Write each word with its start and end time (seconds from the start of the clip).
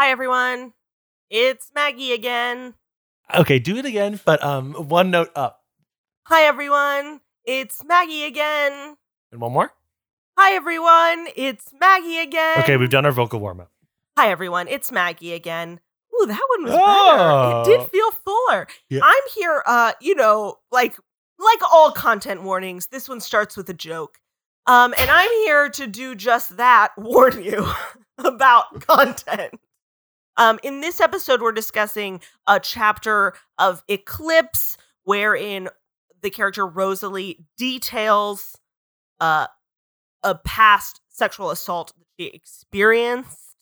Hi 0.00 0.08
everyone. 0.12 0.72
It's 1.28 1.70
Maggie 1.74 2.12
again. 2.12 2.72
Okay, 3.36 3.58
do 3.58 3.76
it 3.76 3.84
again, 3.84 4.18
but 4.24 4.42
um, 4.42 4.72
one 4.72 5.10
note 5.10 5.28
up. 5.36 5.60
Hi 6.26 6.44
everyone. 6.44 7.20
It's 7.44 7.84
Maggie 7.84 8.24
again. 8.24 8.96
And 9.30 9.42
one 9.42 9.52
more. 9.52 9.74
Hi 10.38 10.54
everyone. 10.54 11.28
It's 11.36 11.70
Maggie 11.78 12.16
again. 12.16 12.60
Okay, 12.60 12.78
we've 12.78 12.88
done 12.88 13.04
our 13.04 13.12
vocal 13.12 13.40
warm 13.40 13.60
up. 13.60 13.70
Hi 14.16 14.30
everyone. 14.30 14.68
It's 14.68 14.90
Maggie 14.90 15.34
again. 15.34 15.80
Ooh, 16.14 16.24
that 16.24 16.40
one 16.56 16.64
was 16.64 16.72
Oh. 16.82 17.62
better. 17.66 17.70
It 17.74 17.78
did 17.82 17.90
feel 17.90 18.10
fuller. 18.24 18.68
Yeah. 18.88 19.00
I'm 19.04 19.22
here 19.36 19.62
uh, 19.66 19.92
you 20.00 20.14
know, 20.14 20.54
like 20.72 20.96
like 21.38 21.58
all 21.70 21.92
content 21.92 22.42
warnings, 22.42 22.86
this 22.86 23.06
one 23.06 23.20
starts 23.20 23.54
with 23.54 23.68
a 23.68 23.74
joke. 23.74 24.16
Um, 24.66 24.94
and 24.98 25.10
I'm 25.10 25.28
here 25.44 25.68
to 25.68 25.86
do 25.86 26.14
just 26.14 26.56
that, 26.56 26.92
warn 26.96 27.42
you 27.42 27.68
about 28.18 28.80
content. 28.86 29.60
Um, 30.40 30.58
in 30.62 30.80
this 30.80 31.00
episode, 31.00 31.42
we're 31.42 31.52
discussing 31.52 32.22
a 32.46 32.58
chapter 32.58 33.34
of 33.58 33.84
Eclipse, 33.88 34.78
wherein 35.04 35.68
the 36.22 36.30
character 36.30 36.66
Rosalie 36.66 37.44
details 37.58 38.56
uh, 39.20 39.48
a 40.22 40.34
past 40.36 41.02
sexual 41.10 41.50
assault 41.50 41.92
that 41.98 42.06
she 42.18 42.28
experienced. 42.28 43.54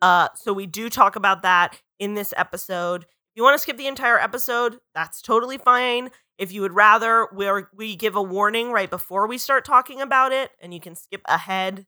Uh, 0.00 0.28
so 0.34 0.54
we 0.54 0.64
do 0.64 0.88
talk 0.88 1.14
about 1.14 1.42
that 1.42 1.78
in 1.98 2.14
this 2.14 2.32
episode. 2.38 3.02
If 3.02 3.36
you 3.36 3.42
want 3.42 3.56
to 3.56 3.62
skip 3.62 3.76
the 3.76 3.86
entire 3.86 4.18
episode, 4.18 4.78
that's 4.94 5.20
totally 5.20 5.58
fine. 5.58 6.08
If 6.38 6.52
you 6.52 6.62
would 6.62 6.72
rather, 6.72 7.28
we 7.34 7.50
we 7.76 7.96
give 7.96 8.16
a 8.16 8.22
warning 8.22 8.72
right 8.72 8.88
before 8.88 9.26
we 9.26 9.36
start 9.36 9.66
talking 9.66 10.00
about 10.00 10.32
it, 10.32 10.52
and 10.62 10.72
you 10.72 10.80
can 10.80 10.94
skip 10.94 11.20
ahead 11.26 11.84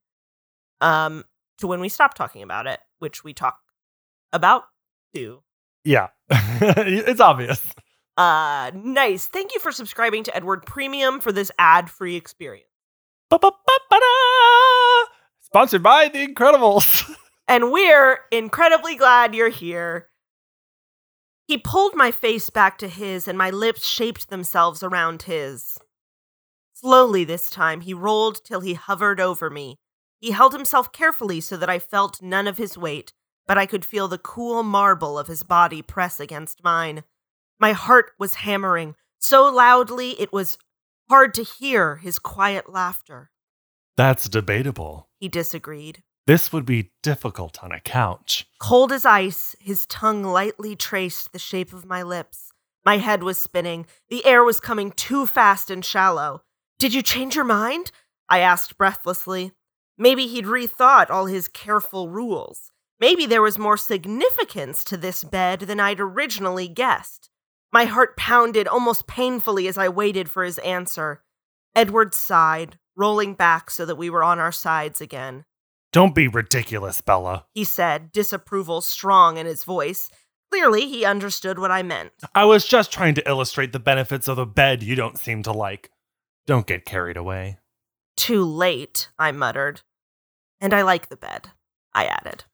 um, 0.82 1.24
to 1.56 1.66
when 1.66 1.80
we 1.80 1.88
stop 1.88 2.12
talking 2.12 2.42
about 2.42 2.66
it, 2.66 2.80
which 2.98 3.24
we 3.24 3.32
talk 3.32 3.60
about 4.32 4.64
too. 5.14 5.42
Yeah, 5.84 6.08
it's 6.30 7.20
obvious. 7.20 7.64
Uh, 8.16 8.70
nice. 8.74 9.26
Thank 9.26 9.54
you 9.54 9.60
for 9.60 9.72
subscribing 9.72 10.24
to 10.24 10.36
Edward 10.36 10.66
Premium 10.66 11.20
for 11.20 11.32
this 11.32 11.50
ad-free 11.58 12.16
experience. 12.16 12.66
Ba-ba-ba-ba-da! 13.30 15.10
Sponsored 15.40 15.82
by 15.82 16.08
The 16.08 16.26
Incredibles. 16.26 17.10
And 17.50 17.72
we're 17.72 18.20
incredibly 18.30 18.94
glad 18.94 19.34
you're 19.34 19.48
here. 19.48 20.06
He 21.48 21.58
pulled 21.58 21.96
my 21.96 22.12
face 22.12 22.48
back 22.48 22.78
to 22.78 22.86
his, 22.86 23.26
and 23.26 23.36
my 23.36 23.50
lips 23.50 23.84
shaped 23.84 24.30
themselves 24.30 24.84
around 24.84 25.22
his. 25.22 25.76
Slowly 26.74 27.24
this 27.24 27.50
time, 27.50 27.80
he 27.80 27.92
rolled 27.92 28.44
till 28.44 28.60
he 28.60 28.74
hovered 28.74 29.18
over 29.20 29.50
me. 29.50 29.80
He 30.20 30.30
held 30.30 30.52
himself 30.52 30.92
carefully 30.92 31.40
so 31.40 31.56
that 31.56 31.68
I 31.68 31.80
felt 31.80 32.22
none 32.22 32.46
of 32.46 32.56
his 32.56 32.78
weight, 32.78 33.12
but 33.50 33.58
I 33.58 33.66
could 33.66 33.84
feel 33.84 34.06
the 34.06 34.16
cool 34.16 34.62
marble 34.62 35.18
of 35.18 35.26
his 35.26 35.42
body 35.42 35.82
press 35.82 36.20
against 36.20 36.62
mine. 36.62 37.02
My 37.58 37.72
heart 37.72 38.12
was 38.16 38.34
hammering 38.34 38.94
so 39.18 39.52
loudly 39.52 40.10
it 40.20 40.32
was 40.32 40.56
hard 41.08 41.34
to 41.34 41.42
hear 41.42 41.96
his 41.96 42.20
quiet 42.20 42.70
laughter. 42.70 43.32
That's 43.96 44.28
debatable. 44.28 45.08
He 45.18 45.28
disagreed. 45.28 46.04
This 46.28 46.52
would 46.52 46.64
be 46.64 46.92
difficult 47.02 47.60
on 47.64 47.72
a 47.72 47.80
couch. 47.80 48.46
Cold 48.60 48.92
as 48.92 49.04
ice, 49.04 49.56
his 49.58 49.84
tongue 49.86 50.22
lightly 50.22 50.76
traced 50.76 51.32
the 51.32 51.40
shape 51.40 51.72
of 51.72 51.84
my 51.84 52.04
lips. 52.04 52.52
My 52.84 52.98
head 52.98 53.24
was 53.24 53.36
spinning. 53.36 53.86
The 54.10 54.24
air 54.24 54.44
was 54.44 54.60
coming 54.60 54.92
too 54.92 55.26
fast 55.26 55.72
and 55.72 55.84
shallow. 55.84 56.44
Did 56.78 56.94
you 56.94 57.02
change 57.02 57.34
your 57.34 57.44
mind? 57.44 57.90
I 58.28 58.38
asked 58.38 58.78
breathlessly. 58.78 59.50
Maybe 59.98 60.28
he'd 60.28 60.44
rethought 60.44 61.10
all 61.10 61.26
his 61.26 61.48
careful 61.48 62.10
rules. 62.10 62.70
Maybe 63.00 63.24
there 63.24 63.42
was 63.42 63.58
more 63.58 63.78
significance 63.78 64.84
to 64.84 64.96
this 64.98 65.24
bed 65.24 65.60
than 65.60 65.80
I'd 65.80 66.00
originally 66.00 66.68
guessed. 66.68 67.30
My 67.72 67.86
heart 67.86 68.16
pounded 68.16 68.68
almost 68.68 69.06
painfully 69.06 69.66
as 69.68 69.78
I 69.78 69.88
waited 69.88 70.30
for 70.30 70.44
his 70.44 70.58
answer. 70.58 71.22
Edward 71.74 72.14
sighed, 72.14 72.78
rolling 72.96 73.34
back 73.34 73.70
so 73.70 73.86
that 73.86 73.96
we 73.96 74.10
were 74.10 74.22
on 74.22 74.38
our 74.38 74.52
sides 74.52 75.00
again 75.00 75.44
Don't 75.92 76.14
be 76.14 76.28
ridiculous, 76.28 77.00
Bella. 77.00 77.46
he 77.54 77.64
said, 77.64 78.12
disapproval 78.12 78.80
strong 78.82 79.38
in 79.38 79.46
his 79.46 79.64
voice. 79.64 80.10
Clearly, 80.50 80.86
he 80.86 81.04
understood 81.04 81.58
what 81.58 81.70
I 81.70 81.82
meant. 81.82 82.12
I 82.34 82.44
was 82.44 82.66
just 82.66 82.92
trying 82.92 83.14
to 83.14 83.28
illustrate 83.28 83.72
the 83.72 83.78
benefits 83.78 84.26
of 84.28 84.36
a 84.36 84.44
bed 84.44 84.82
you 84.82 84.96
don't 84.96 85.18
seem 85.18 85.42
to 85.44 85.52
like. 85.52 85.90
Don't 86.46 86.66
get 86.66 86.84
carried 86.84 87.16
away. 87.16 87.58
Too 88.16 88.44
late, 88.44 89.08
I 89.18 89.30
muttered. 89.32 89.82
And 90.60 90.74
I 90.74 90.82
like 90.82 91.08
the 91.08 91.16
bed, 91.16 91.50
I 91.94 92.04
added. 92.06 92.44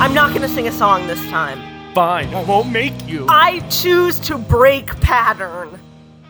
I'm 0.00 0.14
not 0.14 0.32
to 0.32 0.48
sing 0.48 0.68
a 0.68 0.72
song 0.72 1.08
this 1.08 1.20
time. 1.28 1.58
Fine, 1.92 2.32
I 2.32 2.44
won't 2.44 2.70
make 2.70 3.08
you. 3.08 3.26
I 3.28 3.58
choose 3.68 4.20
to 4.20 4.38
break 4.38 4.86
pattern. 5.00 5.76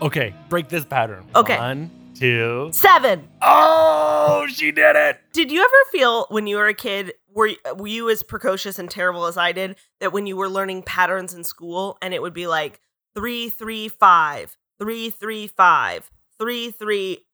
okay, 0.01 0.35
break 0.49 0.69
this 0.69 0.87
pattern. 0.87 1.27
Okay. 1.37 1.59
One, 1.59 1.91
two. 2.15 2.71
Seven. 2.73 3.29
Oh, 3.43 4.47
she 4.49 4.73
did 4.73 4.97
it. 4.97 5.21
Did 5.35 5.53
you 5.53 5.61
ever 5.61 5.91
feel 5.93 6.25
when 6.31 6.47
you 6.47 6.57
were 6.57 6.69
a 6.69 6.73
kid, 6.75 7.13
were, 7.35 7.51
were 7.77 7.87
you 7.87 8.09
as 8.09 8.23
precocious 8.23 8.79
and 8.79 8.91
terrible 8.91 9.27
as 9.27 9.37
I 9.37 9.53
did, 9.53 9.77
that 10.01 10.15
when 10.15 10.27
you 10.27 10.37
were 10.37 10.49
learning 10.49 10.85
patterns 10.85 11.35
in 11.35 11.45
school 11.45 11.99
and 12.01 12.15
it 12.15 12.23
would 12.23 12.35
be 12.35 12.47
like 12.47 12.81
three, 13.15 13.51
three, 13.51 13.89
five, 13.89 14.57
three, 14.79 15.11
three, 15.11 15.47
five, 15.47 16.11
three, 16.39 16.71
three, 16.71 17.27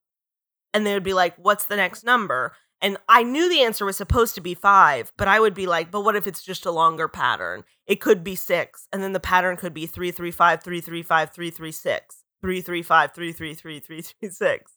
and 0.73 0.85
they 0.85 0.95
would 0.95 1.05
be 1.05 1.15
like, 1.15 1.37
what's 1.37 1.67
the 1.67 1.77
next 1.77 2.03
number? 2.03 2.53
And 2.85 2.99
I 3.09 3.23
knew 3.23 3.49
the 3.49 3.63
answer 3.63 3.87
was 3.87 3.97
supposed 3.97 4.35
to 4.35 4.43
be 4.43 4.53
five, 4.53 5.11
but 5.17 5.27
I 5.27 5.41
would 5.41 5.55
be 5.55 5.67
like, 5.67 5.91
but 5.91 6.03
what 6.03 6.17
if 6.17 6.27
it's 6.27 6.43
just 6.43 6.67
a 6.67 6.71
longer 6.71 7.09
pattern? 7.09 7.65
It 7.87 7.99
could 8.03 8.23
be 8.23 8.37
six, 8.37 8.87
and 8.93 9.03
then 9.03 9.15
the 9.15 9.21
pattern 9.21 9.57
could 9.57 9.73
be 9.73 9.87
three, 9.87 10.11
three, 10.11 10.31
five, 10.31 10.63
three, 10.63 10.83
three, 10.83 11.03
five, 11.03 11.33
three, 11.33 11.49
three, 11.51 11.73
six, 11.73 12.25
three, 12.43 12.61
three, 12.61 12.83
five, 12.83 13.15
three, 13.15 13.33
three, 13.33 13.55
three, 13.55 13.81
three, 13.81 14.03
three, 14.03 14.29
six. 14.29 14.73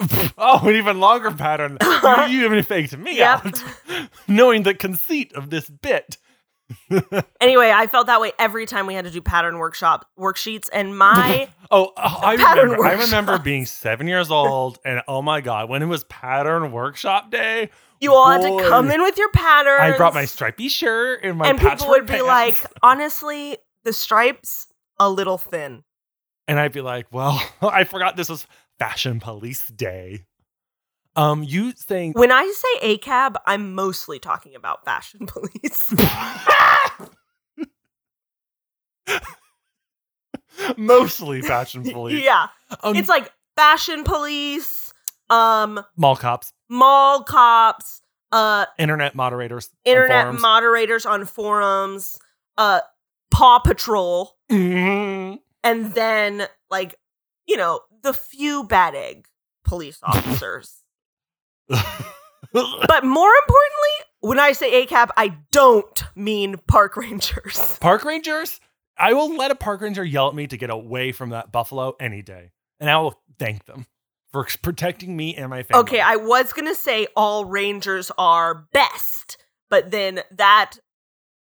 Oh, 0.38 0.66
an 0.66 0.74
even 0.74 1.00
longer 1.00 1.30
pattern. 1.32 1.76
you, 1.82 2.22
you 2.28 2.44
even 2.46 2.62
faked 2.62 2.96
me 2.96 3.18
Yep. 3.18 3.46
out, 3.46 3.64
knowing 4.28 4.62
the 4.62 4.72
conceit 4.74 5.32
of 5.34 5.50
this 5.50 5.68
bit. 5.68 6.16
Anyway, 7.40 7.70
I 7.74 7.86
felt 7.86 8.06
that 8.06 8.20
way 8.20 8.32
every 8.38 8.64
time 8.66 8.86
we 8.86 8.94
had 8.94 9.04
to 9.04 9.10
do 9.10 9.20
pattern 9.20 9.58
workshop 9.58 10.08
worksheets, 10.18 10.68
and 10.72 10.96
my 10.96 11.48
Oh, 11.70 11.92
oh, 11.96 12.20
I 12.22 12.36
Pattern 12.36 12.70
remember. 12.70 12.86
I 12.86 12.92
remember 12.92 13.38
being 13.38 13.66
seven 13.66 14.06
years 14.08 14.30
old, 14.30 14.78
and 14.84 15.02
oh 15.08 15.20
my 15.22 15.40
god, 15.40 15.68
when 15.68 15.82
it 15.82 15.86
was 15.86 16.04
pattern 16.04 16.72
workshop 16.72 17.30
day, 17.30 17.70
you 18.00 18.14
all 18.14 18.30
had 18.30 18.42
to 18.42 18.68
come 18.68 18.90
in 18.90 19.02
with 19.02 19.18
your 19.18 19.30
patterns. 19.30 19.94
I 19.94 19.96
brought 19.96 20.14
my 20.14 20.24
stripy 20.24 20.68
shirt 20.68 21.20
and 21.22 21.38
my 21.38 21.48
and 21.48 21.60
people 21.60 21.88
would 21.88 22.06
be 22.06 22.14
pants. 22.14 22.26
like, 22.26 22.66
honestly, 22.82 23.58
the 23.84 23.92
stripes 23.92 24.66
a 24.98 25.10
little 25.10 25.38
thin. 25.38 25.82
and 26.48 26.58
I'd 26.60 26.72
be 26.72 26.80
like, 26.80 27.06
well, 27.10 27.42
I 27.62 27.84
forgot 27.84 28.16
this 28.16 28.28
was 28.28 28.46
Fashion 28.78 29.20
Police 29.20 29.68
Day. 29.68 30.24
Um, 31.16 31.42
you 31.44 31.72
saying 31.76 32.12
When 32.14 32.32
I 32.32 32.50
say 32.80 32.96
ACAB, 32.96 33.36
I'm 33.46 33.74
mostly 33.74 34.18
talking 34.18 34.54
about 34.54 34.84
fashion 34.84 35.26
police. 35.34 35.92
mostly 40.76 41.42
Fashion 41.42 41.84
Police? 41.92 42.22
yeah, 42.24 42.48
Um, 42.82 42.96
it's 42.96 43.08
like 43.08 43.32
fashion 43.56 44.04
police, 44.04 44.92
um, 45.30 45.84
mall 45.96 46.16
cops, 46.16 46.52
mall 46.68 47.22
cops, 47.24 48.00
uh, 48.32 48.66
internet 48.78 49.14
moderators, 49.14 49.70
internet 49.84 50.24
forums. 50.24 50.42
moderators 50.42 51.06
on 51.06 51.24
forums, 51.24 52.18
uh, 52.58 52.80
Paw 53.30 53.58
Patrol, 53.60 54.36
Mhm. 54.50 55.38
and 55.62 55.94
then 55.94 56.46
like 56.70 56.96
you 57.46 57.56
know 57.56 57.80
the 58.02 58.12
few 58.12 58.64
bad 58.64 58.94
egg 58.94 59.26
police 59.64 59.98
officers. 60.02 60.82
but 62.52 63.04
more 63.04 63.32
importantly, 63.42 63.94
when 64.20 64.38
I 64.38 64.52
say 64.52 64.86
ACAB, 64.86 65.10
I 65.16 65.36
don't 65.50 66.04
mean 66.14 66.56
park 66.66 66.96
rangers. 66.96 67.78
park 67.80 68.04
rangers. 68.04 68.60
I 68.96 69.12
will 69.12 69.36
let 69.36 69.50
a 69.50 69.54
park 69.54 69.80
ranger 69.80 70.04
yell 70.04 70.28
at 70.28 70.34
me 70.34 70.46
to 70.46 70.56
get 70.56 70.70
away 70.70 71.12
from 71.12 71.30
that 71.30 71.50
buffalo 71.50 71.94
any 71.98 72.22
day, 72.22 72.52
and 72.78 72.88
I 72.88 72.98
will 72.98 73.20
thank 73.38 73.64
them 73.66 73.86
for 74.30 74.46
protecting 74.62 75.16
me 75.16 75.34
and 75.34 75.50
my 75.50 75.62
family. 75.62 75.82
Okay, 75.82 76.00
I 76.00 76.16
was 76.16 76.52
gonna 76.52 76.74
say 76.74 77.06
all 77.16 77.44
rangers 77.44 78.10
are 78.16 78.66
best, 78.72 79.36
but 79.68 79.90
then 79.90 80.20
that 80.30 80.78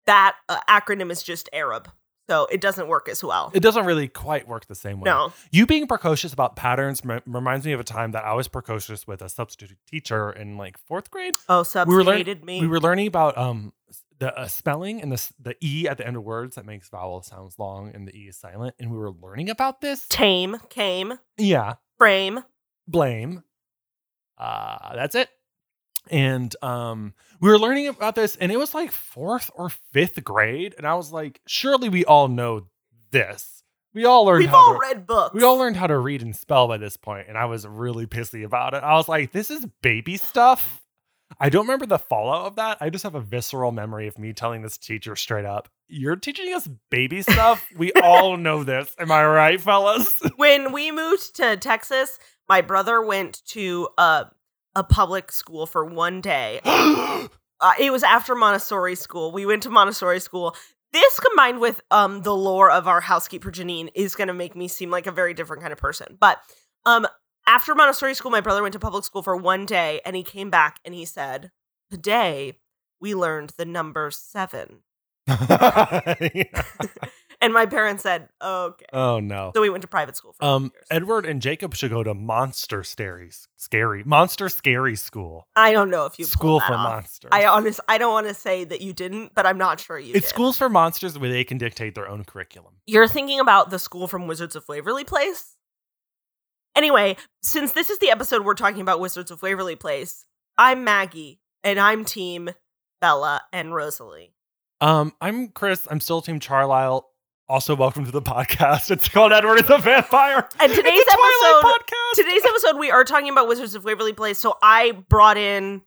that 0.06 0.36
uh, 0.48 0.60
acronym 0.68 1.10
is 1.10 1.22
just 1.22 1.48
Arab. 1.52 1.90
So 2.28 2.46
it 2.52 2.60
doesn't 2.60 2.88
work 2.88 3.08
as 3.08 3.24
well. 3.24 3.50
It 3.54 3.60
doesn't 3.60 3.86
really 3.86 4.06
quite 4.06 4.46
work 4.46 4.66
the 4.66 4.74
same 4.74 5.00
way. 5.00 5.06
no. 5.10 5.32
You 5.50 5.66
being 5.66 5.86
precocious 5.86 6.32
about 6.32 6.56
patterns 6.56 7.00
m- 7.02 7.22
reminds 7.26 7.64
me 7.64 7.72
of 7.72 7.80
a 7.80 7.84
time 7.84 8.12
that 8.12 8.24
I 8.24 8.34
was 8.34 8.48
precocious 8.48 9.06
with 9.06 9.22
a 9.22 9.28
substitute 9.30 9.78
teacher 9.86 10.30
in 10.30 10.58
like 10.58 10.76
fourth 10.78 11.10
grade. 11.10 11.34
Oh, 11.48 11.62
subs 11.62 11.88
We 11.88 11.94
were 11.96 12.04
learn- 12.04 12.18
hated 12.18 12.44
me. 12.44 12.60
We 12.60 12.66
were 12.66 12.80
learning 12.80 13.06
about 13.06 13.38
um 13.38 13.72
the 14.18 14.36
uh, 14.36 14.46
spelling 14.48 15.00
and 15.00 15.10
the 15.12 15.32
the 15.40 15.56
e 15.62 15.86
at 15.88 15.96
the 15.96 16.06
end 16.06 16.16
of 16.16 16.24
words 16.24 16.56
that 16.56 16.66
makes 16.66 16.88
vowel 16.90 17.22
sounds 17.22 17.58
long 17.58 17.92
and 17.94 18.06
the 18.06 18.14
e 18.14 18.28
is 18.28 18.36
silent, 18.36 18.74
and 18.78 18.90
we 18.90 18.98
were 18.98 19.10
learning 19.12 19.48
about 19.48 19.80
this. 19.80 20.06
Tame, 20.08 20.56
came, 20.68 21.14
Yeah, 21.38 21.74
frame. 21.96 22.40
blame. 22.86 23.42
Uh, 24.36 24.94
that's 24.94 25.14
it. 25.14 25.28
And 26.10 26.54
um, 26.62 27.14
we 27.40 27.48
were 27.50 27.58
learning 27.58 27.88
about 27.88 28.14
this, 28.14 28.36
and 28.36 28.50
it 28.52 28.58
was 28.58 28.74
like 28.74 28.92
fourth 28.92 29.50
or 29.54 29.70
fifth 29.92 30.22
grade, 30.24 30.74
and 30.78 30.86
I 30.86 30.94
was 30.94 31.12
like, 31.12 31.40
surely 31.46 31.88
we 31.88 32.04
all 32.04 32.28
know 32.28 32.66
this. 33.10 33.62
We 33.94 34.04
all 34.04 34.24
learned 34.24 34.44
We've 34.44 34.54
all 34.54 34.74
to, 34.74 34.78
read 34.80 35.06
books. 35.06 35.34
we 35.34 35.42
all 35.42 35.56
learned 35.56 35.76
how 35.76 35.86
to 35.86 35.98
read 35.98 36.22
and 36.22 36.36
spell 36.36 36.68
by 36.68 36.76
this 36.76 36.96
point, 36.96 37.26
and 37.28 37.36
I 37.38 37.46
was 37.46 37.66
really 37.66 38.06
pissy 38.06 38.44
about 38.44 38.74
it. 38.74 38.82
I 38.82 38.94
was 38.94 39.08
like, 39.08 39.32
this 39.32 39.50
is 39.50 39.66
baby 39.82 40.16
stuff. 40.16 40.82
I 41.40 41.50
don't 41.50 41.66
remember 41.66 41.84
the 41.86 41.98
fallout 41.98 42.46
of 42.46 42.56
that. 42.56 42.78
I 42.80 42.88
just 42.90 43.04
have 43.04 43.14
a 43.14 43.20
visceral 43.20 43.70
memory 43.70 44.06
of 44.08 44.18
me 44.18 44.32
telling 44.32 44.62
this 44.62 44.78
teacher 44.78 45.14
straight 45.14 45.44
up, 45.44 45.68
You're 45.86 46.16
teaching 46.16 46.52
us 46.54 46.68
baby 46.90 47.22
stuff? 47.22 47.66
we 47.76 47.92
all 48.02 48.36
know 48.36 48.64
this. 48.64 48.94
Am 48.98 49.10
I 49.12 49.24
right, 49.26 49.60
fellas? 49.60 50.12
when 50.36 50.72
we 50.72 50.90
moved 50.90 51.36
to 51.36 51.56
Texas, 51.56 52.18
my 52.48 52.60
brother 52.62 53.02
went 53.02 53.42
to 53.48 53.88
a 53.98 54.26
a 54.74 54.84
public 54.84 55.32
school 55.32 55.66
for 55.66 55.84
one 55.84 56.20
day. 56.20 56.60
Uh, 57.60 57.72
it 57.80 57.90
was 57.90 58.04
after 58.04 58.36
Montessori 58.36 58.94
school. 58.94 59.32
We 59.32 59.44
went 59.44 59.64
to 59.64 59.68
Montessori 59.68 60.20
school. 60.20 60.54
This 60.92 61.18
combined 61.18 61.58
with 61.58 61.80
um 61.90 62.22
the 62.22 62.32
lore 62.32 62.70
of 62.70 62.86
our 62.86 63.00
housekeeper 63.00 63.50
Janine 63.50 63.88
is 63.96 64.14
going 64.14 64.28
to 64.28 64.32
make 64.32 64.54
me 64.54 64.68
seem 64.68 64.92
like 64.92 65.08
a 65.08 65.10
very 65.10 65.34
different 65.34 65.62
kind 65.62 65.72
of 65.72 65.78
person. 65.80 66.16
But 66.20 66.38
um 66.86 67.08
after 67.48 67.74
Montessori 67.74 68.14
school, 68.14 68.30
my 68.30 68.40
brother 68.40 68.62
went 68.62 68.74
to 68.74 68.78
public 68.78 69.04
school 69.04 69.24
for 69.24 69.36
one 69.36 69.66
day, 69.66 70.00
and 70.06 70.14
he 70.14 70.22
came 70.22 70.50
back 70.50 70.78
and 70.84 70.94
he 70.94 71.04
said, 71.04 71.50
"Today 71.90 72.60
we 73.00 73.14
learned 73.14 73.54
the 73.56 73.64
number 73.64 74.10
seven. 74.10 74.82
Yeah. 75.26 76.14
And 77.40 77.52
my 77.54 77.66
parents 77.66 78.02
said, 78.02 78.28
"Okay." 78.42 78.84
Oh 78.92 79.20
no. 79.20 79.52
So 79.54 79.60
we 79.60 79.70
went 79.70 79.82
to 79.82 79.88
private 79.88 80.16
school 80.16 80.32
for 80.32 80.44
Um, 80.44 80.72
years. 80.74 80.86
Edward 80.90 81.24
and 81.24 81.40
Jacob 81.40 81.72
should 81.76 81.90
go 81.90 82.02
to 82.02 82.12
Monster 82.12 82.82
Scary, 82.82 83.30
scary, 83.56 84.02
Monster 84.02 84.48
Scary 84.48 84.96
School. 84.96 85.46
I 85.54 85.72
don't 85.72 85.88
know 85.88 86.04
if 86.06 86.18
you 86.18 86.24
School 86.24 86.58
for 86.58 86.74
off. 86.74 86.80
monsters. 86.94 87.28
I 87.32 87.46
honest, 87.46 87.78
I 87.88 87.96
don't 87.98 88.12
want 88.12 88.26
to 88.26 88.34
say 88.34 88.64
that 88.64 88.80
you 88.80 88.92
didn't, 88.92 89.36
but 89.36 89.46
I'm 89.46 89.56
not 89.56 89.78
sure 89.78 89.98
you 90.00 90.14
it's 90.14 90.26
did. 90.26 90.34
schools 90.34 90.56
for 90.58 90.68
monsters 90.68 91.16
where 91.16 91.30
they 91.30 91.44
can 91.44 91.58
dictate 91.58 91.94
their 91.94 92.08
own 92.08 92.24
curriculum. 92.24 92.74
You're 92.86 93.06
thinking 93.06 93.38
about 93.38 93.70
the 93.70 93.78
school 93.78 94.08
from 94.08 94.26
Wizards 94.26 94.56
of 94.56 94.66
Waverly 94.68 95.04
Place. 95.04 95.54
Anyway, 96.74 97.16
since 97.42 97.72
this 97.72 97.88
is 97.90 97.98
the 97.98 98.10
episode 98.10 98.44
we're 98.44 98.54
talking 98.54 98.80
about 98.80 99.00
Wizards 99.00 99.30
of 99.30 99.42
Waverly 99.42 99.76
Place, 99.76 100.24
I'm 100.56 100.82
Maggie 100.84 101.40
and 101.64 101.78
I'm 101.78 102.04
Team 102.04 102.50
Bella 103.00 103.42
and 103.52 103.72
Rosalie. 103.74 104.34
Um, 104.80 105.12
I'm 105.20 105.48
Chris. 105.48 105.86
I'm 105.90 106.00
still 106.00 106.20
Team 106.20 106.40
Charlisle. 106.40 107.08
Also, 107.48 107.74
welcome 107.74 108.04
to 108.04 108.10
the 108.10 108.20
podcast. 108.20 108.90
It's 108.90 109.08
called 109.08 109.32
Edward 109.32 109.66
the 109.66 109.78
Vampire. 109.78 110.46
And 110.60 110.70
today's 110.70 110.92
It's 110.94 111.10
a 111.12 111.16
Twilight 111.16 111.64
episode, 111.64 112.22
today's 112.22 112.44
episode, 112.44 112.78
we 112.78 112.90
are 112.90 113.04
talking 113.04 113.30
about 113.30 113.48
Wizards 113.48 113.74
of 113.74 113.84
Waverly 113.84 114.12
Place. 114.12 114.38
So 114.38 114.58
I 114.62 114.92
brought 115.08 115.38
in, 115.38 115.80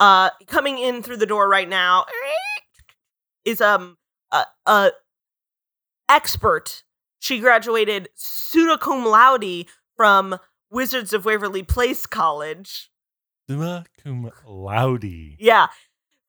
uh, 0.00 0.30
coming 0.46 0.78
in 0.78 1.02
through 1.02 1.18
the 1.18 1.26
door 1.26 1.46
right 1.48 1.68
now 1.68 2.06
is 3.44 3.60
um 3.60 3.98
a, 4.32 4.44
a 4.66 4.92
expert. 6.08 6.84
She 7.18 7.38
graduated 7.40 8.08
summa 8.14 8.78
cum 8.78 9.04
laude 9.04 9.66
from 9.96 10.38
Wizards 10.70 11.12
of 11.12 11.26
Waverly 11.26 11.62
Place 11.64 12.06
College. 12.06 12.90
Summa 13.48 13.84
cum 14.02 14.30
laude. 14.46 15.04
Yeah, 15.38 15.66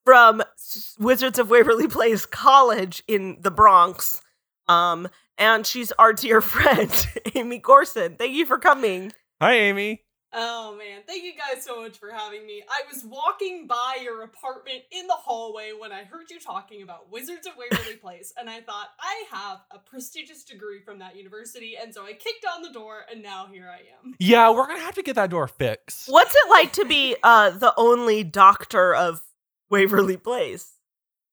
from 0.04 0.42
S- 0.42 0.98
Wizards 1.00 1.40
of 1.40 1.50
Waverly 1.50 1.88
Place 1.88 2.26
College 2.26 3.04
in 3.08 3.38
the 3.40 3.52
Bronx. 3.52 4.22
Um, 4.70 5.10
and 5.38 5.66
she's 5.66 5.92
our 5.94 6.14
dear 6.14 6.42
friend, 6.54 7.08
Amy 7.36 7.60
Gorson. 7.60 8.18
Thank 8.18 8.34
you 8.34 8.46
for 8.46 8.60
coming. 8.60 9.12
Hi, 9.42 9.54
Amy. 9.54 10.04
Oh 10.32 10.76
man, 10.78 11.02
thank 11.08 11.24
you 11.24 11.32
guys 11.34 11.64
so 11.66 11.82
much 11.82 11.98
for 11.98 12.12
having 12.12 12.46
me. 12.46 12.62
I 12.70 12.82
was 12.94 13.04
walking 13.04 13.66
by 13.66 13.98
your 14.04 14.22
apartment 14.22 14.82
in 14.92 15.08
the 15.08 15.16
hallway 15.16 15.72
when 15.76 15.92
I 15.92 16.04
heard 16.04 16.30
you 16.30 16.40
talking 16.40 16.84
about 16.84 17.12
Wizards 17.12 17.48
of 17.48 17.54
Waverly 17.58 17.96
Place, 18.02 18.32
and 18.38 18.48
I 18.48 18.62
thought, 18.62 18.90
I 19.00 19.24
have 19.32 19.62
a 19.72 19.80
prestigious 19.80 20.44
degree 20.44 20.82
from 20.86 21.00
that 21.00 21.16
university, 21.16 21.78
and 21.82 21.92
so 21.92 22.06
I 22.06 22.14
kicked 22.14 22.46
on 22.56 22.62
the 22.62 22.72
door, 22.72 23.06
and 23.12 23.24
now 23.24 23.48
here 23.52 23.72
I 23.74 23.80
am. 23.80 24.14
Yeah, 24.20 24.52
we're 24.52 24.68
gonna 24.68 24.82
have 24.82 24.94
to 24.96 25.02
get 25.02 25.16
that 25.16 25.32
door 25.32 25.48
fixed. 25.48 26.08
What's 26.08 26.36
it 26.36 26.50
like 26.52 26.74
to 26.74 26.86
be 26.86 27.16
uh 27.24 27.50
the 27.50 27.74
only 27.76 28.24
doctor 28.24 28.94
of 28.94 29.24
Waverly 29.72 30.18
Place? 30.18 30.74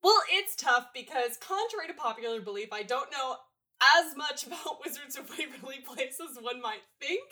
Well, 0.03 0.21
it's 0.31 0.55
tough 0.57 0.89
because, 0.95 1.37
contrary 1.39 1.89
to 1.89 1.95
popular 1.95 2.41
belief, 2.41 2.69
I 2.73 2.83
don't 2.83 3.11
know 3.11 3.37
as 3.83 4.17
much 4.17 4.47
about 4.47 4.79
Wizards 4.85 5.17
of 5.17 5.29
Waverly 5.31 5.81
Place 5.85 6.19
as 6.21 6.43
one 6.43 6.61
might 6.61 6.83
think, 7.01 7.23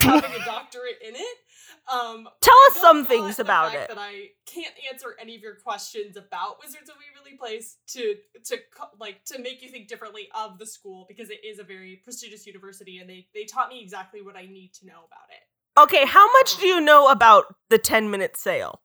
having 0.00 0.32
a 0.40 0.44
doctorate 0.44 0.98
in 1.06 1.14
it. 1.14 1.36
Um, 1.92 2.28
Tell 2.40 2.56
us 2.68 2.76
some 2.80 3.04
things 3.04 3.38
about 3.38 3.74
it. 3.74 3.88
That 3.88 3.98
I 3.98 4.30
can't 4.46 4.74
answer 4.92 5.14
any 5.20 5.36
of 5.36 5.42
your 5.42 5.56
questions 5.56 6.16
about 6.16 6.58
Wizards 6.60 6.88
of 6.88 6.96
Waverly 6.96 7.36
Place 7.36 7.76
to 7.88 8.16
to 8.44 8.58
like 8.98 9.24
to 9.26 9.38
make 9.38 9.62
you 9.62 9.68
think 9.68 9.88
differently 9.88 10.28
of 10.34 10.58
the 10.58 10.66
school 10.66 11.06
because 11.08 11.30
it 11.30 11.44
is 11.44 11.58
a 11.58 11.64
very 11.64 12.00
prestigious 12.04 12.46
university 12.46 12.98
and 12.98 13.08
they 13.08 13.26
they 13.34 13.44
taught 13.44 13.68
me 13.68 13.82
exactly 13.82 14.22
what 14.22 14.36
I 14.36 14.42
need 14.42 14.72
to 14.80 14.86
know 14.86 15.04
about 15.06 15.28
it. 15.30 15.42
Okay, 15.78 16.04
how 16.04 16.30
much 16.32 16.58
do 16.58 16.66
you 16.66 16.80
know 16.80 17.08
about 17.08 17.54
the 17.70 17.78
10 17.78 18.10
minute 18.10 18.36
sale? 18.36 18.82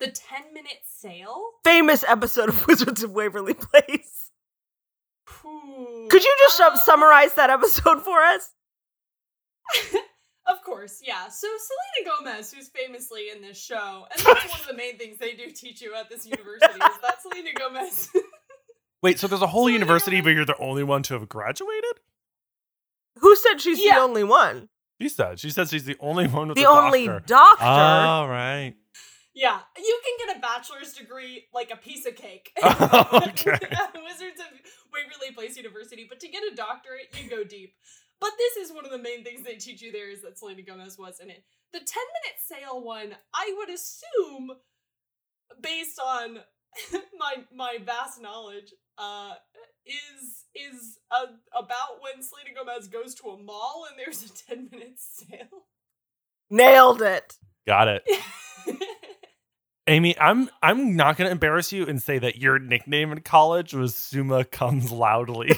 The 0.00 0.08
ten 0.10 0.52
minute 0.54 0.80
sale. 0.86 1.50
Famous 1.64 2.04
episode 2.06 2.48
of 2.48 2.66
Wizards 2.68 3.02
of 3.02 3.10
Waverly 3.12 3.54
Place. 3.54 4.30
Phew. 5.26 6.06
Could 6.10 6.22
you 6.24 6.36
just 6.40 6.60
Um, 6.60 6.74
uh, 6.74 6.76
summarize 6.76 7.34
that 7.34 7.50
episode 7.50 8.02
for 8.02 8.22
us? 8.22 8.50
Of 10.50 10.62
course, 10.64 11.02
yeah. 11.04 11.28
So 11.28 11.46
Selena 11.46 12.16
Gomez, 12.16 12.50
who's 12.50 12.68
famously 12.70 13.28
in 13.28 13.42
this 13.42 13.62
show, 13.62 14.06
and 14.10 14.18
that's 14.24 14.48
one 14.50 14.60
of 14.62 14.66
the 14.66 14.72
main 14.72 14.96
things 14.96 15.18
they 15.18 15.34
do 15.34 15.50
teach 15.50 15.82
you 15.82 15.94
at 15.94 16.08
this 16.08 16.24
university 16.24 16.72
is 16.72 16.78
that 17.02 17.20
Selena 17.20 17.50
Gomez. 17.54 18.08
Wait, 19.02 19.18
so 19.18 19.26
there's 19.26 19.42
a 19.42 19.46
whole 19.46 19.64
Selena 19.64 19.74
university, 19.74 20.12
Gomez- 20.12 20.24
but 20.24 20.30
you're 20.30 20.44
the 20.46 20.56
only 20.56 20.84
one 20.84 21.02
to 21.02 21.12
have 21.18 21.28
graduated? 21.28 22.00
Who 23.18 23.36
said 23.36 23.60
she's 23.60 23.76
the 23.76 23.94
only 23.98 24.24
one? 24.24 24.70
She 25.02 25.10
said. 25.10 25.38
She 25.38 25.50
said 25.50 25.68
she's 25.68 25.84
the 25.84 25.96
only 26.00 26.26
one 26.28 26.48
with 26.48 26.56
The 26.56 26.64
a 26.64 26.68
only 26.70 27.06
doctor. 27.08 27.24
doctor. 27.26 27.64
All 27.66 28.26
right. 28.30 28.72
Yeah, 29.38 29.60
you 29.76 30.00
can 30.02 30.26
get 30.26 30.36
a 30.36 30.40
bachelor's 30.40 30.94
degree 30.94 31.44
like 31.54 31.70
a 31.70 31.76
piece 31.76 32.04
of 32.06 32.16
cake. 32.16 32.50
Okay. 32.64 33.52
Wizards 34.04 34.40
of 34.40 34.50
Waverly 34.92 35.32
Place 35.32 35.56
University, 35.56 36.06
but 36.08 36.18
to 36.20 36.28
get 36.28 36.42
a 36.42 36.56
doctorate, 36.56 37.14
you 37.22 37.30
go 37.30 37.44
deep. 37.44 37.74
But 38.20 38.32
this 38.36 38.56
is 38.56 38.74
one 38.74 38.84
of 38.84 38.90
the 38.90 38.98
main 38.98 39.22
things 39.22 39.44
they 39.44 39.54
teach 39.54 39.80
you 39.80 39.92
there 39.92 40.10
is 40.10 40.22
that 40.22 40.38
Selena 40.38 40.62
Gomez 40.62 40.98
was 40.98 41.20
in 41.20 41.30
it. 41.30 41.44
The 41.72 41.78
10 41.78 41.86
minute 41.86 42.38
sale 42.44 42.82
one, 42.82 43.14
I 43.32 43.54
would 43.56 43.70
assume, 43.70 44.50
based 45.62 46.00
on 46.04 46.38
my 47.16 47.34
my 47.54 47.78
vast 47.84 48.20
knowledge, 48.20 48.74
uh, 48.98 49.34
is 49.86 50.46
is 50.54 50.98
uh, 51.12 51.26
about 51.56 52.02
when 52.02 52.24
Selena 52.24 52.50
Gomez 52.56 52.88
goes 52.88 53.14
to 53.16 53.28
a 53.28 53.38
mall 53.38 53.86
and 53.88 53.98
there's 53.98 54.24
a 54.24 54.54
10 54.54 54.68
minute 54.72 54.98
sale. 54.98 55.66
Nailed 56.50 57.02
it. 57.02 57.34
Got 57.66 57.86
it. 57.88 58.02
Amy, 59.88 60.18
I'm 60.18 60.50
I'm 60.62 60.96
not 60.96 61.16
gonna 61.16 61.30
embarrass 61.30 61.72
you 61.72 61.86
and 61.86 62.00
say 62.02 62.18
that 62.18 62.36
your 62.36 62.58
nickname 62.58 63.10
in 63.10 63.20
college 63.22 63.72
was 63.72 63.94
Summa 63.94 64.44
comes 64.44 64.92
loudly. 64.92 65.56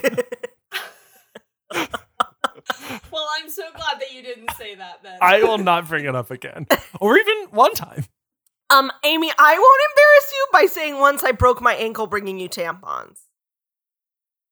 well, 1.72 3.28
I'm 3.36 3.48
so 3.48 3.64
glad 3.74 4.00
that 4.00 4.12
you 4.14 4.22
didn't 4.22 4.52
say 4.52 4.76
that 4.76 5.02
then. 5.02 5.18
I 5.20 5.42
will 5.42 5.58
not 5.58 5.88
bring 5.88 6.04
it 6.04 6.14
up 6.14 6.30
again. 6.30 6.66
Or 7.00 7.16
even 7.18 7.48
one 7.50 7.74
time. 7.74 8.04
Um, 8.70 8.92
Amy, 9.04 9.32
I 9.36 9.58
won't 9.58 9.80
embarrass 9.90 10.32
you 10.32 10.46
by 10.52 10.66
saying 10.66 10.98
once 11.00 11.24
I 11.24 11.32
broke 11.32 11.60
my 11.60 11.74
ankle 11.74 12.06
bringing 12.06 12.38
you 12.38 12.48
tampons. 12.48 13.18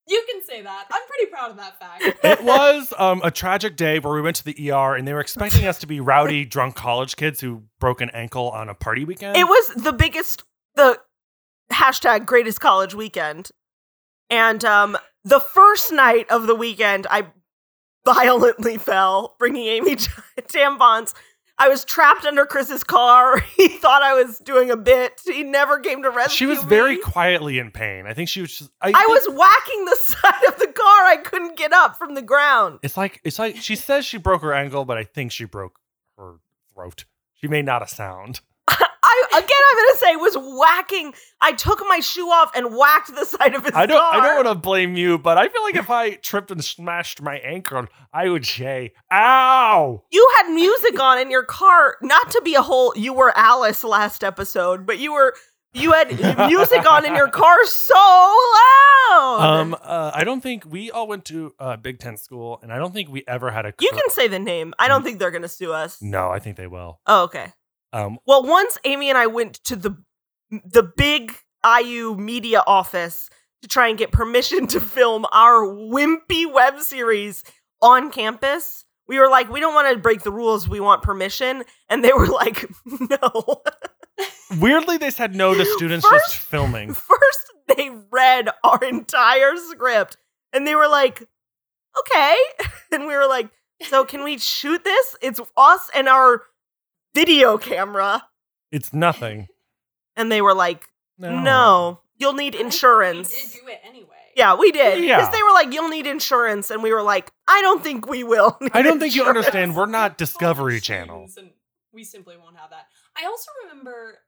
You 0.08 0.24
can 0.30 0.42
say 0.42 0.62
that. 0.62 0.86
I'm 0.90 1.02
pretty 1.06 1.30
proud 1.30 1.50
of 1.50 1.56
that 1.58 1.78
fact. 1.78 2.04
It 2.24 2.42
was 2.42 2.92
um, 2.98 3.20
a 3.22 3.30
tragic 3.30 3.76
day 3.76 3.98
where 3.98 4.14
we 4.14 4.22
went 4.22 4.36
to 4.36 4.44
the 4.44 4.70
ER 4.70 4.94
and 4.94 5.06
they 5.06 5.12
were 5.12 5.20
expecting 5.20 5.66
us 5.66 5.78
to 5.80 5.86
be 5.86 6.00
rowdy, 6.00 6.44
drunk 6.46 6.76
college 6.76 7.16
kids 7.16 7.40
who 7.40 7.64
broke 7.78 8.00
an 8.00 8.10
ankle 8.10 8.50
on 8.50 8.68
a 8.68 8.74
party 8.74 9.04
weekend. 9.04 9.36
It 9.36 9.44
was 9.44 9.68
the 9.76 9.92
biggest, 9.92 10.44
the 10.76 10.98
hashtag 11.70 12.26
greatest 12.26 12.60
college 12.60 12.94
weekend. 12.94 13.50
And 14.30 14.64
um, 14.64 14.96
the 15.24 15.40
first 15.40 15.92
night 15.92 16.30
of 16.30 16.46
the 16.46 16.54
weekend, 16.54 17.06
I 17.10 17.26
violently 18.04 18.78
fell, 18.78 19.36
bringing 19.38 19.66
Amy 19.66 19.96
tampons. 20.40 21.14
I 21.60 21.68
was 21.68 21.84
trapped 21.84 22.24
under 22.24 22.46
Chris's 22.46 22.84
car. 22.84 23.40
He 23.56 23.68
thought 23.68 24.02
I 24.02 24.14
was 24.14 24.38
doing 24.38 24.70
a 24.70 24.76
bit. 24.76 25.20
He 25.24 25.42
never 25.42 25.80
came 25.80 26.02
to 26.04 26.10
rescue 26.10 26.36
She 26.36 26.46
was 26.46 26.62
very 26.62 26.96
quietly 26.96 27.58
in 27.58 27.72
pain. 27.72 28.06
I 28.06 28.14
think 28.14 28.28
she 28.28 28.40
was 28.40 28.56
just. 28.56 28.70
I, 28.80 28.90
I 28.90 28.92
think- 28.92 29.08
was 29.08 29.26
whacking 29.36 29.84
the 29.84 29.96
side 30.00 30.44
of 30.48 30.58
the 30.60 30.68
car. 30.68 31.04
I 31.06 31.16
couldn't 31.16 31.56
get 31.56 31.72
up 31.72 31.98
from 31.98 32.14
the 32.14 32.22
ground. 32.22 32.78
It's 32.82 32.96
like 32.96 33.20
it's 33.24 33.38
like 33.38 33.56
she 33.56 33.74
says 33.76 34.04
she 34.06 34.16
broke 34.18 34.42
her 34.42 34.54
ankle, 34.54 34.84
but 34.84 34.96
I 34.96 35.04
think 35.04 35.32
she 35.32 35.44
broke 35.44 35.80
her 36.16 36.34
throat. 36.72 37.04
She 37.34 37.48
made 37.48 37.64
not 37.64 37.82
a 37.82 37.88
sound. 37.88 38.40
Again, 39.32 39.58
I'm 39.70 39.76
gonna 39.76 39.98
say 39.98 40.16
was 40.16 40.36
whacking. 40.36 41.14
I 41.40 41.52
took 41.52 41.80
my 41.88 42.00
shoe 42.00 42.28
off 42.28 42.50
and 42.54 42.74
whacked 42.76 43.14
the 43.14 43.24
side 43.24 43.54
of 43.54 43.64
his 43.64 43.74
I 43.74 43.86
don't. 43.86 44.02
I 44.02 44.20
don't 44.26 44.44
want 44.44 44.48
to 44.48 44.54
blame 44.60 44.96
you, 44.96 45.18
but 45.18 45.38
I 45.38 45.48
feel 45.48 45.62
like 45.62 45.76
if 45.76 45.90
I 45.90 46.14
tripped 46.14 46.50
and 46.50 46.64
smashed 46.64 47.22
my 47.22 47.36
ankle, 47.38 47.86
I 48.12 48.28
would 48.28 48.44
say, 48.46 48.92
"Ow!" 49.12 50.02
You 50.10 50.28
had 50.36 50.52
music 50.52 51.00
on 51.00 51.18
in 51.18 51.30
your 51.30 51.44
car, 51.44 51.96
not 52.02 52.30
to 52.32 52.42
be 52.44 52.54
a 52.54 52.62
whole. 52.62 52.92
You 52.96 53.12
were 53.12 53.32
Alice 53.36 53.84
last 53.84 54.24
episode, 54.24 54.86
but 54.86 54.98
you 54.98 55.12
were. 55.12 55.34
You 55.74 55.92
had 55.92 56.08
music 56.48 56.90
on 56.90 57.04
in 57.04 57.14
your 57.14 57.28
car 57.28 57.56
so 57.66 57.94
loud. 57.94 59.38
Um, 59.40 59.76
uh, 59.82 60.10
I 60.14 60.24
don't 60.24 60.40
think 60.40 60.64
we 60.66 60.90
all 60.90 61.06
went 61.06 61.26
to 61.26 61.54
uh, 61.60 61.76
Big 61.76 61.98
Ten 61.98 62.16
school, 62.16 62.58
and 62.62 62.72
I 62.72 62.78
don't 62.78 62.92
think 62.92 63.10
we 63.10 63.22
ever 63.28 63.50
had 63.50 63.66
a. 63.66 63.74
you 63.78 63.90
can 63.90 64.08
say 64.08 64.28
the 64.28 64.38
name. 64.38 64.72
I 64.78 64.88
don't 64.88 65.02
think 65.02 65.18
they're 65.18 65.30
gonna 65.30 65.46
sue 65.46 65.72
us. 65.72 66.00
No, 66.00 66.30
I 66.30 66.38
think 66.38 66.56
they 66.56 66.66
will. 66.66 67.00
Oh, 67.06 67.24
okay. 67.24 67.52
Um, 67.92 68.18
Well, 68.26 68.42
once 68.42 68.78
Amy 68.84 69.08
and 69.08 69.18
I 69.18 69.26
went 69.26 69.54
to 69.64 69.76
the 69.76 69.96
the 70.50 70.82
big 70.82 71.32
IU 71.64 72.14
media 72.16 72.62
office 72.66 73.28
to 73.62 73.68
try 73.68 73.88
and 73.88 73.98
get 73.98 74.12
permission 74.12 74.66
to 74.68 74.80
film 74.80 75.26
our 75.32 75.62
wimpy 75.66 76.50
web 76.50 76.80
series 76.80 77.42
on 77.82 78.10
campus. 78.10 78.84
We 79.08 79.18
were 79.18 79.28
like, 79.28 79.50
we 79.50 79.60
don't 79.60 79.74
want 79.74 79.92
to 79.94 80.00
break 80.00 80.22
the 80.22 80.30
rules. 80.32 80.68
We 80.68 80.80
want 80.80 81.02
permission. 81.02 81.64
And 81.88 82.04
they 82.04 82.12
were 82.12 82.26
like, 82.26 82.66
no. 82.86 83.62
weirdly, 84.60 84.96
they 84.98 85.10
said 85.10 85.34
no 85.34 85.54
to 85.54 85.64
students 85.64 86.06
First- 86.08 86.32
just 86.32 86.36
filming. 86.46 86.94
First, 86.94 87.52
they 87.76 87.90
read 88.10 88.48
our 88.64 88.82
entire 88.82 89.56
script 89.56 90.16
and 90.52 90.66
they 90.66 90.74
were 90.74 90.88
like, 90.88 91.22
okay. 92.00 92.36
And 92.92 93.06
we 93.06 93.14
were 93.14 93.26
like, 93.26 93.50
so 93.82 94.04
can 94.04 94.24
we 94.24 94.38
shoot 94.38 94.82
this? 94.82 95.16
It's 95.20 95.40
us 95.56 95.90
and 95.94 96.08
our 96.08 96.42
video 97.26 97.58
camera. 97.58 98.24
It's 98.70 98.92
nothing. 98.92 99.48
And 100.16 100.30
they 100.30 100.40
were 100.42 100.54
like, 100.54 100.88
No. 101.18 101.40
no, 101.40 102.00
you'll 102.16 102.34
need 102.34 102.54
insurance. 102.54 103.32
We 103.32 103.42
did 103.42 103.52
do 103.60 103.68
it 103.68 103.80
anyway. 103.88 104.14
Yeah, 104.36 104.54
we 104.56 104.70
did. 104.70 105.00
Because 105.00 105.06
Yeah. 105.08 105.30
they 105.30 105.42
were 105.42 105.52
like, 105.52 105.72
you'll 105.72 105.88
need 105.88 106.06
insurance. 106.06 106.70
And 106.70 106.82
we 106.82 106.92
were 106.92 107.02
like, 107.02 107.32
I 107.48 107.60
don't 107.62 107.82
think 107.82 108.06
we 108.08 108.22
will. 108.24 108.56
need 108.60 108.70
I 108.74 108.82
don't 108.82 109.00
think 109.00 109.14
you 109.16 109.24
understand. 109.24 109.74
We're 109.74 109.86
not 109.86 110.16
Discovery 110.18 110.80
Channel. 110.80 111.26
And 111.36 111.50
we 111.92 112.04
simply 112.04 112.36
won't 112.36 112.56
have 112.56 112.70
that. 112.70 112.86
I 113.20 113.26
also 113.26 113.50
remember 113.64 114.18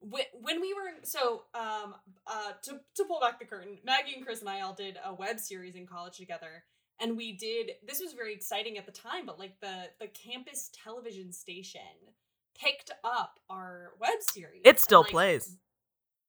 when, 0.00 0.24
when 0.40 0.60
we 0.60 0.72
were 0.74 0.90
so 1.04 1.42
um 1.54 1.94
uh 2.26 2.52
to 2.62 2.80
to 2.96 3.04
pull 3.04 3.20
back 3.20 3.38
the 3.38 3.44
curtain, 3.44 3.78
Maggie 3.84 4.14
and 4.16 4.24
Chris 4.24 4.40
and 4.40 4.48
I 4.48 4.62
all 4.62 4.74
did 4.74 4.96
a 5.04 5.12
web 5.14 5.38
series 5.38 5.74
in 5.74 5.86
college 5.86 6.16
together. 6.16 6.64
And 7.00 7.16
we 7.16 7.32
did 7.36 7.72
this 7.86 8.00
was 8.00 8.12
very 8.14 8.32
exciting 8.34 8.78
at 8.78 8.86
the 8.86 8.92
time, 8.92 9.26
but 9.26 9.38
like 9.38 9.60
the 9.60 9.90
the 10.00 10.08
campus 10.08 10.70
television 10.84 11.32
station 11.32 11.80
picked 12.60 12.90
up 13.04 13.38
our 13.50 13.90
web 14.00 14.18
series. 14.20 14.62
It 14.64 14.68
and, 14.70 14.78
still 14.78 15.00
like, 15.02 15.10
plays. 15.10 15.56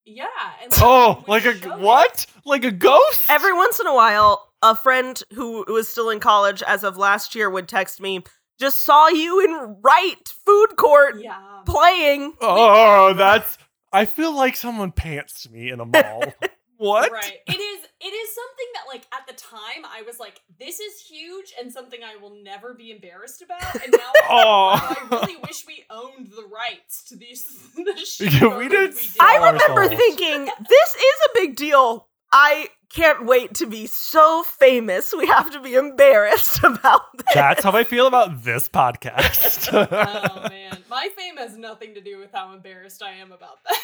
Yeah. 0.06 0.26
And 0.62 0.72
Oh, 0.82 1.24
like 1.28 1.46
a 1.46 1.56
show 1.56 1.76
it. 1.76 1.80
what? 1.80 2.26
Like 2.46 2.64
a 2.66 2.72
ghost? 2.72 3.24
Every 3.30 3.54
once 3.54 3.80
in 3.80 3.88
a 3.88 3.94
while, 3.94 4.50
a 4.62 4.76
friend 4.76 5.22
who 5.34 5.64
was 5.68 5.88
still 5.88 6.10
in 6.10 6.20
college 6.20 6.62
as 6.64 6.84
of 6.84 6.98
last 6.98 7.36
year 7.36 7.50
would 7.50 7.68
text 7.68 8.02
me, 8.02 8.24
just 8.60 8.80
saw 8.80 9.08
you 9.08 9.40
in 9.44 9.78
right 9.82 10.28
food 10.46 10.76
court 10.78 11.22
Yeah. 11.22 11.62
playing. 11.66 12.34
Oh, 12.42 13.14
that's. 13.14 13.58
I 13.92 14.06
feel 14.06 14.36
like 14.36 14.56
someone 14.56 14.92
pantsed 14.92 15.50
me 15.52 15.70
in 15.70 15.80
a 15.80 15.86
mall. 15.86 16.34
what? 16.78 17.12
Right. 17.12 17.38
It 17.48 17.60
is 17.60 17.86
it 18.02 18.08
is 18.08 18.36
something 18.36 18.66
that 18.74 18.84
like 18.88 19.06
at 19.14 19.28
the 19.28 19.34
time 19.34 19.86
I 19.86 20.02
was 20.04 20.20
like, 20.20 20.42
this 20.60 20.80
is 20.80 21.00
huge 21.02 21.54
and 21.60 21.72
something 21.72 22.00
I 22.04 22.18
will 22.22 22.36
never 22.44 22.74
be 22.74 22.92
embarrassed 22.92 23.42
about. 23.42 23.76
And 23.82 23.92
now 23.92 24.12
Oh. 24.30 24.70
I 25.00 25.08
really 25.12 25.38
wish 25.38 25.66
we 25.68 25.86
owned 25.90 26.28
the 26.28 26.46
rights 26.52 27.04
to 27.10 27.16
these 27.16 27.46
the 27.76 27.96
shit 28.06 28.34
Yeah, 28.34 28.58
we 28.58 28.68
photos 28.70 28.96
did 29.02 29.16
I 29.20 29.52
remember 29.52 29.88
thinking, 29.96 30.46
this 30.46 30.96
is 30.96 31.20
a 31.26 31.30
big 31.36 31.56
deal. 31.56 32.08
I 32.32 32.70
can't 32.90 33.26
wait 33.26 33.54
to 33.56 33.68
be 33.68 33.86
so 33.88 34.44
famous. 34.44 35.14
We 35.16 35.28
have 35.28 35.52
to 35.52 35.60
be 35.62 35.76
embarrassed 35.76 36.64
about 36.64 37.02
this. 37.18 37.26
That's 37.34 37.64
how 37.64 37.72
I 37.72 37.84
feel 37.84 38.08
about 38.08 38.44
this 38.44 38.68
podcast. 38.68 39.70
Oh 39.74 40.50
man. 40.50 40.78
My 40.90 41.10
fame 41.16 41.38
has 41.38 41.58
nothing 41.58 41.94
to 41.96 42.02
do 42.02 42.20
with 42.20 42.32
how 42.34 42.54
embarrassed 42.54 43.02
I 43.04 43.14
am 43.14 43.32
about 43.32 43.64
that. 43.66 43.78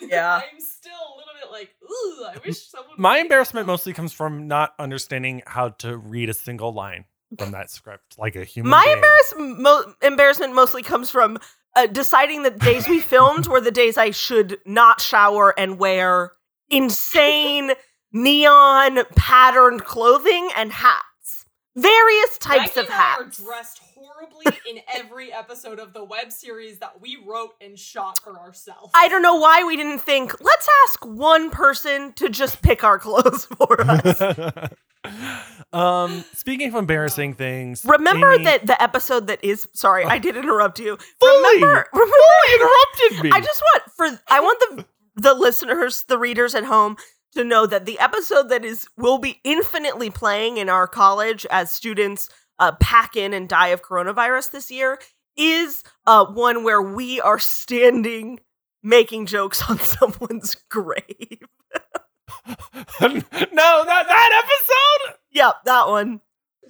Yeah. 0.08 0.36
I'm 0.36 0.60
still 0.60 0.92
a 0.92 1.16
little 1.16 1.32
bit 1.40 1.50
like, 1.50 1.70
ooh, 1.82 2.24
I 2.24 2.36
wish 2.46 2.62
someone 2.68 2.90
would 2.90 2.98
My 2.98 3.18
embarrassment 3.18 3.64
some." 3.64 3.72
mostly 3.72 3.92
comes 3.92 4.12
from 4.12 4.46
not 4.46 4.74
understanding 4.78 5.42
how 5.46 5.70
to 5.70 5.96
read 5.96 6.28
a 6.28 6.34
single 6.34 6.72
line 6.72 7.06
from 7.38 7.50
that 7.52 7.70
script, 7.70 8.16
like 8.18 8.36
a 8.36 8.44
human. 8.44 8.70
My 8.70 8.84
being. 8.84 8.96
embarrassment, 8.96 9.60
mo- 9.60 9.94
embarrassment 10.02 10.54
mostly 10.54 10.82
comes 10.82 11.10
from 11.10 11.38
uh, 11.74 11.86
deciding 11.86 12.42
that 12.44 12.58
the 12.60 12.64
days 12.64 12.86
we 12.88 13.00
filmed 13.12 13.46
were 13.48 13.60
the 13.60 13.70
days 13.72 13.96
I 13.98 14.10
should 14.12 14.58
not 14.64 15.00
shower 15.00 15.52
and 15.58 15.78
wear 15.78 16.32
insane 16.70 17.72
neon 18.12 19.00
patterned 19.16 19.84
clothing 19.84 20.50
and 20.56 20.72
hats. 20.72 21.44
Various 21.74 22.38
types 22.38 22.76
Maggie 22.76 22.80
of 22.80 22.86
and 22.86 22.94
I 22.94 22.96
are 22.96 23.24
hats. 23.24 23.36
dressed 23.44 23.80
horribly 24.06 24.44
in 24.68 24.80
every 24.94 25.32
episode 25.32 25.78
of 25.78 25.92
the 25.92 26.04
web 26.04 26.30
series 26.30 26.78
that 26.78 27.00
we 27.00 27.18
wrote 27.26 27.54
and 27.60 27.78
shot 27.78 28.18
for 28.22 28.38
ourselves. 28.38 28.92
I 28.94 29.08
don't 29.08 29.22
know 29.22 29.36
why 29.36 29.64
we 29.64 29.76
didn't 29.76 29.98
think, 29.98 30.40
let's 30.40 30.68
ask 30.84 31.04
one 31.04 31.50
person 31.50 32.12
to 32.14 32.28
just 32.28 32.62
pick 32.62 32.84
our 32.84 32.98
clothes 32.98 33.44
for 33.58 33.80
us. 33.80 34.22
um, 35.72 36.24
speaking 36.34 36.68
of 36.68 36.74
embarrassing 36.76 37.34
things, 37.34 37.84
Remember 37.84 38.32
Amy 38.32 38.44
that 38.44 38.66
the 38.66 38.80
episode 38.80 39.26
that 39.28 39.42
is 39.42 39.66
sorry, 39.74 40.04
I 40.04 40.18
did 40.18 40.36
interrupt 40.36 40.78
you. 40.78 40.96
Fully, 41.20 41.54
Remember, 41.54 41.86
remember 41.92 42.14
fully 42.14 42.54
interrupted 42.54 43.24
me. 43.24 43.30
I 43.32 43.40
just 43.40 43.62
want 43.62 43.92
for 43.96 44.20
I 44.28 44.40
want 44.40 44.60
the 44.60 44.84
the 45.16 45.34
listeners, 45.34 46.04
the 46.08 46.18
readers 46.18 46.54
at 46.54 46.64
home 46.64 46.96
to 47.34 47.44
know 47.44 47.66
that 47.66 47.86
the 47.86 47.98
episode 47.98 48.48
that 48.50 48.64
is 48.64 48.86
will 48.96 49.18
be 49.18 49.40
infinitely 49.44 50.10
playing 50.10 50.56
in 50.56 50.68
our 50.68 50.86
college 50.86 51.46
as 51.50 51.70
students 51.70 52.28
uh, 52.58 52.72
pack 52.80 53.16
in 53.16 53.32
and 53.32 53.48
die 53.48 53.68
of 53.68 53.82
coronavirus 53.82 54.50
this 54.50 54.70
year 54.70 54.98
is 55.36 55.82
uh, 56.06 56.24
one 56.24 56.64
where 56.64 56.82
we 56.82 57.20
are 57.20 57.38
standing 57.38 58.40
making 58.82 59.26
jokes 59.26 59.68
on 59.68 59.78
someone's 59.80 60.56
grave. 60.70 61.04
no, 63.00 63.20
that 63.24 64.06
that 64.08 64.42
episode. 64.44 65.18
Yep, 65.32 65.54
that 65.64 65.88
one. 65.88 66.20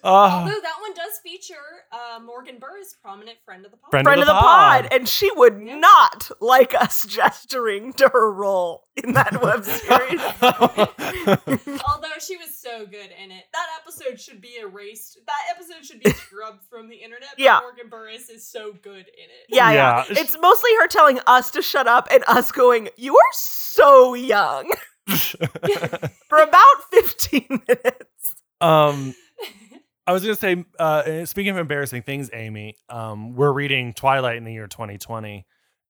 Uh, 0.06 0.08
Although 0.08 0.60
that 0.60 0.76
one 0.80 0.94
does 0.94 1.18
feature 1.22 1.54
uh, 1.90 2.20
Morgan 2.20 2.58
Burrs, 2.60 2.94
prominent 3.02 3.38
friend 3.44 3.64
of 3.64 3.72
the 3.72 3.76
podcast. 3.76 3.90
Friend 3.90 4.04
Friend 4.06 4.20
of 4.20 4.26
the 4.26 4.32
pod. 4.34 4.82
pod. 4.84 4.92
and 4.92 5.08
she 5.08 5.28
would 5.34 5.60
Yeah. 5.60 5.76
not 5.78 6.30
like 6.40 6.74
us 6.74 7.04
gesturing 7.06 7.92
to 7.94 8.08
her 8.10 8.30
role 8.32 8.84
in 9.02 9.14
that 9.14 9.42
web 9.42 9.64
series. 9.64 10.20
Although 11.88 12.18
she 12.20 12.36
was 12.36 12.54
so 12.56 12.86
good 12.86 13.10
in 13.22 13.30
it. 13.30 13.44
That 13.52 13.66
episode 13.80 14.20
should 14.20 14.40
be 14.40 14.56
erased. 14.60 15.18
That 15.26 15.56
episode 15.56 15.84
should 15.84 16.00
be 16.00 16.10
scrubbed 16.10 16.64
from 16.70 16.88
the 16.88 16.96
internet. 16.96 17.30
but 17.36 17.38
Yeah. 17.42 17.58
Morgan 17.60 17.88
Burris 17.88 18.28
is 18.28 18.46
so 18.48 18.72
good 18.72 19.06
in 19.08 19.24
it. 19.24 19.46
Yeah, 19.48 19.70
yeah, 19.72 20.04
Yeah. 20.08 20.18
It's 20.20 20.36
mostly 20.40 20.70
her 20.80 20.86
telling 20.88 21.18
us 21.26 21.50
to 21.52 21.62
shut 21.62 21.86
up 21.88 22.08
and 22.10 22.22
us 22.28 22.52
going, 22.52 22.88
You 22.96 23.16
are 23.16 23.32
so 23.32 24.14
young 24.14 24.70
for 26.28 26.38
about 26.38 26.76
15 26.92 27.46
minutes. 27.68 28.34
um, 28.60 29.14
I 30.06 30.12
was 30.12 30.22
gonna 30.22 30.36
say, 30.36 30.64
uh, 30.78 31.24
speaking 31.26 31.50
of 31.50 31.58
embarrassing 31.58 32.02
things, 32.02 32.30
Amy, 32.32 32.76
um, 32.88 33.34
we're 33.34 33.52
reading 33.52 33.92
Twilight 33.92 34.36
in 34.36 34.44
the 34.44 34.52
year 34.52 34.66
2020, 34.68 35.44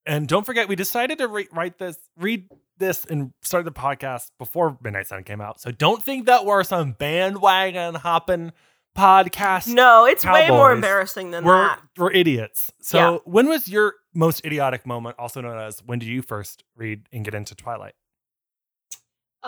and 0.07 0.27
don't 0.27 0.47
forget, 0.47 0.69
we 0.69 0.77
decided 0.77 1.19
to 1.19 1.29
re- 1.29 1.49
write 1.53 1.79
this, 1.79 1.99
read 2.17 2.49
this, 2.79 3.05
and 3.05 3.33
start 3.43 3.65
the 3.65 3.73
podcast 3.73 4.31
before 4.39 4.79
Midnight 4.83 5.07
Sun 5.09 5.25
came 5.25 5.41
out. 5.41 5.61
So 5.61 5.71
don't 5.71 6.03
think 6.03 6.27
that 6.27 6.45
we're 6.47 6.65
some 6.65 6.93
bandwagon 6.93 7.95
hopping 7.97 8.53
podcast. 8.97 9.69
No, 9.69 10.07
it's 10.07 10.25
way 10.25 10.49
more 10.49 10.73
embarrassing 10.73 11.31
than 11.31 11.45
we're 11.45 11.67
that. 11.67 11.83
we're 11.99 12.13
idiots. 12.13 12.73
So 12.81 12.99
Yeah. 12.99 13.19
when 13.25 13.47
was 13.49 13.69
your 13.69 13.95
most 14.15 14.45
idiotic 14.47 14.87
moment, 14.87 15.17
also 15.19 15.43
known 15.43 15.59
as 15.59 15.81
when 15.85 15.99
did 15.99 16.09
you 16.09 16.23
first 16.23 16.65
read 16.75 17.07
and 17.13 17.23
get 17.25 17.35
into 17.35 17.55
Twilight? 17.55 17.95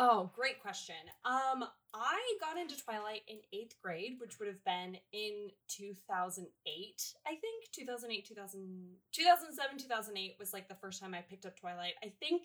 Oh, 0.00 0.30
great 0.36 0.62
question. 0.62 0.94
Um, 1.24 1.64
I 1.92 2.20
got 2.40 2.56
into 2.56 2.76
Twilight 2.80 3.22
in 3.26 3.38
eighth 3.52 3.74
grade, 3.82 4.12
which 4.20 4.38
would 4.38 4.46
have 4.46 4.62
been 4.64 4.96
in 5.12 5.48
2008, 5.68 6.46
I 7.26 7.30
think. 7.30 7.64
2008, 7.74 8.28
2000, 8.28 8.60
2007, 9.12 9.78
2008 9.78 10.36
was 10.38 10.52
like 10.52 10.68
the 10.68 10.76
first 10.76 11.02
time 11.02 11.14
I 11.14 11.22
picked 11.28 11.46
up 11.46 11.58
Twilight. 11.58 11.94
I 12.04 12.12
think 12.20 12.42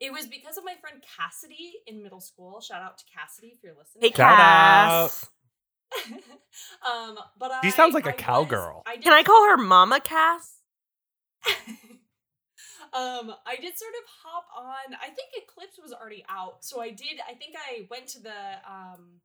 it 0.00 0.12
was 0.12 0.26
because 0.26 0.58
of 0.58 0.64
my 0.64 0.74
friend 0.82 1.02
Cassidy 1.16 1.76
in 1.86 2.02
middle 2.02 2.20
school. 2.20 2.60
Shout 2.60 2.82
out 2.82 2.98
to 2.98 3.04
Cassidy 3.16 3.52
if 3.56 3.62
you're 3.62 3.72
listening. 3.72 4.02
Hey, 4.02 4.10
Cass. 4.10 5.26
um, 6.86 7.16
but 7.38 7.52
She 7.62 7.68
I- 7.68 7.70
sounds 7.70 7.94
like 7.94 8.04
a 8.04 8.10
I 8.10 8.12
was- 8.12 8.20
cowgirl. 8.20 8.82
I 8.86 8.98
Can 8.98 9.14
I 9.14 9.22
call 9.22 9.48
her 9.48 9.56
Mama 9.56 10.00
Cass? 10.00 10.56
um, 12.96 13.34
I 13.46 13.56
did 13.56 13.76
sort 13.78 13.92
of 13.92 14.08
hop 14.22 14.46
on. 14.56 14.94
I 14.94 15.06
think 15.06 15.28
Eclipse 15.36 15.78
was 15.82 15.92
already 15.92 16.24
out, 16.28 16.64
so 16.64 16.80
I 16.80 16.90
did. 16.90 17.20
I 17.28 17.34
think 17.34 17.54
I 17.56 17.86
went 17.90 18.06
to 18.08 18.22
the 18.22 18.30
um, 18.66 19.20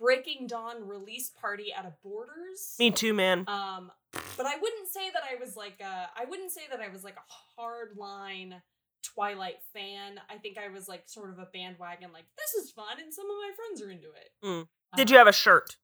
Breaking 0.00 0.46
Dawn 0.46 0.88
release 0.88 1.30
party 1.30 1.72
at 1.76 1.84
a 1.84 1.92
Borders. 2.02 2.76
Me 2.78 2.90
too, 2.90 3.12
man. 3.12 3.44
Um, 3.46 3.92
but 4.36 4.46
I 4.46 4.56
wouldn't 4.60 4.88
say 4.88 5.10
that 5.12 5.22
I 5.30 5.42
was 5.42 5.56
like 5.56 5.80
a. 5.80 6.08
I 6.16 6.24
wouldn't 6.24 6.52
say 6.52 6.62
that 6.70 6.80
I 6.80 6.88
was 6.88 7.04
like 7.04 7.16
a 7.16 7.60
hard 7.60 7.96
line 7.96 8.62
Twilight 9.02 9.62
fan. 9.74 10.20
I 10.30 10.38
think 10.38 10.56
I 10.56 10.68
was 10.68 10.88
like 10.88 11.02
sort 11.06 11.30
of 11.30 11.38
a 11.38 11.48
bandwagon. 11.52 12.10
Like 12.12 12.24
this 12.38 12.64
is 12.64 12.70
fun, 12.70 12.96
and 13.02 13.12
some 13.12 13.26
of 13.26 13.36
my 13.36 13.50
friends 13.54 13.82
are 13.82 13.90
into 13.90 14.08
it. 14.08 14.30
Mm. 14.44 14.66
Did 14.96 15.10
you 15.10 15.18
have 15.18 15.26
a 15.26 15.32
shirt? 15.32 15.76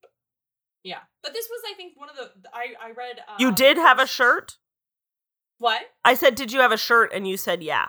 Yeah, 0.82 1.00
but 1.22 1.34
this 1.34 1.46
was, 1.50 1.60
I 1.70 1.74
think, 1.74 1.92
one 1.98 2.08
of 2.08 2.16
the. 2.16 2.30
I 2.54 2.74
I 2.82 2.92
read. 2.92 3.18
Um, 3.28 3.36
You 3.38 3.52
did 3.52 3.76
have 3.76 3.98
a 3.98 4.06
shirt? 4.06 4.56
What? 5.60 5.80
I 6.04 6.14
said, 6.14 6.34
Did 6.34 6.50
you 6.52 6.60
have 6.60 6.72
a 6.72 6.76
shirt? 6.76 7.12
And 7.14 7.28
you 7.28 7.36
said, 7.36 7.62
Yeah. 7.62 7.86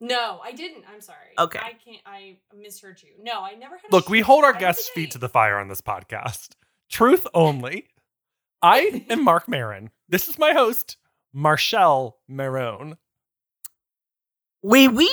No, 0.00 0.40
I 0.44 0.50
didn't. 0.52 0.84
I'm 0.92 1.00
sorry. 1.00 1.18
Okay. 1.38 1.60
I 1.60 1.72
can't. 1.74 2.02
I 2.04 2.36
misheard 2.54 3.00
you. 3.02 3.10
No, 3.22 3.40
I 3.40 3.54
never 3.54 3.76
had. 3.76 3.90
a 3.90 3.94
Look, 3.94 4.08
we 4.10 4.20
hold 4.20 4.42
our 4.44 4.54
I 4.54 4.58
guests' 4.58 4.88
feet 4.88 5.10
I- 5.10 5.12
to 5.12 5.18
the 5.18 5.28
fire 5.28 5.58
on 5.58 5.68
this 5.68 5.80
podcast. 5.80 6.56
Truth 6.90 7.26
only. 7.32 7.86
I 8.60 9.04
am 9.08 9.22
Marc 9.24 9.48
Maron. 9.48 9.90
This 10.08 10.28
is 10.28 10.38
my 10.38 10.52
host, 10.52 10.96
Marshall 11.32 12.18
Marone. 12.28 12.96
Oui, 14.64 14.86
oui! 14.88 15.08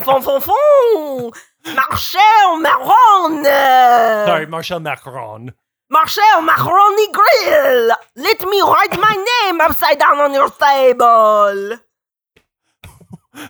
fon, 0.00 0.22
fon, 0.22 0.40
fon! 0.40 1.30
Marcel 1.66 2.58
Marron! 2.60 3.44
Sorry, 3.44 4.46
Marshall 4.46 4.80
Macron. 4.80 5.52
Marcel 5.90 6.42
Macaroni 6.42 7.08
Grill! 7.10 7.90
Let 8.14 8.40
me 8.42 8.60
write 8.60 8.92
my 8.92 9.26
name 9.42 9.60
upside 9.60 9.98
down 9.98 10.18
on 10.18 10.32
your 10.32 10.48
table! 10.50 11.78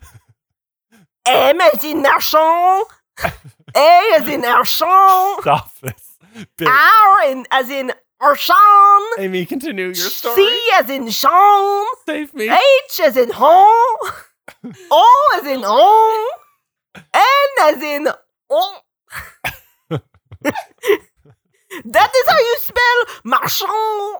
M 1.27 1.61
as 1.61 1.85
in 1.85 2.01
Marchand. 2.01 2.87
A 3.77 4.13
as 4.19 4.27
in 4.27 4.41
Archand. 4.41 5.41
Stop 5.43 5.71
this. 5.81 6.17
bit. 6.57 6.67
R 6.67 7.31
in, 7.31 7.47
as 7.51 7.69
in 7.69 7.93
Archand. 8.23 9.19
Amy, 9.19 9.45
continue 9.45 9.87
your 9.87 9.95
story. 9.95 10.37
C 10.37 10.71
as 10.77 10.89
in 10.89 11.11
Sean. 11.11 11.87
Save 12.07 12.33
me. 12.33 12.49
H 12.49 13.01
as 13.03 13.19
in 13.19 13.31
hon. 13.31 14.13
O 14.91 15.39
as 15.39 15.47
in 15.47 15.63
on. 15.63 16.29
N 17.15 17.75
as 17.75 17.83
in 17.83 18.09
on. 18.49 18.81
that 21.85 22.13
is 22.15 22.29
how 22.29 22.39
you 22.39 22.57
spell 22.59 23.05
marchand. 23.25 24.19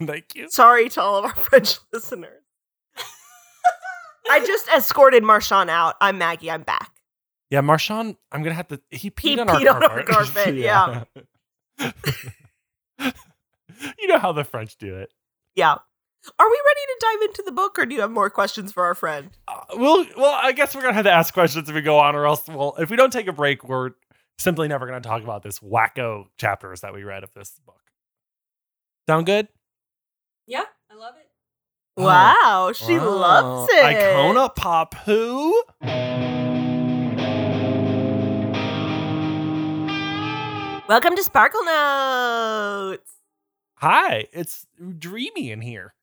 Thank 0.06 0.34
you. 0.34 0.48
Sorry 0.50 0.88
to 0.90 1.00
all 1.02 1.18
of 1.18 1.24
our 1.24 1.34
French 1.34 1.76
listeners. 1.92 2.42
I 4.30 4.40
just 4.46 4.68
escorted 4.68 5.24
Marchand 5.24 5.70
out. 5.70 5.96
I'm 6.00 6.18
Maggie. 6.18 6.50
I'm 6.50 6.62
back. 6.62 6.92
Yeah, 7.50 7.62
Marshawn, 7.62 8.16
I'm 8.30 8.42
gonna 8.44 8.54
have 8.54 8.68
to. 8.68 8.80
He 8.90 9.10
peed, 9.10 9.22
He 9.22 9.40
on, 9.40 9.48
peed 9.48 9.66
our 9.68 9.76
on 9.76 9.82
our 9.82 10.02
carpet. 10.04 10.06
carpet, 10.06 10.54
yeah. 10.54 11.02
you 13.98 14.06
know 14.06 14.18
how 14.18 14.30
the 14.32 14.44
French 14.44 14.76
do 14.78 14.96
it. 14.98 15.12
Yeah. 15.56 15.72
Are 16.38 16.48
we 16.50 16.60
ready 16.66 16.80
to 16.86 16.96
dive 17.00 17.22
into 17.30 17.42
the 17.44 17.50
book, 17.52 17.78
or 17.78 17.86
do 17.86 17.94
you 17.94 18.02
have 18.02 18.10
more 18.10 18.30
questions 18.30 18.70
for 18.72 18.84
our 18.84 18.94
friend? 18.94 19.30
Uh, 19.48 19.54
well, 19.76 20.06
well, 20.16 20.38
I 20.40 20.52
guess 20.52 20.74
we're 20.76 20.82
gonna 20.82 20.94
have 20.94 21.06
to 21.06 21.10
ask 21.10 21.34
questions 21.34 21.68
if 21.68 21.74
we 21.74 21.80
go 21.80 21.98
on, 21.98 22.14
or 22.14 22.26
else, 22.26 22.46
well, 22.46 22.76
if 22.78 22.88
we 22.90 22.96
don't 22.96 23.12
take 23.12 23.26
a 23.26 23.32
break, 23.32 23.64
we're 23.66 23.90
simply 24.40 24.68
never 24.68 24.86
gonna 24.86 25.00
talk 25.00 25.22
about 25.22 25.42
this 25.42 25.58
wacko 25.60 26.24
chapters 26.38 26.80
that 26.80 26.94
we 26.94 27.04
read 27.04 27.22
of 27.22 27.32
this 27.34 27.60
book. 27.66 27.80
Sound 29.08 29.26
good? 29.26 29.48
Yeah, 30.46 30.64
I 30.90 30.94
love 30.94 31.14
it. 31.20 31.28
Oh. 31.96 32.04
Wow, 32.04 32.72
she 32.74 32.98
Wow. 32.98 33.10
loves 33.10 33.70
oh, 33.72 33.76
it. 33.76 33.96
Icona 33.96 34.54
Pop 34.54 34.94
Who? 35.04 35.62
Welcome 40.88 41.14
to 41.16 41.22
Sparkle 41.22 41.62
Notes. 41.64 43.12
Hi, 43.76 44.26
it's 44.32 44.66
dreamy 44.98 45.50
in 45.52 45.60
here. 45.60 45.94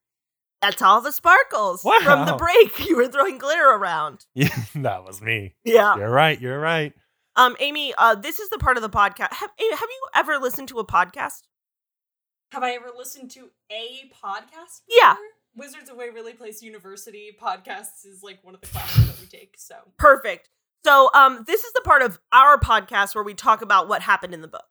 That's 0.62 0.80
all 0.80 1.00
the 1.00 1.12
sparkles 1.12 1.82
from 1.82 2.26
the 2.26 2.36
break. 2.36 2.78
You 2.88 2.96
were 2.96 3.08
throwing 3.08 3.38
glitter 3.38 3.68
around. 3.68 4.26
Yeah, 4.34 4.56
that 4.76 5.04
was 5.04 5.20
me. 5.20 5.54
Yeah. 5.64 5.96
You're 5.96 6.10
right. 6.10 6.40
You're 6.40 6.58
right. 6.58 6.94
Um, 7.38 7.56
Amy, 7.60 7.94
uh, 7.96 8.14
this 8.16 8.38
is 8.40 8.50
the 8.50 8.58
part 8.58 8.76
of 8.76 8.82
the 8.82 8.90
podcast. 8.90 9.32
Have, 9.32 9.50
have 9.50 9.80
you 9.90 10.06
ever 10.14 10.38
listened 10.38 10.68
to 10.68 10.78
a 10.80 10.84
podcast? 10.86 11.42
Have 12.52 12.62
I 12.62 12.72
ever 12.72 12.90
listened 12.96 13.30
to 13.32 13.50
a 13.70 14.10
podcast? 14.24 14.80
Yeah. 14.88 15.14
Wizards 15.54 15.88
of 15.88 15.96
Waverly 15.96 16.32
Place 16.32 16.62
University 16.62 17.30
podcasts 17.40 18.04
is 18.04 18.22
like 18.22 18.42
one 18.42 18.54
of 18.54 18.60
the 18.60 18.66
classes 18.66 19.06
that 19.06 19.20
we 19.20 19.26
take. 19.26 19.54
So 19.56 19.76
Perfect. 19.98 20.48
So, 20.84 21.10
um, 21.14 21.44
this 21.46 21.64
is 21.64 21.72
the 21.72 21.80
part 21.84 22.02
of 22.02 22.18
our 22.32 22.58
podcast 22.58 23.14
where 23.14 23.24
we 23.24 23.34
talk 23.34 23.62
about 23.62 23.88
what 23.88 24.02
happened 24.02 24.32
in 24.34 24.42
the 24.42 24.48
book, 24.48 24.64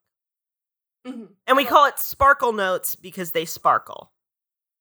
Mhm. 1.06 1.28
and 1.46 1.56
we 1.56 1.64
call 1.64 1.84
it 1.84 1.98
Sparkle 1.98 2.52
Notes 2.52 2.94
because 2.96 3.32
they 3.32 3.44
sparkle. 3.44 4.12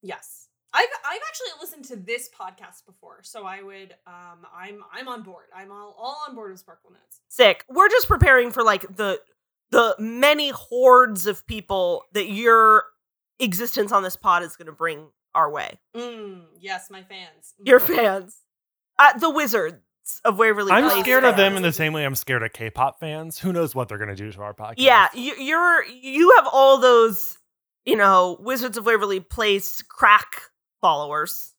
yes, 0.01 0.46
I've 0.73 0.89
I've 1.05 1.21
actually 1.27 1.47
listened 1.61 1.85
to 1.85 1.95
this 1.95 2.29
podcast 2.29 2.85
before, 2.85 3.19
so 3.23 3.45
I 3.45 3.61
would 3.61 3.95
um 4.05 4.45
I'm 4.55 4.83
I'm 4.93 5.07
on 5.07 5.23
board. 5.23 5.45
I'm 5.55 5.71
all 5.71 5.95
all 5.97 6.17
on 6.27 6.35
board 6.35 6.51
with 6.51 6.59
Sparkle 6.59 6.91
Notes. 6.91 7.21
Sick. 7.29 7.63
We're 7.69 7.89
just 7.89 8.07
preparing 8.07 8.51
for 8.51 8.63
like 8.63 8.81
the 8.95 9.19
the 9.71 9.95
many 9.99 10.49
hordes 10.49 11.27
of 11.27 11.45
people 11.47 12.03
that 12.13 12.29
your 12.29 12.85
existence 13.39 13.91
on 13.91 14.03
this 14.03 14.15
pod 14.15 14.43
is 14.43 14.55
going 14.55 14.67
to 14.67 14.71
bring 14.71 15.07
our 15.35 15.51
way. 15.51 15.77
Mm, 15.95 16.43
yes, 16.59 16.89
my 16.89 17.03
fans. 17.03 17.53
Mm. 17.61 17.67
Your 17.67 17.79
fans, 17.79 18.37
uh, 18.97 19.17
the 19.17 19.29
wizards 19.29 19.77
of 20.23 20.37
Waverly 20.37 20.71
I'm 20.71 20.85
Place. 20.89 21.01
scared 21.01 21.25
of 21.25 21.35
them 21.35 21.57
in 21.57 21.63
the 21.63 21.73
same 21.73 21.91
way 21.93 22.05
I'm 22.05 22.15
scared 22.15 22.43
of 22.43 22.53
K-pop 22.53 22.99
fans. 22.99 23.39
Who 23.39 23.51
knows 23.51 23.75
what 23.75 23.89
they're 23.89 23.97
gonna 23.97 24.15
do 24.15 24.31
to 24.31 24.41
our 24.41 24.53
podcast? 24.53 24.75
Yeah, 24.77 25.07
you, 25.13 25.35
you're 25.35 25.85
you 25.85 26.33
have 26.37 26.47
all 26.51 26.77
those, 26.79 27.37
you 27.85 27.95
know, 27.95 28.37
Wizards 28.39 28.77
of 28.77 28.85
Waverly 28.85 29.19
Place 29.19 29.81
crack 29.81 30.43
followers. 30.81 31.53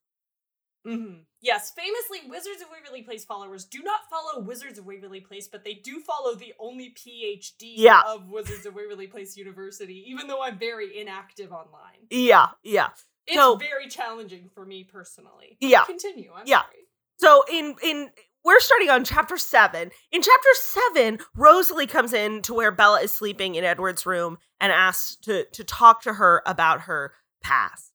Mhm. 0.86 1.24
Yes, 1.40 1.70
famously, 1.72 2.28
Wizards 2.28 2.62
of 2.62 2.70
Waverly 2.70 3.02
Place 3.02 3.24
followers 3.24 3.64
do 3.64 3.82
not 3.82 4.08
follow 4.08 4.40
Wizards 4.40 4.78
of 4.78 4.86
Waverly 4.86 5.20
Place, 5.20 5.46
but 5.48 5.62
they 5.64 5.74
do 5.74 6.00
follow 6.00 6.34
the 6.34 6.54
only 6.58 6.90
PhD 6.90 7.74
Yeah. 7.76 8.02
of 8.06 8.28
Wizards 8.30 8.64
of 8.66 8.74
Waverly 8.74 9.06
Place 9.06 9.36
University, 9.36 10.04
even 10.10 10.26
though 10.26 10.42
I'm 10.42 10.58
very 10.58 10.98
inactive 10.98 11.52
online. 11.52 12.06
Yeah, 12.10 12.48
yeah. 12.62 12.90
It's 13.26 13.36
So- 13.36 13.56
very 13.56 13.88
challenging 13.88 14.48
for 14.48 14.64
me 14.64 14.84
personally. 14.84 15.58
Yeah. 15.60 15.84
Continue. 15.84 16.32
I'm 16.32 16.46
Yeah. 16.46 16.62
sorry. 16.62 16.88
So 17.18 17.44
in 17.50 17.76
in 17.82 18.12
we're 18.44 18.60
starting 18.60 18.88
on 18.88 19.04
chapter 19.04 19.36
seven. 19.36 19.90
In 20.10 20.22
chapter 20.22 20.54
seven, 20.54 21.18
Rosalie 21.34 21.86
comes 21.88 22.12
in 22.14 22.40
to 22.42 22.54
where 22.54 22.70
Bella 22.70 23.02
is 23.02 23.12
sleeping 23.12 23.56
in 23.56 23.64
Edward's 23.64 24.06
room 24.06 24.38
and 24.60 24.72
asks 24.72 25.16
to 25.22 25.44
to 25.50 25.64
talk 25.64 26.00
to 26.02 26.14
her 26.14 26.42
about 26.46 26.82
her 26.82 27.14
past. 27.42 27.92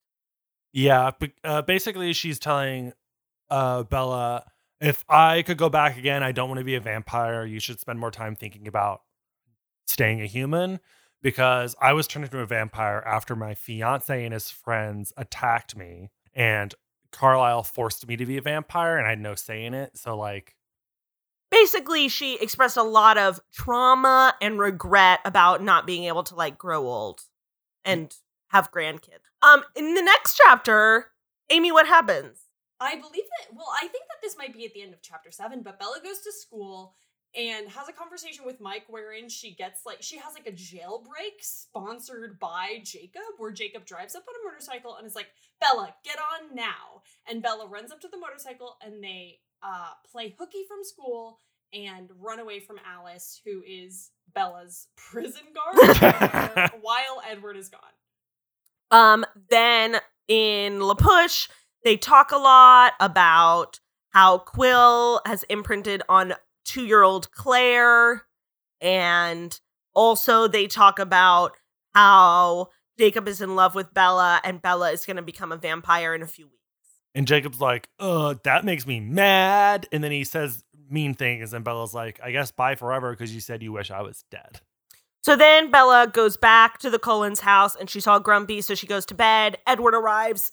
Yeah, 0.73 1.11
but, 1.17 1.31
uh, 1.43 1.61
basically 1.61 2.13
she's 2.13 2.39
telling 2.39 2.93
uh, 3.49 3.83
Bella, 3.83 4.43
if 4.81 5.05
I 5.07 5.43
could 5.43 5.57
go 5.57 5.69
back 5.69 5.97
again, 5.97 6.23
I 6.23 6.31
don't 6.31 6.49
want 6.49 6.59
to 6.59 6.65
be 6.65 6.75
a 6.75 6.81
vampire. 6.81 7.45
You 7.45 7.59
should 7.59 7.79
spend 7.79 7.99
more 7.99 8.11
time 8.11 8.35
thinking 8.35 8.67
about 8.67 9.01
staying 9.85 10.21
a 10.21 10.25
human 10.25 10.79
because 11.21 11.75
I 11.79 11.93
was 11.93 12.07
turned 12.07 12.25
into 12.25 12.39
a 12.39 12.45
vampire 12.45 13.03
after 13.05 13.35
my 13.35 13.53
fiance 13.53 14.23
and 14.23 14.33
his 14.33 14.49
friends 14.49 15.13
attacked 15.15 15.77
me 15.77 16.09
and 16.33 16.73
Carlisle 17.11 17.63
forced 17.63 18.07
me 18.07 18.17
to 18.17 18.25
be 18.25 18.37
a 18.37 18.41
vampire 18.41 18.97
and 18.97 19.05
I 19.05 19.11
had 19.11 19.19
no 19.19 19.35
say 19.35 19.63
in 19.63 19.73
it. 19.73 19.97
So 19.97 20.17
like 20.17 20.55
Basically, 21.51 22.09
she 22.09 22.35
expressed 22.41 22.77
a 22.77 22.83
lot 22.83 23.15
of 23.15 23.39
trauma 23.53 24.33
and 24.41 24.57
regret 24.57 25.19
about 25.23 25.61
not 25.61 25.85
being 25.85 26.05
able 26.05 26.23
to 26.23 26.33
like 26.33 26.57
grow 26.57 26.87
old 26.87 27.21
and 27.85 28.11
have 28.47 28.71
grandkids. 28.71 29.22
Um, 29.43 29.63
in 29.75 29.93
the 29.93 30.01
next 30.01 30.37
chapter, 30.37 31.07
Amy, 31.49 31.71
what 31.71 31.87
happens? 31.87 32.39
I 32.79 32.95
believe 32.95 33.23
that, 33.39 33.55
well, 33.55 33.67
I 33.73 33.87
think 33.87 34.05
that 34.09 34.21
this 34.21 34.37
might 34.37 34.53
be 34.53 34.65
at 34.65 34.73
the 34.73 34.81
end 34.81 34.93
of 34.93 35.01
chapter 35.01 35.31
seven, 35.31 35.61
but 35.63 35.79
Bella 35.79 35.99
goes 36.03 36.19
to 36.19 36.31
school 36.31 36.95
and 37.35 37.67
has 37.69 37.89
a 37.89 37.93
conversation 37.93 38.45
with 38.45 38.61
Mike 38.61 38.83
wherein 38.87 39.27
she 39.27 39.55
gets 39.55 39.85
like, 39.85 40.01
she 40.01 40.17
has 40.17 40.33
like 40.33 40.47
a 40.47 40.51
jailbreak 40.51 41.41
sponsored 41.41 42.39
by 42.39 42.79
Jacob, 42.83 43.21
where 43.37 43.51
Jacob 43.51 43.85
drives 43.85 44.15
up 44.15 44.23
on 44.27 44.35
a 44.35 44.49
motorcycle 44.49 44.95
and 44.95 45.07
is 45.07 45.15
like, 45.15 45.27
Bella, 45.59 45.93
get 46.03 46.17
on 46.17 46.55
now. 46.55 47.01
And 47.27 47.41
Bella 47.41 47.67
runs 47.67 47.91
up 47.91 48.01
to 48.01 48.07
the 48.07 48.17
motorcycle 48.17 48.77
and 48.85 49.03
they 49.03 49.39
uh, 49.61 49.91
play 50.11 50.35
hooky 50.37 50.63
from 50.67 50.83
school 50.83 51.39
and 51.73 52.09
run 52.19 52.39
away 52.39 52.59
from 52.59 52.77
Alice, 52.85 53.41
who 53.43 53.63
is 53.67 54.11
Bella's 54.33 54.87
prison 54.95 55.41
guard, 55.53 56.71
while 56.81 57.21
Edward 57.27 57.57
is 57.57 57.69
gone. 57.69 57.81
Um, 58.93 59.25
then 59.49 59.97
in 60.27 60.79
La 60.79 60.93
Push, 60.93 61.49
they 61.83 61.97
talk 61.97 62.31
a 62.31 62.37
lot 62.37 62.93
about 62.99 63.79
how 64.11 64.37
Quill 64.37 65.19
has 65.25 65.43
imprinted 65.49 66.03
on 66.07 66.35
two 66.63 66.85
year 66.85 67.01
old 67.01 67.31
Claire. 67.31 68.23
And 68.79 69.59
also, 69.95 70.47
they 70.47 70.67
talk 70.67 70.99
about 70.99 71.53
how 71.95 72.69
Jacob 72.99 73.27
is 73.27 73.41
in 73.41 73.55
love 73.55 73.73
with 73.73 73.93
Bella 73.93 74.39
and 74.43 74.61
Bella 74.61 74.91
is 74.91 75.05
going 75.05 75.17
to 75.17 75.23
become 75.23 75.51
a 75.51 75.57
vampire 75.57 76.13
in 76.13 76.21
a 76.21 76.27
few 76.27 76.45
weeks. 76.45 76.59
And 77.15 77.27
Jacob's 77.27 77.59
like, 77.61 77.89
uh, 77.99 78.35
that 78.43 78.63
makes 78.63 78.85
me 78.85 78.99
mad. 78.99 79.87
And 79.91 80.03
then 80.03 80.11
he 80.11 80.23
says 80.23 80.63
mean 80.89 81.15
things. 81.15 81.53
And 81.53 81.65
Bella's 81.65 81.93
like, 81.93 82.19
I 82.23 82.31
guess 82.31 82.51
bye 82.51 82.75
forever 82.75 83.11
because 83.11 83.33
you 83.33 83.41
said 83.41 83.63
you 83.63 83.71
wish 83.71 83.89
I 83.89 84.01
was 84.01 84.23
dead. 84.29 84.61
So 85.23 85.37
then 85.37 85.71
Bella 85.71 86.07
goes 86.11 86.35
back 86.35 86.79
to 86.79 86.89
the 86.89 86.99
Cullens 86.99 87.39
house 87.39 87.77
and 87.77 87.89
she's 87.89 88.07
all 88.07 88.19
grumpy, 88.19 88.59
so 88.59 88.75
she 88.75 88.87
goes 88.87 89.05
to 89.05 89.15
bed. 89.15 89.57
Edward 89.65 89.95
arrives. 89.95 90.51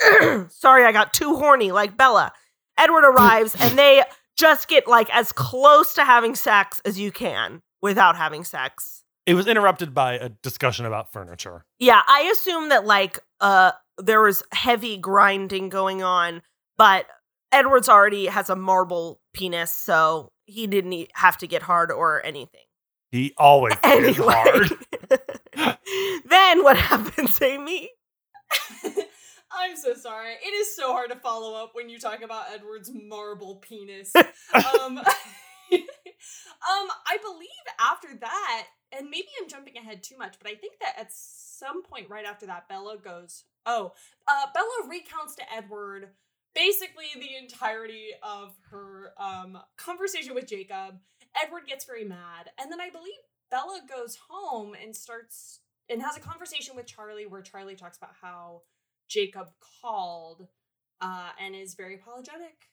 Sorry, 0.48 0.84
I 0.84 0.92
got 0.92 1.12
too 1.12 1.36
horny 1.36 1.70
like 1.70 1.98
Bella. 1.98 2.32
Edward 2.78 3.04
arrives 3.04 3.54
and 3.60 3.76
they 3.78 4.02
just 4.36 4.68
get 4.68 4.88
like 4.88 5.14
as 5.14 5.32
close 5.32 5.92
to 5.94 6.04
having 6.04 6.34
sex 6.34 6.80
as 6.86 6.98
you 6.98 7.12
can 7.12 7.60
without 7.82 8.16
having 8.16 8.42
sex. 8.42 9.04
It 9.26 9.34
was 9.34 9.46
interrupted 9.46 9.92
by 9.92 10.14
a 10.14 10.30
discussion 10.30 10.86
about 10.86 11.12
furniture. 11.12 11.66
Yeah, 11.78 12.00
I 12.08 12.22
assume 12.32 12.70
that 12.70 12.86
like 12.86 13.18
uh 13.40 13.72
there 13.98 14.22
was 14.22 14.42
heavy 14.52 14.96
grinding 14.96 15.68
going 15.68 16.02
on, 16.02 16.40
but 16.78 17.04
Edward's 17.52 17.90
already 17.90 18.26
has 18.26 18.48
a 18.48 18.56
marble 18.56 19.20
penis, 19.34 19.72
so 19.72 20.32
he 20.46 20.66
didn't 20.66 21.08
have 21.14 21.36
to 21.38 21.46
get 21.46 21.60
hard 21.60 21.92
or 21.92 22.24
anything. 22.24 22.62
He 23.10 23.34
always 23.38 23.74
is 23.84 24.18
Anyway. 24.18 24.24
hard. 24.28 24.70
then 26.28 26.62
what 26.62 26.76
happens, 26.76 27.40
Amy? 27.42 27.90
I'm 29.52 29.76
so 29.76 29.94
sorry. 29.94 30.34
It 30.34 30.54
is 30.54 30.74
so 30.76 30.92
hard 30.92 31.10
to 31.10 31.16
follow 31.16 31.54
up 31.62 31.70
when 31.74 31.88
you 31.88 31.98
talk 31.98 32.22
about 32.22 32.46
Edward's 32.52 32.90
marble 32.94 33.56
penis. 33.56 34.14
um, 34.14 34.98
um, 34.98 35.04
I 35.72 37.18
believe 37.22 37.48
after 37.80 38.08
that, 38.20 38.66
and 38.96 39.10
maybe 39.10 39.26
I'm 39.40 39.48
jumping 39.48 39.76
ahead 39.76 40.02
too 40.02 40.16
much, 40.16 40.36
but 40.40 40.50
I 40.50 40.54
think 40.54 40.74
that 40.80 40.94
at 40.98 41.08
some 41.12 41.82
point 41.82 42.08
right 42.10 42.24
after 42.24 42.46
that, 42.46 42.68
Bella 42.68 42.96
goes, 42.98 43.44
"Oh, 43.66 43.92
uh, 44.28 44.46
Bella 44.54 44.88
recounts 44.88 45.34
to 45.36 45.42
Edward 45.52 46.08
basically 46.54 47.06
the 47.14 47.36
entirety 47.40 48.08
of 48.22 48.56
her 48.70 49.12
um 49.18 49.58
conversation 49.76 50.34
with 50.34 50.46
Jacob. 50.46 50.98
Edward 51.42 51.66
gets 51.66 51.84
very 51.84 52.04
mad, 52.04 52.50
and 52.58 52.70
then 52.70 52.80
I 52.80 52.90
believe 52.90 53.14
Bella 53.50 53.80
goes 53.88 54.18
home 54.28 54.74
and 54.80 54.94
starts 54.94 55.60
and 55.88 56.02
has 56.02 56.16
a 56.16 56.20
conversation 56.20 56.76
with 56.76 56.86
Charlie 56.86 57.26
where 57.26 57.42
Charlie 57.42 57.76
talks 57.76 57.96
about 57.96 58.14
how 58.20 58.62
Jacob 59.08 59.48
called 59.82 60.46
uh, 61.00 61.30
and 61.40 61.54
is 61.54 61.74
very 61.74 61.96
apologetic. 61.96 62.68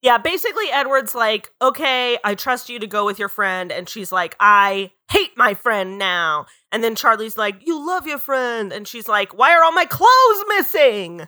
Yeah, 0.00 0.18
basically, 0.18 0.66
Edward's 0.70 1.14
like, 1.14 1.50
okay, 1.62 2.18
I 2.22 2.34
trust 2.34 2.68
you 2.68 2.78
to 2.78 2.86
go 2.86 3.06
with 3.06 3.18
your 3.18 3.30
friend. 3.30 3.72
And 3.72 3.88
she's 3.88 4.12
like, 4.12 4.36
I 4.38 4.92
hate 5.10 5.30
my 5.36 5.54
friend 5.54 5.98
now. 5.98 6.44
And 6.70 6.84
then 6.84 6.94
Charlie's 6.94 7.38
like, 7.38 7.66
you 7.66 7.84
love 7.84 8.06
your 8.06 8.18
friend. 8.18 8.70
And 8.70 8.86
she's 8.86 9.08
like, 9.08 9.32
why 9.32 9.56
are 9.56 9.64
all 9.64 9.72
my 9.72 9.86
clothes 9.86 10.44
missing? 10.58 11.26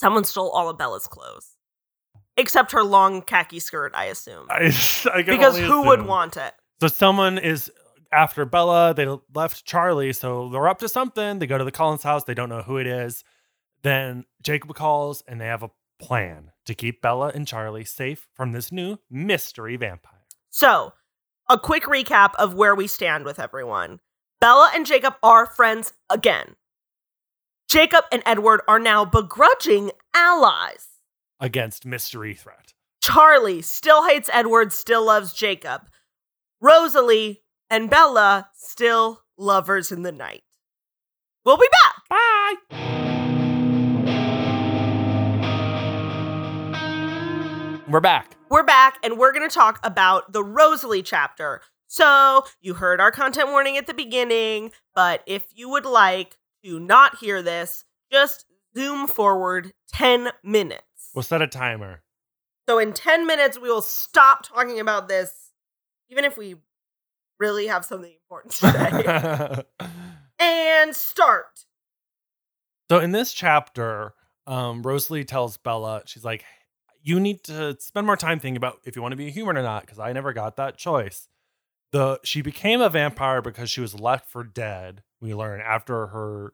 Someone 0.00 0.24
stole 0.24 0.50
all 0.50 0.68
of 0.68 0.76
Bella's 0.76 1.06
clothes. 1.06 1.55
Except 2.36 2.72
her 2.72 2.82
long 2.82 3.22
khaki 3.22 3.60
skirt, 3.60 3.92
I 3.94 4.06
assume. 4.06 4.46
I, 4.50 4.72
I 5.14 5.22
Because 5.22 5.58
who 5.58 5.82
would 5.86 6.02
want 6.02 6.36
it? 6.36 6.52
So 6.80 6.88
someone 6.88 7.38
is 7.38 7.70
after 8.12 8.44
Bella. 8.44 8.94
They 8.94 9.06
left 9.34 9.64
Charlie, 9.64 10.12
so 10.12 10.48
they're 10.50 10.68
up 10.68 10.78
to 10.80 10.88
something. 10.88 11.38
They 11.38 11.46
go 11.46 11.58
to 11.58 11.64
the 11.64 11.72
Cullens 11.72 12.02
house. 12.02 12.24
They 12.24 12.34
don't 12.34 12.48
know 12.48 12.62
who 12.62 12.76
it 12.76 12.86
is. 12.86 13.24
Then 13.82 14.24
Jacob 14.42 14.74
calls, 14.74 15.22
and 15.26 15.40
they 15.40 15.46
have 15.46 15.62
a 15.62 15.70
plan 15.98 16.50
to 16.66 16.74
keep 16.74 17.00
Bella 17.00 17.30
and 17.34 17.46
Charlie 17.46 17.84
safe 17.84 18.28
from 18.34 18.52
this 18.52 18.70
new 18.70 18.98
mystery 19.10 19.76
vampire. 19.76 20.24
So, 20.50 20.92
a 21.48 21.58
quick 21.58 21.84
recap 21.84 22.34
of 22.36 22.54
where 22.54 22.74
we 22.74 22.86
stand 22.86 23.24
with 23.24 23.38
everyone. 23.38 24.00
Bella 24.40 24.70
and 24.74 24.84
Jacob 24.84 25.14
are 25.22 25.46
friends 25.46 25.92
again. 26.10 26.56
Jacob 27.68 28.04
and 28.12 28.22
Edward 28.26 28.60
are 28.68 28.78
now 28.78 29.04
begrudging 29.04 29.90
allies. 30.14 30.86
Against 31.40 31.86
mystery 31.86 32.34
threat. 32.34 32.74
Charlie 33.00 33.62
still 33.62 34.06
hates 34.08 34.30
Edward, 34.32 34.72
still 34.72 35.04
loves 35.04 35.32
Jacob. 35.32 35.82
Rosalie 36.60 37.42
and 37.70 37.90
Bella 37.90 38.48
still 38.54 39.22
lovers 39.36 39.92
in 39.92 40.02
the 40.02 40.12
night. 40.12 40.42
We'll 41.44 41.58
be 41.58 41.68
back. 41.84 42.02
Bye. 42.10 42.54
We're 47.88 48.00
back. 48.00 48.36
We're 48.50 48.64
back 48.64 48.98
and 49.04 49.16
we're 49.16 49.32
going 49.32 49.48
to 49.48 49.54
talk 49.54 49.78
about 49.84 50.32
the 50.32 50.42
Rosalie 50.42 51.02
chapter. 51.02 51.60
So, 51.86 52.44
you 52.60 52.74
heard 52.74 53.00
our 53.00 53.12
content 53.12 53.50
warning 53.50 53.76
at 53.76 53.86
the 53.86 53.94
beginning, 53.94 54.72
but 54.92 55.22
if 55.24 55.46
you 55.54 55.68
would 55.68 55.86
like 55.86 56.36
to 56.64 56.80
not 56.80 57.18
hear 57.18 57.42
this, 57.42 57.84
just 58.10 58.44
zoom 58.76 59.06
forward 59.06 59.72
10 59.92 60.30
minutes. 60.42 60.85
We'll 61.16 61.24
set 61.24 61.42
a 61.42 61.48
timer. 61.48 62.02
So, 62.68 62.78
in 62.78 62.92
10 62.92 63.26
minutes, 63.26 63.58
we 63.58 63.70
will 63.70 63.82
stop 63.82 64.46
talking 64.46 64.78
about 64.78 65.08
this, 65.08 65.50
even 66.10 66.24
if 66.24 66.36
we 66.36 66.56
really 67.40 67.66
have 67.68 67.84
something 67.84 68.12
important 68.12 68.52
to 68.54 69.64
say. 69.78 69.86
and 70.38 70.94
start. 70.94 71.64
So 72.90 73.00
in 73.00 73.12
this 73.12 73.32
chapter, 73.32 74.14
um, 74.46 74.82
Rosalie 74.82 75.24
tells 75.24 75.56
Bella, 75.56 76.02
she's 76.06 76.24
like, 76.24 76.44
you 77.02 77.18
need 77.18 77.44
to 77.44 77.76
spend 77.80 78.06
more 78.06 78.16
time 78.16 78.38
thinking 78.38 78.56
about 78.56 78.78
if 78.84 78.96
you 78.96 79.02
want 79.02 79.12
to 79.12 79.16
be 79.16 79.28
a 79.28 79.30
human 79.30 79.56
or 79.56 79.62
not, 79.62 79.82
because 79.82 79.98
I 79.98 80.12
never 80.12 80.32
got 80.32 80.56
that 80.56 80.76
choice. 80.76 81.28
The 81.92 82.20
she 82.24 82.42
became 82.42 82.80
a 82.80 82.88
vampire 82.88 83.40
because 83.40 83.70
she 83.70 83.80
was 83.80 83.98
left 83.98 84.30
for 84.30 84.44
dead, 84.44 85.02
we 85.20 85.34
learn, 85.34 85.60
after 85.60 86.08
her 86.08 86.52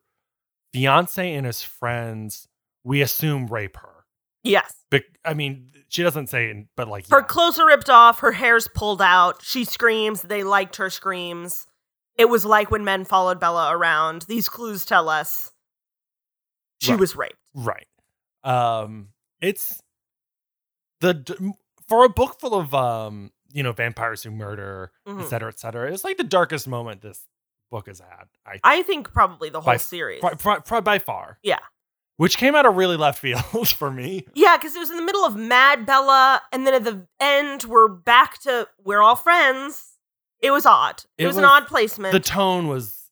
fiance 0.73 1.35
and 1.35 1.47
his 1.47 1.63
friends, 1.63 2.49
we 2.85 3.01
assume 3.01 3.47
rape 3.47 3.77
her. 3.79 4.02
Yes. 4.45 4.75
Bec- 4.91 5.05
I 5.25 5.35
mean, 5.35 5.71
she 5.89 6.03
doesn't 6.03 6.29
say 6.29 6.47
it, 6.51 6.67
but 6.77 6.89
like 6.89 7.09
Her 7.09 7.19
yeah. 7.21 7.27
clothes 7.27 7.59
are 7.59 7.67
ripped 7.67 7.89
off, 7.91 8.19
her 8.21 8.33
hair's 8.33 8.69
pulled 8.75 9.01
out. 9.03 9.43
She 9.43 9.65
screams. 9.65 10.23
They 10.23 10.43
liked 10.45 10.77
her 10.77 10.91
screams. 10.91 11.67
It 12.19 12.27
was 12.29 12.45
like 12.45 12.71
when 12.71 12.85
men 12.85 13.05
followed 13.05 13.39
Bella 13.41 13.75
around. 13.77 14.23
These 14.23 14.49
clues 14.49 14.85
tell 14.85 15.09
us 15.09 15.51
she 16.81 16.91
Right. 16.93 17.01
was 17.01 17.17
raped. 17.17 17.37
Right. 17.55 17.87
Um 18.45 19.09
it's 19.41 19.81
the 21.01 21.15
d- 21.15 21.53
for 21.89 22.05
a 22.05 22.09
book 22.09 22.39
full 22.41 22.55
of 22.55 22.75
um 22.75 23.31
you 23.53 23.63
know 23.63 23.73
vampires 23.73 24.23
who 24.23 24.31
murder, 24.31 24.93
Mhm. 25.07 25.23
et 25.23 25.29
cetera, 25.29 25.49
et 25.49 25.59
cetera. 25.61 25.93
It's 25.93 26.05
like 26.05 26.17
the 26.17 26.25
darkest 26.25 26.67
moment 26.67 27.03
this 27.03 27.27
book 27.71 27.87
has 27.87 28.01
had. 28.01 28.25
I, 28.47 28.59
I 28.65 28.83
think 28.83 29.13
probably 29.13 29.49
the 29.51 29.61
whole 29.61 29.73
By- 29.73 29.77
series. 29.79 30.21
pri- 30.21 30.59
pri- 30.61 30.81
by 30.81 30.99
far. 30.99 31.39
Yeah. 31.43 31.59
Which 32.19 32.37
came 32.37 32.55
out 32.55 32.67
of 32.67 32.77
really 32.77 32.97
left 32.97 33.19
field 33.19 33.69
for 33.69 33.91
me. 33.91 34.27
Yeah, 34.35 34.57
because 34.57 34.77
it 34.77 34.79
was 34.79 34.91
in 34.91 34.97
the 34.97 35.03
middle 35.03 35.25
of 35.25 35.35
Mad 35.35 35.87
Bella, 35.87 36.43
and 36.53 36.67
then 36.67 36.75
at 36.75 36.85
the 36.85 37.07
end, 37.21 37.65
we're 37.65 37.89
back 37.89 38.41
to 38.43 38.69
we're 38.85 39.01
all 39.03 39.17
friends. 39.17 39.89
It 40.41 40.51
was 40.51 40.67
odd. 40.67 41.05
It, 41.19 41.25
It 41.25 41.27
was, 41.29 41.37
an 41.37 41.45
odd 41.45 41.67
placement, 41.67 42.13
The 42.13 42.21
tone 42.21 42.67
was 42.69 43.09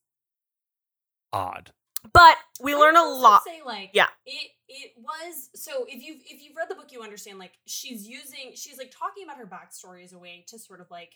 odd. 1.32 1.70
but 2.12 2.36
we 2.60 2.74
I 2.74 2.76
learn 2.76 2.96
a 2.96 3.04
lot. 3.04 3.44
Say 3.44 3.60
like 3.64 3.90
Yeah. 3.94 4.08
it 4.26 4.50
it 4.68 4.92
was 4.98 5.50
so 5.54 5.84
if 5.88 6.02
you 6.02 6.14
have 6.14 6.22
if 6.26 6.42
you've 6.42 6.56
read 6.56 6.68
the 6.68 6.74
book 6.74 6.92
you 6.92 7.02
understand 7.02 7.38
like 7.38 7.52
she's 7.66 8.06
using 8.06 8.52
she's 8.54 8.78
like 8.78 8.90
talking 8.96 9.24
about 9.24 9.36
her 9.36 9.46
backstory 9.46 10.02
as 10.04 10.12
a 10.12 10.18
way 10.18 10.44
to 10.48 10.58
sort 10.58 10.80
of 10.80 10.90
like 10.90 11.12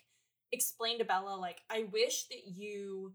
explain 0.51 0.99
to 0.99 1.05
Bella 1.05 1.35
like 1.35 1.59
I 1.69 1.85
wish 1.91 2.27
that 2.29 2.47
you 2.47 3.13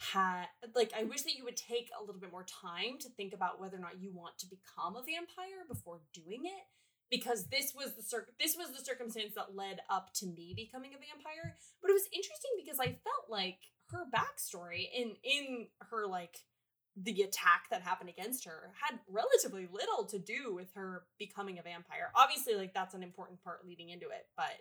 had 0.00 0.46
like 0.74 0.92
I 0.98 1.04
wish 1.04 1.22
that 1.22 1.36
you 1.36 1.44
would 1.44 1.56
take 1.56 1.90
a 1.92 2.00
little 2.00 2.20
bit 2.20 2.32
more 2.32 2.46
time 2.48 2.96
to 3.00 3.08
think 3.10 3.34
about 3.34 3.60
whether 3.60 3.76
or 3.76 3.80
not 3.80 4.00
you 4.00 4.10
want 4.12 4.38
to 4.38 4.46
become 4.46 4.96
a 4.96 5.04
vampire 5.04 5.68
before 5.68 6.00
doing 6.14 6.48
it 6.48 6.64
because 7.10 7.48
this 7.48 7.74
was 7.76 7.96
the 7.96 8.02
cir- 8.02 8.32
this 8.40 8.56
was 8.56 8.70
the 8.72 8.82
circumstance 8.82 9.34
that 9.34 9.54
led 9.54 9.80
up 9.90 10.08
to 10.14 10.26
me 10.26 10.54
becoming 10.56 10.92
a 10.96 11.04
vampire 11.04 11.56
but 11.82 11.90
it 11.90 11.94
was 11.94 12.08
interesting 12.14 12.50
because 12.56 12.80
I 12.80 12.96
felt 13.04 13.28
like 13.28 13.58
her 13.90 14.06
backstory 14.08 14.88
in 14.88 15.16
in 15.22 15.66
her 15.90 16.06
like 16.06 16.38
the 16.96 17.22
attack 17.22 17.68
that 17.70 17.82
happened 17.82 18.10
against 18.10 18.44
her 18.46 18.72
had 18.80 18.98
relatively 19.08 19.68
little 19.70 20.04
to 20.06 20.18
do 20.18 20.54
with 20.54 20.72
her 20.74 21.04
becoming 21.18 21.58
a 21.58 21.62
vampire. 21.62 22.10
Obviously, 22.16 22.54
like 22.54 22.74
that's 22.74 22.94
an 22.94 23.02
important 23.02 23.42
part 23.44 23.66
leading 23.66 23.90
into 23.90 24.06
it, 24.06 24.26
but 24.36 24.58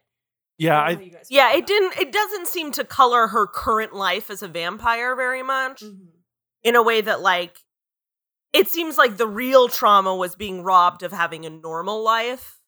Yeah, 0.59 0.79
I 0.79 0.89
I 0.89 0.93
how 0.95 0.99
you 1.01 1.11
guys 1.11 1.27
feel 1.27 1.37
Yeah, 1.37 1.53
it 1.55 1.65
didn't. 1.67 1.97
It 1.97 2.11
doesn't 2.11 2.47
seem 2.47 2.71
to 2.73 2.83
color 2.83 3.27
her 3.27 3.47
current 3.47 3.93
life 3.95 4.29
as 4.29 4.43
a 4.43 4.47
vampire 4.47 5.15
very 5.15 5.41
much. 5.43 5.79
that. 5.81 5.87
Mhm. 5.87 6.07
In 6.63 6.75
a 6.75 6.83
way 6.83 7.01
that, 7.01 7.21
like, 7.21 7.63
it 8.53 8.69
seems 8.69 8.97
like 8.97 9.17
the 9.17 9.27
real 9.27 9.69
trauma 9.69 10.15
was 10.15 10.35
being 10.35 10.63
robbed 10.63 11.03
of 11.03 11.11
having 11.13 11.45
a 11.45 11.49
normal 11.49 12.03
life. 12.03 12.59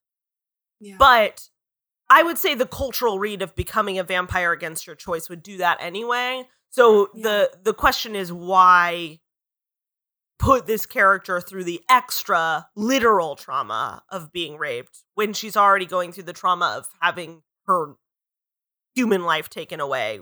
Yeah. 0.80 0.96
But 0.98 1.50
I 2.10 2.24
would 2.24 2.38
say 2.38 2.56
the 2.56 2.66
cultural 2.68 3.20
read 3.20 3.42
of 3.42 3.56
becoming 3.56 4.00
a 4.00 4.04
vampire 4.04 4.52
against 4.52 4.88
your 4.88 4.96
choice 4.96 5.30
would 5.30 5.44
do 5.44 5.58
that 5.58 5.78
anyway. 5.82 6.48
So 6.70 7.10
Yeah. 7.14 7.24
the 7.24 7.60
the 7.64 7.74
question 7.74 8.16
is 8.16 8.32
why 8.34 9.20
put 10.40 10.66
this 10.66 10.86
character 10.86 11.40
through 11.42 11.64
the 11.66 11.82
extra 11.90 12.68
literal 12.76 13.36
trauma 13.36 14.04
of 14.10 14.32
being 14.32 14.58
raped 14.58 15.04
when 15.16 15.34
she's 15.34 15.56
already 15.56 15.86
going 15.86 16.12
through 16.12 16.24
the 16.24 16.34
trauma 16.34 16.76
of 16.78 16.88
having 17.02 17.44
her 17.68 17.96
human 18.96 19.24
life 19.24 19.50
taken 19.50 19.80
away. 19.80 20.20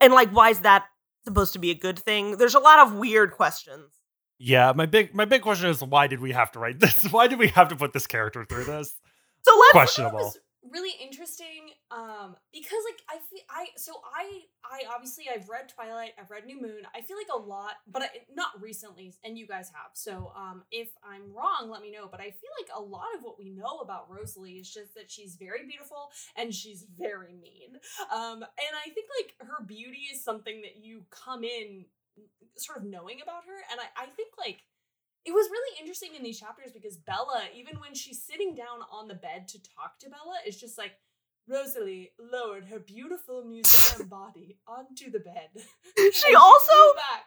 And 0.00 0.12
like 0.12 0.30
why 0.30 0.50
is 0.50 0.60
that 0.60 0.86
supposed 1.24 1.52
to 1.54 1.58
be 1.58 1.70
a 1.70 1.74
good 1.74 1.98
thing? 1.98 2.36
There's 2.36 2.54
a 2.54 2.60
lot 2.60 2.86
of 2.86 2.94
weird 2.94 3.32
questions. 3.32 3.90
Yeah, 4.38 4.72
my 4.74 4.86
big 4.86 5.14
my 5.14 5.24
big 5.24 5.42
question 5.42 5.68
is 5.68 5.82
why 5.82 6.06
did 6.06 6.20
we 6.20 6.32
have 6.32 6.52
to 6.52 6.58
write 6.58 6.80
this? 6.80 7.04
Why 7.10 7.28
did 7.28 7.38
we 7.38 7.48
have 7.48 7.68
to 7.68 7.76
put 7.76 7.92
this 7.92 8.06
character 8.06 8.44
through 8.44 8.64
this? 8.64 8.94
So 9.42 9.56
let's 9.58 9.72
Questionable. 9.72 10.18
was 10.18 10.38
really 10.70 10.92
interesting 11.02 11.70
um 11.90 12.36
because 12.52 12.80
like 12.88 13.02
i 13.10 13.18
feel 13.28 13.44
i 13.50 13.66
so 13.76 13.92
i 14.16 14.40
i 14.64 14.82
obviously 14.94 15.24
i've 15.32 15.48
read 15.48 15.68
twilight 15.68 16.12
i've 16.18 16.30
read 16.30 16.46
new 16.46 16.60
moon. 16.60 16.82
I 16.94 17.02
feel 17.02 17.16
like 17.16 17.28
a 17.34 17.38
lot 17.38 17.74
but 17.86 18.02
I, 18.02 18.08
not 18.34 18.60
recently 18.60 19.14
and 19.24 19.36
you 19.36 19.46
guys 19.46 19.70
have. 19.74 19.90
So 19.92 20.32
um 20.36 20.62
if 20.70 20.88
i'm 21.04 21.32
wrong 21.34 21.68
let 21.70 21.82
me 21.82 21.92
know. 21.92 22.08
But 22.10 22.20
i 22.20 22.30
feel 22.30 22.50
like 22.60 22.70
a 22.74 22.80
lot 22.80 23.14
of 23.16 23.22
what 23.22 23.38
we 23.38 23.50
know 23.50 23.80
about 23.82 24.10
rosalie 24.10 24.54
is 24.54 24.72
just 24.72 24.94
that 24.94 25.10
she's 25.10 25.36
very 25.36 25.66
beautiful 25.66 26.10
and 26.36 26.52
she's 26.54 26.86
very 26.98 27.34
mean. 27.34 27.76
Um 28.12 28.42
and 28.42 28.74
i 28.74 28.88
think 28.90 29.06
like 29.20 29.34
her 29.46 29.64
beauty 29.64 30.08
is 30.12 30.24
something 30.24 30.62
that 30.62 30.82
you 30.82 31.02
come 31.10 31.44
in 31.44 31.84
sort 32.56 32.78
of 32.78 32.84
knowing 32.84 33.20
about 33.22 33.44
her. 33.46 33.58
And 33.70 33.80
i 33.80 34.04
i 34.04 34.06
think 34.06 34.30
like 34.38 34.62
it 35.26 35.32
was 35.32 35.48
really 35.50 35.78
interesting 35.80 36.14
in 36.16 36.22
these 36.22 36.38
chapters 36.38 36.70
because 36.72 36.96
Bella, 36.96 37.44
even 37.56 37.80
when 37.80 37.94
she's 37.94 38.22
sitting 38.22 38.54
down 38.54 38.80
on 38.92 39.08
the 39.08 39.14
bed 39.14 39.48
to 39.48 39.58
talk 39.62 39.98
to 40.00 40.08
Bella, 40.10 40.36
is 40.46 40.60
just 40.60 40.76
like, 40.78 40.92
Rosalie 41.48 42.12
lowered 42.18 42.64
her 42.66 42.78
beautiful 42.78 43.44
museum 43.44 44.08
body 44.08 44.56
onto 44.66 45.10
the 45.10 45.20
bed. 45.20 45.48
She 46.12 46.34
also- 46.34 46.66
flew 46.66 46.94
back. 46.94 47.24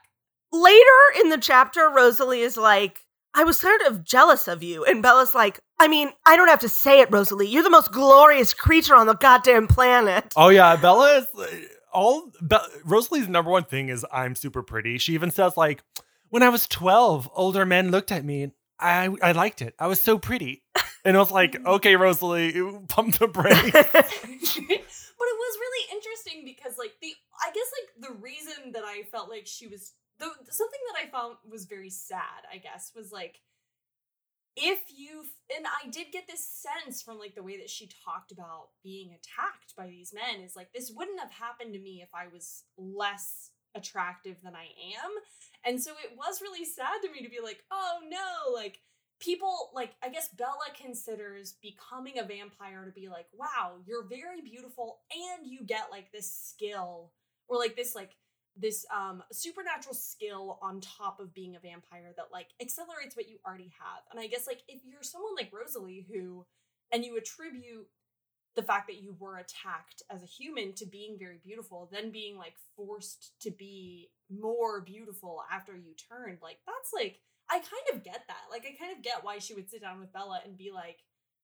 later 0.51 1.21
in 1.21 1.29
the 1.29 1.37
chapter, 1.37 1.89
Rosalie 1.89 2.41
is 2.41 2.57
like, 2.57 2.99
I 3.33 3.43
was 3.43 3.59
sort 3.59 3.81
of 3.81 4.03
jealous 4.03 4.47
of 4.47 4.63
you. 4.63 4.83
And 4.83 5.03
Bella's 5.03 5.35
like, 5.35 5.59
I 5.79 5.87
mean, 5.87 6.09
I 6.25 6.35
don't 6.35 6.47
have 6.47 6.61
to 6.61 6.69
say 6.69 7.01
it, 7.01 7.09
Rosalie. 7.11 7.47
You're 7.47 7.61
the 7.63 7.69
most 7.69 7.91
glorious 7.91 8.53
creature 8.53 8.95
on 8.95 9.05
the 9.05 9.13
goddamn 9.13 9.67
planet. 9.67 10.33
Oh 10.35 10.49
yeah, 10.49 10.75
Bella 10.75 11.17
is 11.19 11.27
uh, 11.37 11.45
all 11.93 12.31
Be- 12.47 12.57
Rosalie's 12.83 13.27
number 13.27 13.51
one 13.51 13.65
thing 13.65 13.89
is 13.89 14.03
I'm 14.11 14.33
super 14.35 14.63
pretty. 14.63 14.97
She 14.97 15.13
even 15.13 15.29
says 15.29 15.55
like, 15.55 15.83
when 16.29 16.43
I 16.43 16.49
was 16.49 16.67
12, 16.67 17.29
older 17.33 17.65
men 17.65 17.91
looked 17.91 18.11
at 18.11 18.25
me 18.25 18.43
and 18.43 18.51
I 18.79 19.09
I 19.21 19.31
liked 19.31 19.61
it. 19.61 19.75
I 19.79 19.87
was 19.87 20.01
so 20.01 20.17
pretty. 20.17 20.63
And 21.03 21.15
I 21.15 21.19
was 21.19 21.31
like, 21.31 21.57
okay, 21.65 21.95
Rosalie, 21.95 22.55
you 22.55 22.83
pump 22.87 23.15
the 23.17 23.27
brakes. 23.27 23.71
but 23.71 23.81
it 23.81 24.83
was 25.17 25.57
really 25.59 25.95
interesting 25.95 26.43
because 26.45 26.77
like 26.77 26.93
the 27.01 27.13
I 27.41 27.51
guess 27.51 27.71
like 27.79 28.09
the 28.09 28.21
reason 28.21 28.73
that 28.73 28.83
I 28.83 29.03
felt 29.03 29.29
like 29.29 29.47
she 29.47 29.67
was 29.67 29.93
the 30.19 30.25
something 30.49 30.79
that 30.91 31.03
I 31.03 31.09
found 31.09 31.35
was 31.49 31.65
very 31.65 31.89
sad, 31.89 32.45
I 32.51 32.57
guess, 32.57 32.91
was 32.95 33.11
like 33.11 33.39
if 34.55 34.79
you 34.89 35.23
and 35.55 35.65
I 35.65 35.89
did 35.89 36.07
get 36.11 36.27
this 36.27 36.47
sense 36.47 37.01
from 37.01 37.19
like 37.19 37.35
the 37.35 37.43
way 37.43 37.57
that 37.57 37.69
she 37.69 37.89
talked 38.03 38.31
about 38.31 38.69
being 38.83 39.09
attacked 39.09 39.75
by 39.77 39.87
these 39.87 40.13
men 40.13 40.43
is 40.43 40.55
like 40.55 40.73
this 40.73 40.91
wouldn't 40.93 41.19
have 41.19 41.31
happened 41.31 41.73
to 41.73 41.79
me 41.79 42.01
if 42.01 42.09
I 42.13 42.27
was 42.27 42.63
less 42.77 43.51
attractive 43.75 44.41
than 44.43 44.55
I 44.55 44.65
am. 45.03 45.11
And 45.65 45.81
so 45.81 45.91
it 46.03 46.17
was 46.17 46.41
really 46.41 46.65
sad 46.65 47.01
to 47.03 47.11
me 47.11 47.23
to 47.23 47.29
be 47.29 47.39
like, 47.43 47.63
"Oh 47.71 47.99
no, 48.09 48.53
like 48.53 48.79
people 49.19 49.71
like 49.73 49.95
I 50.03 50.09
guess 50.09 50.29
Bella 50.29 50.69
considers 50.79 51.55
becoming 51.61 52.19
a 52.19 52.23
vampire 52.23 52.85
to 52.85 52.91
be 52.91 53.09
like, 53.09 53.27
wow, 53.33 53.77
you're 53.85 54.03
very 54.03 54.41
beautiful 54.41 54.99
and 55.11 55.49
you 55.49 55.63
get 55.65 55.87
like 55.91 56.11
this 56.11 56.31
skill 56.31 57.11
or 57.47 57.57
like 57.57 57.75
this 57.75 57.95
like 57.95 58.15
this 58.59 58.85
um 58.95 59.23
supernatural 59.31 59.95
skill 59.95 60.59
on 60.61 60.81
top 60.81 61.19
of 61.19 61.33
being 61.33 61.55
a 61.55 61.59
vampire 61.59 62.13
that 62.15 62.27
like 62.31 62.47
accelerates 62.61 63.15
what 63.15 63.29
you 63.29 63.37
already 63.45 63.71
have. 63.79 64.03
And 64.11 64.19
I 64.19 64.27
guess 64.27 64.47
like 64.47 64.61
if 64.67 64.81
you're 64.85 65.03
someone 65.03 65.35
like 65.35 65.51
Rosalie 65.53 66.05
who 66.11 66.45
and 66.91 67.03
you 67.03 67.17
attribute 67.17 67.87
the 68.55 68.63
fact 68.63 68.87
that 68.87 69.01
you 69.01 69.15
were 69.19 69.37
attacked 69.37 70.01
as 70.09 70.23
a 70.23 70.25
human 70.25 70.73
to 70.73 70.85
being 70.85 71.17
very 71.19 71.39
beautiful, 71.43 71.89
then 71.91 72.11
being 72.11 72.37
like 72.37 72.55
forced 72.75 73.33
to 73.41 73.51
be 73.51 74.09
more 74.29 74.81
beautiful 74.81 75.41
after 75.51 75.75
you 75.75 75.93
turned, 76.09 76.39
like 76.41 76.57
that's 76.65 76.91
like 76.93 77.19
I 77.49 77.59
kind 77.59 77.95
of 77.97 78.03
get 78.03 78.23
that. 78.27 78.51
Like 78.51 78.65
I 78.65 78.77
kind 78.77 78.95
of 78.95 79.03
get 79.03 79.23
why 79.23 79.39
she 79.39 79.53
would 79.53 79.69
sit 79.69 79.81
down 79.81 79.99
with 79.99 80.13
Bella 80.13 80.41
and 80.45 80.57
be 80.57 80.71
like, 80.73 80.99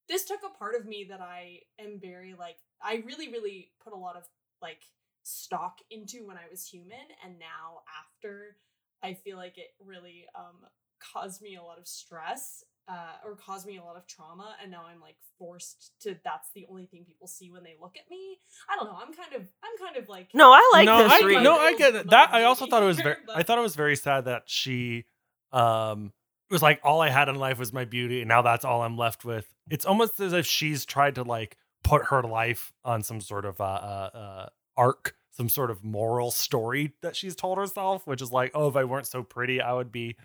this 0.09 0.25
took 0.25 0.41
a 0.45 0.57
part 0.57 0.75
of 0.75 0.85
me 0.85 1.07
that 1.09 1.21
I 1.21 1.59
am 1.79 1.99
very 1.99 2.35
like 2.37 2.57
I 2.81 3.03
really, 3.05 3.29
really 3.29 3.71
put 3.83 3.93
a 3.93 3.97
lot 3.97 4.15
of 4.17 4.23
like 4.61 4.81
stock 5.23 5.77
into 5.89 6.27
when 6.27 6.37
I 6.37 6.49
was 6.51 6.67
human 6.67 7.07
and 7.23 7.39
now 7.39 7.81
after 8.01 8.57
I 9.01 9.13
feel 9.13 9.37
like 9.37 9.57
it 9.57 9.69
really 9.85 10.25
um 10.35 10.67
caused 11.13 11.41
me 11.41 11.55
a 11.55 11.63
lot 11.63 11.79
of 11.79 11.87
stress 11.87 12.63
uh, 12.87 13.13
or 13.25 13.35
caused 13.35 13.65
me 13.65 13.77
a 13.77 13.83
lot 13.83 13.95
of 13.95 14.05
trauma 14.07 14.55
and 14.61 14.69
now 14.69 14.83
i'm 14.85 14.99
like 14.99 15.15
forced 15.39 15.91
to 16.01 16.15
that's 16.23 16.49
the 16.53 16.65
only 16.69 16.85
thing 16.85 17.03
people 17.05 17.27
see 17.27 17.49
when 17.49 17.63
they 17.63 17.75
look 17.81 17.95
at 17.97 18.09
me 18.09 18.37
i 18.69 18.75
don't 18.75 18.85
know 18.85 18.97
i'm 19.01 19.13
kind 19.13 19.33
of 19.33 19.41
i'm 19.63 19.77
kind 19.79 19.97
of 19.97 20.09
like 20.09 20.27
No, 20.33 20.51
I 20.51 20.69
like 20.73 20.85
no, 20.85 21.03
this 21.03 21.11
I, 21.11 21.21
read. 21.25 21.43
no, 21.43 21.57
I 21.57 21.75
get 21.75 21.95
it. 21.95 22.09
That 22.09 22.33
I 22.33 22.43
also 22.43 22.65
thought 22.65 22.83
it 22.83 22.87
was 22.87 22.99
very. 22.99 23.15
but- 23.25 23.37
I 23.37 23.43
thought 23.43 23.57
it 23.57 23.61
was 23.61 23.75
very 23.75 23.95
sad 23.95 24.25
that 24.25 24.43
she, 24.47 25.05
um, 25.51 26.11
it 26.49 26.53
was 26.53 26.61
like 26.61 26.79
all 26.83 27.01
I 27.01 27.09
had 27.09 27.29
in 27.29 27.35
life 27.35 27.59
was 27.59 27.71
my 27.71 27.85
beauty, 27.85 28.21
and 28.21 28.27
now 28.27 28.41
that's 28.41 28.65
all 28.65 28.81
I'm 28.81 28.97
left 28.97 29.23
with. 29.23 29.47
It's 29.69 29.85
almost 29.85 30.19
as 30.19 30.33
if 30.33 30.45
she's 30.45 30.85
tried 30.85 31.15
to 31.15 31.23
like 31.23 31.57
put 31.83 32.05
her 32.05 32.21
life 32.23 32.73
on 32.83 33.03
some 33.03 33.21
sort 33.21 33.45
of 33.45 33.59
uh, 33.61 33.63
uh, 33.63 34.09
uh 34.13 34.49
arc, 34.77 35.15
some 35.31 35.49
sort 35.49 35.71
of 35.71 35.83
moral 35.83 36.31
story 36.31 36.93
that 37.01 37.15
she's 37.15 37.35
told 37.35 37.57
herself, 37.57 38.05
which 38.07 38.21
is 38.21 38.31
like, 38.31 38.51
oh, 38.53 38.67
if 38.67 38.75
I 38.75 38.83
weren't 38.83 39.07
so 39.07 39.23
pretty, 39.23 39.61
I 39.61 39.73
would 39.73 39.91
be 39.91 40.15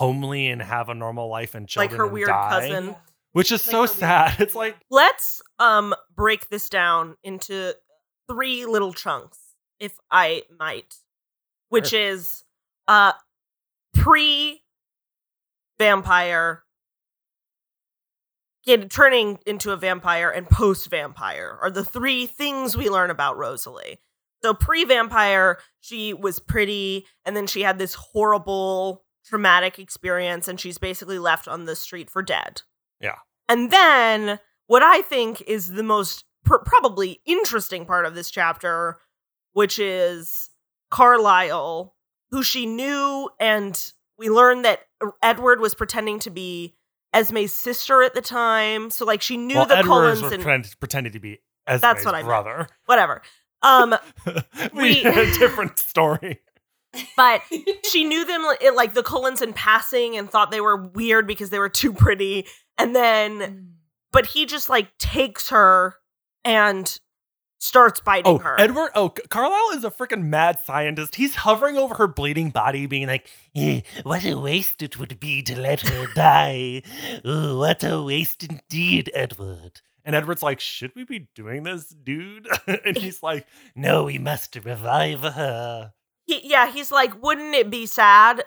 homely 0.00 0.48
and 0.48 0.62
have 0.62 0.88
a 0.88 0.94
normal 0.94 1.28
life 1.28 1.54
and 1.54 1.64
Like 1.76 1.90
children 1.90 1.98
her 1.98 2.04
and 2.06 2.12
weird 2.14 2.28
die, 2.28 2.48
cousin. 2.48 2.96
Which 3.32 3.52
is 3.52 3.64
Like 3.66 3.70
so 3.70 3.76
her 3.76 3.80
weird 3.82 3.90
sad. 3.90 4.40
It's 4.40 4.54
like 4.54 4.76
Let's 4.90 5.42
um 5.58 5.94
break 6.16 6.48
this 6.48 6.70
down 6.70 7.16
into 7.22 7.74
three 8.26 8.64
little 8.64 8.94
chunks, 8.94 9.38
if 9.78 9.92
I 10.10 10.44
might, 10.58 10.94
which 11.68 11.92
is 11.92 12.44
uh 12.88 13.12
pre 13.92 14.62
vampire 15.78 16.62
get 18.64 18.90
turning 18.90 19.38
into 19.46 19.70
a 19.72 19.76
vampire 19.76 20.30
and 20.30 20.48
post 20.48 20.88
vampire 20.90 21.58
are 21.62 21.70
the 21.70 21.84
three 21.84 22.26
things 22.26 22.76
we 22.76 22.88
learn 22.88 23.10
about 23.10 23.36
Rosalie. 23.36 23.98
So 24.42 24.54
pre 24.54 24.84
vampire, 24.84 25.58
she 25.80 26.14
was 26.14 26.38
pretty, 26.38 27.06
and 27.26 27.36
then 27.36 27.46
she 27.46 27.60
had 27.60 27.78
this 27.78 27.94
horrible 27.94 29.04
traumatic 29.30 29.78
experience, 29.78 30.48
and 30.48 30.58
she's 30.60 30.76
basically 30.78 31.18
left 31.18 31.46
on 31.46 31.64
the 31.64 31.76
street 31.76 32.10
for 32.10 32.20
dead. 32.20 32.62
Yeah. 33.00 33.16
And 33.48 33.70
then 33.70 34.40
what 34.66 34.82
I 34.82 35.02
think 35.02 35.42
is 35.46 35.72
the 35.72 35.82
most 35.84 36.24
pr- 36.44 36.56
probably 36.66 37.20
interesting 37.24 37.86
part 37.86 38.06
of 38.06 38.14
this 38.16 38.30
chapter, 38.30 38.98
which 39.52 39.78
is 39.78 40.50
Carlisle, 40.90 41.94
who 42.30 42.42
she 42.42 42.66
knew, 42.66 43.30
and 43.38 43.92
we 44.18 44.28
learned 44.28 44.64
that 44.64 44.80
Edward 45.22 45.60
was 45.60 45.74
pretending 45.74 46.18
to 46.20 46.30
be 46.30 46.74
Esme's 47.14 47.52
sister 47.52 48.02
at 48.02 48.14
the 48.14 48.20
time. 48.20 48.90
So 48.90 49.04
like 49.04 49.22
she 49.22 49.36
knew 49.36 49.54
well, 49.56 49.66
the 49.66 49.78
Edwards 49.78 50.20
Cullens 50.20 50.32
and 50.34 50.42
pretend, 50.42 50.74
pretending 50.80 51.12
to 51.12 51.20
be 51.20 51.38
Esme's 51.66 51.80
That's 51.80 52.04
what 52.04 52.14
I 52.14 52.18
meant. 52.18 52.26
brother. 52.26 52.68
whatever. 52.86 53.22
Um, 53.62 53.94
we 54.74 55.02
We- 55.04 55.32
different 55.38 55.78
story. 55.78 56.40
But 57.16 57.42
she 57.90 58.04
knew 58.04 58.24
them 58.24 58.42
li- 58.42 58.70
like 58.70 58.94
the 58.94 59.02
Cullens 59.02 59.42
in 59.42 59.52
passing 59.52 60.16
and 60.16 60.30
thought 60.30 60.50
they 60.50 60.60
were 60.60 60.76
weird 60.88 61.26
because 61.26 61.50
they 61.50 61.58
were 61.58 61.68
too 61.68 61.92
pretty. 61.92 62.46
And 62.78 62.94
then, 62.96 63.74
but 64.12 64.26
he 64.26 64.46
just 64.46 64.68
like 64.68 64.96
takes 64.98 65.50
her 65.50 65.94
and 66.44 66.98
starts 67.62 68.00
biting 68.00 68.36
Oh, 68.36 68.38
her. 68.38 68.58
Edward. 68.58 68.90
Oh, 68.94 69.12
C- 69.14 69.22
Carlisle 69.28 69.76
is 69.76 69.84
a 69.84 69.90
freaking 69.90 70.22
mad 70.24 70.58
scientist. 70.64 71.16
He's 71.16 71.34
hovering 71.34 71.76
over 71.76 71.94
her 71.96 72.08
bleeding 72.08 72.48
body, 72.50 72.86
being 72.86 73.06
like, 73.06 73.28
Eh, 73.54 73.82
what 74.02 74.24
a 74.24 74.34
waste 74.38 74.80
it 74.82 74.98
would 74.98 75.20
be 75.20 75.42
to 75.42 75.60
let 75.60 75.80
her 75.82 76.06
die. 76.14 76.82
Oh, 77.24 77.58
what 77.58 77.84
a 77.84 78.02
waste 78.02 78.44
indeed, 78.44 79.10
Edward. 79.14 79.82
and 80.06 80.16
Edward's 80.16 80.42
like, 80.42 80.58
should 80.58 80.92
we 80.96 81.04
be 81.04 81.28
doing 81.34 81.64
this, 81.64 81.84
dude? 81.90 82.48
and 82.66 82.96
he's 82.96 83.22
like, 83.22 83.46
No, 83.76 84.04
we 84.04 84.16
must 84.16 84.56
revive 84.64 85.20
her. 85.20 85.92
He, 86.30 86.48
yeah, 86.48 86.70
he's 86.70 86.92
like, 86.92 87.20
wouldn't 87.20 87.56
it 87.56 87.70
be 87.70 87.86
sad? 87.86 88.44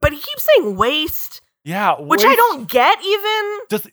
But 0.00 0.10
he 0.12 0.18
keeps 0.18 0.48
saying 0.56 0.76
waste, 0.76 1.42
yeah, 1.62 1.94
which 2.00 2.24
I 2.24 2.34
don't 2.34 2.68
get 2.68 2.98
even. 3.04 3.58
Does 3.68 3.86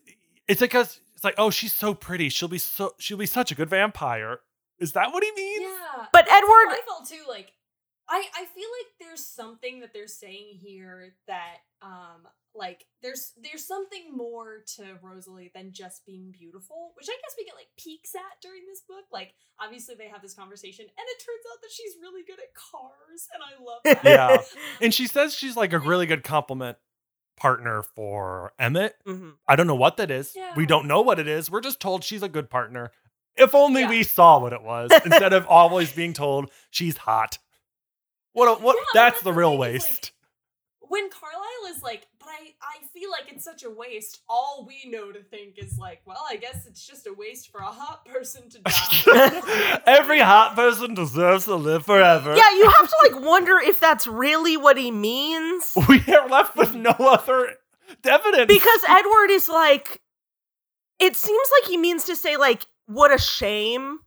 it's 0.47 0.61
because 0.61 0.99
it's 1.13 1.23
like, 1.23 1.35
oh, 1.37 1.51
she's 1.51 1.75
so 1.75 1.93
pretty. 1.93 2.29
She'll 2.29 2.47
be 2.47 2.57
so 2.57 2.93
she'll 2.97 3.17
be 3.19 3.27
such 3.27 3.51
a 3.51 3.55
good 3.55 3.69
vampire. 3.69 4.39
Is 4.79 4.93
that 4.93 5.13
what 5.13 5.23
he 5.23 5.31
means? 5.35 5.61
Yeah. 5.61 6.05
But 6.11 6.27
Edward- 6.31 6.69
I 6.71 6.79
felt 6.87 7.07
too. 7.07 7.21
Like, 7.29 7.51
I 8.09 8.23
I 8.35 8.45
feel 8.45 8.69
like 8.79 8.87
there's 8.99 9.23
something 9.23 9.81
that 9.81 9.93
they're 9.93 10.07
saying 10.07 10.59
here 10.61 11.13
that 11.27 11.57
um 11.81 12.27
like 12.55 12.85
there's 13.03 13.33
there's 13.41 13.63
something 13.63 14.15
more 14.15 14.63
to 14.77 14.97
Rosalie 15.03 15.51
than 15.53 15.73
just 15.73 16.05
being 16.05 16.31
beautiful, 16.31 16.91
which 16.95 17.07
I 17.09 17.15
guess 17.21 17.35
we 17.37 17.45
get 17.45 17.55
like 17.55 17.67
peeks 17.77 18.15
at 18.15 18.41
during 18.41 18.61
this 18.67 18.81
book. 18.81 19.05
Like, 19.11 19.33
obviously 19.59 19.95
they 19.95 20.07
have 20.07 20.21
this 20.23 20.33
conversation, 20.33 20.85
and 20.85 20.91
it 21.07 21.23
turns 21.23 21.43
out 21.51 21.61
that 21.61 21.71
she's 21.71 21.93
really 22.01 22.23
good 22.23 22.39
at 22.39 22.53
cars, 22.55 23.27
and 23.33 23.43
I 23.43 23.63
love 23.63 23.81
that. 23.83 24.03
Yeah. 24.03 24.37
And 24.81 24.93
she 24.93 25.05
says 25.07 25.33
she's 25.35 25.55
like 25.55 25.73
a 25.73 25.79
really 25.79 26.05
good 26.07 26.23
compliment 26.23 26.77
partner 27.35 27.83
for 27.83 28.53
Emmett. 28.57 28.95
Mhm. 29.05 29.33
I 29.47 29.55
don't 29.55 29.67
know 29.67 29.75
what 29.75 29.97
that 29.97 30.09
is. 30.09 30.33
Yeah. 30.35 30.53
We 30.55 30.65
don't 30.65 30.87
know 30.87 31.01
what 31.01 31.19
it 31.19 31.27
is. 31.27 31.51
We're 31.51 31.61
just 31.61 31.79
told 31.79 32.03
she's 32.03 32.23
a 32.23 32.29
good 32.29 32.49
partner. 32.49 32.91
If 33.35 33.53
only 33.53 33.81
Yeah. 33.81 33.89
we 33.89 34.01
saw 34.01 34.39
what 34.39 34.53
it 34.53 34.63
was 34.63 34.89
instead 35.05 35.33
of 35.33 35.45
always 35.49 35.91
being 35.91 36.13
told 36.13 36.49
she's 36.71 36.97
hot. 36.97 37.37
What? 38.37 38.59
A, 38.59 38.61
what? 38.61 38.75
Yeah, 38.75 38.83
that's 38.93 39.15
that's 39.15 39.23
the 39.23 39.31
the 39.31 39.33
real 39.33 39.51
thing 39.57 39.75
is, 39.75 39.83
like, 39.83 39.89
waste. 39.89 40.11
when 40.81 41.09
Carlisle 41.09 41.75
is 41.75 41.81
like, 41.81 42.07
but 42.19 42.29
I, 42.29 42.53
I 42.61 42.85
feel 42.93 43.09
like 43.09 43.33
it's 43.33 43.43
such 43.43 43.63
a 43.63 43.69
waste. 43.69 44.21
All 44.29 44.67
we 44.67 44.89
know 44.91 45.11
to 45.11 45.23
think 45.23 45.57
is 45.57 45.77
like, 45.79 46.01
well, 46.05 46.23
I 46.29 46.35
guess 46.35 46.67
it's 46.67 46.85
just 46.85 47.07
a 47.07 47.13
waste 47.13 47.51
for 47.51 47.59
a 47.59 47.65
hot 47.65 48.05
person 48.05 48.47
to 48.49 48.59
die. 48.59 49.81
Every 49.87 50.19
hot 50.19 50.55
person 50.55 50.93
deserves 50.93 51.45
to 51.45 51.55
live 51.55 51.85
forever. 51.85 52.35
Yeah, 52.35 52.51
you 52.51 52.69
have 52.69 52.87
to 52.87 52.95
like 53.09 53.25
wonder 53.25 53.57
if 53.59 53.79
that's 53.79 54.05
really 54.05 54.55
what 54.55 54.77
he 54.77 54.91
means. 54.91 55.73
We 55.89 56.03
are 56.13 56.27
left 56.29 56.55
with 56.55 56.75
no 56.75 56.91
other 56.91 57.53
evidence. 58.03 58.47
Because 58.47 58.81
Edward 58.87 59.31
is 59.31 59.49
like, 59.49 60.01
it 60.99 61.15
seems 61.15 61.47
like 61.59 61.69
he 61.69 61.77
means 61.77 62.03
to 62.05 62.15
say, 62.15 62.37
like, 62.37 62.65
what 62.85 63.11
a 63.11 63.17
shame 63.17 63.99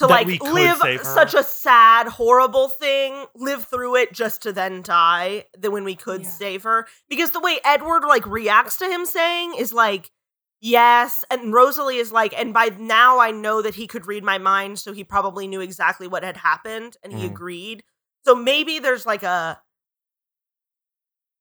to 0.00 0.06
That 0.08 0.26
we 0.26 0.32
like 0.32 0.40
could 0.40 0.52
live 0.52 0.78
save 0.78 0.98
her. 1.00 1.04
such 1.04 1.34
a 1.34 1.42
sad, 1.44 2.08
horrible 2.08 2.68
thing, 2.68 3.24
live 3.34 3.64
through 3.66 3.96
it 3.96 4.12
just 4.12 4.42
to 4.42 4.52
then 4.52 4.82
die. 4.82 5.46
That 5.56 5.70
when 5.70 5.84
we 5.84 5.94
could 5.94 6.22
Yeah. 6.22 6.28
save 6.28 6.62
her, 6.64 6.86
because 7.08 7.30
the 7.30 7.40
way 7.40 7.60
Edward 7.64 8.04
like 8.04 8.26
reacts 8.26 8.76
to 8.78 8.86
him 8.86 9.06
saying 9.06 9.54
is 9.56 9.72
like, 9.72 10.10
yes, 10.60 11.24
and 11.30 11.52
Rosalie 11.54 11.96
is 11.98 12.12
like, 12.12 12.32
and 12.38 12.52
by 12.52 12.66
now 12.78 13.18
I 13.20 13.30
know 13.30 13.62
that 13.62 13.76
he 13.76 13.86
could 13.86 14.06
read 14.06 14.24
my 14.24 14.36
mind, 14.38 14.78
so 14.78 14.92
he 14.92 15.04
probably 15.04 15.46
knew 15.46 15.60
exactly 15.60 16.06
what 16.08 16.22
had 16.24 16.36
happened, 16.38 16.96
and 17.02 17.12
he 17.12 17.24
Mhm. 17.26 17.30
agreed. 17.30 17.84
So 18.26 18.34
maybe 18.34 18.78
there's 18.80 19.06
like 19.06 19.22
a 19.22 19.62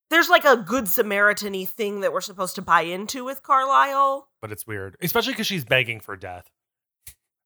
there's 0.09 0.29
like 0.29 0.43
a 0.45 0.57
good 0.57 0.87
Samaritan-y 0.87 1.65
thing 1.65 1.99
that 1.99 2.11
we're 2.11 2.21
supposed 2.21 2.55
to 2.55 2.61
buy 2.63 2.81
into 2.81 3.23
with 3.23 3.43
Carlisle. 3.43 4.27
but 4.41 4.51
it's 4.51 4.65
weird, 4.65 4.95
especially 5.01 5.33
because 5.33 5.45
she's 5.47 5.65
begging 5.65 5.99
for 5.99 6.15
death. 6.15 6.49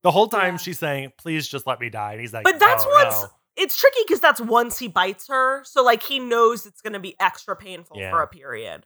The 0.04 0.12
whole 0.12 0.28
time 0.28 0.54
Yeah. 0.56 0.58
she's 0.58 0.80
saying, 0.80 1.14
"Please 1.18 1.48
just 1.48 1.66
let 1.66 1.80
me 1.80 1.90
die," 1.90 2.12
and 2.14 2.22
he's 2.22 2.34
like, 2.34 2.44
But 2.44 2.60
that's 2.60 2.84
"No, 2.86 2.92
once 2.92 3.22
no." 3.22 3.28
it's 3.56 3.78
tricky 3.78 4.00
because 4.06 4.20
that's 4.20 4.42
once 4.42 4.78
he 4.80 4.88
bites 4.88 5.28
her. 5.28 5.64
So 5.64 5.84
like 5.84 6.04
he 6.04 6.20
knows 6.20 6.66
it's 6.66 6.82
gonna 6.82 7.00
be 7.00 7.16
extra 7.20 7.56
painful 7.56 7.98
Yeah. 7.98 8.12
for 8.12 8.22
a 8.22 8.28
period. 8.28 8.86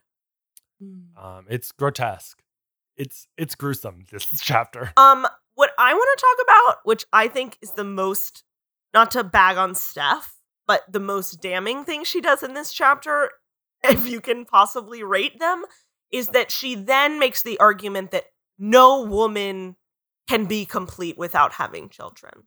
Um, 0.80 1.46
it's 1.48 1.72
grotesque. 1.72 2.40
It's 2.96 3.26
it's 3.36 3.54
gruesome. 3.54 4.04
This 4.10 4.26
chapter. 4.40 4.92
Um, 4.96 5.26
what 5.54 5.72
I 5.78 5.92
want 5.92 6.18
to 6.18 6.24
talk 6.24 6.46
about, 6.46 6.78
which 6.84 7.04
I 7.12 7.28
think 7.28 7.58
is 7.60 7.72
the 7.72 7.84
most 7.84 8.44
not 8.94 9.10
to 9.12 9.24
bag 9.24 9.56
on 9.56 9.74
Steph, 9.74 10.36
but 10.66 10.84
the 10.90 11.00
most 11.00 11.40
damning 11.42 11.84
thing 11.84 12.04
she 12.04 12.20
does 12.20 12.42
in 12.44 12.54
this 12.54 12.72
chapter, 12.72 13.32
if 13.82 14.06
you 14.06 14.20
can 14.20 14.44
possibly 14.44 15.02
rate 15.02 15.40
them, 15.40 15.64
is 16.12 16.28
that 16.28 16.50
she 16.52 16.74
then 16.76 17.18
makes 17.18 17.42
the 17.42 17.58
argument 17.58 18.12
that 18.12 18.26
no 18.58 19.02
woman 19.02 19.76
can 20.28 20.44
be 20.44 20.64
complete 20.66 21.16
without 21.18 21.52
having 21.54 21.88
children. 21.88 22.44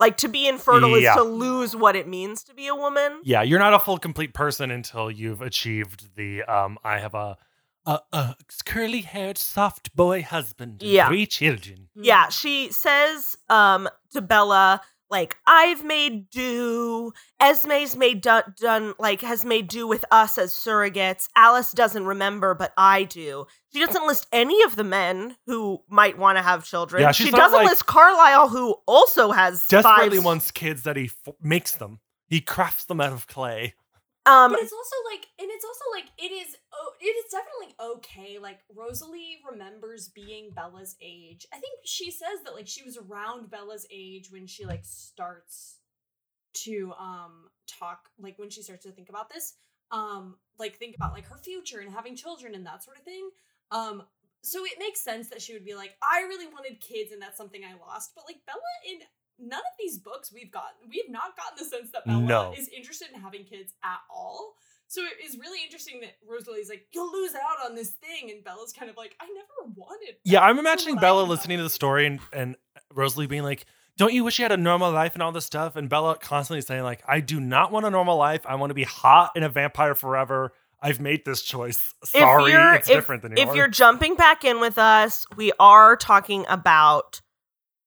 Like 0.00 0.16
to 0.18 0.28
be 0.28 0.48
infertile 0.48 0.98
Yeah. 0.98 1.10
is 1.12 1.16
to 1.16 1.22
lose 1.22 1.76
what 1.76 1.94
it 1.94 2.08
means 2.08 2.42
to 2.44 2.54
be 2.54 2.66
a 2.66 2.74
woman. 2.74 3.20
Yeah, 3.22 3.42
you're 3.42 3.58
not 3.60 3.74
a 3.74 3.78
full 3.78 3.98
complete 3.98 4.34
person 4.34 4.70
until 4.70 5.10
you've 5.10 5.42
achieved 5.42 6.16
the 6.16 6.42
um. 6.44 6.78
I 6.82 6.98
have 6.98 7.14
a 7.14 7.36
a, 7.84 7.98
a 8.12 8.36
curly 8.64 9.00
haired 9.00 9.38
soft 9.38 9.94
boy 9.94 10.22
husband. 10.22 10.82
and 10.82 10.90
Yeah. 10.90 11.08
three 11.08 11.26
children. 11.26 11.88
Yeah, 11.94 12.28
she 12.30 12.72
says 12.72 13.36
um 13.48 13.88
to 14.12 14.20
Bella 14.22 14.80
like 15.12 15.36
I've 15.46 15.84
made 15.84 16.30
do. 16.30 17.12
Esme's 17.40 17.94
made 17.96 18.22
done, 18.22 18.54
done 18.58 18.94
like 18.98 19.20
has 19.20 19.44
made 19.44 19.68
do 19.68 19.86
with 19.86 20.04
us 20.10 20.38
as 20.38 20.52
surrogates. 20.52 21.28
Alice 21.36 21.70
doesn't 21.70 22.04
remember, 22.06 22.54
but 22.54 22.72
I 22.76 23.04
do. 23.04 23.46
She 23.72 23.78
doesn't 23.84 24.06
list 24.06 24.26
any 24.32 24.62
of 24.64 24.74
the 24.74 24.82
men 24.84 25.36
who 25.46 25.82
might 25.88 26.18
want 26.18 26.38
to 26.38 26.42
have 26.42 26.64
children. 26.64 27.02
Yeah, 27.02 27.12
she 27.12 27.30
doesn't 27.30 27.58
like- 27.58 27.68
list 27.68 27.86
Carlisle, 27.86 28.48
who 28.48 28.74
also 28.86 29.30
has 29.30 29.66
Desperately 29.68 30.16
five- 30.16 30.24
wants 30.24 30.50
kids 30.50 30.82
that 30.82 30.96
he 30.96 31.04
f- 31.04 31.34
makes 31.40 31.72
them. 31.72 32.00
He 32.26 32.40
crafts 32.40 32.84
them 32.86 33.00
out 33.00 33.12
of 33.12 33.26
clay. 33.26 33.74
Um, 34.24 34.52
but 34.52 34.60
it's 34.60 34.72
also 34.72 34.96
like, 35.10 35.26
and 35.40 35.50
it's 35.50 35.64
also 35.64 35.84
like, 35.92 36.06
it 36.16 36.32
is, 36.32 36.56
oh, 36.72 36.92
it 37.00 37.06
is 37.06 37.32
definitely 37.32 37.74
okay. 37.96 38.38
Like 38.40 38.60
Rosalie 38.74 39.38
remembers 39.50 40.08
being 40.08 40.50
Bella's 40.54 40.94
age. 41.02 41.44
I 41.52 41.56
think 41.58 41.80
she 41.84 42.10
says 42.12 42.44
that 42.44 42.54
like 42.54 42.68
she 42.68 42.84
was 42.84 42.96
around 42.96 43.50
Bella's 43.50 43.86
age 43.90 44.30
when 44.30 44.46
she 44.46 44.64
like 44.64 44.84
starts 44.84 45.78
to 46.64 46.92
um 47.00 47.48
talk, 47.66 48.10
like 48.18 48.38
when 48.38 48.50
she 48.50 48.62
starts 48.62 48.84
to 48.84 48.92
think 48.92 49.08
about 49.08 49.28
this, 49.28 49.54
um, 49.90 50.36
like 50.58 50.76
think 50.76 50.94
about 50.94 51.14
like 51.14 51.26
her 51.26 51.38
future 51.38 51.80
and 51.80 51.92
having 51.92 52.14
children 52.14 52.54
and 52.54 52.66
that 52.66 52.84
sort 52.84 52.98
of 52.98 53.02
thing. 53.02 53.28
Um, 53.72 54.04
so 54.42 54.64
it 54.64 54.78
makes 54.78 55.00
sense 55.00 55.28
that 55.30 55.42
she 55.42 55.52
would 55.52 55.64
be 55.64 55.74
like, 55.74 55.94
I 56.02 56.22
really 56.22 56.46
wanted 56.46 56.80
kids 56.80 57.12
and 57.12 57.20
that's 57.22 57.36
something 57.36 57.62
I 57.64 57.78
lost. 57.78 58.12
But 58.14 58.24
like 58.26 58.38
Bella 58.46 58.60
in 58.88 58.98
none 59.38 59.58
of 59.60 59.74
these 59.78 59.98
books 59.98 60.32
we've 60.32 60.50
gotten, 60.52 60.88
we 60.88 61.02
have 61.04 61.10
not 61.12 61.36
gotten 61.36 61.56
the 61.58 61.64
sense 61.64 61.90
that 61.92 62.04
Bella 62.06 62.20
No. 62.22 62.54
is 62.56 62.68
interested 62.68 63.08
in 63.14 63.20
having 63.20 63.44
kids 63.44 63.72
at 63.84 63.98
all. 64.10 64.54
So 64.88 65.02
it 65.02 65.24
is 65.24 65.38
really 65.38 65.64
interesting 65.64 66.00
that 66.02 66.16
Rosalie's 66.28 66.68
like, 66.68 66.86
you'll 66.92 67.10
lose 67.10 67.32
out 67.34 67.68
on 67.70 67.74
this 67.74 67.90
thing, 67.92 68.30
and 68.30 68.44
Bella's 68.44 68.72
kind 68.72 68.90
of 68.90 68.96
like, 68.96 69.16
I 69.20 69.26
never 69.26 69.72
wanted. 69.74 70.16
Yeah, 70.24 70.40
I'm 70.40 70.58
imagining 70.58 70.96
Bella 70.96 71.22
listening 71.22 71.56
to 71.58 71.64
the 71.64 71.70
story 71.70 72.04
and, 72.06 72.20
and 72.32 72.56
Rosalie 72.92 73.26
being 73.26 73.42
like, 73.42 73.64
Don't 73.96 74.12
you 74.12 74.22
wish 74.24 74.38
you 74.38 74.44
had 74.44 74.52
a 74.52 74.56
normal 74.58 74.92
life 74.92 75.14
and 75.14 75.22
all 75.22 75.32
this 75.32 75.46
stuff? 75.46 75.76
And 75.76 75.88
Bella 75.88 76.16
constantly 76.18 76.60
saying, 76.60 76.82
like, 76.82 77.02
I 77.08 77.20
do 77.20 77.40
not 77.40 77.72
want 77.72 77.86
a 77.86 77.90
normal 77.90 78.16
life. 78.18 78.42
I 78.46 78.54
want 78.56 78.68
to 78.70 78.74
be 78.74 78.84
hot 78.84 79.32
and 79.34 79.44
a 79.44 79.48
vampire 79.48 79.94
forever. 79.94 80.52
I've 80.84 81.00
made 81.00 81.24
this 81.24 81.40
choice. 81.42 81.94
Sorry, 82.04 82.52
it's 82.52 82.88
if- 82.90 82.94
different 82.96 83.22
than 83.22 83.38
if 83.38 83.54
you're 83.54 83.68
jumping 83.68 84.14
back 84.16 84.44
in 84.44 84.60
with 84.60 84.76
us, 84.78 85.24
we 85.36 85.52
are 85.60 85.96
talking 85.96 86.44
about 86.48 87.20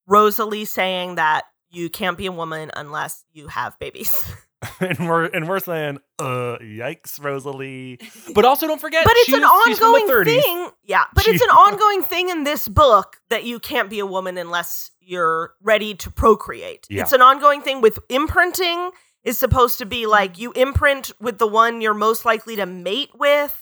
Rosalie 0.07 0.65
saying 0.65 1.15
that 1.15 1.43
you 1.69 1.89
can't 1.89 2.17
be 2.17 2.25
a 2.25 2.31
woman 2.31 2.71
unless 2.75 3.23
you 3.33 3.47
have 3.47 3.77
babies. 3.79 4.33
and 4.79 5.09
we're 5.09 5.25
and 5.25 5.47
we're 5.47 5.59
saying, 5.59 5.99
uh, 6.19 6.57
yikes, 6.61 7.21
Rosalie. 7.23 7.99
But 8.33 8.45
also 8.45 8.67
don't 8.67 8.81
forget, 8.81 9.05
but 9.05 9.13
it's 9.17 9.33
an 9.33 9.43
she's 9.65 9.77
from 9.79 9.93
the 9.93 9.99
ongoing 9.99 10.25
thing. 10.25 10.69
Yeah, 10.83 11.05
but 11.13 11.25
She- 11.25 11.31
it's 11.31 11.43
an 11.43 11.49
ongoing 11.51 12.03
thing 12.03 12.29
in 12.29 12.43
this 12.43 12.67
book 12.67 13.17
that 13.29 13.43
you 13.43 13.59
can't 13.59 13.89
be 13.89 13.99
a 13.99 14.05
woman 14.05 14.37
unless 14.37 14.91
you're 15.01 15.53
ready 15.61 15.93
to 15.95 16.09
procreate. 16.09 16.87
Yeah. 16.89 17.01
It's 17.03 17.11
an 17.11 17.21
ongoing 17.21 17.61
thing 17.61 17.81
with 17.81 17.99
imprinting 18.09 18.91
is 19.23 19.37
supposed 19.37 19.79
to 19.79 19.85
be 19.85 20.05
like 20.05 20.37
you 20.39 20.51
imprint 20.53 21.11
with 21.19 21.37
the 21.39 21.47
one 21.47 21.81
you're 21.81 21.93
most 21.93 22.25
likely 22.25 22.55
to 22.55 22.65
mate 22.65 23.09
with 23.15 23.61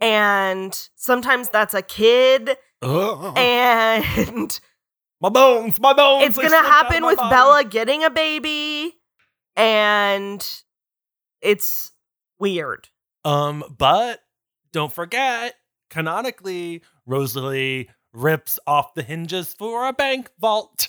and 0.00 0.88
sometimes 0.96 1.48
that's 1.48 1.74
a 1.74 1.82
kid 1.82 2.56
Ugh. 2.82 3.36
and 3.38 4.60
my 5.22 5.28
bones, 5.28 5.80
my 5.80 5.92
bones. 5.92 6.26
it's 6.26 6.36
gonna 6.36 6.48
slipped 6.48 6.64
out 6.64 6.66
of 6.66 6.72
happen 6.72 7.06
with 7.06 7.16
body. 7.16 7.30
Bella 7.30 7.64
getting 7.64 8.04
a 8.04 8.10
baby 8.10 8.92
and 9.56 10.62
it's 11.40 11.92
weird. 12.38 12.88
Um, 13.24 13.62
but 13.78 14.20
don't 14.72 14.92
forget, 14.92 15.54
canonically, 15.90 16.82
Rosalie 17.06 17.88
rips 18.12 18.58
off 18.66 18.94
the 18.94 19.02
hinges 19.02 19.54
for 19.54 19.86
a 19.86 19.92
bank 19.92 20.30
vault. 20.40 20.88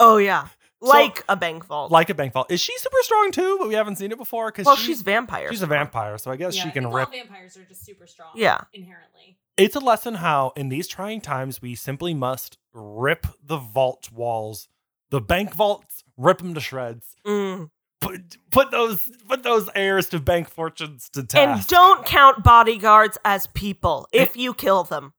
Oh 0.00 0.18
yeah. 0.18 0.48
Like 0.80 1.24
a 1.28 1.34
bank 1.34 1.64
vault. 1.64 1.90
Like 1.90 2.08
a 2.08 2.14
bank 2.14 2.32
vault. 2.32 2.52
Is 2.52 2.60
she 2.60 2.76
super 2.78 2.98
strong 3.00 3.32
too? 3.32 3.56
But 3.58 3.66
we 3.66 3.74
haven't 3.74 3.96
seen 3.96 4.12
it 4.12 4.18
before 4.18 4.52
because 4.52 4.66
well, 4.66 4.76
she's 4.76 5.02
vampire. 5.02 5.50
she's 5.50 5.62
a 5.62 5.66
vampire, 5.66 6.16
so 6.18 6.30
I 6.30 6.36
guess 6.36 6.56
Yeah, 6.56 6.62
she 6.62 6.70
can 6.70 6.86
rip. 6.86 7.08
All 7.08 7.12
vampires 7.12 7.56
are 7.56 7.64
just 7.64 7.84
super 7.84 8.06
strong. 8.06 8.30
Yeah. 8.36 8.60
inherently. 8.72 9.38
It's 9.58 9.76
a 9.76 9.80
lesson 9.80 10.14
how 10.14 10.52
in 10.56 10.68
these 10.68 10.86
trying 10.88 11.20
times 11.20 11.60
we 11.60 11.74
simply 11.74 12.14
must 12.14 12.58
rip 12.72 13.26
the 13.42 13.58
vault 13.58 14.10
walls, 14.12 14.68
the 15.10 15.20
bank 15.20 15.52
vaults, 15.54 16.04
rip 16.16 16.38
them 16.38 16.54
to 16.54 16.60
shreds. 16.60 17.16
Mm. 17.26 17.70
Put 18.00 18.36
put 18.52 18.70
those 18.70 19.10
put 19.28 19.42
those 19.42 19.68
heirs 19.74 20.08
to 20.10 20.20
bank 20.20 20.48
fortunes 20.48 21.08
to 21.10 21.26
And 21.34 21.66
don't 21.66 22.06
count 22.06 22.44
bodyguards 22.44 23.18
as 23.24 23.48
people 23.48 24.06
if 24.12 24.36
you 24.36 24.54
kill 24.54 24.84
them. 24.84 25.12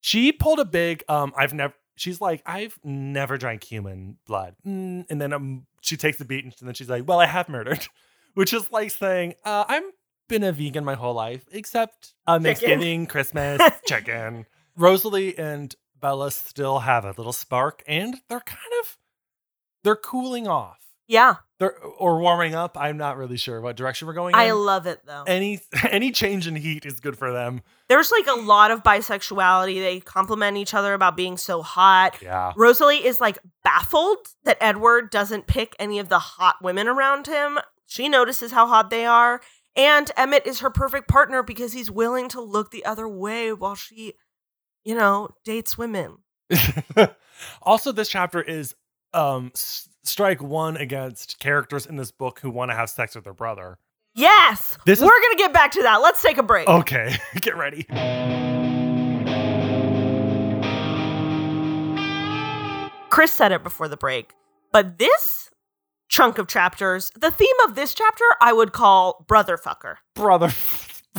she 0.00 0.30
pulled 0.30 0.60
a 0.60 0.64
big 0.64 1.02
um 1.08 1.32
i've 1.36 1.52
never 1.52 1.74
she's 1.96 2.20
like 2.20 2.40
i've 2.46 2.78
never 2.84 3.36
drank 3.36 3.64
human 3.64 4.16
blood 4.28 4.54
Mm, 4.64 5.06
and 5.10 5.20
then 5.20 5.32
um 5.32 5.66
she 5.80 5.96
takes 5.96 6.18
the 6.18 6.24
beat 6.24 6.44
and 6.44 6.54
then 6.62 6.74
she's 6.74 6.88
like 6.88 7.02
well 7.08 7.18
i 7.18 7.26
have 7.26 7.48
murdered 7.48 7.84
which 8.34 8.52
is 8.52 8.70
like 8.70 8.92
saying 8.92 9.34
uh 9.44 9.64
i've 9.68 9.82
been 10.28 10.44
a 10.44 10.52
vegan 10.52 10.84
my 10.84 10.94
whole 10.94 11.14
life 11.14 11.44
except 11.52 12.14
on 12.26 12.42
thanksgiving 12.42 13.06
christmas 13.06 13.60
chicken 13.86 14.46
rosalie 14.76 15.36
and 15.38 15.74
bella 16.00 16.30
still 16.30 16.80
have 16.80 17.04
a 17.04 17.12
little 17.16 17.32
spark 17.32 17.82
and 17.88 18.16
they're 18.28 18.40
kind 18.40 18.72
of 18.82 18.96
they're 19.84 19.96
cooling 19.96 20.46
off 20.46 20.78
Yeah, 21.06 21.36
they're 21.58 21.78
or 21.78 22.18
warming 22.20 22.54
up 22.54 22.76
i'm 22.78 22.96
not 22.98 23.16
really 23.16 23.36
sure 23.38 23.60
what 23.60 23.76
direction 23.76 24.06
we're 24.06 24.14
going 24.14 24.34
I 24.34 24.44
in. 24.50 24.56
love 24.56 24.86
it 24.86 25.00
though. 25.06 25.24
any 25.26 25.60
any 25.90 26.10
change 26.12 26.46
in 26.46 26.54
heat 26.56 26.84
is 26.84 27.00
good 27.00 27.16
for 27.16 27.32
them 27.32 27.62
There's 27.88 28.10
like 28.12 28.26
a 28.26 28.38
lot 28.40 28.70
of 28.70 28.82
bisexuality. 28.82 29.80
They 29.80 30.00
compliment 30.00 30.56
each 30.58 30.74
other 30.74 30.92
about 30.94 31.16
being 31.16 31.36
so 31.38 31.62
hot. 31.62 32.18
yeah 32.20 32.52
Rosalie 32.56 33.04
is 33.06 33.20
like 33.20 33.38
baffled 33.64 34.18
that 34.44 34.58
Edward 34.60 35.10
doesn't 35.10 35.46
pick 35.46 35.74
any 35.78 35.98
of 35.98 36.08
the 36.10 36.18
hot 36.18 36.56
women 36.62 36.86
around 36.86 37.26
him. 37.26 37.58
She 37.86 38.08
notices 38.10 38.52
how 38.52 38.66
hot 38.66 38.90
they 38.90 39.06
are. 39.06 39.40
And 39.78 40.10
Emmett 40.16 40.44
is 40.44 40.58
her 40.58 40.70
perfect 40.70 41.06
partner 41.06 41.44
because 41.44 41.72
he's 41.72 41.88
willing 41.88 42.28
to 42.30 42.40
look 42.40 42.72
the 42.72 42.84
other 42.84 43.08
way 43.08 43.52
while 43.52 43.76
she, 43.76 44.14
you 44.84 44.96
know, 44.96 45.28
dates 45.44 45.78
women. 45.78 46.18
also, 47.62 47.92
this 47.92 48.08
chapter 48.08 48.42
is 48.42 48.74
um 49.14 49.52
s- 49.54 49.88
strike 50.02 50.42
one 50.42 50.76
against 50.76 51.38
characters 51.38 51.86
in 51.86 51.96
this 51.96 52.10
book 52.10 52.40
who 52.40 52.50
want 52.50 52.72
to 52.72 52.74
have 52.74 52.90
sex 52.90 53.14
with 53.14 53.22
their 53.22 53.32
brother. 53.32 53.78
Yes. 54.14 54.76
This 54.84 55.00
We're 55.00 55.06
going 55.08 55.36
to 55.36 55.38
get 55.38 55.52
back 55.52 55.70
to 55.72 55.82
that. 55.82 55.98
Let's 55.98 56.20
take 56.20 56.38
a 56.38 56.42
break. 56.42 56.66
Okay, 56.66 57.14
get 57.40 57.56
ready. 57.56 57.86
Chris 63.10 63.32
said 63.32 63.52
it 63.52 63.62
before 63.62 63.86
the 63.86 63.96
break, 63.96 64.32
but 64.72 64.98
this 64.98 65.50
chunk 66.08 66.38
of 66.38 66.46
chapters, 66.48 67.10
the 67.18 67.30
theme 67.30 67.54
of 67.66 67.74
this 67.74 67.94
chapter, 67.94 68.24
I 68.40 68.52
would 68.52 68.72
call 68.72 69.24
brother 69.28 69.56
fucker. 69.56 69.96
Brother. 70.14 70.50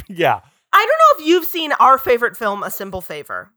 yeah. 0.07 0.41
I 0.71 0.77
don't 0.85 1.19
know 1.19 1.23
if 1.23 1.27
you've 1.27 1.45
seen 1.45 1.71
our 1.73 1.97
favorite 1.97 2.37
film, 2.37 2.63
A 2.63 2.69
Simple 2.71 3.01
Favor, 3.01 3.51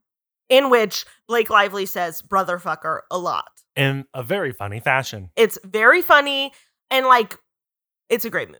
in 0.49 0.69
which 0.69 1.05
Blake 1.27 1.49
Lively 1.49 1.85
says 1.85 2.21
brother 2.21 2.57
fucker 2.59 3.01
a 3.11 3.17
lot. 3.17 3.49
In 3.75 4.05
a 4.13 4.23
very 4.23 4.51
funny 4.51 4.79
fashion. 4.79 5.29
It's 5.35 5.57
very 5.63 6.01
funny 6.01 6.51
and 6.91 7.05
like 7.07 7.37
it's 8.09 8.25
a 8.25 8.29
great 8.29 8.49
movie. 8.49 8.59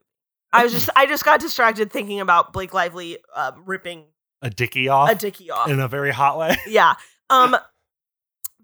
I 0.51 0.63
was 0.63 0.71
just 0.71 0.89
I 0.95 1.05
just 1.07 1.25
got 1.25 1.39
distracted 1.39 1.91
thinking 1.91 2.19
about 2.19 2.53
Blake 2.53 2.73
Lively 2.73 3.17
uh, 3.35 3.51
ripping 3.65 4.05
A 4.41 4.49
dicky 4.49 4.87
off 4.87 5.09
a 5.11 5.15
dicky 5.15 5.49
off. 5.51 5.69
in 5.69 5.79
a 5.79 5.87
very 5.87 6.11
hot 6.11 6.37
way. 6.37 6.55
yeah. 6.67 6.93
Um 7.29 7.55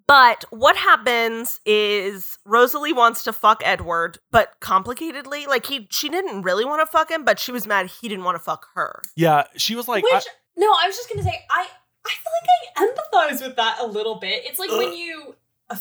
but 0.09 0.43
what 0.49 0.75
happens 0.75 1.61
is 1.67 2.37
Rosalie 2.43 2.93
wants 2.93 3.23
to 3.25 3.31
fuck 3.31 3.61
Edward, 3.63 4.17
but 4.31 4.59
complicatedly. 4.59 5.45
Like 5.47 5.65
he 5.67 5.87
she 5.91 6.09
didn't 6.09 6.41
really 6.41 6.65
want 6.65 6.81
to 6.81 6.91
fuck 6.91 7.09
him, 7.11 7.23
but 7.23 7.37
she 7.39 7.51
was 7.51 7.67
mad 7.67 7.85
he 8.01 8.09
didn't 8.09 8.23
want 8.23 8.35
to 8.35 8.43
fuck 8.43 8.65
her. 8.73 9.01
Yeah, 9.15 9.43
she 9.55 9.75
was 9.75 9.87
like, 9.87 10.03
Which 10.03 10.13
I- 10.13 10.21
no, 10.57 10.67
I 10.67 10.87
was 10.87 10.95
just 10.97 11.09
gonna 11.09 11.23
say 11.23 11.45
I 11.51 11.67
I 12.05 12.09
feel 12.09 12.33
like 12.41 12.91
I 12.91 13.27
empathize 13.27 13.41
with 13.47 13.55
that 13.57 13.77
a 13.81 13.85
little 13.85 14.15
bit. 14.15 14.43
It's 14.45 14.57
like 14.59 14.71
when 14.71 14.93
you 14.97 15.35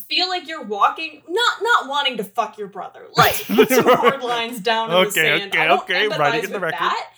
feel 0.08 0.28
like 0.28 0.46
you're 0.46 0.64
walking, 0.64 1.22
not 1.28 1.62
not 1.62 1.88
wanting 1.88 2.18
to 2.18 2.24
fuck 2.24 2.58
your 2.58 2.68
brother. 2.68 3.06
Right. 3.16 3.32
Let's 3.34 3.44
put 3.46 3.68
some 3.70 3.86
hard 3.88 4.22
lines 4.22 4.60
down 4.60 4.90
in 4.90 4.94
the 4.94 5.06
Okay, 5.08 5.38
sand. 5.38 5.52
okay, 5.54 5.58
I 5.62 5.64
don't 5.66 5.80
okay, 5.80 6.06
empathize 6.08 6.18
writing 6.18 6.44
in 6.44 6.52
the 6.52 6.60
record. 6.60 6.78
that. 6.80 7.10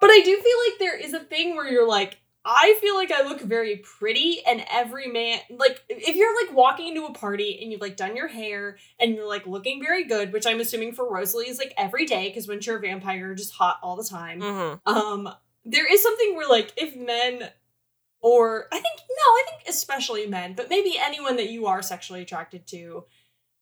But 0.00 0.10
I 0.10 0.20
do 0.24 0.34
feel 0.36 0.56
like 0.68 0.78
there 0.78 0.98
is 0.98 1.12
a 1.14 1.20
thing 1.20 1.54
where 1.54 1.70
you're 1.70 1.86
like, 1.86 2.18
I 2.44 2.76
feel 2.80 2.94
like 2.94 3.10
I 3.10 3.22
look 3.22 3.40
very 3.40 3.76
pretty, 3.76 4.40
and 4.46 4.64
every 4.72 5.08
man, 5.08 5.40
like, 5.50 5.82
if 5.88 6.16
you're 6.16 6.34
like 6.46 6.54
walking 6.56 6.88
into 6.88 7.04
a 7.04 7.12
party 7.12 7.58
and 7.60 7.70
you've 7.70 7.82
like 7.82 7.96
done 7.96 8.16
your 8.16 8.28
hair 8.28 8.78
and 8.98 9.14
you're 9.14 9.28
like 9.28 9.46
looking 9.46 9.82
very 9.82 10.04
good, 10.04 10.32
which 10.32 10.46
I'm 10.46 10.60
assuming 10.60 10.92
for 10.94 11.10
Rosalie 11.10 11.48
is 11.50 11.58
like 11.58 11.74
every 11.76 12.06
day 12.06 12.28
because 12.28 12.48
when 12.48 12.60
you're 12.62 12.78
a 12.78 12.80
vampire, 12.80 13.18
you're 13.18 13.34
just 13.34 13.52
hot 13.52 13.78
all 13.82 13.96
the 13.96 14.04
time 14.04 14.40
Mm-hmm. 14.40 14.96
um 14.96 15.28
there 15.66 15.92
is 15.92 16.02
something 16.02 16.34
where 16.36 16.48
like 16.48 16.72
if 16.78 16.96
men 16.96 17.50
or 18.22 18.66
i 18.72 18.80
think 18.80 18.98
no 18.98 19.22
i 19.22 19.44
think 19.48 19.68
especially 19.68 20.26
men 20.26 20.54
but 20.54 20.70
maybe 20.70 20.96
anyone 20.98 21.36
that 21.36 21.50
you 21.50 21.66
are 21.66 21.82
sexually 21.82 22.22
attracted 22.22 22.66
to 22.66 23.04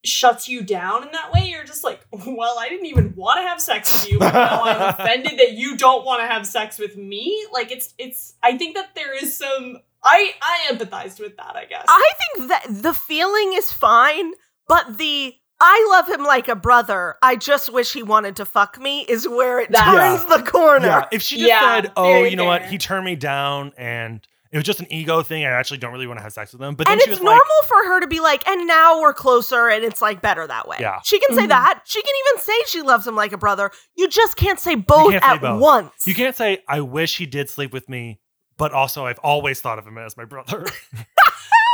shuts 0.05 0.49
you 0.49 0.63
down 0.63 1.03
in 1.05 1.11
that 1.13 1.33
way 1.33 1.49
you're 1.49 1.65
just 1.65 1.83
like 1.83 2.01
well 2.27 2.57
i 2.59 2.69
didn't 2.69 2.87
even 2.87 3.13
want 3.17 3.39
to 3.39 3.43
have 3.43 3.61
sex 3.61 3.93
with 4.03 4.13
you 4.13 4.19
but 4.19 4.33
now 4.33 4.63
i'm 4.63 4.95
offended 4.95 5.39
that 5.39 5.53
you 5.53 5.77
don't 5.77 6.05
want 6.05 6.21
to 6.23 6.27
have 6.27 6.47
sex 6.47 6.79
with 6.79 6.97
me 6.97 7.45
like 7.53 7.71
it's 7.73 7.95
it's 7.99 8.35
i 8.43 8.57
think 8.57 8.77
that 8.77 8.95
there 8.95 9.13
is 9.21 9.37
some 9.37 9.77
i 10.05 10.33
i 10.41 10.73
empathized 10.73 11.19
with 11.19 11.37
that 11.37 11.57
i 11.57 11.65
guess 11.65 11.85
I 11.89 12.11
think 12.37 12.49
that 12.49 12.65
the 12.83 12.95
feeling 12.95 13.53
is 13.55 13.73
fine, 13.73 14.33
but 14.69 14.99
the 14.99 15.35
I 15.61 15.89
love 15.91 16.09
him 16.09 16.23
like 16.25 16.47
a 16.47 16.55
brother. 16.55 17.17
I 17.21 17.35
just 17.35 17.73
wish 17.73 17.93
he 17.93 18.05
wanted 18.05 18.37
to 18.37 18.45
fuck 18.45 18.79
me 18.81 19.01
is 19.09 19.27
where 19.27 19.59
it 19.59 19.73
That- 19.73 19.85
turns 20.21 20.25
the 20.27 20.49
corner. 20.49 20.87
yeah, 20.87 21.05
if 21.11 21.21
she 21.21 21.37
just 21.39 21.49
Yeah, 21.49 21.61
said, 21.83 21.93
"Oh, 21.97 22.23
you 22.23 22.37
know 22.37 22.45
what? 22.45 22.67
He 22.67 22.79
turned 22.79 23.05
me 23.05 23.17
down, 23.17 23.73
and 23.77 24.21
it 24.51 24.57
was 24.57 24.65
just 24.65 24.81
an 24.81 24.87
ego 24.93 25.23
thing. 25.23 25.45
I 25.45 25.51
actually 25.51 25.79
don't 25.79 25.93
really 25.93 26.07
want 26.07 26.19
to 26.19 26.23
have 26.23 26.33
sex 26.33 26.53
with 26.53 26.63
him." 26.63 26.75
But 26.75 26.87
then 26.87 26.95
and 26.95 27.03
she 27.03 27.11
it's 27.11 27.21
was 27.21 27.25
normal 27.25 27.41
like, 27.61 27.69
for 27.69 27.85
her 27.89 28.01
to 28.01 28.07
be 28.07 28.21
like, 28.21 28.47
and 28.49 28.67
now 28.67 29.01
we're 29.01 29.15
closer, 29.15 29.69
and 29.69 29.85
it's 29.85 30.01
like 30.03 30.21
better 30.23 30.47
that 30.47 30.67
way. 30.69 30.77
Yeah. 30.81 31.01
She 31.05 31.19
can 31.21 31.37
say 31.37 31.45
Mhm. 31.45 31.49
that. 31.49 31.81
She 31.85 32.01
can 32.03 32.13
even 32.29 32.43
say 32.43 32.53
she 32.67 32.83
loves 32.83 33.07
him 33.07 33.17
like 33.17 33.33
a 33.33 33.39
brother. 33.39 33.71
You 33.97 34.09
just 34.09 34.37
can't 34.37 34.59
say 34.61 34.75
both 34.75 35.11
can't 35.11 35.23
say 35.25 35.31
at 35.31 35.41
both. 35.41 35.61
once. 35.61 36.07
"You 36.07 36.15
can't 36.15 36.35
say 36.37 36.63
I 36.69 36.81
wish 36.81 37.19
he 37.19 37.27
did 37.27 37.51
sleep 37.51 37.73
with 37.73 37.89
me, 37.89 38.21
but 38.57 38.73
also 38.73 39.07
I've 39.07 39.19
always 39.21 39.61
thought 39.61 39.79
of 39.79 39.87
him 39.87 39.99
as 39.99 40.17
my 40.17 40.25
brother." 40.25 40.65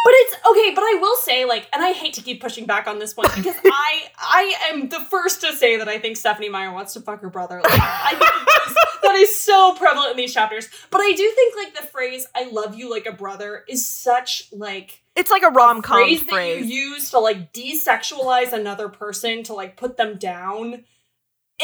But 0.05 0.13
it's 0.17 0.35
okay, 0.51 0.73
but 0.75 0.83
I 0.85 0.99
will 1.01 1.17
say, 1.17 1.47
like, 1.47 1.67
and 1.73 1.83
I 1.83 1.93
hate 1.93 2.13
to 2.15 2.21
keep 2.21 2.43
pushing 2.43 2.67
back 2.67 2.87
on 2.87 2.99
this 2.99 3.15
point 3.15 3.31
because 3.37 3.57
I 3.65 4.03
I 4.19 4.55
am 4.71 4.91
the 4.91 5.01
first 5.01 5.41
to 5.41 5.55
say 5.57 5.79
that 5.79 5.89
I 5.89 5.99
think 5.99 6.19
Stephanie 6.19 6.51
Meyer 6.51 6.73
wants 6.73 6.93
to 6.93 7.01
fuck 7.01 7.23
her 7.23 7.31
brother. 7.31 7.61
Like, 7.65 7.73
I 7.81 8.11
think 8.11 8.21
that 8.21 8.61
is, 8.69 8.75
that 9.03 9.15
is 9.15 9.39
so 9.39 9.75
prevalent 9.75 10.11
in 10.11 10.17
these 10.19 10.35
chapters. 10.35 10.69
But 10.91 11.01
I 11.01 11.13
do 11.13 11.33
think 11.35 11.57
like 11.57 11.75
the 11.75 11.87
phrase 11.87 12.27
"I 12.35 12.51
love 12.51 12.75
you 12.75 12.91
like 12.91 13.07
a 13.07 13.13
brother" 13.13 13.65
is 13.67 13.89
such 13.89 14.49
like 14.53 15.03
It's 15.17 15.31
like 15.31 15.43
a 15.43 15.49
rom 15.49 15.81
com 15.81 15.97
phrase, 15.97 16.23
phrase. 16.23 16.61
that 16.61 16.69
you 16.69 16.91
use 16.91 17.11
to 17.13 17.19
like 17.19 17.55
desexualize 17.55 18.53
another 18.53 18.91
person 18.91 19.43
to 19.45 19.55
like 19.55 19.79
put 19.79 19.97
them 19.97 20.19
down 20.19 20.85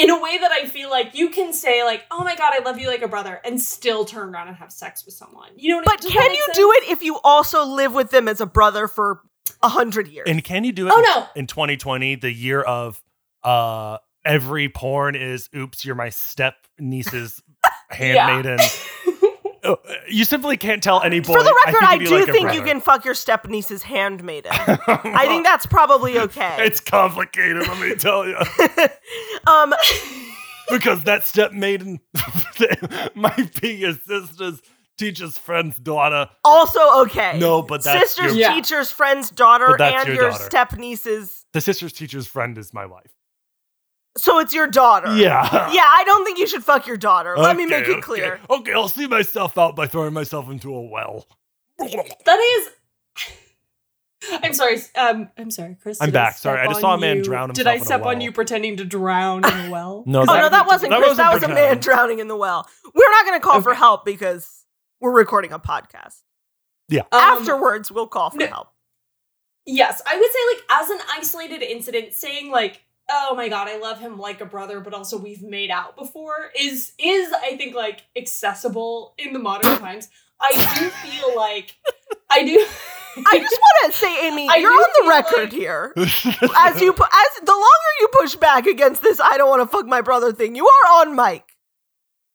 in 0.00 0.10
a 0.10 0.20
way 0.20 0.38
that 0.38 0.50
I 0.50 0.66
feel 0.66 0.90
like 0.90 1.14
you 1.14 1.30
can 1.30 1.52
say 1.52 1.84
like, 1.84 2.04
"Oh 2.10 2.24
my 2.24 2.34
god, 2.36 2.52
I 2.54 2.60
love 2.60 2.78
you 2.78 2.88
like 2.88 3.02
a 3.02 3.08
brother," 3.08 3.40
and 3.44 3.60
still 3.60 4.04
turn 4.04 4.34
around 4.34 4.48
and 4.48 4.56
have 4.56 4.72
sex 4.72 5.04
with 5.04 5.14
someone. 5.14 5.50
You 5.56 5.70
know 5.70 5.76
what? 5.78 5.84
but 5.86 6.00
does 6.00 6.12
that 6.12 6.20
can 6.20 6.32
you 6.34 6.44
sense? 6.46 6.56
do 6.58 6.72
it 6.72 6.90
if 6.90 7.02
you 7.02 7.18
also 7.22 7.64
live 7.64 7.92
with 7.92 8.10
them 8.10 8.28
as 8.28 8.40
a 8.40 8.46
brother 8.46 8.88
for 8.88 9.20
a 9.62 9.68
hundred 9.68 10.08
years? 10.08 10.26
and 10.28 10.42
can 10.42 10.64
you 10.64 10.72
do 10.72 10.86
it? 10.88 10.92
Oh 10.94 11.00
no, 11.00 11.26
in 11.40 11.46
2020, 11.46 12.16
the 12.16 12.32
year 12.32 12.60
of 12.62 13.02
uh 13.44 13.98
every 14.24 14.68
porn 14.68 15.14
is 15.14 15.48
"Oops, 15.54 15.84
you're 15.84 15.94
my 15.94 16.08
step 16.10 16.54
niece's 16.78 17.42
handmaiden." 17.90 18.58
Oh, 19.62 19.78
You 20.08 20.24
simply 20.24 20.56
can't 20.56 20.82
tell 20.82 21.02
any 21.02 21.20
boy. 21.20 21.34
for 21.34 21.42
the 21.42 21.54
record, 21.66 21.82
I, 21.82 21.98
think 21.98 22.08
do 22.08 22.18
like 22.18 22.30
think 22.30 22.54
you 22.54 22.62
can 22.62 22.80
fuck 22.80 23.04
your 23.04 23.14
step 23.14 23.46
niece's 23.48 23.82
handmaiden. 23.82 24.50
I 24.52 25.26
think 25.26 25.44
that's 25.44 25.66
probably 25.66 26.18
okay. 26.18 26.56
it's 26.60 26.80
complicated. 26.80 27.66
Let 27.68 27.80
me 27.80 27.94
tell 27.94 28.26
you. 28.26 28.36
um, 29.46 29.74
because 30.70 31.04
that 31.04 31.26
step 31.26 31.52
maiden 31.52 32.00
might 33.14 33.60
be 33.60 33.74
your 33.74 33.94
sister's 33.94 34.62
teacher's 34.96 35.36
friend's 35.38 35.76
daughter. 35.78 36.28
also 36.44 37.02
okay. 37.02 37.38
No, 37.38 37.62
but 37.62 37.82
that's 37.84 38.12
sister's 38.14 38.36
your, 38.36 38.48
Yeah. 38.48 38.54
teacher's 38.54 38.90
friend's 38.90 39.30
daughter 39.30 39.80
and 39.82 40.08
your 40.08 40.16
your, 40.16 40.32
step 40.32 40.76
niece's. 40.76 41.44
the 41.52 41.60
sister's 41.60 41.92
teacher's 41.92 42.26
friend 42.26 42.56
is 42.58 42.72
my 42.72 42.86
wife. 42.86 43.10
So 44.18 44.38
it's 44.40 44.52
your 44.52 44.66
daughter. 44.66 45.14
Yeah. 45.16 45.70
Yeah, 45.72 45.84
I 45.86 46.02
don't 46.04 46.24
think 46.24 46.38
you 46.38 46.46
should 46.46 46.64
fuck 46.64 46.86
your 46.86 46.96
daughter. 46.96 47.36
Let 47.38 47.56
me 47.56 47.64
make 47.66 47.86
it 47.88 48.02
clear. 48.02 48.40
Okay, 48.50 48.72
I'll 48.72 48.88
see 48.88 49.06
myself 49.06 49.56
out 49.56 49.76
by 49.76 49.86
throwing 49.86 50.12
myself 50.12 50.50
into 50.50 50.74
a 50.74 50.80
well. 50.82 51.26
That 51.78 52.38
is. 52.58 52.68
I'm 54.42 54.52
sorry. 54.52 54.76
Um, 54.96 55.30
I'm 55.38 55.50
sorry, 55.50 55.76
Chris. 55.80 55.98
I'm 56.00 56.08
did 56.08 56.16
I 56.16 56.24
back. 56.24 56.36
Sorry, 56.36 56.60
I 56.60 56.64
just 56.66 56.76
on 56.76 56.80
saw 56.82 56.94
a 56.94 56.98
man 56.98 57.18
you- 57.18 57.22
drown 57.24 57.50
Did 57.52 57.66
I 57.66 57.76
himself 57.76 57.76
in 57.76 57.82
a 57.82 57.86
step 57.86 58.00
on 58.06 58.16
well. 58.16 58.22
you 58.22 58.32
pretending 58.32 58.76
to 58.76 58.84
drown 58.84 59.44
in 59.46 59.66
a 59.66 59.70
well? 59.70 60.04
No, 60.06 60.22
Oh 60.22 60.26
that- 60.26 60.42
no, 60.42 60.48
that 60.50 60.66
wasn't 60.66 60.90
that 60.90 60.98
Chris. 60.98 61.10
wasn't 61.10 61.26
that 61.28 61.34
was 61.34 61.42
a 61.44 61.48
man 61.48 61.78
drowning 61.78 62.18
in 62.18 62.28
the 62.28 62.36
well. 62.36 62.68
We're 62.94 63.10
not 63.10 63.24
going 63.24 63.40
to 63.40 63.44
call 63.46 63.62
for 63.62 63.70
Okay. 63.70 63.78
help 63.78 64.04
because 64.04 64.66
we're 65.00 65.12
recording 65.16 65.52
a 65.52 65.58
podcast. 65.58 66.18
Um, 66.92 67.02
Afterwards, 67.12 67.90
we'll 67.90 68.08
call 68.08 68.30
for 68.30 68.38
no- 68.38 68.46
help. 68.48 68.68
Yes, 69.64 70.02
I 70.06 70.16
would 70.16 70.30
say 70.30 70.38
like 70.54 70.82
as 70.82 70.90
an 70.90 70.98
isolated 71.16 71.62
incident, 71.62 72.12
saying 72.12 72.50
like, 72.50 72.82
"Oh 73.10 73.34
my 73.34 73.48
god, 73.48 73.68
I 73.68 73.78
love 73.78 73.98
him 74.00 74.18
like 74.18 74.40
a 74.40 74.46
brother," 74.46 74.80
but 74.80 74.94
also 74.94 75.18
we've 75.18 75.42
made 75.42 75.70
out 75.70 75.96
before 75.96 76.50
is 76.58 76.92
is 76.98 77.32
I 77.32 77.56
think 77.56 77.74
like 77.74 78.02
accessible 78.16 79.14
in 79.18 79.32
the 79.32 79.38
modern 79.38 79.76
times. 79.78 80.08
I 80.40 80.52
do 80.78 80.88
feel 80.90 81.36
like 81.36 81.76
I 82.30 82.44
do. 82.44 82.64
I 83.26 83.38
just 83.40 83.58
want 83.60 83.92
to 83.92 83.98
say, 83.98 84.28
Amy, 84.28 84.48
I 84.48 84.56
you're 84.56 84.70
on 84.72 85.02
the 85.02 85.08
record 85.08 85.42
like- 85.50 85.52
here. 85.52 85.92
As 85.96 86.80
you, 86.80 86.92
pu- 86.92 87.02
as 87.02 87.44
the 87.44 87.52
longer 87.52 87.92
you 88.00 88.08
push 88.12 88.36
back 88.36 88.66
against 88.66 89.02
this, 89.02 89.18
I 89.20 89.36
don't 89.36 89.48
want 89.50 89.62
to 89.62 89.66
fuck 89.66 89.84
my 89.86 90.00
brother 90.00 90.32
thing. 90.32 90.54
You 90.54 90.64
are 90.64 91.00
on 91.00 91.16
mic. 91.16 91.42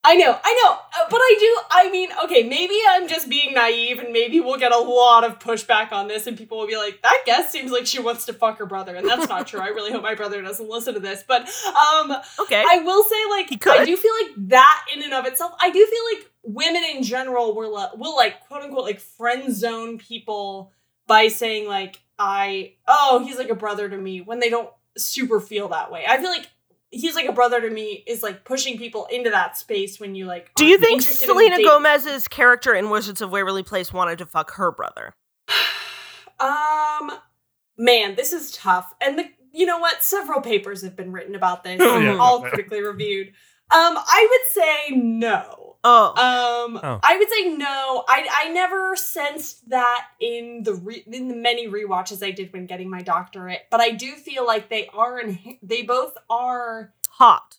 I 0.08 0.16
know, 0.16 0.38
I 0.44 0.62
know, 0.64 0.72
uh, 0.72 1.08
but 1.10 1.18
I 1.18 1.36
do. 1.40 1.58
I 1.72 1.90
mean, 1.90 2.10
okay, 2.26 2.44
maybe 2.44 2.76
I'm 2.90 3.08
just 3.08 3.28
being 3.28 3.54
naive, 3.56 4.00
and 4.00 4.14
maybe 4.14 4.40
we'll 4.40 4.60
get 4.60 4.72
a 4.72 4.78
lot 4.78 5.24
of 5.24 5.40
pushback 5.40 5.92
on 5.92 6.08
this, 6.08 6.28
and 6.28 6.38
people 6.38 6.60
will 6.60 6.68
be 6.68 6.78
like, 6.78 7.02
"That 7.02 7.24
guest 7.26 7.52
seems 7.52 7.72
like 7.72 7.86
she 7.88 8.00
wants 8.00 8.26
to 8.28 8.34
fuck 8.34 8.60
her 8.60 8.66
brother," 8.66 8.96
and 8.96 9.08
that's 9.08 9.28
not 9.28 9.48
true. 9.48 9.60
I 9.60 9.68
really 9.70 9.92
hope 9.92 10.04
my 10.04 10.14
brother 10.16 10.42
doesn't 10.42 10.70
listen 10.70 10.94
to 10.94 11.00
this, 11.00 11.24
but 11.28 11.42
um, 11.68 12.16
Okay. 12.40 12.64
I 12.66 12.80
will 12.86 13.04
say, 13.04 13.16
like, 13.30 13.68
I 13.68 13.84
do 13.86 13.98
feel 13.98 14.14
like 14.22 14.50
that 14.50 14.86
in 14.96 15.02
and 15.04 15.14
of 15.14 15.26
itself. 15.26 15.54
I 15.60 15.70
do 15.72 15.86
feel 15.86 16.04
like 16.18 16.32
women 16.44 16.84
in 16.96 17.02
general 17.04 17.56
will 17.56 17.76
li- 17.76 17.98
will 17.98 18.16
like 18.16 18.46
quote 18.48 18.62
unquote 18.62 18.86
like 18.86 19.00
friend 19.00 19.54
zone 19.54 19.98
people 19.98 20.72
by 21.08 21.28
saying 21.30 21.68
like, 21.68 22.00
"I 22.20 22.76
oh 22.88 23.24
he's 23.26 23.38
like 23.38 23.50
a 23.50 23.56
brother 23.56 23.90
to 23.90 23.98
me" 23.98 24.22
when 24.22 24.40
they 24.40 24.50
don't 24.50 24.70
super 24.98 25.40
feel 25.40 25.68
that 25.70 25.92
way. 25.92 26.06
I 26.08 26.18
feel 26.18 26.30
like 26.30 26.48
he's 26.92 27.16
like 27.16 27.28
a 27.28 27.32
brother 27.34 27.62
to 27.62 27.70
me 27.70 28.04
is 28.08 28.24
like 28.24 28.46
pushing 28.46 28.78
people 28.78 29.06
into 29.12 29.30
that 29.30 29.58
space 29.58 30.00
when 30.00 30.16
you 30.16 30.26
like. 30.26 30.52
Do 30.56 30.66
you 30.66 30.78
think 30.78 31.02
Selena. 31.02 31.58
Gomez's 31.64 32.28
character 32.28 32.74
in 32.74 32.90
Wizards 32.90 33.22
of 33.22 33.32
Waverly 33.32 33.64
Place 33.64 33.92
wanted 33.92 34.18
to 34.20 34.26
fuck 34.26 34.52
her 34.54 34.72
brother? 34.72 35.16
Um, 36.38 37.12
man, 37.78 38.16
this 38.16 38.34
is 38.34 38.52
tough. 38.52 38.94
And 39.02 39.18
the 39.18 39.26
you 39.54 39.66
know 39.66 39.78
what? 39.80 40.04
Several 40.04 40.42
papers 40.42 40.82
have 40.82 40.98
been 40.98 41.14
written 41.14 41.34
about 41.34 41.64
this, 41.64 41.80
Oh, 41.82 41.98
yeah, 42.02 42.18
all 42.18 42.42
yeah. 42.42 42.50
critically 42.50 42.82
reviewed. 42.82 43.32
Um, 43.72 43.98
I 43.98 44.28
would 44.30 44.52
say 44.64 44.96
no. 44.96 45.62
Oh. 45.84 46.66
Um, 46.68 46.80
Oh. 46.84 47.00
I 47.04 47.18
would 47.18 47.30
say 47.30 47.50
no. 47.56 48.04
I 48.08 48.28
I 48.46 48.50
never 48.50 48.96
sensed 48.96 49.70
that 49.70 50.08
in 50.20 50.64
the 50.64 50.74
re- 50.74 51.04
in 51.06 51.28
the 51.28 51.36
many 51.36 51.68
rewatches 51.68 52.24
I 52.26 52.32
did 52.32 52.52
when 52.54 52.66
getting 52.66 52.90
my 52.90 53.02
doctorate, 53.02 53.64
but 53.70 53.80
I 53.82 53.92
do 53.92 54.14
feel 54.14 54.46
like 54.46 54.70
they 54.70 54.88
are 54.94 55.20
in, 55.20 55.58
they 55.62 55.84
both 55.84 56.18
are 56.30 56.94
Hot. 57.12 57.58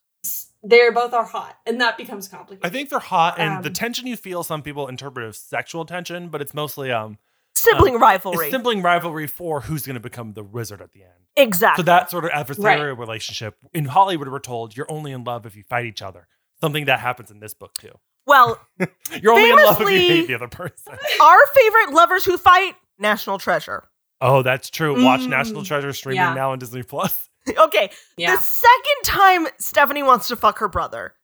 they're 0.62 0.90
both 0.92 1.12
are 1.14 1.24
hot, 1.24 1.56
and 1.66 1.80
that 1.80 1.96
becomes 1.96 2.26
complicated. 2.28 2.66
I 2.66 2.70
think 2.70 2.90
they're 2.90 2.98
hot, 2.98 3.38
and 3.38 3.62
the 3.64 3.68
Um, 3.68 3.74
tension 3.74 4.06
you 4.08 4.16
feel, 4.16 4.42
some 4.42 4.62
people 4.62 4.88
interpret 4.88 5.28
as 5.28 5.38
sexual 5.38 5.84
tension, 5.84 6.28
but 6.28 6.40
it's 6.42 6.54
mostly 6.54 6.90
um 6.90 7.18
Sibling 7.54 7.94
it's 7.94 8.02
rivalry. 8.02 8.50
sibling 8.50 8.82
rivalry 8.82 9.26
for 9.28 9.62
who's 9.62 9.86
going 9.86 9.94
to 9.94 10.00
become 10.00 10.32
the 10.34 10.42
wizard 10.44 10.80
at 10.82 10.92
the 10.92 11.02
end. 11.04 11.25
Exactly. 11.36 11.82
So 11.82 11.86
that 11.86 12.10
sort 12.10 12.24
of 12.24 12.30
adversarial 12.30 12.98
relationship 12.98 13.56
in 13.72 13.86
Hollywood, 13.86 14.28
we're 14.28 14.38
told 14.38 14.76
you're 14.76 14.90
only 14.90 15.12
in 15.12 15.24
love 15.24 15.46
if 15.46 15.56
you 15.56 15.62
fight 15.68 15.86
each 15.86 16.02
other. 16.02 16.26
Something 16.60 16.86
that 16.86 17.00
happens 17.00 17.30
in 17.30 17.38
this 17.40 17.54
book 17.54 17.74
too. 17.74 17.92
well, 18.26 18.60
You're 19.20 19.32
only 19.34 19.50
in 19.50 19.56
love 19.56 19.74
if 19.74 19.80
you 19.80 19.86
Famously- 19.86 20.08
hate 20.08 20.26
the 20.28 20.34
other 20.34 20.48
person. 20.48 20.94
our 21.22 21.38
favorite 21.54 21.90
lovers 21.94 22.24
who 22.24 22.36
fight, 22.38 22.74
National 22.98 23.38
Treasure. 23.38 23.84
Oh, 24.20 24.42
that's 24.42 24.70
true. 24.70 25.04
Watch 25.04 25.20
Mm. 25.20 25.28
National 25.28 25.62
Treasure 25.64 25.92
streaming 25.92 26.16
Yeah. 26.22 26.32
now 26.34 26.52
on 26.52 26.58
Disney 26.58 26.82
Plus. 26.82 27.28
Okay, 27.58 27.90
yeah. 28.16 28.34
the 28.34 28.42
second 28.42 29.02
time 29.04 29.46
Stephanie 29.60 30.02
wants 30.02 30.26
to 30.28 30.34
fuck 30.36 30.58
her 30.58 30.66
brother. 30.66 31.14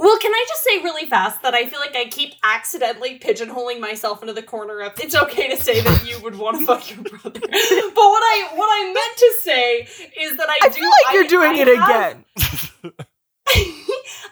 Well, 0.00 0.18
can 0.18 0.32
I 0.32 0.44
just 0.48 0.64
say 0.64 0.78
really 0.82 1.06
fast 1.06 1.42
that 1.42 1.54
I 1.54 1.66
feel 1.66 1.80
like 1.80 1.94
I 1.94 2.06
keep 2.06 2.34
accidentally 2.42 3.18
pigeonholing 3.18 3.78
myself 3.80 4.22
into 4.22 4.32
the 4.32 4.42
corner 4.42 4.80
of 4.80 4.98
it's 5.00 5.14
okay 5.14 5.48
to 5.48 5.56
say 5.62 5.80
that 5.80 6.08
you 6.08 6.18
would 6.22 6.36
want 6.36 6.58
to 6.58 6.66
fuck 6.66 6.90
your 6.90 7.02
brother. 7.02 7.40
But 7.50 7.50
what 7.50 8.22
I 8.22 8.48
what 8.54 8.68
I 8.68 8.92
meant 8.92 9.18
to 9.18 9.34
say 9.40 9.80
is 10.20 10.36
that 10.38 10.48
I, 10.48 10.58
I 10.62 10.68
do 10.68 10.74
feel 10.80 10.90
like 11.04 11.14
you're 11.14 11.26
doing 11.28 11.52
I 11.52 11.60
it 11.60 11.78
have- 11.78 11.88
again. 11.88 12.24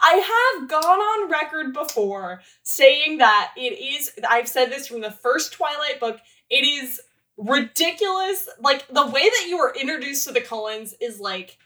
I 0.03 0.57
have 0.61 0.69
gone 0.69 0.99
on 1.01 1.31
record 1.31 1.73
before 1.73 2.43
saying 2.63 3.19
that 3.19 3.53
it 3.57 3.79
is 3.79 4.11
I've 4.29 4.49
said 4.49 4.71
this 4.71 4.87
from 4.87 5.01
the 5.01 5.11
first 5.11 5.53
Twilight 5.53 6.01
book, 6.01 6.19
it 6.51 6.65
is 6.65 7.01
ridiculous. 7.37 8.49
Like 8.61 8.87
the 8.89 9.07
way 9.07 9.23
that 9.23 9.47
you 9.49 9.59
were 9.59 9.75
introduced 9.75 10.27
to 10.27 10.33
the 10.33 10.41
Cullens 10.41 10.95
is 11.01 11.21
like 11.21 11.57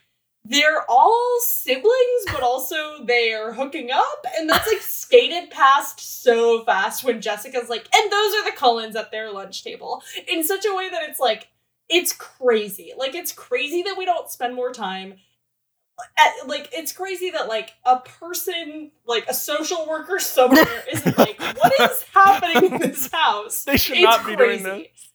they're 0.45 0.84
all 0.89 1.39
siblings, 1.47 2.24
but 2.32 2.43
also 2.43 3.05
they 3.05 3.34
are 3.34 3.53
hooking 3.53 3.91
up, 3.91 4.24
and 4.36 4.49
that's 4.49 4.66
like 4.66 4.80
skated 4.80 5.51
past 5.51 6.01
so 6.22 6.64
fast 6.64 7.05
when 7.05 7.20
Jessica's 7.20 7.68
like, 7.68 7.86
and 7.95 8.11
those 8.12 8.34
are 8.34 8.45
the 8.45 8.57
Cullens 8.57 8.97
at 8.97 9.11
their 9.11 9.30
lunch 9.32 9.62
table 9.62 10.03
in 10.26 10.43
such 10.45 10.64
a 10.64 10.74
way 10.74 10.89
that 10.89 11.09
it's 11.09 11.20
like, 11.20 11.49
it's 11.89 12.12
crazy. 12.12 12.93
Like, 12.97 13.14
it's 13.14 13.32
crazy 13.32 13.82
that 13.82 13.97
we 13.99 14.05
don't 14.05 14.30
spend 14.30 14.55
more 14.55 14.72
time. 14.72 15.14
At, 16.16 16.47
like, 16.47 16.68
it's 16.72 16.93
crazy 16.93 17.30
that 17.30 17.49
like 17.49 17.72
a 17.84 17.99
person, 17.99 18.93
like 19.07 19.26
a 19.28 19.34
social 19.34 19.86
worker 19.89 20.18
somewhere, 20.20 20.66
isn't 20.93 21.18
like, 21.18 21.41
what 21.41 21.72
is 21.80 22.05
happening 22.14 22.72
in 22.72 22.78
this 22.78 23.09
house? 23.12 23.64
they 23.64 23.76
should 23.76 23.97
It's 23.97 24.05
not 24.05 24.24
be 24.26 24.36
doing 24.36 24.62
crazy. 24.62 24.91
this. 24.93 25.08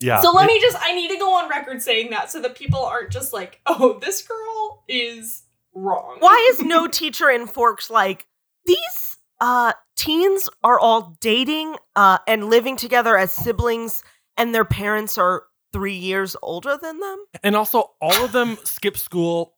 Yeah. 0.00 0.20
So 0.20 0.30
let 0.32 0.46
me 0.46 0.60
just 0.60 0.76
I 0.80 0.94
need 0.94 1.08
to 1.10 1.18
go 1.18 1.34
on 1.34 1.48
record 1.48 1.82
saying 1.82 2.10
that 2.10 2.30
so 2.30 2.40
that 2.42 2.54
people 2.56 2.84
aren't 2.84 3.10
just 3.10 3.32
like, 3.32 3.60
oh, 3.66 3.98
this 4.00 4.22
girl 4.22 4.84
is 4.88 5.42
wrong. 5.74 6.16
Why 6.20 6.48
is 6.52 6.60
no 6.62 6.86
teacher 6.86 7.28
in 7.30 7.46
Forks 7.46 7.90
like 7.90 8.26
these 8.64 9.18
uh 9.40 9.72
teens 9.96 10.48
are 10.64 10.78
all 10.78 11.16
dating 11.20 11.76
uh 11.96 12.18
and 12.26 12.48
living 12.50 12.76
together 12.76 13.16
as 13.16 13.32
siblings 13.32 14.02
and 14.36 14.54
their 14.54 14.64
parents 14.64 15.18
are 15.18 15.44
3 15.72 15.94
years 15.94 16.36
older 16.42 16.78
than 16.80 17.00
them? 17.00 17.24
And 17.42 17.56
also, 17.56 17.90
all 18.00 18.24
of 18.24 18.32
them 18.32 18.56
skip 18.64 18.96
school 18.96 19.54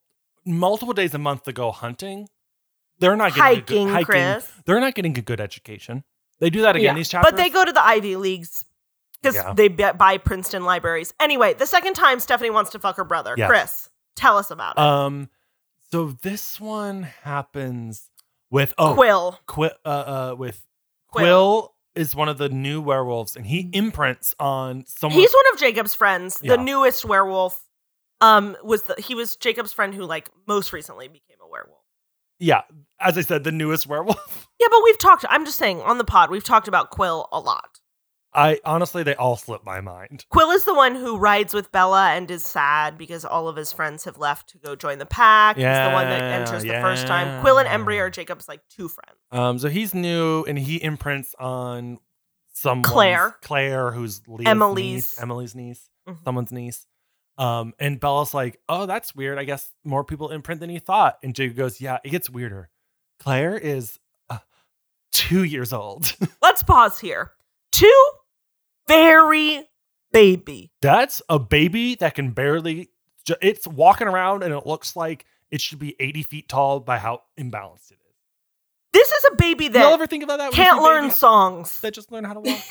multiple 0.47 0.95
days 0.95 1.13
a 1.15 1.19
month 1.19 1.45
to 1.45 1.53
go 1.53 1.71
hunting. 1.71 2.29
They're 2.99 3.17
not 3.17 3.35
getting 3.35 3.43
a 3.43 3.45
Hiking, 3.57 3.87
good, 3.87 3.93
hiking. 3.93 4.05
Chris. 4.07 4.49
They're 4.67 4.81
not 4.81 4.95
getting 4.95 5.17
a 5.17 5.23
good 5.23 5.41
education. 5.41 6.05
They 6.39 6.51
do 6.51 6.63
that 6.63 6.77
again 6.77 6.85
Yeah. 6.87 6.95
these 6.95 7.09
chapters. 7.09 7.31
But 7.31 7.37
they 7.39 7.49
go 7.51 7.65
to 7.65 7.73
the 7.73 7.83
Ivy 7.85 8.17
Leagues 8.17 8.65
because 9.23 9.35
Yeah. 9.37 9.53
they 9.55 9.69
b- 9.69 9.85
buy 9.97 10.19
Princeton 10.19 10.65
libraries. 10.65 11.13
Anyway, 11.21 11.55
the 11.55 11.67
second 11.67 11.95
time 11.95 12.21
Stephanie 12.21 12.51
wants 12.51 12.71
to 12.71 12.79
fuck 12.79 12.97
her 12.97 13.05
brother. 13.05 13.35
Yes. 13.37 13.49
Chris, 13.49 13.89
tell 14.17 14.37
us 14.39 14.51
about 14.51 14.77
it. 14.77 14.81
Um, 14.81 15.29
so 15.91 16.13
this 16.23 16.61
one 16.61 17.03
happens 17.23 18.11
with 18.51 18.75
oh 18.79 18.95
Quill. 18.95 19.39
Quill 19.47 19.73
uh, 19.85 19.89
uh 19.89 20.35
with 20.39 20.65
Quill. 21.09 21.25
Quill. 21.25 21.75
is 21.95 22.15
one 22.15 22.29
of 22.29 22.39
the 22.39 22.49
new 22.49 22.81
werewolves, 22.81 23.37
and 23.37 23.47
he 23.47 23.69
imprints 23.73 24.35
on 24.39 24.85
someone. 24.87 25.19
He's 25.21 25.33
one 25.33 25.45
of 25.55 25.59
Jacob's 25.61 25.95
friends. 25.95 26.39
Yeah. 26.43 26.57
The 26.57 26.63
newest 26.63 27.05
werewolf 27.05 27.61
um 28.21 28.57
was 28.63 28.83
the 28.85 28.95
he 28.99 29.15
was 29.15 29.37
Jacob's 29.37 29.73
friend 29.73 29.95
who 29.95 30.05
like 30.05 30.29
most 30.47 30.73
recently 30.73 31.09
became 31.09 31.39
a 31.43 31.49
werewolf. 31.49 31.81
yeah, 32.39 32.63
as 33.01 33.17
I 33.19 33.23
said, 33.23 33.45
the 33.45 33.53
newest 33.53 33.87
werewolf. 33.87 34.49
Yeah, 34.61 34.67
but 34.71 34.81
we've 34.85 34.99
talked 34.99 35.25
I'm 35.29 35.45
just 35.47 35.57
saying 35.59 35.81
on 35.83 35.97
the 35.99 36.05
pod 36.05 36.31
we've 36.31 36.45
talked 36.45 36.69
about 36.69 36.91
Quill 36.91 37.29
a 37.33 37.41
lot. 37.41 37.70
I 38.33 38.61
honestly, 38.65 39.03
they 39.03 39.15
all 39.17 39.37
slip 39.37 39.65
my 39.65 39.81
mind. 39.81 40.25
Quill 40.31 40.51
is 40.51 40.65
the 40.65 40.75
one 40.75 40.95
who 40.95 41.17
rides 41.19 41.53
with 41.53 41.73
Bella 41.73 42.11
and 42.11 42.31
is 42.31 42.45
sad 42.45 42.97
because 42.97 43.25
all 43.25 43.49
of 43.49 43.57
his 43.57 43.73
friends 43.73 44.05
have 44.05 44.19
left 44.19 44.51
to 44.51 44.59
go 44.59 44.77
join 44.77 44.99
the 44.99 45.07
pack. 45.07 45.57
He's 45.57 45.65
the 45.65 45.91
one 45.93 46.09
that 46.09 46.21
Yeah, 46.21 46.39
enters 46.39 46.63
the 46.63 46.69
first 46.71 47.07
time. 47.09 47.41
Quill 47.41 47.59
and 47.59 47.69
Embry 47.69 47.99
are 47.99 48.09
Jacob's 48.11 48.47
like 48.49 48.61
two 48.69 48.89
friends. 48.89 49.19
Um, 49.33 49.59
so 49.59 49.69
he's 49.69 49.95
new, 49.95 50.45
and 50.45 50.57
he 50.59 50.83
imprints 50.83 51.35
on 51.41 51.99
someone 52.53 52.85
Claire. 52.85 53.37
Claire, 53.43 53.91
who's 53.91 54.21
Leah's 54.29 54.49
Emily's- 54.49 54.95
niece, 54.95 55.21
Emily's 55.21 55.55
niece, 55.57 55.89
Mhm. 56.09 56.23
someone's 56.25 56.53
niece. 56.53 56.87
Um, 57.39 57.73
and 57.79 57.99
Bella's 57.99 58.35
like, 58.35 58.61
"Oh, 58.69 58.85
that's 58.87 59.15
weird. 59.15 59.39
I 59.39 59.45
guess 59.45 59.73
more 59.83 60.05
people 60.05 60.31
imprint 60.31 60.61
than 60.61 60.69
you 60.71 60.79
thought." 60.79 61.19
And 61.23 61.35
Jacob 61.35 61.57
goes, 61.57 61.81
"Yeah, 61.81 61.99
it 62.05 62.11
gets 62.11 62.29
weirder. 62.29 62.69
Claire 63.19 63.57
is 63.57 63.99
uh, 64.29 64.39
two 65.11 65.43
years 65.45 65.73
old. 65.73 66.15
Let's 66.43 66.63
pause 66.63 67.01
here. 67.01 67.33
Two 67.73 68.05
very 68.95 69.65
baby. 70.13 70.71
that's 70.83 71.23
a 71.29 71.39
baby 71.39 71.95
that 71.97 72.15
can 72.15 72.31
barely. 72.33 72.91
ju- 73.25 73.35
It's 73.41 73.67
walking 73.67 74.07
around, 74.09 74.43
and 74.43 74.53
it 74.53 74.67
looks 74.67 74.97
like 74.97 75.25
it 75.51 75.61
should 75.61 75.79
be 75.79 75.97
eighty 76.01 76.23
feet 76.23 76.49
tall 76.49 76.81
by 76.81 76.99
how 76.99 77.23
imbalanced 77.39 77.91
it 77.91 77.95
is. 78.01 78.17
This 78.93 79.09
is 79.11 79.25
a 79.33 79.37
baby 79.37 79.65
Y'all 79.65 79.73
that 79.75 79.93
ever 79.93 80.07
think 80.07 80.25
about 80.25 80.39
that? 80.39 80.53
can't 80.53 80.83
learn 80.83 81.11
songs. 81.11 81.81
that 81.81 81.95
just 81.95 82.11
learn 82.13 82.25
how 82.25 82.35
to 82.35 82.41
walk? 82.41 82.61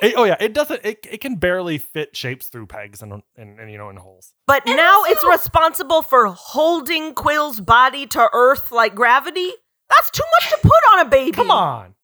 It- 0.00 0.14
oh 0.16 0.22
yeah, 0.22 0.36
it 0.38 0.54
doesn't. 0.54 0.84
It, 0.84 1.04
it 1.10 1.20
can 1.20 1.34
barely 1.34 1.78
fit 1.78 2.16
shapes 2.16 2.46
through 2.46 2.66
pegs 2.66 3.02
and, 3.02 3.20
and 3.36 3.58
and 3.58 3.68
you 3.72 3.76
know 3.78 3.90
in 3.90 3.96
holes. 3.96 4.32
But 4.46 4.62
And 4.64 4.76
now 4.76 5.02
it's 5.06 5.24
responsible 5.26 6.02
for 6.02 6.26
holding 6.28 7.14
Quill's 7.14 7.60
body 7.60 8.06
to 8.06 8.30
earth 8.32 8.70
like 8.70 8.94
gravity. 8.94 9.50
That's 9.90 10.10
too 10.12 10.22
much 10.40 10.50
to 10.50 10.58
put 10.62 10.92
on 10.92 11.06
a 11.06 11.08
baby. 11.10 11.32
Come 11.32 11.50
on, 11.50 11.96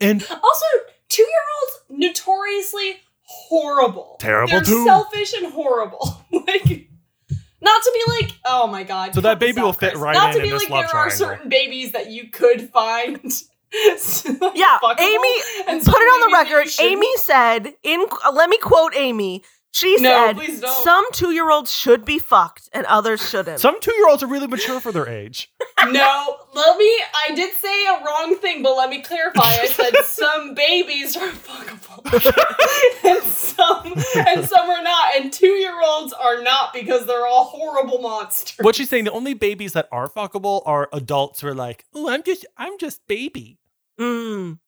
and 0.00 0.22
Also, 0.22 0.66
two 1.10 1.22
year 1.22 1.44
olds 1.60 2.00
notoriously 2.02 2.96
horrible. 3.22 4.16
Terrible 4.20 4.50
They're 4.50 4.62
too. 4.62 4.84
selfish 4.84 5.34
and 5.34 5.52
horrible. 5.52 6.24
like 6.32 6.88
not 7.62 7.82
to 7.82 7.92
be 8.06 8.12
like, 8.12 8.30
oh 8.46 8.66
my 8.66 8.82
god. 8.84 9.14
So 9.14 9.20
that 9.20 9.38
baby 9.38 9.60
will 9.60 9.74
fit 9.74 9.90
Chris. 9.92 10.02
right 10.02 10.14
Not 10.14 10.30
in 10.30 10.36
to 10.36 10.38
in 10.38 10.44
be 10.46 10.50
this 10.50 10.62
like 10.62 10.70
love 10.70 10.90
there 10.90 11.00
are 11.00 11.08
triangle. 11.10 11.26
certain 11.28 11.48
babies 11.50 11.92
that 11.92 12.10
you 12.10 12.30
could 12.30 12.70
find. 12.70 13.20
Yeah, 13.72 14.78
fuckable, 14.82 14.98
Amy, 15.00 15.42
and 15.68 15.80
Put 15.84 15.94
it 15.94 16.02
on 16.02 16.20
the 16.32 16.36
babies 16.36 16.42
that 16.42 16.48
you 16.50 16.56
record. 16.56 16.70
shouldn't. 16.70 16.92
Amy 16.92 17.16
said, 17.18 17.74
"In 17.84 18.04
uh, 18.26 18.32
let 18.32 18.50
me 18.50 18.58
quote 18.58 18.94
Amy. 18.96 19.44
She 19.72 19.96
No, 20.00 20.32
said 20.36 20.64
some 20.82 21.04
two-year-olds 21.12 21.70
should 21.70 22.04
be 22.04 22.18
fucked 22.18 22.68
and 22.72 22.84
others 22.86 23.28
shouldn't." 23.28 23.60
some 23.60 23.80
two 23.80 23.94
year 23.94 24.08
olds 24.08 24.22
are 24.22 24.26
really 24.26 24.48
mature 24.48 24.80
for 24.80 24.92
their 24.92 25.08
age. 25.08 25.50
No, 25.82 26.36
let 26.52 26.76
me. 26.76 26.84
I 27.26 27.34
did 27.34 27.54
say 27.54 27.86
a 27.86 28.04
wrong 28.04 28.36
thing, 28.36 28.62
but 28.62 28.76
let 28.76 28.90
me 28.90 29.00
clarify. 29.00 29.40
I 29.44 29.64
said 29.66 29.96
some 30.04 30.52
babies 30.52 31.16
are 31.16 31.28
fuckable, 31.30 32.04
and 33.04 33.22
some 33.24 33.94
and 34.26 34.46
some 34.46 34.68
are 34.68 34.82
not, 34.82 35.16
and 35.16 35.32
two 35.32 35.46
year 35.46 35.80
olds 35.82 36.12
are 36.12 36.42
not 36.42 36.74
because 36.74 37.06
they're 37.06 37.26
all 37.26 37.44
horrible 37.44 37.98
monsters. 38.02 38.62
What 38.62 38.74
she's 38.76 38.90
saying, 38.90 39.04
the 39.04 39.12
only 39.12 39.32
babies 39.32 39.72
that 39.72 39.88
are 39.90 40.06
fuckable 40.06 40.60
are 40.66 40.90
adults 40.92 41.40
who 41.40 41.46
are 41.48 41.54
like, 41.54 41.86
"Oh, 41.94 42.10
I'm 42.10 42.22
just, 42.24 42.44
I'm 42.58 42.76
just 42.78 43.06
baby," 43.06 43.58
Mm. 43.98 44.58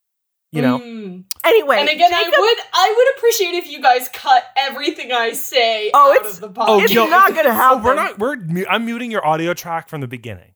You 0.53 0.63
know. 0.63 0.79
Mm. 0.79 1.25
Anyway, 1.45 1.79
And 1.81 1.89
again, 1.89 2.11
Jacob- 2.11 2.35
I 2.37 2.41
would 2.41 2.59
I 2.73 2.95
would 2.97 3.17
appreciate 3.17 3.55
if 3.55 3.69
you 3.71 3.81
guys 3.83 4.09
cut 4.13 4.45
everything 4.57 5.11
I 5.11 5.33
say 5.33 5.91
Oh, 5.95 6.11
out 6.11 6.17
it's- 6.17 6.35
of 6.41 6.55
the 6.55 6.61
Oh, 6.61 6.65
podcast. 6.79 6.85
It's 6.85 6.93
yo, 6.93 7.07
not 7.07 7.35
gonna 7.35 7.49
oh, 7.53 7.79
we're 7.83 7.95
not. 7.95 8.19
We're. 8.19 8.37
I'm 8.69 8.85
muting 8.85 9.11
your 9.11 9.27
audio 9.27 9.55
track 9.55 9.89
from 9.89 10.01
the 10.03 10.07
beginning. 10.09 10.53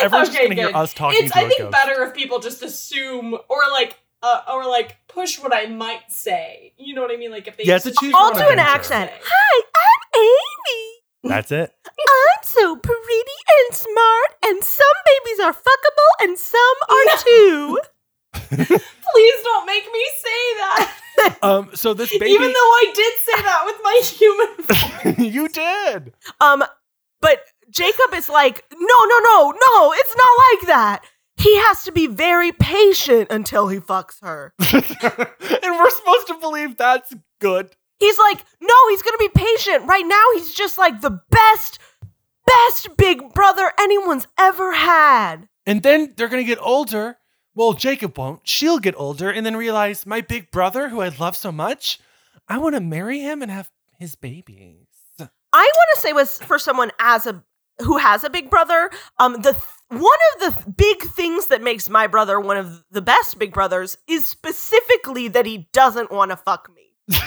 Everyone's 0.00 0.28
just 0.28 0.38
Okay, 0.38 0.48
gonna 0.48 0.54
hear 0.60 0.66
good. 0.66 0.76
us 0.76 0.92
talking 0.92 1.24
it's 1.24 1.32
to 1.32 1.38
I 1.38 1.42
a 1.42 1.48
think 1.48 1.60
ghost. 1.60 1.72
better 1.72 2.02
if 2.04 2.14
people 2.14 2.40
just 2.40 2.62
assume 2.62 3.34
or 3.48 3.58
like 3.70 3.98
uh, 4.22 4.42
or 4.52 4.66
like 4.66 4.96
push 5.08 5.38
what 5.38 5.54
I 5.54 5.66
might 5.66 6.10
say. 6.10 6.74
You 6.76 6.94
know 6.94 7.02
what 7.02 7.10
I 7.12 7.16
mean? 7.16 7.30
Like 7.30 7.46
if 7.48 7.56
they 7.56 7.64
Yeah, 7.64 7.76
it's 7.76 7.84
choose 7.84 8.12
I'll 8.14 8.32
do 8.32 8.38
an 8.40 8.58
adventure. 8.58 8.60
accent. 8.68 9.10
Hi, 9.22 9.62
I'm 9.76 10.20
Amy. 10.20 10.98
That's 11.24 11.52
it. 11.52 11.72
I'm 11.86 12.42
so 12.42 12.76
pretty 12.76 13.32
and 13.68 13.76
smart, 13.76 14.36
and 14.44 14.64
some 14.64 14.86
babies 15.06 15.40
are 15.44 15.52
fuckable 15.52 16.12
and 16.24 16.38
some 16.38 16.76
are 16.88 17.16
too. 17.24 17.78
Please 18.32 19.42
don't 19.44 19.66
make 19.66 19.84
me 19.92 20.04
say 20.18 20.54
that. 20.58 20.98
Um. 21.42 21.70
So 21.74 21.92
this 21.94 22.10
baby. 22.10 22.30
Even 22.32 22.48
though 22.48 22.54
I 22.54 22.92
did 22.94 23.12
say 23.20 23.42
that 23.42 23.62
with 23.66 23.76
my 23.82 24.00
human 24.02 25.18
voice. 25.18 25.32
you 25.34 25.46
did. 25.48 26.12
Um, 26.40 26.64
but 27.20 27.38
Jacob 27.70 28.14
is 28.14 28.28
like, 28.28 28.64
no, 28.72 28.78
no, 29.04 29.18
no, 29.20 29.50
no, 29.52 29.92
it's 29.92 30.16
not 30.16 30.38
like 30.50 30.66
that. 30.68 31.04
he 31.36 31.54
has 31.58 31.84
to 31.84 31.92
be 31.92 32.06
very 32.06 32.50
patient 32.52 33.28
until 33.30 33.68
he 33.68 33.78
fucks 33.78 34.20
her. 34.22 34.52
and 34.72 35.78
we're 35.78 35.90
supposed 35.90 36.26
to 36.28 36.38
believe 36.40 36.76
that's 36.76 37.12
good. 37.40 37.70
He's 38.00 38.18
like, 38.18 38.44
no, 38.60 38.74
he's 38.90 39.02
gonna 39.02 39.18
be 39.18 39.28
patient. 39.28 39.86
Right 39.86 40.06
now, 40.06 40.24
he's 40.34 40.52
just 40.54 40.78
like 40.78 41.02
the 41.02 41.20
best, 41.30 41.78
best 42.46 42.96
big 42.96 43.32
brother 43.34 43.70
anyone's 43.78 44.26
ever 44.38 44.72
had. 44.72 45.48
And 45.66 45.82
then 45.82 46.14
they're 46.16 46.28
going 46.28 46.42
to 46.44 46.48
get 46.48 46.58
older. 46.60 47.18
Well, 47.54 47.74
Jacob 47.74 48.16
won't. 48.16 48.46
She'll 48.48 48.78
get 48.78 48.94
older 48.96 49.30
and 49.30 49.44
then 49.44 49.56
realize 49.56 50.06
my 50.06 50.22
big 50.22 50.50
brother, 50.50 50.88
who 50.88 51.00
I 51.00 51.08
love 51.08 51.36
so 51.36 51.52
much, 51.52 51.98
I 52.48 52.58
want 52.58 52.74
to 52.74 52.80
marry 52.80 53.20
him 53.20 53.42
and 53.42 53.50
have 53.50 53.70
his 53.98 54.14
babies. 54.14 54.86
I 55.18 55.70
want 55.74 55.88
to 55.94 56.00
say 56.00 56.12
was 56.12 56.38
for 56.38 56.58
someone 56.58 56.92
as 56.98 57.26
a 57.26 57.44
who 57.80 57.98
has 57.98 58.24
a 58.24 58.30
big 58.30 58.48
brother. 58.48 58.90
Um, 59.18 59.34
the 59.42 59.54
one 59.88 60.18
of 60.34 60.40
the 60.40 60.70
big 60.70 61.02
things 61.02 61.48
that 61.48 61.62
makes 61.62 61.90
my 61.90 62.06
brother 62.06 62.40
one 62.40 62.56
of 62.56 62.84
the 62.90 63.02
best 63.02 63.38
big 63.38 63.52
brothers 63.52 63.98
is 64.08 64.24
specifically 64.24 65.28
that 65.28 65.44
he 65.44 65.68
doesn't 65.72 66.10
want 66.10 66.30
to 66.30 66.36
fuck 66.36 66.70
me. 66.74 66.94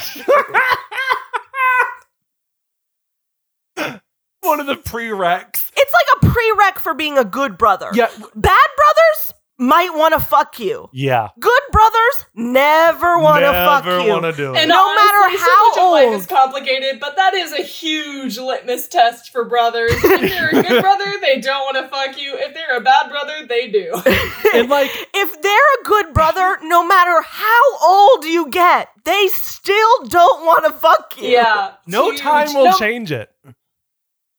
One 4.41 4.59
of 4.59 4.67
the 4.67 4.76
prereqs. 4.76 5.71
It's 5.76 5.93
like 5.93 6.05
a 6.21 6.26
prereq 6.28 6.78
for 6.78 6.93
being 6.93 7.17
a 7.17 7.26
good 7.26 7.57
brother. 7.57 7.89
Yeah. 7.93 8.09
Bad 8.36 8.67
brothers 8.78 9.34
might 9.58 9.93
want 9.93 10.14
to 10.14 10.20
fuck 10.20 10.60
you. 10.60 10.89
Yeah. 10.91 11.30
Good 11.39 11.62
brothers 11.72 12.26
never 12.36 13.18
want 13.20 13.41
to 13.43 13.51
fuck 13.51 13.86
you. 13.86 13.91
Never 13.91 14.10
want 14.10 14.24
to 14.26 14.34
do 14.34 14.53
it. 14.53 14.58
And 14.58 14.70
No 14.70 14.93
matter 14.95 15.18
honestly, 15.18 15.38
so 15.39 15.45
how 15.47 15.70
much 15.70 15.78
of 15.78 15.91
life 16.12 16.20
is 16.22 16.28
complicated, 16.28 16.99
but 16.99 17.16
that 17.16 17.34
is 17.34 17.53
a 17.53 17.62
huge 17.62 18.38
litmus 18.38 18.88
test 18.89 19.32
for 19.32 19.45
brothers. 19.45 19.91
If 19.93 20.01
they're 20.30 20.49
a 20.49 20.62
good 20.64 20.82
brother, 20.82 21.06
they 21.22 21.39
don't 21.39 21.62
want 21.74 21.78
to 21.78 21.88
fuck 21.88 22.22
you. 22.22 22.36
If 22.38 22.53
they're 22.53 22.76
a 22.78 22.82
bad 22.82 23.10
brother, 23.10 23.45
they 23.47 23.70
do. 23.70 23.93
and 24.53 24.70
like, 24.70 24.91
if 25.14 25.41
they're 25.41 25.82
a 25.82 25.84
good 25.86 26.14
brother, 26.14 26.58
no 26.64 26.86
matter 26.86 27.22
how 27.22 27.78
old 27.88 28.26
you 28.26 28.49
get, 28.49 28.89
they 29.06 29.28
still 29.30 30.03
don't 30.08 30.45
want 30.45 30.66
to 30.66 30.72
fuck 30.74 31.14
you. 31.18 31.30
Yeah. 31.30 31.74
no 31.88 32.12
huge. 32.12 32.20
time 32.20 32.53
will 32.53 32.66
No- 32.66 32.78
change 32.78 33.12
it. 33.12 33.30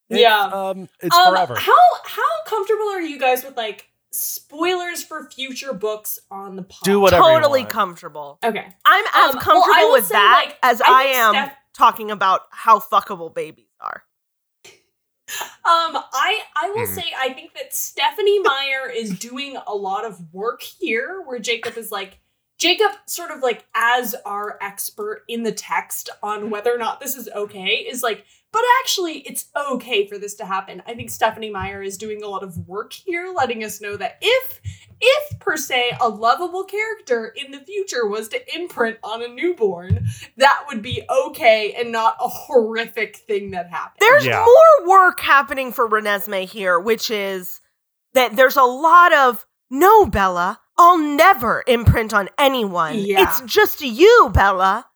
It's, 0.09 0.21
Yeah. 0.21 0.45
Um, 0.45 0.89
it's 1.01 1.17
Um, 1.17 1.33
forever. 1.35 1.55
How 1.57 1.73
how 2.05 2.23
comfortable 2.47 2.89
are 2.91 3.01
you 3.01 3.19
guys 3.19 3.45
with 3.45 3.57
like 3.57 3.89
spoilers 4.13 5.03
for 5.03 5.29
future 5.31 5.73
books 5.73 6.19
on 6.31 6.57
the 6.57 6.63
pod? 6.63 6.81
Do 6.85 7.01
whatever 7.01 7.25
you 7.31 7.35
Totally 7.37 7.61
want. 7.61 7.71
comfortable. 7.73 8.39
Okay. 8.45 8.67
I'm 8.85 9.05
as 9.15 9.35
Um, 9.35 9.41
comfortable 9.41 9.75
will 9.89 9.93
with 9.93 10.09
that 10.11 10.45
like, 10.47 10.59
as 10.63 10.81
I 10.81 10.87
I, 10.87 11.03
am 11.05 11.35
Steph- 11.35 11.57
talking 11.77 12.11
about 12.11 12.43
how 12.51 12.79
fuckable 12.79 13.35
babies 13.35 13.67
are. 13.81 14.05
Um, 15.29 15.97
I 16.13 16.41
I 16.55 16.71
will 16.71 16.87
Hmm. 16.87 16.95
say 16.95 17.13
I 17.19 17.33
think 17.33 17.55
that 17.55 17.75
Stephanie 17.75 18.39
Meyer 18.39 18.89
is 18.89 19.19
doing 19.19 19.57
a 19.67 19.75
lot 19.75 20.05
of 20.05 20.33
work 20.33 20.63
here, 20.63 21.21
where 21.23 21.41
Jacob 21.41 21.77
is 21.77 21.91
like 21.91 22.21
Jacob, 22.59 22.93
sort 23.07 23.33
of 23.33 23.41
like 23.41 23.67
as 23.75 24.15
our 24.25 24.57
expert 24.63 25.25
in 25.29 25.43
the 25.43 25.51
text 25.53 26.09
on 26.23 26.49
whether 26.49 26.73
or 26.73 26.79
not 26.79 27.01
this 27.01 27.17
is 27.17 27.29
okay, 27.35 27.79
is 27.79 28.03
like, 28.05 28.25
but 28.57 28.65
actually, 28.81 29.19
it's 29.27 29.51
okay 29.71 30.07
for 30.07 30.17
this 30.17 30.35
to 30.37 30.47
happen. 30.47 30.83
I 30.87 30.95
think 30.95 31.11
Stephanie 31.11 31.51
Meyer 31.51 31.83
is 31.83 31.99
doing 31.99 32.23
a 32.23 32.27
lot 32.27 32.43
of 32.43 32.57
work 32.67 32.95
here, 32.95 33.31
letting 33.37 33.63
us 33.63 33.83
know 33.83 33.99
that 33.99 34.17
if 34.23 34.61
if 34.99 35.39
per 35.41 35.59
se 35.59 35.93
a 36.01 36.09
lovable 36.09 36.65
character 36.65 37.27
in 37.37 37.51
the 37.53 37.59
future 37.59 38.07
was 38.07 38.29
to 38.29 38.57
imprint 38.57 38.97
on 39.03 39.23
a 39.23 39.29
newborn, 39.29 40.07
that 40.39 40.65
would 40.69 40.81
be 40.81 41.03
okay 41.27 41.75
and 41.79 41.93
not 41.93 42.17
a 42.19 42.29
horrific 42.29 43.19
thing 43.19 43.51
that 43.51 43.69
happened. 43.69 43.99
There's 44.01 44.25
Yeah. 44.25 44.43
more 44.43 44.89
work 44.89 45.21
happening 45.21 45.71
for 45.71 45.87
Renesmee 45.87 46.49
here, 46.49 46.81
which 46.81 47.11
is 47.11 47.61
that 48.15 48.37
there's 48.37 48.57
a 48.57 48.63
lot 48.63 49.13
of 49.13 49.45
no, 49.69 50.07
Bella, 50.07 50.61
I'll 50.79 50.97
never 50.97 51.63
imprint 51.67 52.15
on 52.15 52.31
anyone. 52.39 52.95
Yeah. 52.95 53.23
It's 53.25 53.43
just 53.43 53.83
you, 53.83 54.31
Bella. 54.33 54.87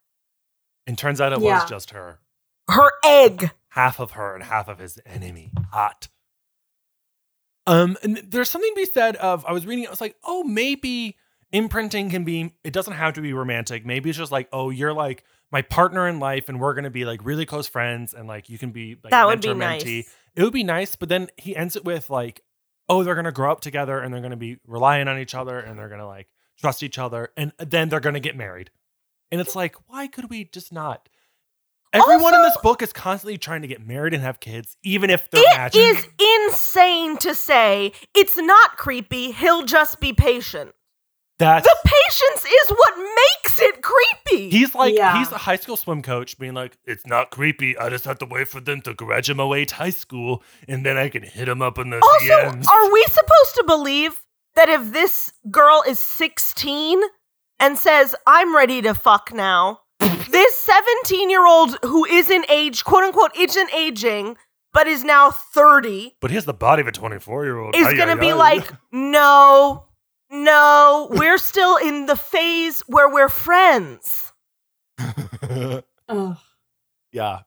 And 0.87 0.97
turns 0.97 1.21
out 1.21 1.31
it 1.31 1.41
Yeah. 1.41 1.61
was 1.61 1.69
just 1.69 1.91
her. 1.91 2.20
Her 2.69 2.91
egg. 3.05 3.51
Half 3.69 3.99
of 3.99 4.11
her 4.11 4.35
and 4.35 4.43
half 4.43 4.67
of 4.67 4.79
his 4.79 4.99
enemy. 5.05 5.51
Hot. 5.71 6.09
Um, 7.67 7.97
and 8.03 8.17
there's 8.17 8.49
something 8.49 8.71
to 8.71 8.75
be 8.75 8.85
said 8.85 9.15
of 9.17 9.45
I 9.45 9.53
was 9.53 9.65
reading, 9.65 9.87
I 9.87 9.89
was 9.89 10.01
like, 10.01 10.15
oh, 10.23 10.43
maybe 10.43 11.17
imprinting 11.51 12.09
can 12.09 12.23
be 12.23 12.53
it 12.63 12.73
doesn't 12.73 12.93
have 12.93 13.13
to 13.13 13.21
be 13.21 13.33
romantic. 13.33 13.85
Maybe 13.85 14.09
it's 14.09 14.17
just 14.17 14.31
like, 14.31 14.49
oh, 14.51 14.69
you're 14.69 14.93
like 14.93 15.23
my 15.51 15.61
partner 15.61 16.07
in 16.07 16.19
life 16.19 16.49
and 16.49 16.59
we're 16.59 16.73
gonna 16.73 16.89
be 16.89 17.05
like 17.05 17.23
really 17.23 17.45
close 17.45 17.67
friends 17.67 18.13
and 18.13 18.27
like 18.27 18.49
you 18.49 18.57
can 18.57 18.71
be 18.71 18.97
like 19.03 19.11
that 19.11 19.27
would 19.27 19.41
be 19.41 19.53
mentor, 19.53 19.85
nice. 19.85 20.09
It 20.35 20.43
would 20.43 20.53
be 20.53 20.63
nice, 20.63 20.95
but 20.95 21.09
then 21.09 21.27
he 21.37 21.55
ends 21.55 21.75
it 21.75 21.83
with 21.83 22.09
like, 22.09 22.41
oh, 22.89 23.03
they're 23.03 23.15
gonna 23.15 23.31
grow 23.31 23.51
up 23.51 23.61
together 23.61 23.99
and 23.99 24.13
they're 24.13 24.21
gonna 24.21 24.37
be 24.37 24.57
relying 24.65 25.07
on 25.07 25.19
each 25.19 25.35
other 25.35 25.59
and 25.59 25.77
they're 25.77 25.89
gonna 25.89 26.07
like 26.07 26.27
trust 26.59 26.83
each 26.83 26.97
other 26.97 27.29
and 27.37 27.51
then 27.57 27.89
they're 27.89 27.99
gonna 27.99 28.19
get 28.19 28.35
married. 28.35 28.71
And 29.31 29.39
it's 29.39 29.55
like, 29.55 29.75
why 29.87 30.07
could 30.07 30.29
we 30.29 30.45
just 30.45 30.73
not? 30.73 31.07
Everyone 31.93 32.33
in 32.33 32.41
this 32.43 32.57
book 32.63 32.81
is 32.81 32.93
constantly 32.93 33.37
trying 33.37 33.61
to 33.63 33.67
get 33.67 33.85
married 33.85 34.13
and 34.13 34.23
have 34.23 34.39
kids, 34.39 34.77
even 34.83 35.09
if 35.09 35.29
they're 35.29 35.41
It 35.41 35.57
magic. 35.57 35.81
is 35.81 36.07
insane 36.47 37.17
to 37.17 37.35
say 37.35 37.91
it's 38.15 38.37
not 38.37 38.77
creepy. 38.77 39.31
He'll 39.31 39.63
just 39.65 39.99
be 39.99 40.13
patient. 40.13 40.71
That's 41.37 41.67
The 41.67 41.75
patience 41.83 42.45
is 42.45 42.69
what 42.69 42.93
makes 42.97 43.59
it 43.59 43.81
creepy. 43.81 44.49
he's 44.51 44.73
like 44.75 44.93
Yeah. 44.95 45.17
he's 45.17 45.31
a 45.31 45.37
high 45.39 45.55
school 45.57 45.75
swim 45.75 46.01
coach, 46.03 46.37
being 46.37 46.53
like, 46.53 46.77
it's 46.85 47.05
not 47.07 47.31
creepy. 47.31 47.77
I 47.77 47.89
just 47.89 48.05
have 48.05 48.19
to 48.19 48.25
wait 48.25 48.47
for 48.47 48.61
them 48.61 48.81
to 48.83 48.93
graduate 48.93 49.71
high 49.71 49.89
school, 49.89 50.43
and 50.67 50.85
then 50.85 50.97
I 50.97 51.09
can 51.09 51.23
hit 51.23 51.45
them 51.45 51.61
up 51.61 51.77
in 51.79 51.89
the 51.89 51.97
also, 51.99 52.25
DMs. 52.25 52.67
are 52.67 52.91
we 52.93 53.03
supposed 53.05 53.55
to 53.55 53.63
believe 53.65 54.21
that 54.55 54.69
if 54.69 54.93
this 54.93 55.33
girl 55.49 55.83
is 55.87 55.99
16 55.99 57.01
and 57.59 57.77
says, 57.77 58.13
I'm 58.27 58.55
ready 58.55 58.81
to 58.83 58.93
fuck 58.93 59.33
now, 59.33 59.79
this 60.01 60.55
17 60.57 61.29
year 61.29 61.45
old 61.45 61.77
who 61.83 62.05
isn't 62.05 62.45
age, 62.49 62.83
quote 62.83 63.03
unquote, 63.03 63.31
isn't 63.37 63.73
aging, 63.73 64.37
but 64.73 64.87
is 64.87 65.03
now 65.03 65.31
30, 65.31 66.15
but 66.21 66.31
he 66.31 66.35
has 66.35 66.45
the 66.45 66.53
body 66.53 66.81
of 66.81 66.87
a 66.87 66.91
24 66.91 67.45
year 67.45 67.59
old. 67.59 67.75
is 67.75 67.93
going 67.93 68.09
to 68.09 68.15
be 68.15 68.33
like, 68.33 68.71
no, 68.91 69.85
no, 70.29 71.07
we're 71.11 71.37
still 71.37 71.77
in 71.77 72.05
the 72.05 72.15
phase 72.15 72.81
where 72.87 73.09
we're 73.09 73.29
friends. 73.29 74.33
Ugh. 74.99 76.37
yeah. 77.11 77.39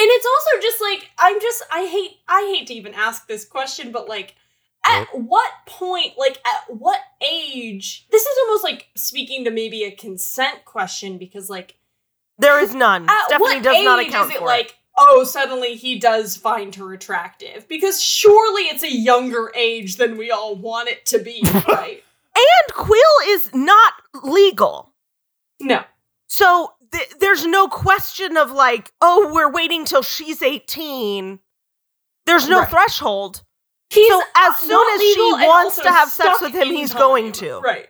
And 0.00 0.06
it's 0.06 0.26
also 0.26 0.62
just 0.62 0.80
like 0.80 1.10
I'm 1.18 1.40
just 1.40 1.62
I 1.72 1.86
hate 1.86 2.18
I 2.28 2.54
hate 2.54 2.68
to 2.68 2.74
even 2.74 2.94
ask 2.94 3.26
this 3.26 3.44
question, 3.44 3.90
but 3.90 4.08
like 4.08 4.36
at 4.86 5.06
what 5.12 5.50
point, 5.66 6.12
like 6.16 6.40
at 6.46 6.76
what 6.76 7.00
age? 7.28 8.06
This 8.10 8.22
is 8.22 8.38
almost 8.44 8.62
like 8.62 8.86
speaking 8.94 9.44
to 9.44 9.50
maybe 9.50 9.82
a 9.82 9.90
consent 9.90 10.64
question 10.64 11.18
because 11.18 11.50
like 11.50 11.74
There 12.38 12.60
is 12.62 12.74
none. 12.74 13.08
at 13.08 13.24
Stephanie 13.26 13.60
does 13.60 13.84
not 13.84 14.00
account 14.00 14.30
is 14.30 14.36
it 14.36 14.38
for 14.40 14.46
like 14.46 14.76
oh 14.96 15.24
suddenly 15.24 15.74
he 15.76 15.98
does 15.98 16.36
find 16.36 16.74
her 16.74 16.92
attractive 16.92 17.66
because 17.68 18.02
surely 18.02 18.62
it's 18.62 18.82
a 18.82 18.92
younger 18.92 19.52
age 19.54 19.96
than 19.96 20.16
we 20.16 20.30
all 20.30 20.54
want 20.56 20.88
it 20.88 21.04
to 21.06 21.18
be, 21.18 21.42
right? 21.68 22.02
And 22.36 22.74
Quill 22.74 23.00
is 23.26 23.52
not 23.54 23.94
legal. 24.22 24.92
no. 25.60 25.82
So 26.30 26.72
th- 26.92 27.10
there's 27.20 27.46
no 27.46 27.68
question 27.68 28.36
of 28.36 28.50
like, 28.52 28.92
oh, 29.00 29.32
we're 29.32 29.50
waiting 29.50 29.84
till 29.84 30.02
she's 30.02 30.42
18. 30.42 31.38
There's 32.26 32.48
no 32.48 32.60
Right. 32.60 32.68
threshold. 32.70 33.42
He's 33.90 34.12
So 34.12 34.20
as 34.36 34.56
soon 34.58 34.86
as 34.94 35.00
she 35.00 35.32
wants 35.32 35.76
to 35.80 35.90
have 35.90 36.10
sex 36.10 36.40
with 36.42 36.52
him, 36.54 36.68
he's 36.68 36.90
time. 36.90 37.00
going 37.00 37.32
to. 37.32 37.60
Right. 37.60 37.88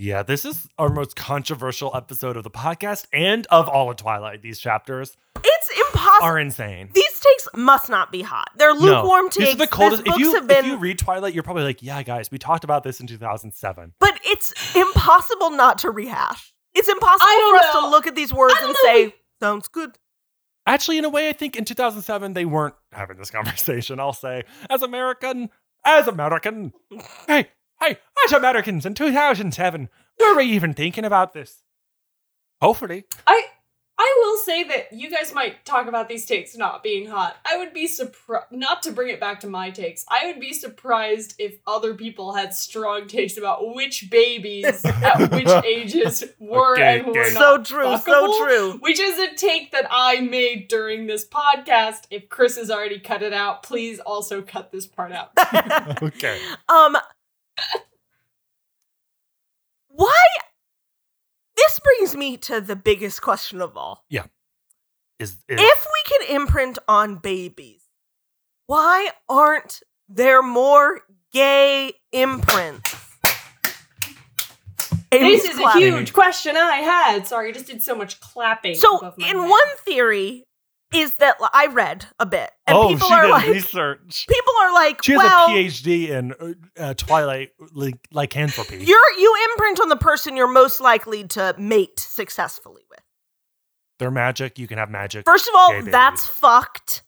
Yeah, 0.00 0.22
this 0.22 0.44
is 0.44 0.68
our 0.78 0.90
most 0.90 1.16
controversial 1.16 1.90
episode 1.92 2.36
of 2.36 2.44
the 2.44 2.50
podcast 2.52 3.06
and 3.12 3.48
of 3.50 3.68
all 3.68 3.90
of 3.90 3.96
Twilight. 3.96 4.42
These 4.42 4.60
chapters 4.60 5.16
It's 5.42 5.70
impossible. 5.76 6.24
are 6.24 6.38
insane. 6.38 6.90
These 6.94 7.18
takes 7.18 7.48
must 7.56 7.88
not 7.90 8.12
be 8.12 8.22
hot. 8.22 8.48
They're 8.56 8.74
lukewarm 8.74 9.24
no, 9.24 9.28
takes. 9.30 9.36
These 9.38 9.54
are 9.54 9.58
the 9.58 9.66
coldest. 9.66 10.02
If 10.06 10.16
you, 10.18 10.40
been, 10.42 10.58
if 10.58 10.66
you 10.66 10.76
read 10.76 11.00
Twilight, 11.00 11.34
you're 11.34 11.42
probably 11.42 11.64
like, 11.64 11.82
yeah, 11.82 12.00
guys, 12.04 12.30
we 12.30 12.38
talked 12.38 12.62
about 12.62 12.84
this 12.84 13.00
in 13.00 13.08
2007. 13.08 13.94
but 13.98 14.20
it's 14.24 14.52
impossible 14.76 15.50
not 15.50 15.78
to 15.78 15.90
rehash. 15.90 16.54
It's 16.76 16.88
impossible 16.88 17.26
for 17.26 17.32
don't 17.32 17.58
us 17.58 17.74
know. 17.74 17.80
to 17.80 17.88
look 17.88 18.06
at 18.06 18.14
these 18.14 18.32
words 18.32 18.54
and 18.58 18.68
know 18.68 18.74
say, 18.84 19.14
"Sounds 19.42 19.66
good." 19.66 19.98
Actually, 20.64 20.98
in 20.98 21.06
a 21.06 21.08
way, 21.08 21.28
I 21.28 21.32
think 21.32 21.56
in 21.56 21.64
2007 21.64 22.34
they 22.34 22.44
weren't 22.44 22.74
having 22.92 23.16
this 23.16 23.30
conversation. 23.32 23.98
I'll 23.98 24.12
say, 24.12 24.44
as 24.70 24.82
American, 24.82 25.50
as 25.84 26.06
American, 26.06 26.72
hey, 27.26 27.48
hey, 27.80 27.98
as 28.24 28.32
Americans 28.32 28.86
in 28.86 28.94
2007, 28.94 29.88
were 30.18 30.36
we 30.36 30.44
even 30.44 30.74
thinking 30.74 31.04
about 31.04 31.32
this? 31.32 31.62
Hopefully, 32.60 33.04
I 33.26 33.42
I 34.00 34.16
will 34.20 34.38
say 34.38 34.62
that 34.62 34.92
you 34.92 35.10
guys 35.10 35.34
might 35.34 35.64
talk 35.64 35.88
about 35.88 36.08
these 36.08 36.24
takes 36.24 36.56
not 36.56 36.84
being 36.84 37.08
hot. 37.08 37.36
I 37.44 37.58
would 37.58 37.72
be 37.72 37.88
surprised 37.88 38.46
not 38.52 38.82
to 38.84 38.92
bring 38.92 39.08
it 39.08 39.18
back 39.18 39.40
to 39.40 39.48
my 39.48 39.70
takes. 39.70 40.04
I 40.08 40.26
would 40.26 40.38
be 40.38 40.52
surprised 40.52 41.34
if 41.38 41.56
other 41.66 41.94
people 41.94 42.32
had 42.32 42.54
strong 42.54 43.08
takes 43.08 43.36
about 43.36 43.74
which 43.74 44.08
babies 44.08 44.84
at 44.84 45.32
which 45.32 45.48
ages 45.64 46.22
were 46.38 46.74
Okay, 46.74 47.00
and 47.00 47.08
were 47.08 47.20
okay. 47.20 47.34
not. 47.34 47.66
So 47.66 47.74
true, 47.74 47.98
so 47.98 48.46
true. 48.46 48.78
Which 48.78 49.00
is 49.00 49.18
a 49.18 49.34
take 49.34 49.72
that 49.72 49.88
I 49.90 50.20
made 50.20 50.68
during 50.68 51.08
this 51.08 51.26
podcast. 51.26 52.02
If 52.08 52.28
Chris 52.28 52.56
has 52.56 52.70
already 52.70 53.00
cut 53.00 53.22
it 53.22 53.32
out, 53.32 53.64
please 53.64 53.98
also 53.98 54.42
cut 54.42 54.70
this 54.70 54.86
part 54.86 55.10
out. 55.10 55.32
okay. 56.02 56.40
Um, 56.68 56.96
Why? 59.88 60.24
This 61.56 61.80
brings 61.80 62.16
me 62.16 62.36
to 62.38 62.60
the 62.60 62.76
biggest 62.76 63.20
question 63.22 63.60
of 63.60 63.76
all. 63.76 64.04
Is, 65.18 65.30
is 65.48 65.58
If 65.60 65.86
we 65.92 66.18
can 66.18 66.36
imprint 66.36 66.78
on 66.86 67.16
babies, 67.16 67.82
why 68.66 69.10
aren't 69.28 69.80
there 70.08 70.42
more 70.42 71.00
gay 71.32 71.94
imprints? 72.12 72.94
Amy's 75.10 75.42
This 75.42 75.54
is 75.54 75.58
a 75.58 75.72
huge 75.72 76.12
question 76.12 76.56
I 76.56 76.76
had. 76.76 77.26
Sorry, 77.26 77.48
I 77.48 77.52
just 77.52 77.66
did 77.66 77.82
so 77.82 77.94
much 77.94 78.20
clapping. 78.20 78.74
So, 78.74 79.14
in 79.18 79.24
head. 79.24 79.36
one 79.36 79.76
theory, 79.78 80.44
is 80.94 81.12
that 81.14 81.36
I 81.52 81.66
read 81.66 82.06
a 82.18 82.26
bit, 82.26 82.50
and 82.66 82.76
oh, 82.76 82.88
people 82.88 83.08
she 83.08 83.14
are 83.14 83.22
did 83.22 83.30
like, 83.30 83.48
research. 83.48 84.26
people 84.28 84.52
are 84.60 84.72
like, 84.72 85.02
She 85.02 85.12
has 85.12 85.18
well, 85.22 85.48
a 85.48 85.50
PhD 85.50 86.08
in 86.08 86.32
uh, 86.32 86.52
uh, 86.82 86.94
Twilight 86.94 87.50
like, 87.72 87.98
lycanthropy. 88.10 88.78
you're 88.84 89.12
you 89.18 89.34
imprint 89.52 89.80
on 89.80 89.88
the 89.88 89.96
person 89.96 90.36
you're 90.36 90.46
most 90.50 90.80
likely 90.80 91.24
to 91.28 91.54
mate 91.58 91.98
successfully 92.00 92.82
with. 92.88 93.00
They're 93.98 94.10
magic. 94.10 94.58
You 94.58 94.66
can 94.68 94.78
have 94.78 94.90
magic. 94.90 95.26
First 95.26 95.48
of 95.48 95.54
all, 95.56 95.82
that's 95.82 96.24
fucked. 96.26 97.02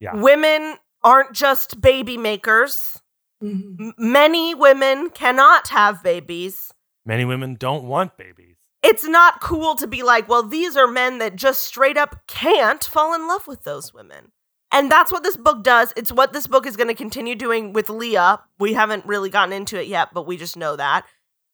Yeah. 0.00 0.14
Women 0.16 0.76
aren't 1.02 1.32
just 1.32 1.80
baby 1.80 2.16
makers. 2.16 3.00
Mhm. 3.42 3.80
M- 3.80 3.94
many 3.98 4.54
women 4.54 5.10
cannot 5.10 5.68
have 5.68 6.02
babies. 6.02 6.72
Many 7.04 7.24
women 7.24 7.56
don't 7.56 7.84
want 7.84 8.16
babies. 8.16 8.56
It's 8.82 9.04
not 9.04 9.40
cool 9.40 9.76
to 9.76 9.86
be 9.86 10.02
like, 10.02 10.28
well, 10.28 10.42
these 10.42 10.76
are 10.76 10.88
men 10.88 11.18
that 11.18 11.36
just 11.36 11.62
straight 11.62 11.96
up 11.96 12.26
can't 12.26 12.82
fall 12.82 13.14
in 13.14 13.28
love 13.28 13.46
with 13.46 13.62
those 13.64 13.94
women. 13.94 14.32
And 14.72 14.90
that's 14.90 15.12
what 15.12 15.22
this 15.22 15.36
book 15.36 15.62
does. 15.62 15.92
It's 15.96 16.10
what 16.10 16.32
this 16.32 16.46
book 16.46 16.66
is 16.66 16.76
going 16.76 16.88
to 16.88 16.94
continue 16.94 17.34
doing 17.34 17.72
with 17.72 17.90
Leah. 17.90 18.40
We 18.58 18.72
haven't 18.72 19.06
really 19.06 19.30
gotten 19.30 19.52
into 19.52 19.80
it 19.80 19.86
yet, 19.86 20.08
but 20.14 20.26
we 20.26 20.36
just 20.36 20.56
know 20.56 20.76
that. 20.76 21.04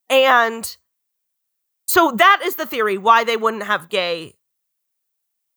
And 0.08 0.76
so 1.86 2.12
that 2.12 2.40
is 2.44 2.54
the 2.54 2.64
theory 2.64 2.96
why 2.96 3.24
they 3.24 3.36
wouldn't 3.36 3.64
have 3.64 3.88
gay 3.88 4.34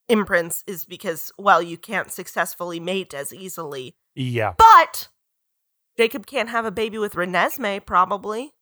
imprints 0.09 0.63
is 0.67 0.85
because, 0.85 1.31
well, 1.37 1.61
you 1.61 1.77
can't 1.77 2.11
successfully 2.11 2.79
mate 2.79 3.13
as 3.13 3.33
easily. 3.33 3.95
Yeah. 4.15 4.53
But 4.57 5.09
Jacob 5.97 6.25
can't 6.25 6.49
have 6.49 6.65
a 6.65 6.71
baby 6.71 6.97
with 6.97 7.13
Renesmee, 7.13 7.85
probably. 7.85 8.53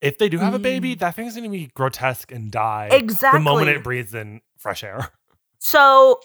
If 0.00 0.18
they 0.18 0.28
do 0.28 0.38
have 0.38 0.54
a 0.54 0.58
baby, 0.58 0.94
Mm. 0.94 0.98
that 1.00 1.16
thing's 1.16 1.34
going 1.34 1.44
to 1.44 1.50
be 1.50 1.66
grotesque 1.74 2.30
and 2.30 2.50
die 2.52 2.88
Exactly. 2.92 3.38
the 3.40 3.42
moment 3.44 3.68
it 3.70 3.82
breathes 3.82 4.14
in 4.14 4.40
fresh 4.56 4.82
air. 4.84 5.10
So, 5.60 6.20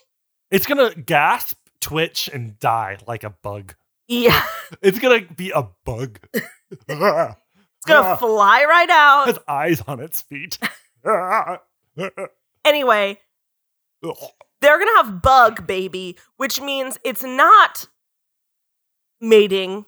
It's 0.51 0.67
going 0.67 0.91
to 0.93 0.99
gasp, 1.01 1.57
twitch, 1.81 2.29
and 2.31 2.59
die 2.59 2.97
like 3.07 3.23
a 3.23 3.31
bug. 3.31 3.73
yeah, 4.07 4.45
It's 4.83 4.99
going 4.99 5.25
to 5.27 5.33
be 5.33 5.49
a 5.49 5.63
bug. 5.85 6.19
it's 6.33 6.85
going 6.85 8.03
to 8.03 8.17
fly 8.17 8.63
right 8.69 8.89
out. 8.91 9.25
has 9.25 9.39
eyes 9.47 9.81
on 9.87 9.99
its 9.99 10.21
feet. 10.21 10.59
Anyway, 12.65 13.19
they're 14.01 14.77
going 14.77 14.87
to 14.87 15.03
have 15.03 15.21
bug 15.21 15.65
baby, 15.67 16.17
which 16.37 16.61
means 16.61 16.97
it's 17.03 17.23
not 17.23 17.87
mating. 19.19 19.85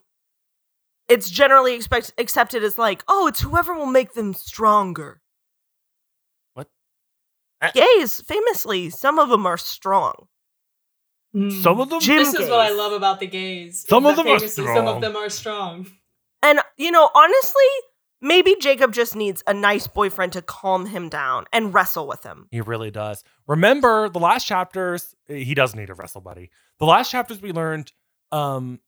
It's 1.07 1.29
generally 1.29 1.75
expect- 1.75 2.13
accepted 2.17 2.63
as 2.63 2.77
like, 2.77 3.03
oh, 3.07 3.27
it's 3.27 3.41
whoever 3.41 3.73
will 3.73 3.85
make 3.85 4.13
them 4.13 4.33
stronger. 4.33 5.21
What? 6.53 6.67
Gays, 7.73 8.21
famously, 8.21 8.89
some 8.89 9.19
of 9.19 9.29
them 9.29 9.45
are 9.45 9.57
strong. 9.57 10.27
Mm. 11.35 11.61
Some 11.61 11.79
of 11.81 11.89
them. 11.89 11.99
Jim 11.99 12.17
This 12.17 12.33
is 12.33 12.49
what 12.49 12.59
I 12.61 12.69
love 12.71 12.93
about 12.93 13.19
the 13.19 13.27
gays. 13.27 13.85
Some 13.87 14.05
of 14.05 14.15
them 14.15 14.25
are 14.27 14.39
famously 14.39 14.65
Some 14.65 14.73
strong. 14.73 14.87
of 14.87 15.01
them 15.01 15.15
are 15.15 15.29
strong. 15.29 15.87
And, 16.41 16.59
you 16.77 16.91
know, 16.91 17.09
honestly, 17.13 17.63
maybe 18.21 18.55
Jacob 18.59 18.93
just 18.93 19.15
needs 19.15 19.43
a 19.45 19.53
nice 19.53 19.87
boyfriend 19.87 20.33
to 20.33 20.41
calm 20.41 20.85
him 20.85 21.09
down 21.09 21.45
and 21.51 21.73
wrestle 21.73 22.07
with 22.07 22.23
him. 22.23 22.47
He 22.51 22.61
really 22.61 22.91
does. 22.91 23.23
Remember 23.47 24.09
the 24.09 24.19
last 24.19 24.45
chapters, 24.45 25.13
he 25.27 25.53
does 25.53 25.75
need 25.75 25.89
a 25.89 25.93
wrestle 25.93 26.21
buddy. 26.21 26.51
The 26.79 26.85
last 26.85 27.11
chapters 27.11 27.41
we 27.41 27.51
learned 27.51 27.91
um 28.31 28.79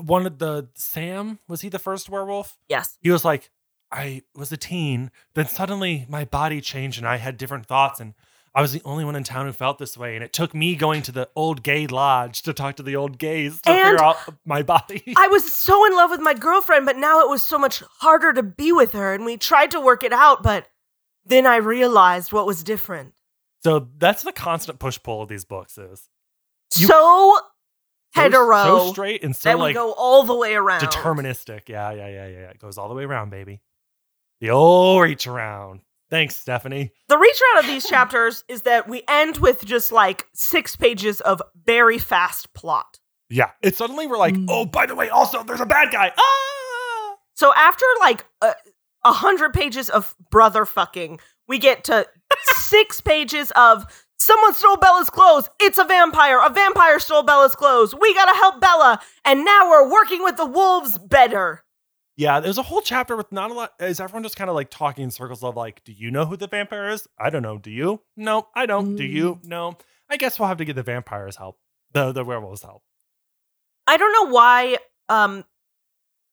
one 0.00 0.26
of 0.26 0.38
the 0.38 0.68
Sam, 0.74 1.38
was 1.48 1.60
he 1.62 1.68
the 1.68 1.78
first 1.78 2.08
werewolf? 2.08 2.58
Yes. 2.68 2.98
He 3.00 3.10
was 3.10 3.24
like, 3.24 3.50
I 3.92 4.22
was 4.34 4.50
a 4.52 4.56
teen, 4.56 5.10
then 5.34 5.46
suddenly 5.46 6.06
my 6.08 6.24
body 6.24 6.60
changed 6.60 6.98
and 6.98 7.06
I 7.06 7.16
had 7.16 7.36
different 7.36 7.66
thoughts 7.66 8.00
and 8.00 8.14
I 8.54 8.62
was 8.62 8.72
the 8.72 8.80
only 8.86 9.04
one 9.04 9.14
in 9.16 9.22
town 9.22 9.44
who 9.46 9.52
felt 9.52 9.78
this 9.78 9.96
way. 9.98 10.14
And 10.16 10.24
it 10.24 10.32
took 10.32 10.54
me 10.54 10.76
going 10.76 11.02
to 11.02 11.12
the 11.12 11.28
old 11.36 11.62
gay 11.62 11.86
lodge 11.86 12.40
to 12.42 12.52
talk 12.54 12.76
to 12.76 12.82
the 12.82 12.96
old 12.96 13.18
gays 13.18 13.60
to 13.62 13.70
And 13.70 13.90
figure 13.90 14.02
out 14.04 14.16
my 14.46 14.62
body. 14.62 15.12
I 15.16 15.28
was 15.28 15.52
so 15.52 15.84
in 15.86 15.92
love 15.94 16.10
with 16.10 16.20
my 16.20 16.32
girlfriend, 16.34 16.86
but 16.86 16.96
now 16.96 17.20
it 17.20 17.28
was 17.28 17.42
so 17.42 17.58
much 17.58 17.82
harder 18.00 18.32
to 18.32 18.42
be 18.42 18.72
with 18.72 18.92
her. 18.94 19.12
And 19.14 19.24
we 19.26 19.36
tried 19.36 19.70
to 19.72 19.80
work 19.80 20.02
it 20.02 20.12
out, 20.12 20.42
but 20.42 20.66
then 21.26 21.46
I 21.46 21.56
realized 21.56 22.32
what 22.32 22.46
was 22.46 22.64
different. 22.64 23.12
so 23.62 23.88
that's 23.98 24.22
the 24.22 24.32
constant 24.32 24.78
push 24.78 24.98
pull 25.02 25.22
of 25.22 25.28
these 25.28 25.44
books 25.44 25.76
is 25.76 26.08
You- 26.76 26.86
so 26.88 26.94
so- 26.94 27.40
hetero 28.16 28.62
so 28.64 28.90
straight 28.92 29.22
and 29.24 29.34
so 29.36 29.50
that 29.50 29.58
like 29.58 29.74
go 29.74 29.92
all 29.92 30.22
the 30.24 30.34
way 30.34 30.54
around. 30.54 30.80
deterministic. 30.80 31.68
Yeah, 31.68 31.92
yeah, 31.92 32.08
yeah, 32.08 32.26
yeah, 32.26 32.38
yeah. 32.40 32.50
It 32.50 32.58
goes 32.58 32.78
all 32.78 32.88
the 32.88 32.94
way 32.94 33.04
around, 33.04 33.30
baby. 33.30 33.60
The 34.40 34.50
old 34.50 35.02
reach 35.02 35.26
around. 35.26 35.80
Thanks, 36.10 36.36
Stephanie. 36.36 36.92
The 37.08 37.18
reach 37.18 37.40
around 37.54 37.64
of 37.64 37.70
these 37.70 37.86
chapters 37.88 38.44
is 38.48 38.62
that 38.62 38.88
we 38.88 39.02
end 39.08 39.38
with 39.38 39.64
just 39.64 39.90
like 39.92 40.26
six 40.34 40.76
pages 40.76 41.20
of 41.20 41.42
very 41.64 41.98
fast 41.98 42.52
plot. 42.54 43.00
Yeah. 43.28 43.50
It 43.62 43.74
suddenly 43.76 44.06
we're 44.06 44.18
like, 44.18 44.34
Mm. 44.34 44.46
oh, 44.48 44.66
by 44.66 44.86
the 44.86 44.94
way, 44.94 45.08
also 45.08 45.42
there's 45.42 45.60
a 45.60 45.66
bad 45.66 45.90
guy. 45.92 46.12
Ah! 46.16 47.16
So 47.34 47.52
after 47.54 47.84
like 48.00 48.24
a, 48.40 48.54
a 49.04 49.12
hundred 49.12 49.52
pages 49.52 49.90
of 49.90 50.14
brother 50.30 50.64
fucking, 50.64 51.18
we 51.48 51.58
get 51.58 51.84
to 51.84 52.06
six 52.54 53.00
pages 53.00 53.52
of 53.56 53.84
someone 54.26 54.54
stole 54.54 54.76
Bella's 54.76 55.08
clothes. 55.08 55.48
It's 55.60 55.78
a 55.78 55.84
vampire. 55.84 56.40
A 56.44 56.50
vampire 56.50 56.98
stole 56.98 57.22
Bella's 57.22 57.54
clothes. 57.54 57.94
We 57.94 58.12
gotta 58.12 58.36
help 58.36 58.60
Bella, 58.60 59.00
and 59.24 59.44
now 59.44 59.70
we're 59.70 59.90
working 59.90 60.22
with 60.22 60.36
the 60.36 60.46
wolves 60.46 60.98
better. 60.98 61.62
Yeah, 62.16 62.40
there's 62.40 62.58
a 62.58 62.62
whole 62.62 62.80
chapter 62.80 63.14
with 63.16 63.30
not 63.30 63.50
a 63.50 63.54
lot. 63.54 63.72
Is 63.78 64.00
everyone 64.00 64.22
just 64.22 64.36
kind 64.36 64.50
of 64.50 64.56
like 64.56 64.70
talking 64.70 65.04
in 65.04 65.10
circles 65.10 65.44
of 65.44 65.54
like, 65.54 65.84
do 65.84 65.92
you 65.92 66.10
know 66.10 66.24
who 66.24 66.36
the 66.36 66.48
vampire 66.48 66.88
is? 66.88 67.06
I 67.18 67.30
don't 67.30 67.42
know. 67.42 67.58
Do 67.58 67.70
you? 67.70 68.00
No, 68.16 68.48
I 68.54 68.66
don't. 68.66 68.96
Do 68.96 69.04
you? 69.04 69.38
No. 69.44 69.76
I 70.08 70.16
guess 70.16 70.38
we'll 70.38 70.48
have 70.48 70.58
to 70.58 70.64
get 70.64 70.76
the 70.76 70.82
vampires 70.82 71.36
help. 71.36 71.58
The 71.92 72.12
the 72.12 72.24
werewolves 72.24 72.62
help. 72.62 72.82
I 73.86 73.96
don't 73.96 74.12
know 74.12 74.32
why 74.32 74.78
um 75.08 75.44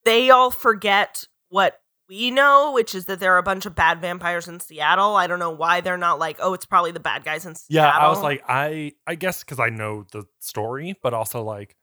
they 0.06 0.30
all 0.30 0.52
forget 0.52 1.28
what 1.50 1.80
we 2.10 2.32
know, 2.32 2.72
which 2.74 2.93
is 2.95 3.06
that 3.06 3.20
there 3.20 3.34
are 3.34 3.38
a 3.38 3.43
bunch 3.43 3.66
of 3.66 3.76
bad 3.76 4.01
vampires 4.01 4.47
in 4.47 4.60
Seattle. 4.60 5.16
I 5.16 5.28
don't 5.28 5.39
know 5.39 5.51
why 5.51 5.82
they're 5.82 5.97
not 5.97 6.20
like, 6.20 6.38
oh, 6.39 6.54
it's 6.54 6.66
probably 6.66 6.91
the 6.91 6.99
bad 6.99 7.24
guys 7.24 7.45
in 7.45 7.56
Seattle. 7.56 7.91
Yeah, 7.99 8.06
I 8.06 8.10
was 8.10 8.20
like, 8.22 8.43
I 8.47 8.93
I 9.08 9.16
guess 9.16 9.43
because 9.43 9.60
I 9.60 9.70
know 9.70 10.06
the 10.12 10.26
story, 10.39 10.95
but 11.01 11.14
also 11.14 11.43
like 11.43 11.76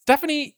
Stephanie. 0.00 0.56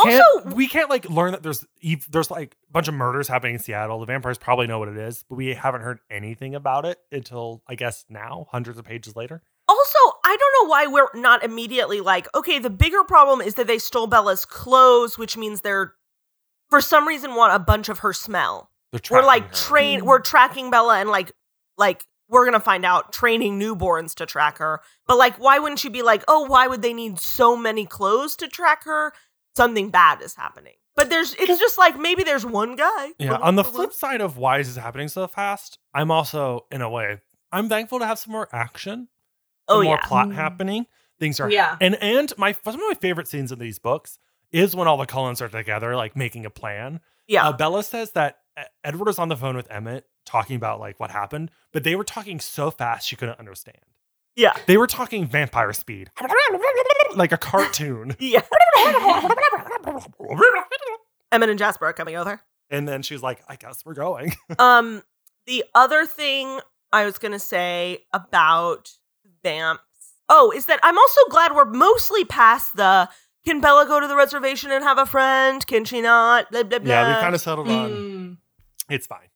Can't, 0.00 0.22
Also- 0.36 0.54
we 0.54 0.68
can't 0.68 0.88
like 0.88 1.10
learn 1.10 1.32
that 1.32 1.42
there's 1.42 1.64
there's 2.08 2.30
like 2.30 2.56
a 2.68 2.72
bunch 2.72 2.86
of 2.86 2.94
murders 2.94 3.26
happening 3.26 3.54
in 3.54 3.60
Seattle. 3.60 3.98
The 3.98 4.06
vampires 4.06 4.38
probably 4.38 4.68
know 4.68 4.78
what 4.78 4.88
it 4.88 4.96
is, 4.96 5.24
but 5.28 5.34
we 5.34 5.54
haven't 5.54 5.80
heard 5.80 5.98
anything 6.08 6.54
about 6.54 6.84
it 6.84 6.98
until 7.10 7.64
I 7.66 7.74
guess 7.74 8.04
now, 8.08 8.46
hundreds 8.52 8.78
of 8.78 8.84
pages 8.84 9.16
later. 9.16 9.42
Also, 9.66 9.98
I 10.24 10.36
don't 10.36 10.64
know 10.64 10.70
why 10.70 10.86
we're 10.86 11.20
not 11.20 11.42
immediately 11.42 12.00
like, 12.00 12.28
okay, 12.34 12.58
the 12.60 12.70
bigger 12.70 13.02
problem 13.04 13.40
is 13.40 13.56
that 13.56 13.66
they 13.66 13.78
stole 13.78 14.06
Bella's 14.06 14.44
clothes, 14.44 15.18
which 15.18 15.36
means 15.36 15.60
they're 15.62 15.94
for 16.70 16.80
some 16.80 17.06
reason 17.08 17.34
want 17.34 17.54
a 17.54 17.58
bunch 17.58 17.88
of 17.88 18.00
her 18.00 18.12
smell. 18.12 18.70
We're 19.10 19.22
like 19.24 19.48
her. 19.48 19.52
train 19.52 20.04
we're 20.04 20.20
tracking 20.20 20.70
Bella 20.70 20.98
and 21.00 21.08
like 21.10 21.32
like 21.76 22.04
we're 22.30 22.44
gonna 22.44 22.60
find 22.60 22.84
out 22.84 23.12
training 23.12 23.58
newborns 23.58 24.14
to 24.16 24.26
track 24.26 24.58
her. 24.58 24.80
But 25.06 25.18
like 25.18 25.36
why 25.38 25.58
wouldn't 25.58 25.78
she 25.78 25.88
be 25.88 26.02
like, 26.02 26.24
oh, 26.28 26.46
why 26.46 26.66
would 26.66 26.82
they 26.82 26.94
need 26.94 27.18
so 27.18 27.56
many 27.56 27.84
clothes 27.86 28.36
to 28.36 28.48
track 28.48 28.84
her? 28.84 29.12
Something 29.56 29.90
bad 29.90 30.22
is 30.22 30.34
happening. 30.34 30.74
But 30.96 31.10
there's 31.10 31.34
it's 31.34 31.58
just 31.60 31.78
like 31.78 31.98
maybe 31.98 32.22
there's 32.24 32.44
one 32.46 32.76
guy. 32.76 33.12
Yeah. 33.18 33.34
On 33.36 33.54
the 33.56 33.64
flip 33.64 33.92
side 33.92 34.20
of 34.20 34.36
why 34.36 34.58
is 34.58 34.74
this 34.74 34.82
happening 34.82 35.08
so 35.08 35.26
fast, 35.28 35.78
I'm 35.94 36.10
also 36.10 36.66
in 36.72 36.80
a 36.82 36.88
way 36.90 37.20
I'm 37.52 37.68
thankful 37.68 37.98
to 38.00 38.06
have 38.06 38.18
some 38.18 38.32
more 38.32 38.48
action, 38.52 39.08
some 39.68 39.78
Oh 39.78 39.82
more 39.82 39.96
yeah. 39.96 40.06
plot 40.06 40.28
Mm. 40.28 40.34
happening. 40.34 40.86
Things 41.20 41.40
are 41.40 41.50
Yeah. 41.50 41.76
and 41.80 41.94
and 42.02 42.32
my 42.38 42.52
some 42.64 42.74
of 42.74 42.80
my 42.80 42.94
favorite 43.00 43.28
scenes 43.28 43.52
in 43.52 43.58
these 43.58 43.78
books 43.78 44.18
is 44.52 44.74
when 44.74 44.88
all 44.88 44.96
the 44.96 45.06
Cullens 45.06 45.40
are 45.42 45.48
together, 45.48 45.94
like 45.96 46.16
making 46.16 46.46
a 46.46 46.50
plan. 46.50 47.00
Yeah. 47.26 47.48
Uh, 47.48 47.52
Bella 47.52 47.82
says 47.82 48.12
that 48.12 48.38
Edward 48.82 49.06
was 49.06 49.18
on 49.18 49.28
the 49.28 49.36
phone 49.36 49.56
with 49.56 49.70
Emmett 49.70 50.06
talking 50.24 50.56
about 50.56 50.80
like 50.80 50.98
what 51.00 51.10
happened, 51.10 51.50
but 51.72 51.84
they 51.84 51.94
were 51.96 52.04
talking 52.04 52.40
so 52.40 52.70
fast 52.70 53.06
she 53.06 53.16
couldn't 53.16 53.38
understand. 53.38 53.78
yeah. 54.36 54.54
They 54.66 54.76
were 54.76 54.86
talking 54.86 55.26
vampire 55.26 55.72
speed, 55.72 56.10
like 57.14 57.32
a 57.32 57.36
cartoon. 57.38 58.16
Yeah. 58.20 58.42
Emmett 61.32 61.50
and 61.50 61.58
Jasper 61.58 61.86
are 61.86 61.92
coming 61.92 62.16
over. 62.16 62.40
and 62.70 62.88
then 62.88 63.02
she's 63.02 63.22
like, 63.22 63.42
"I 63.48 63.56
guess 63.56 63.84
we're 63.84 63.94
going." 63.94 64.32
Um, 64.58 65.02
the 65.46 65.64
other 65.74 66.06
thing 66.06 66.60
I 66.92 67.04
was 67.04 67.18
gonna 67.18 67.38
say 67.38 68.04
about 68.12 68.90
vamps, 69.44 69.82
oh, 70.28 70.52
is 70.54 70.66
that 70.66 70.80
I'm 70.82 70.98
also 70.98 71.20
glad 71.30 71.54
we're 71.54 71.64
mostly 71.66 72.24
past 72.24 72.76
the 72.76 73.08
can 73.44 73.60
Bella 73.60 73.86
go 73.86 74.00
to 74.00 74.06
the 74.06 74.16
reservation 74.16 74.70
and 74.70 74.84
have 74.84 74.98
a 74.98 75.06
friend? 75.06 75.66
Can 75.66 75.84
she 75.84 76.00
not? 76.00 76.50
Blah, 76.50 76.64
blah, 76.64 76.78
blah. 76.80 76.92
Yeah, 76.92 77.16
we 77.16 77.22
kind 77.22 77.34
of 77.34 77.40
settled 77.40 77.68
on 77.68 77.90
Mm. 77.90 78.36
it's 78.90 79.06
fine. 79.06 79.28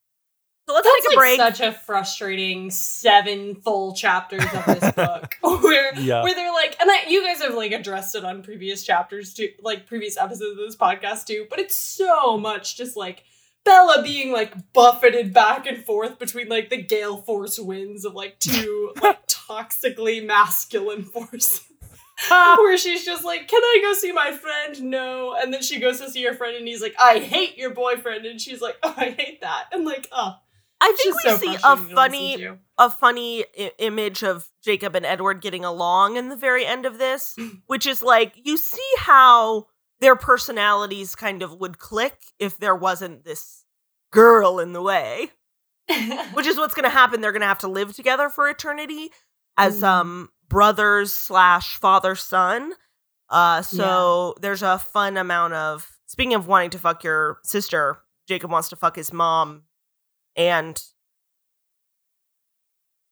So 0.68 0.74
let's 0.74 0.86
That's 0.86 0.96
take 1.06 1.06
a 1.06 1.08
like 1.08 1.18
break. 1.18 1.36
such 1.38 1.60
a 1.60 1.72
frustrating 1.72 2.70
seven 2.70 3.56
full 3.56 3.94
chapters 3.94 4.44
of 4.44 4.64
this 4.66 4.92
book 4.96 5.34
where 5.62 5.92
Yeah. 5.98 6.22
where 6.22 6.34
they're 6.34 6.52
like 6.52 6.76
and 6.80 6.88
I, 6.90 7.04
you 7.08 7.24
guys 7.24 7.42
have 7.42 7.54
like 7.54 7.72
addressed 7.72 8.14
it 8.14 8.24
on 8.24 8.42
previous 8.44 8.84
chapters 8.84 9.34
too 9.34 9.48
like 9.60 9.86
previous 9.86 10.16
episodes 10.16 10.52
of 10.52 10.64
this 10.64 10.76
podcast 10.76 11.26
too 11.26 11.46
but 11.50 11.58
it's 11.58 11.74
so 11.74 12.38
much 12.38 12.76
just 12.76 12.96
like 12.96 13.24
Bella 13.64 14.02
being 14.04 14.32
like 14.32 14.72
buffeted 14.72 15.34
back 15.34 15.66
and 15.66 15.84
forth 15.84 16.18
between 16.20 16.48
like 16.48 16.70
the 16.70 16.80
gale 16.80 17.16
force 17.16 17.58
winds 17.58 18.04
of 18.04 18.14
like 18.14 18.38
two 18.38 18.92
like 19.02 19.26
toxically 19.26 20.24
masculine 20.24 21.02
forces 21.02 21.60
where 22.58 22.76
she's 22.78 23.04
just 23.04 23.24
like, 23.24 23.48
Can 23.48 23.62
I 23.62 23.80
go 23.82 23.92
see 23.94 24.12
my 24.12 24.32
friend? 24.32 24.82
No. 24.82 25.34
And 25.38 25.52
then 25.52 25.62
she 25.62 25.80
goes 25.80 26.00
to 26.00 26.10
see 26.10 26.24
her 26.24 26.34
friend 26.34 26.56
and 26.56 26.66
he's 26.66 26.82
like, 26.82 26.94
I 26.98 27.18
hate 27.18 27.56
your 27.56 27.70
boyfriend. 27.70 28.26
And 28.26 28.40
she's 28.40 28.60
like, 28.60 28.76
Oh, 28.82 28.94
I 28.96 29.10
hate 29.10 29.40
that. 29.40 29.64
And 29.72 29.84
like, 29.84 30.08
oh, 30.12 30.34
I 30.80 30.92
think 30.96 31.14
we 31.16 31.22
so 31.22 31.36
see 31.36 31.54
a 31.54 31.58
frustrating 31.58 31.60
to 31.60 31.82
listen 31.82 31.94
funny 31.94 32.48
a 32.78 32.90
funny 32.90 33.44
I- 33.58 33.72
image 33.78 34.22
of 34.24 34.50
Jacob 34.64 34.96
and 34.96 35.06
Edward 35.06 35.40
getting 35.40 35.64
along 35.64 36.16
in 36.16 36.28
the 36.28 36.36
very 36.36 36.66
end 36.66 36.86
of 36.86 36.98
this, 36.98 37.36
which 37.66 37.86
is 37.86 38.02
like 38.02 38.34
you 38.42 38.56
see 38.56 38.90
how 38.98 39.66
their 40.00 40.16
personalities 40.16 41.14
kind 41.14 41.42
of 41.42 41.60
would 41.60 41.78
click 41.78 42.16
if 42.40 42.58
there 42.58 42.74
wasn't 42.74 43.24
this 43.24 43.64
girl 44.10 44.58
in 44.58 44.72
the 44.72 44.82
way, 44.82 45.30
which 46.32 46.46
is 46.46 46.56
what's 46.56 46.74
going 46.74 46.84
to 46.84 46.90
happen. 46.90 47.20
They're 47.20 47.32
going 47.32 47.40
to 47.42 47.46
have 47.46 47.60
to 47.60 47.68
live 47.68 47.94
together 47.94 48.28
for 48.28 48.48
eternity 48.48 49.10
as 49.56 49.80
Mm. 49.82 49.84
um 49.84 50.28
brothers 50.52 51.14
slash 51.14 51.76
father 51.78 52.14
son. 52.14 52.74
Uh, 53.30 53.62
so 53.62 54.34
there's 54.42 54.62
a 54.62 54.78
fun 54.78 55.16
amount 55.16 55.54
of 55.54 55.90
speaking 56.06 56.34
of 56.34 56.46
wanting 56.46 56.70
to 56.70 56.78
fuck 56.78 57.02
your 57.02 57.38
sister. 57.42 57.98
Jacob 58.28 58.50
wants 58.50 58.68
to 58.68 58.76
fuck 58.76 58.94
his 58.94 59.12
mom 59.12 59.62
and 60.36 60.80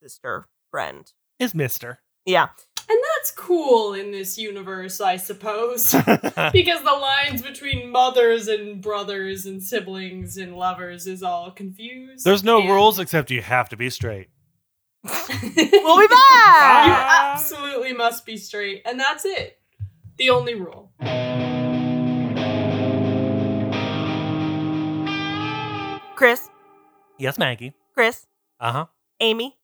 sister 0.02 0.46
friend. 0.70 1.10
Is 1.38 1.54
Mister. 1.54 2.00
Yeah. 2.26 2.48
And 2.90 2.98
that's 3.16 3.30
cool 3.30 3.94
in 3.94 4.10
this 4.10 4.36
universe, 4.36 5.00
I 5.00 5.16
suppose. 5.16 5.92
because 6.52 6.82
the 6.82 6.98
lines 7.00 7.40
between 7.40 7.90
mothers 7.90 8.48
and 8.48 8.82
brothers 8.82 9.46
and 9.46 9.62
siblings 9.62 10.36
and 10.36 10.56
lovers 10.56 11.06
is 11.06 11.22
all 11.22 11.50
confused. 11.50 12.24
There's 12.24 12.44
no 12.44 12.60
and- 12.60 12.68
rules 12.68 12.98
except 12.98 13.30
you 13.30 13.40
have 13.40 13.70
to 13.70 13.76
be 13.76 13.88
straight. 13.88 14.28
We'll 15.02 15.12
be 15.98 16.02
You 16.02 16.08
back. 16.08 16.86
You 16.86 16.92
absolutely 16.92 17.92
must 17.94 18.26
be 18.26 18.36
straight, 18.36 18.82
and 18.84 18.98
that's 19.00 19.24
it. 19.24 19.58
The 20.18 20.30
only 20.30 20.54
rule. 20.54 20.92
Chris, 26.14 26.50
Yes, 27.18 27.38
Maggie. 27.38 27.72
Chris, 27.94 28.26
Uh 28.60 28.72
huh. 28.72 28.86
Amy, 29.20 29.56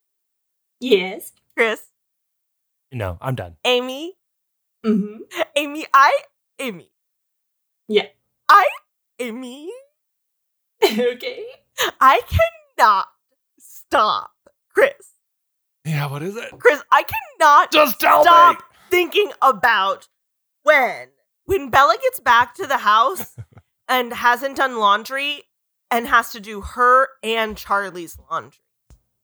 Yes. 0.80 1.32
Chris, 1.54 1.82
No, 2.92 3.18
I'm 3.20 3.34
done. 3.34 3.56
Amy, 3.64 4.14
Mm-hmm. 4.84 5.16
Amy, 5.56 5.84
I, 5.92 6.18
Amy. 6.60 6.90
Yeah. 7.88 8.06
I, 8.48 8.66
Amy, 9.18 9.68
okay. 10.84 11.44
I 12.00 12.20
cannot 12.78 13.08
stop. 13.58 14.30
Chris, 14.72 15.12
Yeah, 15.86 16.10
what 16.10 16.22
is 16.22 16.36
it? 16.36 16.50
Chris, 16.58 16.82
I 16.90 17.04
cannot 17.04 17.72
Just 17.72 18.00
tell 18.00 18.22
stop 18.22 18.58
me. 18.58 18.64
thinking 18.90 19.30
about 19.40 20.08
when 20.62 21.08
when 21.44 21.70
Bella 21.70 21.96
gets 22.02 22.18
back 22.20 22.54
to 22.56 22.66
the 22.66 22.78
house 22.78 23.36
and 23.88 24.12
hasn't 24.12 24.56
done 24.56 24.78
laundry 24.78 25.44
and 25.90 26.08
has 26.08 26.32
to 26.32 26.40
do 26.40 26.60
her 26.60 27.08
and 27.22 27.56
Charlie's 27.56 28.18
laundry. 28.30 28.58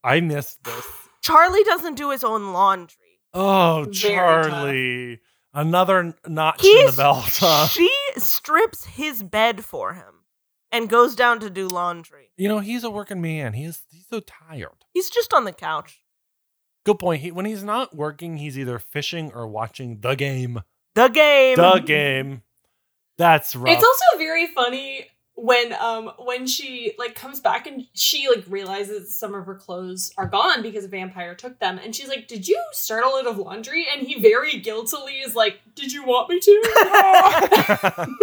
I 0.05 0.21
missed 0.21 0.63
this. 0.65 0.87
Charlie 1.21 1.65
doesn't 1.65 1.95
do 1.97 2.11
his 2.11 2.23
own 2.25 2.53
laundry. 2.53 3.21
Oh, 3.35 3.85
Very 3.85 3.95
Charlie. 3.95 5.21
Another 5.55 5.99
n- 5.99 6.15
notch 6.27 6.65
in 6.65 6.87
the 6.87 6.93
belt, 6.93 7.25
huh? 7.41 7.67
She 7.67 7.91
strips 8.17 8.85
his 8.87 9.23
bed 9.23 9.65
for 9.65 9.95
him 9.95 10.25
and 10.71 10.89
goes 10.89 11.15
down 11.15 11.41
to 11.41 11.51
do 11.51 11.69
laundry. 11.69 12.31
You 12.37 12.49
know, 12.49 12.61
he's 12.61 12.85
a 12.85 12.91
working 12.91 13.21
man. 13.21 13.53
He's 13.53 13.83
he's 13.91 14.07
so 14.09 14.21
tired. 14.21 14.85
He's 14.93 15.11
just 15.11 15.35
on 15.35 15.45
the 15.45 15.53
couch. 15.53 16.02
Good 16.85 16.99
point. 16.99 17.23
He, 17.23 17.31
when 17.31 17.47
he's 17.47 17.63
not 17.63 17.95
working, 17.95 18.37
he's 18.37 18.59
either 18.59 18.79
fishing 18.79 19.33
or 19.35 19.47
watching 19.47 20.01
the 20.01 20.15
game. 20.15 20.63
The 20.95 21.09
game. 21.09 21.57
The 21.57 21.79
game. 21.79 22.43
That's 23.19 23.55
rough. 23.55 23.73
It's 23.73 23.85
also 23.85 24.19
very 24.19 24.49
funny 24.49 25.07
when 25.35 25.73
um 25.81 26.13
when 26.19 26.47
she 26.47 26.93
like 26.99 27.15
comes 27.15 27.41
back 27.41 27.67
and 27.67 27.87
she 27.95 28.29
like 28.29 28.45
realizes 28.49 29.17
some 29.17 29.35
of 29.35 29.47
her 29.47 29.55
clothes 29.55 30.13
are 30.19 30.27
gone 30.27 30.61
because 30.61 30.85
a 30.85 30.89
vampire 30.89 31.35
took 31.35 31.59
them 31.59 31.81
and 31.83 31.97
she's 31.97 32.09
like 32.09 32.29
did 32.29 32.47
you 32.47 32.63
start 32.73 33.03
a 33.03 33.09
load 33.09 33.27
of 33.27 33.39
laundry 33.39 33.87
and 33.91 34.07
he 34.07 34.21
very 34.21 34.59
guiltily 34.59 35.15
is 35.15 35.35
like 35.35 35.59
did 35.75 35.91
you 35.91 36.05
want 36.05 36.29
me 36.29 36.39
to 36.39 36.51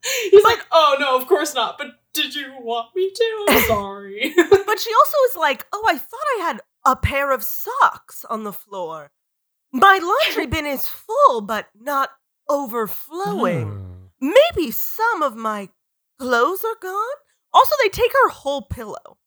he's 0.30 0.44
like 0.44 0.64
oh 0.72 0.96
no 0.98 1.14
of 1.14 1.26
course 1.28 1.54
not 1.54 1.76
but 1.76 1.88
did 2.14 2.34
you 2.34 2.50
want 2.60 2.88
me 2.96 3.10
to 3.14 3.46
i'm 3.50 3.62
sorry 3.64 4.34
But 4.70 4.78
she 4.78 4.92
also 4.94 5.16
is 5.30 5.36
like, 5.36 5.66
oh, 5.72 5.84
I 5.88 5.98
thought 5.98 6.20
I 6.38 6.42
had 6.42 6.60
a 6.84 6.96
pair 6.96 7.30
of 7.32 7.42
socks 7.44 8.24
on 8.28 8.44
the 8.44 8.52
floor. 8.52 9.10
My 9.72 9.98
laundry 10.02 10.46
bin 10.46 10.66
is 10.66 10.86
full, 10.86 11.40
but 11.42 11.66
not 11.78 12.10
overflowing. 12.48 13.68
Hmm. 14.20 14.32
Maybe 14.54 14.70
some 14.70 15.22
of 15.22 15.36
my 15.36 15.68
clothes 16.18 16.64
are 16.64 16.76
gone. 16.80 17.16
Also, 17.52 17.74
they 17.82 17.88
take 17.88 18.12
her 18.12 18.28
whole 18.30 18.62
pillow. 18.62 19.18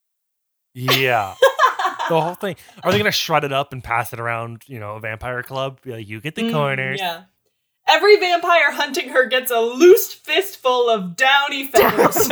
Yeah. 0.73 1.35
the 2.09 2.19
whole 2.21 2.35
thing. 2.35 2.55
Are 2.83 2.91
they 2.91 2.97
going 2.97 3.05
to 3.05 3.11
shred 3.11 3.43
it 3.43 3.53
up 3.53 3.73
and 3.73 3.83
pass 3.83 4.13
it 4.13 4.19
around, 4.19 4.63
you 4.67 4.79
know, 4.79 4.95
a 4.95 4.99
vampire 4.99 5.43
club? 5.43 5.79
Be 5.81 5.91
like, 5.93 6.07
you 6.07 6.19
get 6.21 6.35
the 6.35 6.43
Mm, 6.43 6.51
corners. 6.51 6.99
yeah 6.99 7.23
every 7.85 8.15
vampire 8.15 8.71
hunting 8.71 9.09
her 9.09 9.25
gets 9.25 9.51
a 9.51 9.59
loose 9.59 10.13
fistful 10.13 10.89
of 10.89 11.17
downy 11.17 11.67
feathers 11.67 12.31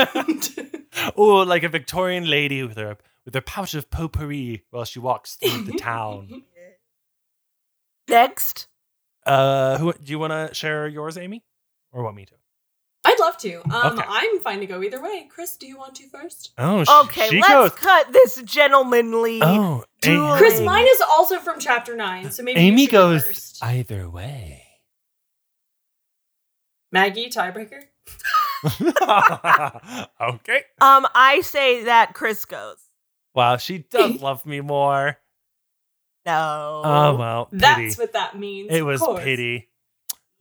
Or 1.15 1.43
like 1.45 1.63
a 1.63 1.69
Victorian 1.69 2.30
lady 2.30 2.63
with 2.63 2.78
her 2.78 2.97
with 3.26 3.34
her 3.36 3.41
pouch 3.41 3.74
of 3.74 3.89
potpourri 3.89 4.63
while 4.72 4.86
she 4.86 4.99
walks 4.99 5.36
through 5.36 5.63
the 5.63 5.74
town. 5.74 6.43
Next. 8.07 8.67
Uh, 9.26 9.78
who 9.78 9.93
do 9.93 10.11
you 10.11 10.19
want 10.19 10.32
to 10.49 10.53
share 10.55 10.88
yours, 10.88 11.17
Amy, 11.17 11.43
or 11.91 12.03
want 12.03 12.15
me 12.15 12.26
to? 12.26 12.34
I'd 13.03 13.19
love 13.19 13.38
to. 13.39 13.55
Um, 13.74 13.93
Okay. 13.97 14.05
I'm 14.07 14.39
fine 14.41 14.59
to 14.59 14.65
go 14.67 14.82
either 14.84 15.01
way. 15.01 15.28
Chris, 15.30 15.57
do 15.57 15.65
you 15.67 15.78
want 15.78 15.95
to 15.95 16.07
first? 16.09 16.51
Oh, 16.57 16.84
sh- 16.84 16.89
Okay, 17.05 17.30
she 17.30 17.39
let's 17.41 17.49
goes. 17.49 17.72
cut 17.72 18.11
this 18.13 18.41
gentlemanly. 18.43 19.39
Oh, 19.41 19.84
Dueling. 20.01 20.32
A- 20.34 20.38
Chris, 20.38 20.59
mine 20.61 20.86
is 20.88 21.01
also 21.01 21.39
from 21.39 21.59
chapter 21.59 21.95
nine, 21.95 22.32
so 22.32 22.43
maybe 22.43 22.59
you 22.61 22.67
Amy 22.67 22.86
should 22.86 22.91
go 22.91 23.09
goes 23.13 23.24
first. 23.26 23.63
either 23.63 24.07
way. 24.09 24.63
Maggie, 26.91 27.30
tiebreaker. 27.30 27.84
okay. 30.22 30.61
Um, 30.82 31.07
I 31.15 31.41
say 31.43 31.84
that 31.86 32.13
Chris 32.13 32.45
goes. 32.45 32.78
Wow, 33.34 33.57
she 33.57 33.79
does 33.79 34.21
love 34.21 34.45
me 34.45 34.61
more. 34.61 35.17
No. 36.25 36.82
Oh 36.84 37.15
well, 37.15 37.45
pity. 37.45 37.59
That's 37.59 37.97
what 37.97 38.13
that 38.13 38.38
means. 38.38 38.71
it 38.71 38.84
was 38.84 39.01
course. 39.01 39.23
pity. 39.23 39.69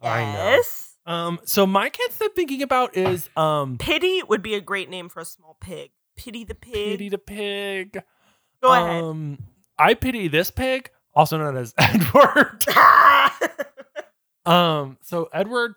I 0.03 0.25
know. 0.25 0.33
yes. 0.33 0.97
Um, 1.07 1.41
so 1.45 1.67
my 1.67 1.89
can't 1.89 2.13
stop 2.13 2.33
thinking 2.35 2.63
about 2.63 2.97
is 2.97 3.29
um 3.37 3.79
Pity 3.79 4.23
would 4.29 4.43
be 4.43 4.55
a 4.55 4.61
great 4.61 4.91
name 4.91 5.09
for 5.09 5.21
a 5.21 5.25
small 5.25 5.57
pig. 5.61 5.91
Pity 6.17 6.45
the 6.45 6.55
pig. 6.55 6.73
pity 6.73 7.09
the 7.09 7.19
pig. 7.19 8.03
Go 8.63 8.73
ahead. 8.73 9.05
Um, 9.05 9.39
I 9.79 9.95
pity 9.95 10.29
this 10.29 10.51
pig, 10.51 10.91
also 11.15 11.39
known 11.39 11.57
as 11.57 11.73
Edward. 11.79 12.65
um, 14.47 14.99
so 15.01 15.31
Edward, 15.33 15.75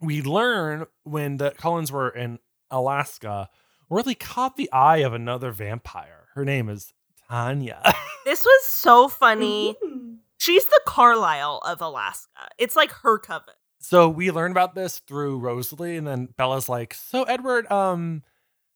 we 0.00 0.20
learn 0.20 0.86
when 1.04 1.38
the 1.38 1.52
Cullens 1.52 1.90
were 1.90 2.10
in 2.10 2.38
Alaska, 2.70 3.48
really 3.88 4.14
caught 4.14 4.56
the 4.56 4.70
eye 4.70 4.98
of 4.98 5.14
another 5.14 5.50
vampire. 5.50 6.23
Her 6.34 6.44
name 6.44 6.68
is 6.68 6.92
Tanya. 7.28 7.80
this 8.24 8.44
was 8.44 8.64
so 8.66 9.08
funny. 9.08 9.76
Mhm. 9.84 10.18
She's 10.38 10.64
the 10.66 10.80
Carlisle 10.86 11.62
of 11.64 11.80
Alaska. 11.80 12.48
It's 12.58 12.76
like 12.76 12.90
her 13.02 13.18
coven. 13.18 13.54
so 13.78 14.08
we 14.08 14.30
learn 14.30 14.50
about 14.50 14.74
this 14.74 14.98
through 15.00 15.38
Rosalie, 15.38 15.96
and 15.96 16.06
then 16.06 16.26
Bella's 16.36 16.68
like, 16.68 16.92
"So 16.94 17.22
Edward, 17.24 17.70
um, 17.70 18.22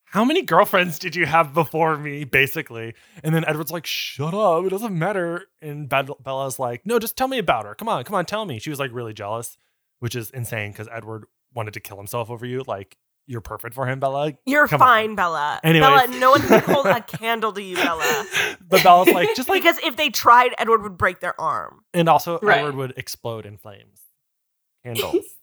how 0.05 0.23
many 0.23 0.41
girlfriends 0.41 0.97
did 0.99 1.15
you 1.15 1.25
have 1.25 1.53
before 1.53 1.97
me?" 1.97 2.23
Basically, 2.23 2.93
and 3.23 3.33
then 3.35 3.43
Edward's 3.45 3.71
like, 3.71 3.85
"Shut 3.85 4.33
up, 4.33 4.65
it 4.65 4.69
doesn't 4.69 4.97
matter." 4.97 5.45
And 5.61 5.87
Be- 5.89 6.13
Bella's 6.21 6.59
like, 6.59 6.85
"No, 6.85 6.97
just 6.99 7.17
tell 7.17 7.27
me 7.27 7.37
about 7.39 7.65
her. 7.65 7.75
Come 7.75 7.89
on, 7.89 8.03
come 8.03 8.15
on, 8.15 8.25
tell 8.25 8.45
me." 8.45 8.57
She 8.59 8.69
was 8.69 8.79
like 8.79 8.91
really 8.93 9.13
jealous, 9.13 9.57
which 9.99 10.15
is 10.15 10.29
insane 10.31 10.71
because 10.71 10.87
Edward 10.91 11.25
wanted 11.53 11.73
to 11.73 11.79
kill 11.79 11.97
himself 11.97 12.29
over 12.29 12.45
you. 12.45 12.63
Like, 12.67 12.97
you're 13.29 13.41
perfect 13.41 13.75
for 13.75 13.85
him, 13.85 13.99
Bella. 13.99 14.33
You're 14.45 14.67
Come 14.67 14.81
on. 14.81 14.87
fine, 14.87 15.15
Bella. 15.15 15.59
Anyways. 15.63 15.87
Bella, 15.87 16.19
no 16.19 16.31
one 16.31 16.41
can 16.41 16.61
hold 16.63 16.87
a 16.87 16.99
candle 17.17 17.53
to 17.53 17.61
you, 17.61 17.75
Bella. 17.75 18.25
but 18.67 18.83
Bella's 18.83 19.07
like, 19.13 19.35
just 19.35 19.47
like, 19.47 19.61
because 19.61 19.77
if 19.83 19.95
they 19.95 20.09
tried, 20.09 20.55
Edward 20.57 20.81
would 20.83 20.97
break 20.97 21.19
their 21.19 21.39
arm. 21.39 21.83
and 21.93 22.09
also 22.09 22.39
Right. 22.41 22.57
Edward 22.57 22.75
would 22.75 22.93
explode 22.97 23.45
in 23.45 23.57
flames. 23.57 24.01
Candles. 24.83 25.25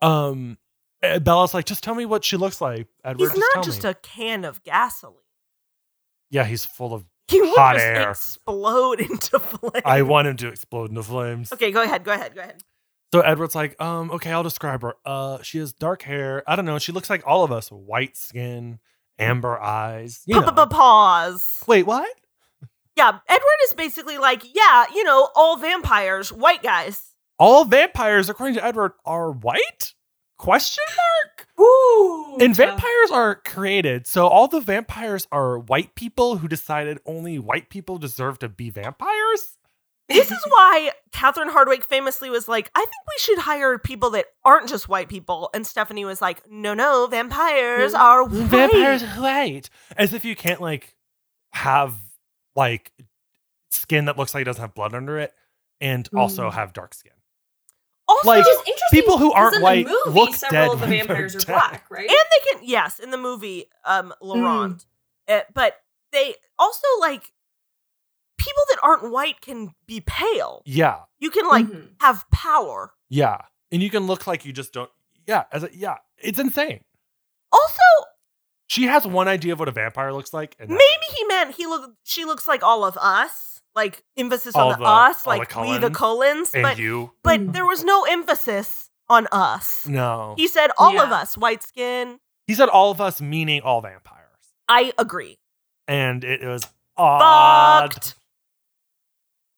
Um, 0.00 0.58
uh, 1.02 1.20
Bella's 1.20 1.54
like, 1.54 1.64
just 1.64 1.84
tell 1.84 1.94
me 1.94 2.06
what 2.06 2.24
she 2.24 2.36
looks 2.36 2.60
like. 2.60 2.88
Edward, 3.04 3.20
He's 3.20 3.28
just 3.38 3.52
tell 3.52 3.60
not 3.60 3.64
just 3.64 3.84
me. 3.84 3.90
a 3.90 3.94
can 3.94 4.44
of 4.44 4.62
gasoline. 4.64 5.16
yeah, 6.30 6.44
he's 6.44 6.64
full 6.64 6.92
of. 6.92 7.04
He 7.28 7.40
would 7.40 7.54
Hot 7.56 7.74
just 7.76 7.86
air. 7.86 8.10
explode 8.10 9.00
into 9.00 9.38
flames. 9.38 9.82
I 9.84 10.02
want 10.02 10.26
him 10.26 10.36
to 10.38 10.48
explode 10.48 10.90
into 10.90 11.04
flames. 11.04 11.52
Okay, 11.52 11.70
go 11.70 11.82
ahead. 11.82 12.02
Go 12.02 12.12
ahead. 12.12 12.34
Go 12.34 12.40
ahead. 12.40 12.62
So 13.12 13.20
Edward's 13.20 13.54
like, 13.54 13.80
um, 13.80 14.10
okay, 14.12 14.32
I'll 14.32 14.42
describe 14.42 14.82
her. 14.82 14.94
Uh, 15.04 15.42
she 15.42 15.58
has 15.58 15.72
dark 15.72 16.02
hair. 16.02 16.42
I 16.46 16.56
don't 16.56 16.64
know. 16.64 16.78
She 16.78 16.92
looks 16.92 17.10
like 17.10 17.22
all 17.26 17.44
of 17.44 17.52
us: 17.52 17.68
white 17.68 18.16
skin, 18.16 18.78
amber 19.18 19.60
eyes. 19.60 20.22
You 20.26 20.40
know. 20.40 20.66
Pause. 20.66 21.64
Wait, 21.66 21.84
what? 21.86 22.08
Yeah, 22.96 23.18
Edward 23.28 23.58
is 23.64 23.74
basically 23.74 24.18
like, 24.18 24.42
yeah, 24.54 24.84
you 24.94 25.02
know, 25.04 25.28
all 25.34 25.56
vampires, 25.56 26.30
white 26.32 26.62
guys. 26.62 27.14
All 27.38 27.64
vampires, 27.64 28.28
according 28.28 28.54
to 28.56 28.64
Edward, 28.64 28.92
are 29.06 29.30
white? 29.30 29.94
Question 30.36 30.84
mark. 30.96 31.48
Ooh, 31.60 32.36
And 32.40 32.54
vampires 32.54 33.10
are 33.12 33.36
created, 33.36 34.06
so 34.06 34.26
all 34.26 34.48
the 34.48 34.60
vampires 34.60 35.26
are 35.32 35.58
white 35.58 35.94
people 35.94 36.36
who 36.36 36.48
decided 36.48 36.98
only 37.06 37.38
white 37.38 37.70
people 37.70 37.96
deserve 37.98 38.38
to 38.40 38.48
be 38.48 38.68
vampires. 38.68 39.58
This 40.12 40.30
is 40.30 40.44
why 40.48 40.90
Catherine 41.12 41.48
Hardwicke 41.50 41.84
famously 41.84 42.30
was 42.30 42.48
like, 42.48 42.70
I 42.74 42.80
think 42.80 42.90
we 43.08 43.18
should 43.18 43.38
hire 43.38 43.78
people 43.78 44.10
that 44.10 44.26
aren't 44.44 44.68
just 44.68 44.88
white 44.88 45.08
people. 45.08 45.50
And 45.54 45.66
Stephenie 45.66 46.04
was 46.04 46.20
like, 46.20 46.42
no, 46.50 46.74
no, 46.74 47.06
vampires 47.06 47.94
are 47.94 48.22
white. 48.24 48.32
Vampires 48.32 49.02
are 49.02 49.20
white, 49.20 49.70
as 49.96 50.12
if 50.14 50.24
you 50.24 50.34
can't 50.36 50.60
like 50.60 50.94
have 51.52 51.94
like 52.56 52.92
skin 53.70 54.04
that 54.06 54.16
looks 54.18 54.34
like 54.34 54.42
it 54.42 54.44
doesn't 54.44 54.60
have 54.60 54.74
blood 54.74 54.94
under 54.94 55.18
it, 55.18 55.32
and 55.80 56.08
also 56.16 56.48
Mm. 56.48 56.52
have 56.52 56.72
dark 56.72 56.94
skin. 56.94 57.12
Also, 58.08 58.26
Like, 58.28 58.38
Which 58.44 58.48
is 58.48 58.58
interesting. 58.58 58.88
people 59.00 59.18
who 59.18 59.32
aren't 59.32 59.54
in 59.54 59.60
the 59.60 59.64
white 59.64 59.86
movie, 59.86 60.10
look 60.20 60.34
several 60.34 60.66
dead 60.66 60.72
of 60.74 60.80
the 60.80 60.86
vampires 60.86 61.34
are 61.36 61.38
dead. 61.38 61.46
black, 61.46 61.86
right? 61.90 62.00
and 62.00 62.10
they 62.10 62.50
can, 62.52 62.60
yes, 62.68 62.98
in 62.98 63.10
the 63.10 63.16
movie, 63.16 63.66
um, 63.84 64.12
Laurent. 64.20 64.84
Uh, 65.28 65.40
but 65.54 65.80
they 66.10 66.34
also 66.58 66.86
like 67.00 67.32
people 68.44 68.62
that 68.70 68.78
aren't 68.82 69.10
white 69.10 69.40
can 69.40 69.70
be 69.86 70.00
pale. 70.00 70.62
Yeah, 70.64 71.00
You 71.20 71.30
can 71.30 71.46
like 71.46 71.66
Mhm. 71.66 71.88
have 72.00 72.24
power. 72.30 72.92
yeah, 73.08 73.38
and 73.70 73.82
you 73.82 73.90
can 73.90 74.06
look 74.06 74.26
like 74.26 74.44
you 74.44 74.52
just 74.52 74.72
don't. 74.72 74.90
Yeah, 75.26 75.44
as 75.52 75.62
a, 75.64 75.68
yeah, 75.72 75.98
it's 76.18 76.38
insane. 76.38 76.84
Also, 77.52 77.80
She 78.68 78.84
has 78.86 79.06
one 79.06 79.28
idea 79.28 79.52
of 79.52 79.58
what 79.58 79.68
a 79.68 79.72
vampire 79.72 80.12
looks 80.14 80.32
like, 80.32 80.56
and 80.58 80.70
maybe 80.70 80.80
it. 80.82 81.14
he 81.16 81.24
meant 81.24 81.54
he 81.56 81.66
look 81.66 81.92
she 82.04 82.24
looks 82.24 82.48
like 82.48 82.62
all 82.62 82.84
of 82.84 82.96
us, 82.96 83.60
like 83.74 84.02
emphasis 84.16 84.54
All 84.56 84.72
on 84.72 84.78
the, 84.78 84.84
the- 84.84 84.90
us, 84.90 85.26
all 85.26 85.32
the 85.34 85.38
like 85.38 85.54
we 85.56 85.78
the 85.78 85.90
Cullens 85.90 86.50
Cullens, 86.50 86.54
and 86.54 86.62
but 86.62 86.78
you. 86.78 87.12
but 87.22 87.40
Mm. 87.40 87.52
there 87.52 87.66
was 87.66 87.84
no 87.84 88.04
emphasis 88.04 88.88
on 89.10 89.26
us. 89.30 89.86
No, 89.86 90.34
He 90.38 90.48
said 90.48 90.70
all 90.78 90.98
of 90.98 91.12
us, 91.12 91.36
white 91.36 91.62
skin. 91.62 92.18
he 92.46 92.54
said 92.54 92.70
all 92.70 92.90
of 92.90 92.98
us, 93.00 93.20
meaning 93.20 93.60
all 93.60 93.82
vampires, 93.82 94.54
I 94.68 94.92
agree. 94.96 95.38
and 95.86 96.24
it 96.24 96.42
was 96.42 96.62
odd. 96.96 97.92
Fucked. 97.92 98.14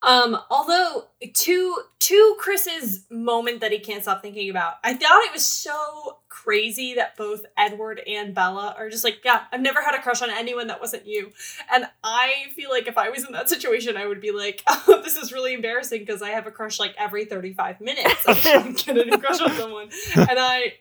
Um, 0.05 0.39
although 0.51 1.05
to 1.33 1.77
to 1.99 2.37
Chris's 2.39 3.07
moment 3.11 3.61
that 3.61 3.73
he 3.73 3.79
can't 3.79 4.03
stop 4.03 4.21
thinking 4.21 4.51
about, 4.51 4.75
I 4.85 4.95
thought 4.95 5.25
it 5.25 5.33
was 5.33 5.45
so 5.45 6.19
crazy 6.29 6.95
that 6.95 7.17
both 7.17 7.47
Edward 7.57 8.03
and 8.07 8.35
Bella 8.35 8.75
are 8.77 8.91
just 8.91 9.05
like, 9.05 9.19
yeah, 9.25 9.45
I've 9.51 9.63
never 9.63 9.81
had 9.81 9.95
a 9.95 10.03
crush 10.03 10.21
on 10.21 10.29
anyone 10.31 10.67
that 10.67 10.81
wasn't 10.81 11.07
you. 11.07 11.33
And 11.73 11.87
I 12.03 12.47
feel 12.55 12.71
like 12.71 12.87
if 12.87 12.99
I 12.99 13.09
was 13.09 13.25
in 13.25 13.33
that 13.33 13.49
situation, 13.49 13.97
I 13.97 14.07
would 14.07 14.21
be 14.21 14.31
like, 14.31 14.63
oh, 14.67 15.01
this 15.03 15.17
is 15.17 15.33
really 15.33 15.55
embarrassing 15.55 16.01
because 16.01 16.21
I 16.21 16.31
have 16.31 16.47
a 16.47 16.51
crush 16.51 16.79
like 16.79 16.95
every 16.99 17.25
35 17.25 17.81
minutes. 17.81 18.25
I'm 18.29 18.35
trying 18.37 18.75
to 18.75 18.85
get 18.85 18.99
a 18.99 19.11
new 19.11 19.19
crush 19.19 19.41
on 19.41 19.53
someone. 19.53 19.89
And 20.17 20.39
I 20.39 20.75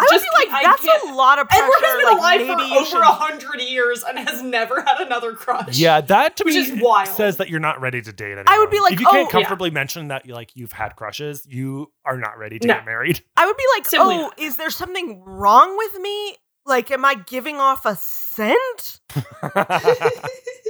I 0.00 0.02
would 0.02 0.10
Just- 0.20 0.24
be 0.24 0.46
like, 0.50 0.62
that's 0.64 1.04
a 1.04 1.12
lot 1.14 1.38
of 1.38 1.48
pressure. 1.48 1.62
Edward 1.64 1.74
has 1.80 1.96
been 1.96 2.04
like, 2.06 2.18
alive 2.18 2.40
maybe 2.40 2.52
for 2.54 2.74
you 2.74 2.80
over 2.80 3.00
a 3.00 3.06
hundred 3.06 3.60
years 3.60 4.02
and 4.02 4.18
has 4.18 4.42
never 4.42 4.80
had 4.80 5.00
another 5.00 5.34
crush. 5.34 5.76
Yeah, 5.78 6.00
that 6.00 6.36
to 6.38 6.44
Which 6.44 6.54
me 6.54 6.60
is 6.60 6.82
wild. 6.82 7.08
says 7.08 7.36
that 7.36 7.48
you're 7.50 7.60
not 7.60 7.80
ready 7.80 8.00
to 8.02 8.12
date 8.12 8.26
anyone. 8.32 8.44
I 8.48 8.58
would 8.58 8.70
be 8.70 8.80
like, 8.80 8.94
if 8.94 9.00
you 9.00 9.06
can't 9.06 9.28
oh- 9.28 9.30
comfortably 9.30 9.70
mention 9.70 10.08
that 10.08 10.26
you 10.26 10.34
like 10.34 10.50
you've 10.54 10.72
had 10.72 10.96
crushes, 10.96 11.46
you 11.46 11.92
are 12.04 12.16
not 12.16 12.38
ready 12.38 12.58
to 12.58 12.66
No. 12.66 12.74
get 12.74 12.84
married. 12.86 13.22
I 13.36 13.46
would 13.46 13.56
be 13.56 13.64
like, 13.76 13.86
Simply 13.86 14.14
oh, 14.16 14.20
not. 14.22 14.38
is 14.38 14.56
there 14.56 14.70
something 14.70 15.22
wrong 15.24 15.76
with 15.76 15.98
me? 16.00 16.36
Like, 16.66 16.90
am 16.90 17.04
I 17.04 17.14
giving 17.14 17.56
off 17.56 17.84
a 17.86 17.96
scent? 17.96 19.00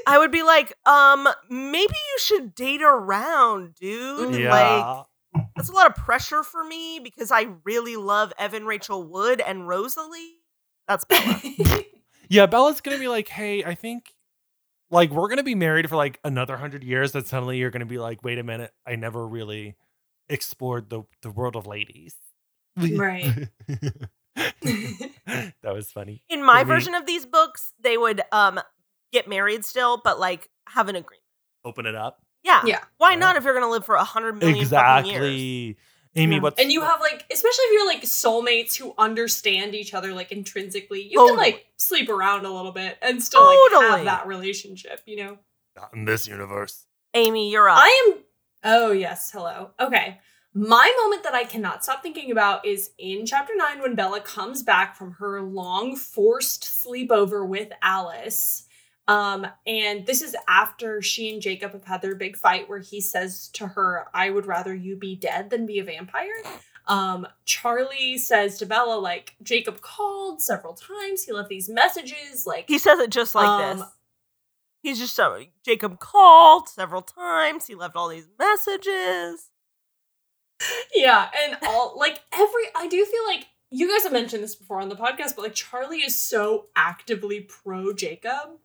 I 0.06 0.16
would 0.18 0.30
be 0.30 0.42
like, 0.42 0.72
um, 0.86 1.28
maybe 1.48 1.92
you 1.94 2.18
should 2.18 2.54
date 2.54 2.82
around, 2.82 3.74
dude. 3.74 4.32
Like, 4.32 4.38
yeah, 4.40 5.02
that's 5.56 5.68
a 5.68 5.72
lot 5.72 5.86
of 5.86 5.94
pressure 5.94 6.42
for 6.42 6.64
me 6.64 7.00
because 7.02 7.30
I 7.30 7.48
really 7.64 7.96
love 7.96 8.32
Evan 8.38 8.64
Rachel 8.66 9.02
Wood 9.02 9.40
and 9.40 9.68
Rosalie. 9.68 10.38
That's 10.88 11.04
Bella. 11.04 11.40
yeah. 12.28 12.46
Bella's 12.46 12.80
gonna 12.80 12.98
be 12.98 13.08
like, 13.08 13.28
hey, 13.28 13.62
I 13.64 13.74
think 13.74 14.12
like 14.90 15.10
we're 15.10 15.28
gonna 15.28 15.42
be 15.42 15.54
married 15.54 15.88
for 15.88 15.96
like 15.96 16.18
another 16.24 16.56
hundred 16.56 16.82
years. 16.82 17.12
That 17.12 17.26
suddenly 17.26 17.58
you're 17.58 17.70
gonna 17.70 17.86
be 17.86 17.98
like, 17.98 18.24
wait 18.24 18.38
a 18.38 18.42
minute, 18.42 18.72
I 18.86 18.96
never 18.96 19.26
really 19.26 19.76
explored 20.28 20.90
the 20.90 21.02
the 21.22 21.30
world 21.30 21.56
of 21.56 21.66
ladies. 21.66 22.16
Right. 22.76 23.48
that 24.62 25.52
was 25.64 25.90
funny. 25.90 26.22
In 26.28 26.44
my 26.44 26.64
version 26.64 26.94
of 26.94 27.06
these 27.06 27.26
books, 27.26 27.72
they 27.80 27.96
would 27.96 28.22
um 28.32 28.60
get 29.12 29.28
married 29.28 29.64
still, 29.64 30.00
but 30.02 30.18
like 30.18 30.48
have 30.68 30.88
an 30.88 30.96
agreement. 30.96 31.22
Open 31.64 31.86
it 31.86 31.94
up. 31.94 32.22
Yeah. 32.42 32.62
Yeah. 32.64 32.80
Why 32.98 33.14
not 33.16 33.36
if 33.36 33.44
you're 33.44 33.54
gonna 33.54 33.70
live 33.70 33.84
for 33.84 33.94
a 33.96 34.04
hundred 34.04 34.34
million 34.38 34.66
fucking 34.66 35.10
years? 35.10 35.22
Exactly. 35.24 35.76
Amy, 36.16 36.36
Yeah. 36.36 36.42
what's 36.42 36.60
and 36.60 36.72
you 36.72 36.80
have 36.80 37.00
like, 37.00 37.24
especially 37.32 37.64
if 37.66 37.72
you're 37.72 37.86
like 37.86 38.02
soulmates 38.02 38.76
who 38.76 38.94
understand 38.98 39.74
each 39.74 39.94
other 39.94 40.12
like 40.12 40.32
intrinsically, 40.32 41.02
you 41.02 41.16
Totally. 41.18 41.30
can 41.30 41.36
like 41.36 41.66
sleep 41.76 42.08
around 42.08 42.44
a 42.46 42.52
little 42.52 42.72
bit 42.72 42.98
and 43.02 43.22
still 43.22 43.44
like 43.44 43.58
Totally. 43.70 43.90
have 43.90 44.04
that 44.06 44.26
relationship, 44.26 45.02
you 45.06 45.16
know? 45.16 45.38
not 45.76 45.90
in 45.94 46.04
this 46.04 46.26
universe? 46.26 46.86
Amy, 47.14 47.50
you're 47.50 47.68
up. 47.68 47.78
I 47.80 48.08
am. 48.14 48.24
Oh 48.64 48.90
yes, 48.90 49.30
hello. 49.30 49.70
Okay. 49.78 50.18
My 50.52 50.92
moment 51.04 51.22
that 51.22 51.32
I 51.34 51.44
cannot 51.44 51.84
stop 51.84 52.02
thinking 52.02 52.32
about 52.32 52.66
is 52.66 52.90
in 52.98 53.24
chapter 53.24 53.52
nine 53.56 53.80
when 53.80 53.94
Bella 53.94 54.20
comes 54.20 54.64
back 54.64 54.96
from 54.96 55.12
her 55.12 55.40
long 55.42 55.94
forced 55.94 56.64
sleepover 56.64 57.46
with 57.46 57.68
Alice. 57.82 58.66
Um, 59.10 59.46
and 59.66 60.06
this 60.06 60.22
is 60.22 60.36
after 60.46 61.02
she 61.02 61.32
and 61.32 61.42
Jacob 61.42 61.72
have 61.72 61.84
had 61.84 62.00
their 62.00 62.14
big 62.14 62.36
fight 62.36 62.68
where 62.68 62.78
he 62.78 63.00
says 63.00 63.48
to 63.54 63.66
her, 63.66 64.06
I 64.14 64.30
would 64.30 64.46
rather 64.46 64.72
you 64.72 64.94
be 64.94 65.16
dead 65.16 65.50
than 65.50 65.66
be 65.66 65.80
a 65.80 65.84
vampire. 65.84 66.28
Um, 66.86 67.26
Charlie 67.44 68.18
says 68.18 68.58
to 68.58 68.66
Bella, 68.66 68.98
like, 69.00 69.34
Jacob 69.42 69.80
called 69.80 70.40
several 70.40 70.74
times, 70.74 71.24
he 71.24 71.32
left 71.32 71.48
these 71.48 71.68
messages, 71.68 72.46
like 72.46 72.66
he 72.68 72.78
says 72.78 73.00
it 73.00 73.10
just 73.10 73.34
like 73.34 73.48
Um, 73.48 73.78
this. 73.78 73.86
He's 74.82 74.98
just 74.98 75.18
uh, 75.18 75.38
Jacob 75.64 75.98
called 75.98 76.68
several 76.68 77.02
times. 77.02 77.66
He 77.66 77.74
left 77.74 77.96
all 77.96 78.08
these 78.08 78.28
messages. 78.38 79.50
Yeah, 80.94 81.28
and 81.42 81.58
all 81.62 81.96
like 81.98 82.20
every 82.32 82.62
I 82.76 82.86
do 82.86 83.04
feel 83.04 83.26
like 83.26 83.46
you 83.70 83.88
guys 83.88 84.02
have 84.02 84.12
mentioned 84.12 84.42
this 84.42 84.56
before 84.56 84.80
on 84.80 84.88
the 84.88 84.96
podcast, 84.96 85.36
but 85.36 85.42
like 85.42 85.54
Charlie 85.54 85.98
is 85.98 86.18
so 86.18 86.66
actively 86.74 87.40
pro 87.40 87.92
Jacob. 87.92 88.58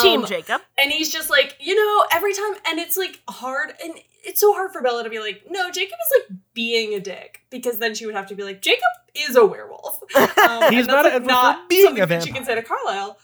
Team 0.00 0.20
Um, 0.22 0.26
Jacob. 0.26 0.62
and 0.78 0.90
he's 0.90 1.12
just 1.12 1.28
like, 1.30 1.56
you 1.60 1.74
know, 1.76 2.04
every 2.12 2.32
time 2.32 2.54
and 2.66 2.78
it's 2.78 2.96
like 2.96 3.20
hard 3.28 3.72
and 3.82 3.94
it's 4.24 4.40
so 4.40 4.52
hard 4.54 4.72
for 4.72 4.80
Bella 4.80 5.04
to 5.04 5.10
be 5.10 5.20
like, 5.20 5.42
no, 5.50 5.70
Jacob 5.70 5.92
is 5.92 6.22
like 6.30 6.38
being 6.54 6.94
a 6.94 7.00
dick 7.00 7.40
because 7.50 7.78
then 7.78 7.94
she 7.94 8.06
would 8.06 8.14
have 8.14 8.26
to 8.28 8.34
be 8.34 8.42
like, 8.42 8.62
Jacob 8.62 8.82
is 9.14 9.36
a 9.36 9.44
werewolf. 9.44 10.00
Um, 10.16 10.72
He's 10.72 10.86
not 10.86 11.04
like, 11.04 11.22
not 11.24 11.68
being 11.68 12.00
a 12.00 12.06
that 12.06 12.22
she 12.22 12.32
can 12.32 12.44
say 12.44 12.54
to 12.54 12.62
Carlisle. 12.62 13.18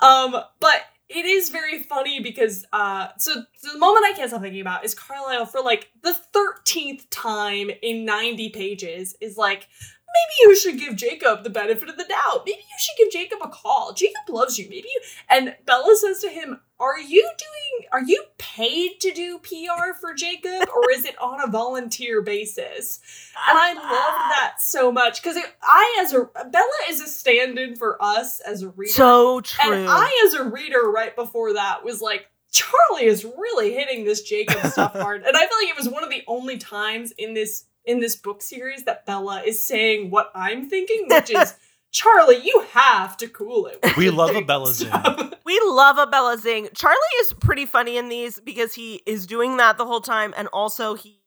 Um, 0.00 0.36
but 0.60 0.82
it 1.08 1.24
is 1.26 1.50
very 1.50 1.82
funny 1.82 2.20
because 2.20 2.64
uh 2.72 3.08
so, 3.18 3.32
so 3.56 3.72
the 3.72 3.78
moment 3.78 4.06
I 4.06 4.12
can't 4.16 4.28
stop 4.30 4.40
thinking 4.42 4.60
about 4.62 4.84
is 4.84 4.94
Carlisle 4.94 5.46
for 5.46 5.60
like 5.60 5.90
the 6.02 6.16
13th 6.34 7.06
time 7.10 7.70
in 7.82 8.04
90 8.04 8.48
pages 8.50 9.14
is 9.20 9.36
like 9.36 9.68
maybe 10.14 10.48
you 10.48 10.56
should 10.56 10.78
give 10.78 10.96
Jacob 10.96 11.44
the 11.44 11.50
benefit 11.50 11.88
of 11.88 11.96
the 11.96 12.04
doubt. 12.04 12.44
Maybe 12.46 12.58
you 12.58 12.78
should 12.78 12.96
give 12.98 13.12
Jacob 13.12 13.40
a 13.42 13.48
call. 13.48 13.92
Jacob 13.92 14.28
loves 14.28 14.58
you. 14.58 14.68
Maybe 14.68 14.88
you 14.88 15.00
and 15.28 15.56
Bella 15.66 15.96
says 15.96 16.20
to 16.20 16.28
him, 16.28 16.60
"Are 16.78 16.98
you 16.98 17.22
doing 17.22 17.88
are 17.92 18.02
you 18.02 18.24
paid 18.38 19.00
to 19.00 19.12
do 19.12 19.38
PR 19.38 19.94
for 20.00 20.14
Jacob 20.14 20.68
or 20.74 20.90
is 20.90 21.04
it 21.04 21.20
on 21.20 21.40
a 21.42 21.50
volunteer 21.50 22.22
basis?" 22.22 23.00
And 23.48 23.58
I 23.58 23.74
love 23.74 23.82
that 24.30 24.54
so 24.60 24.92
much 24.92 25.22
cuz 25.22 25.36
I 25.62 26.00
as 26.00 26.12
a 26.12 26.24
Bella 26.24 26.78
is 26.88 27.00
a 27.00 27.06
stand-in 27.06 27.76
for 27.76 28.02
us 28.02 28.40
as 28.40 28.62
a 28.62 28.68
reader. 28.68 28.92
So 28.92 29.40
true. 29.40 29.72
And 29.72 29.88
I, 29.88 30.24
as 30.26 30.34
a 30.34 30.44
reader, 30.44 30.90
right 30.90 31.14
before 31.14 31.54
that, 31.54 31.84
was 31.84 32.00
like, 32.00 32.30
Charlie 32.50 33.06
is 33.06 33.24
really 33.24 33.72
hitting 33.72 34.04
this 34.04 34.22
Jacob 34.22 34.70
stuff 34.70 34.92
hard. 35.00 35.22
And 35.22 35.36
I 35.36 35.40
feel 35.40 35.58
like 35.60 35.68
it 35.68 35.76
was 35.76 35.88
one 35.88 36.04
of 36.04 36.10
the 36.10 36.22
only 36.26 36.58
times 36.58 37.12
in 37.12 37.34
this 37.34 37.64
in 37.84 38.00
this 38.00 38.16
book 38.16 38.42
series 38.42 38.84
that 38.84 39.06
Bella 39.06 39.42
is 39.42 39.64
saying 39.64 40.10
what 40.10 40.30
I'm 40.34 40.68
thinking, 40.68 41.06
which 41.08 41.30
is 41.30 41.54
Charlie, 41.94 42.40
you 42.42 42.64
have 42.72 43.16
to 43.18 43.28
cool 43.28 43.66
it. 43.66 43.78
We 43.96 44.06
the 44.06 44.16
love 44.16 44.30
a 44.30 44.34
big 44.34 44.48
Bella 44.48 44.72
Zing. 44.72 44.90
we 45.44 45.60
love 45.64 45.96
a 45.96 46.06
Bella 46.06 46.36
Zing. 46.36 46.68
Charlie 46.74 46.98
is 47.20 47.32
pretty 47.34 47.66
funny 47.66 47.96
in 47.96 48.08
these 48.08 48.40
because 48.40 48.74
he 48.74 49.02
is 49.06 49.28
doing 49.28 49.58
that 49.58 49.78
the 49.78 49.86
whole 49.86 50.00
time, 50.00 50.34
and 50.36 50.48
also 50.48 50.94
he 50.94 51.20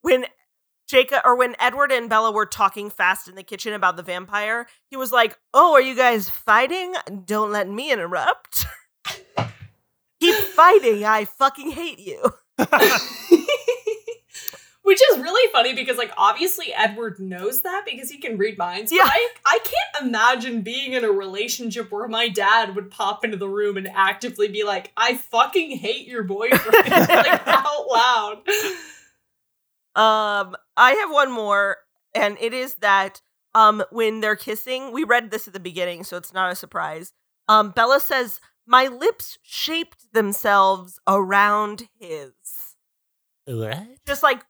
when 0.00 0.24
Jacob 0.88 1.20
or 1.24 1.36
when 1.36 1.54
Edward 1.60 1.92
and 1.92 2.08
Bella 2.08 2.32
were 2.32 2.46
talking 2.46 2.88
fast 2.88 3.28
in 3.28 3.34
the 3.34 3.42
kitchen 3.42 3.74
about 3.74 3.96
the 3.96 4.02
vampire, 4.02 4.66
he 4.90 4.96
was 4.96 5.12
like, 5.12 5.38
"Oh, 5.52 5.74
are 5.74 5.80
you 5.82 5.94
guys 5.94 6.30
fighting? 6.30 6.94
Don't 7.26 7.52
let 7.52 7.68
me 7.68 7.92
interrupt." 7.92 8.64
Keep 10.20 10.34
fighting. 10.34 11.04
I 11.04 11.26
fucking 11.26 11.70
hate 11.70 11.98
you. 11.98 12.22
Which 14.88 15.00
is 15.12 15.18
really 15.18 15.52
funny 15.52 15.74
because, 15.74 15.98
like, 15.98 16.12
obviously 16.16 16.72
Edward 16.72 17.20
knows 17.20 17.60
that 17.60 17.84
because 17.84 18.10
he 18.10 18.16
can 18.16 18.38
read 18.38 18.56
minds. 18.56 18.90
Yeah. 18.90 19.02
But 19.02 19.12
I, 19.12 19.28
I 19.44 19.58
can't 19.58 20.06
imagine 20.08 20.62
being 20.62 20.94
in 20.94 21.04
a 21.04 21.10
relationship 21.12 21.92
where 21.92 22.08
my 22.08 22.30
dad 22.30 22.74
would 22.74 22.90
pop 22.90 23.22
into 23.22 23.36
the 23.36 23.50
room 23.50 23.76
and 23.76 23.86
actively 23.94 24.48
be 24.48 24.64
like, 24.64 24.90
I 24.96 25.16
fucking 25.16 25.76
hate 25.76 26.08
your 26.08 26.22
boyfriend, 26.22 26.88
like, 26.90 27.46
out 27.46 27.86
loud. 27.86 28.38
Um, 29.94 30.56
I 30.74 30.92
have 30.92 31.10
one 31.10 31.32
more, 31.32 31.76
and 32.14 32.38
it 32.40 32.54
is 32.54 32.76
that 32.76 33.20
um 33.54 33.84
when 33.90 34.20
they're 34.20 34.36
kissing, 34.36 34.90
we 34.90 35.04
read 35.04 35.30
this 35.30 35.46
at 35.46 35.52
the 35.52 35.60
beginning, 35.60 36.02
so 36.02 36.16
it's 36.16 36.32
not 36.32 36.50
a 36.50 36.56
surprise. 36.56 37.12
Um, 37.46 37.72
Bella 37.72 38.00
says, 38.00 38.40
"My 38.66 38.86
lips 38.86 39.36
shaped 39.42 40.14
themselves 40.14 40.98
around 41.06 41.88
his." 42.00 42.32
What? 43.44 43.86
Just 44.06 44.22
like 44.22 44.44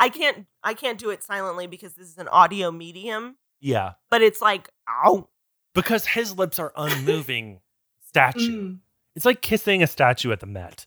I 0.00 0.08
can't 0.08 0.46
I 0.62 0.74
can't 0.74 0.98
do 0.98 1.10
it 1.10 1.22
silently 1.22 1.66
because 1.66 1.94
this 1.94 2.08
is 2.08 2.18
an 2.18 2.28
audio 2.28 2.70
medium, 2.70 3.36
Yeah. 3.60 3.92
but 4.10 4.22
it's 4.22 4.40
like 4.40 4.70
ow. 4.88 5.28
Because 5.74 6.06
his 6.06 6.36
lips 6.36 6.58
are 6.58 6.72
unmoving 6.76 7.60
statue. 8.06 8.62
Mm. 8.72 8.78
It's 9.14 9.24
like 9.24 9.42
kissing 9.42 9.82
a 9.82 9.86
statue 9.86 10.32
at 10.32 10.40
the 10.40 10.46
Met. 10.46 10.86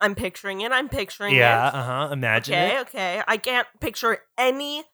I'm 0.00 0.14
picturing 0.14 0.60
it. 0.62 0.72
I'm 0.72 0.88
picturing 0.88 1.34
Yeah, 1.34 1.68
it. 1.68 1.72
Yeah, 1.74 1.80
uh 1.80 1.84
huh. 2.08 2.12
Imagine 2.12 2.54
Okay, 2.54 2.76
it. 2.76 2.80
okay. 2.82 3.22
I 3.26 3.36
can't 3.36 3.66
picture 3.80 4.18
any 4.38 4.84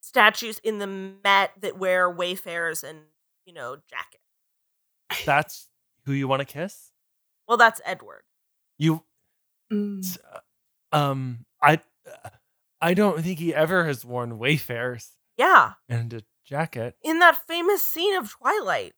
statues 0.00 0.58
in 0.64 0.78
the 0.78 0.86
Met 0.86 1.52
that 1.60 1.78
wear 1.78 2.10
wayfarers 2.10 2.82
and, 2.82 3.00
you 3.46 3.52
know, 3.52 3.76
jacket. 3.88 4.20
That's 5.26 5.68
who 6.06 6.12
you 6.12 6.28
want 6.28 6.40
to 6.40 6.46
kiss. 6.46 6.90
Well, 7.46 7.58
that's 7.58 7.80
Edward. 7.84 8.22
You, 8.82 9.04
Mm. 9.72 10.18
uh, 10.92 10.96
um, 10.96 11.46
I, 11.62 11.74
uh, 12.06 12.28
I 12.80 12.94
don't 12.94 13.22
think 13.22 13.38
he 13.38 13.54
ever 13.54 13.86
has 13.86 14.04
worn 14.04 14.38
Wayfarers 14.38 15.10
Yeah. 15.38 15.74
and 15.88 16.12
a 16.12 16.22
jacket. 16.44 16.96
In 17.02 17.20
that 17.20 17.46
famous 17.46 17.84
scene 17.84 18.16
of 18.16 18.28
Twilight, 18.32 18.94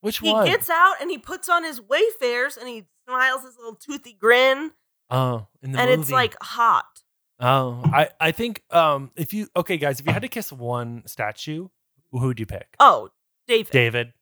Which 0.00 0.18
he 0.18 0.32
one? 0.32 0.46
gets 0.46 0.68
out 0.68 0.96
and 1.00 1.10
he 1.10 1.16
puts 1.18 1.48
on 1.48 1.62
his 1.64 1.80
wayfarers 1.80 2.56
and 2.56 2.68
he 2.68 2.86
smiles 3.06 3.44
his 3.44 3.56
little 3.56 3.76
toothy 3.76 4.12
grin, 4.14 4.72
oh, 5.10 5.46
in 5.62 5.72
the 5.72 5.78
and 5.78 5.88
movie. 5.90 6.02
it's 6.02 6.10
like 6.10 6.36
hot. 6.42 7.02
oh, 7.38 7.80
I, 7.84 8.08
I 8.20 8.32
think, 8.32 8.62
um, 8.70 9.10
if 9.16 9.32
you, 9.32 9.46
okay, 9.56 9.76
guys, 9.78 10.00
if 10.00 10.06
you 10.06 10.12
had 10.12 10.22
to 10.22 10.28
kiss 10.28 10.52
one 10.52 11.04
statue, 11.06 11.68
who 12.10 12.18
would 12.26 12.40
you 12.40 12.46
pick? 12.46 12.74
Oh, 12.80 13.10
David. 13.46 13.70
David. 13.72 14.12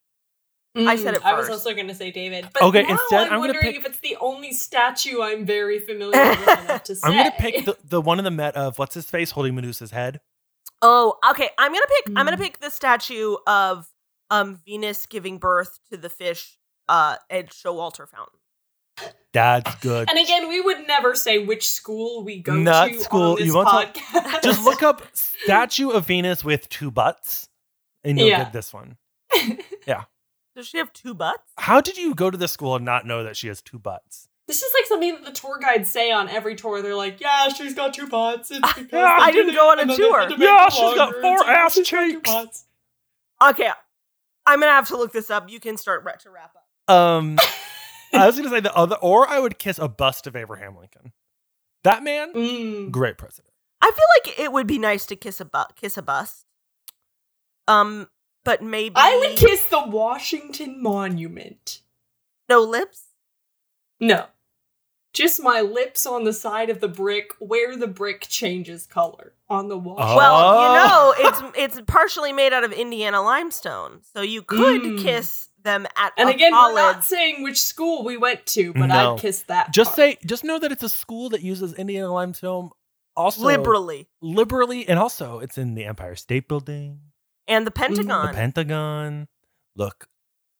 I 0.86 0.96
said 0.96 1.14
it 1.14 1.24
I 1.24 1.34
was 1.34 1.48
also 1.48 1.74
going 1.74 1.88
to 1.88 1.94
say 1.94 2.10
David. 2.10 2.48
But 2.52 2.62
Okay, 2.62 2.82
now 2.82 2.90
instead, 2.90 3.18
I'm, 3.18 3.24
I'm 3.24 3.28
gonna 3.28 3.38
wondering 3.40 3.62
pick- 3.64 3.76
if 3.76 3.86
it's 3.86 4.00
the 4.00 4.16
only 4.20 4.52
statue 4.52 5.22
I'm 5.22 5.44
very 5.46 5.78
familiar 5.80 6.22
with 6.30 6.64
enough 6.64 6.82
to 6.84 6.94
say. 6.94 7.08
I'm 7.08 7.14
gonna 7.16 7.32
pick 7.38 7.64
the, 7.64 7.76
the 7.84 8.00
one 8.00 8.18
in 8.18 8.24
the 8.24 8.30
Met 8.30 8.54
of 8.56 8.78
what's 8.78 8.94
his 8.94 9.06
face 9.08 9.30
holding 9.30 9.54
Medusa's 9.54 9.90
head. 9.90 10.20
Oh, 10.82 11.18
okay. 11.30 11.48
I'm 11.58 11.72
gonna 11.72 11.86
pick. 11.88 12.12
I'm 12.16 12.24
gonna 12.24 12.36
Mm. 12.36 12.40
pick 12.42 12.60
the 12.60 12.70
statue 12.70 13.36
of 13.46 13.88
um 14.30 14.60
Venus 14.66 15.06
giving 15.06 15.38
birth 15.38 15.78
to 15.90 15.96
the 15.96 16.08
fish 16.08 16.56
uh 16.88 17.16
at 17.30 17.50
Showalter 17.50 18.06
Fountain. 18.08 18.34
That's 19.32 19.74
good. 19.76 20.08
And 20.10 20.18
again, 20.18 20.48
we 20.48 20.60
would 20.60 20.86
never 20.88 21.14
say 21.14 21.38
which 21.38 21.68
school 21.70 22.24
we 22.24 22.40
go 22.40 22.54
Not 22.54 22.88
to 22.88 23.00
school. 23.00 23.22
on 23.32 23.36
this 23.36 23.46
You 23.46 23.54
won't 23.54 23.68
tell- 23.68 23.86
podcast. 23.86 24.42
Just 24.42 24.64
look 24.64 24.82
up 24.82 25.02
statue 25.12 25.90
of 25.90 26.06
Venus 26.06 26.42
with 26.44 26.68
two 26.68 26.90
butts, 26.90 27.48
and 28.04 28.18
you'll 28.18 28.28
Yeah. 28.28 28.44
get 28.44 28.52
this 28.52 28.72
one. 28.72 28.96
Does 30.58 30.66
she 30.66 30.78
have 30.78 30.92
two 30.92 31.14
butts? 31.14 31.52
How 31.56 31.80
did 31.80 31.96
you 31.96 32.16
go 32.16 32.30
to 32.32 32.36
this 32.36 32.50
school 32.50 32.74
and 32.74 32.84
not 32.84 33.06
know 33.06 33.22
that 33.22 33.36
she 33.36 33.46
has 33.46 33.62
two 33.62 33.78
butts? 33.78 34.28
This 34.48 34.60
is 34.60 34.74
like 34.74 34.86
something 34.86 35.14
that 35.14 35.24
the 35.24 35.30
tour 35.30 35.60
guides 35.60 35.88
say 35.88 36.10
on 36.10 36.28
every 36.28 36.56
tour. 36.56 36.82
They're 36.82 36.96
like, 36.96 37.20
"Yeah, 37.20 37.48
she's 37.50 37.74
got 37.74 37.94
two 37.94 38.08
butts." 38.08 38.50
It's 38.50 38.58
because 38.74 38.90
they 38.90 38.98
I 39.00 39.30
did 39.30 39.44
didn't 39.44 39.54
go 39.54 39.70
on 39.70 39.78
a 39.78 39.86
tour. 39.96 39.96
they 39.96 40.20
had 40.22 40.28
to 40.30 40.36
make 40.36 40.48
Yeah, 40.48 40.68
she's 40.68 40.94
got 40.96 41.14
four 41.20 41.46
ass 41.48 41.74
she's 41.74 41.88
got 41.88 42.00
two 42.10 42.20
cheeks. 42.22 42.64
Okay, 43.40 43.70
I'm 44.46 44.58
gonna 44.58 44.72
have 44.72 44.88
to 44.88 44.96
look 44.96 45.12
this 45.12 45.30
up. 45.30 45.48
You 45.48 45.60
can 45.60 45.76
start 45.76 46.02
ra- 46.04 46.12
to 46.22 46.30
wrap 46.30 46.56
up. 46.56 46.92
Um, 46.92 47.38
I 48.12 48.26
was 48.26 48.36
gonna 48.36 48.48
say 48.50 48.58
the 48.58 48.74
other, 48.74 48.96
or 48.96 49.28
I 49.28 49.38
would 49.38 49.60
kiss 49.60 49.78
a 49.78 49.86
bust 49.86 50.26
of 50.26 50.34
Abraham 50.34 50.76
Lincoln. 50.76 51.12
That 51.84 52.02
man, 52.02 52.32
Mm. 52.32 52.90
great 52.90 53.16
president. 53.16 53.52
I 53.80 53.92
feel 53.92 54.06
like 54.32 54.40
it 54.40 54.50
would 54.52 54.66
be 54.66 54.78
nice 54.80 55.06
to 55.06 55.14
kiss 55.14 55.40
a 55.40 55.44
bu- 55.44 55.72
kiss 55.76 55.96
a 55.96 56.02
bust. 56.02 56.46
Um, 57.68 58.08
but 58.48 58.62
maybe 58.62 58.94
I 58.96 59.16
would 59.18 59.36
kiss 59.36 59.66
the 59.66 59.84
Washington 59.86 60.82
Monument. 60.82 61.82
no 62.48 62.60
lips. 62.62 63.08
No. 64.00 64.26
Just 65.12 65.42
my 65.42 65.60
lips 65.60 66.06
on 66.06 66.24
the 66.24 66.32
side 66.32 66.70
of 66.70 66.80
the 66.80 66.88
brick 66.88 67.32
where 67.40 67.76
the 67.76 67.86
brick 67.88 68.22
changes 68.28 68.86
color 68.86 69.32
on 69.48 69.68
the 69.68 69.76
wall. 69.78 69.96
Oh. 69.98 70.16
Well, 70.16 70.62
you 70.62 70.78
know, 70.78 71.14
it's 71.56 71.76
it's 71.76 71.90
partially 71.90 72.32
made 72.32 72.52
out 72.52 72.62
of 72.64 72.72
Indiana 72.72 73.20
limestone, 73.22 74.00
so 74.14 74.20
you 74.22 74.42
could 74.42 74.82
Mm. 74.82 75.02
kiss 75.02 75.48
them 75.62 75.86
at 75.96 76.12
and 76.16 76.28
a 76.28 76.32
again, 76.32 76.52
college. 76.52 76.74
we're 76.74 76.80
not 76.92 77.04
saying 77.04 77.42
which 77.42 77.60
school 77.60 78.04
we 78.04 78.16
went 78.16 78.46
to, 78.46 78.72
but 78.74 78.86
No. 78.86 79.14
I'd 79.14 79.20
kiss 79.20 79.42
that. 79.42 79.72
Just 79.72 79.88
part. 79.90 79.96
say, 79.96 80.18
just 80.24 80.44
know 80.44 80.58
that 80.58 80.70
it's 80.72 80.82
a 80.84 80.88
school 80.88 81.30
that 81.30 81.42
uses 81.42 81.74
Indiana 81.74 82.12
limestone 82.12 82.70
also 83.16 83.44
liberally 83.44 84.08
liberally, 84.22 84.88
and 84.88 84.98
also 84.98 85.40
it's 85.40 85.58
in 85.58 85.74
the 85.74 85.84
Empire 85.84 86.14
State 86.14 86.46
Building, 86.48 87.00
and 87.48 87.66
the 87.66 87.70
Pentagon. 87.70 88.06
the 88.28 88.32
Pentagon. 88.32 88.34
Pentagon. 88.34 89.28
Look, 89.76 90.08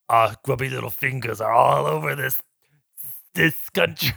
Our 0.09 0.34
grubby 0.43 0.68
little 0.70 0.91
fingers 0.91 1.41
are 1.41 1.53
all 1.53 1.86
over 1.86 2.14
this 2.16 2.41
this 3.34 3.68
country. 3.70 4.12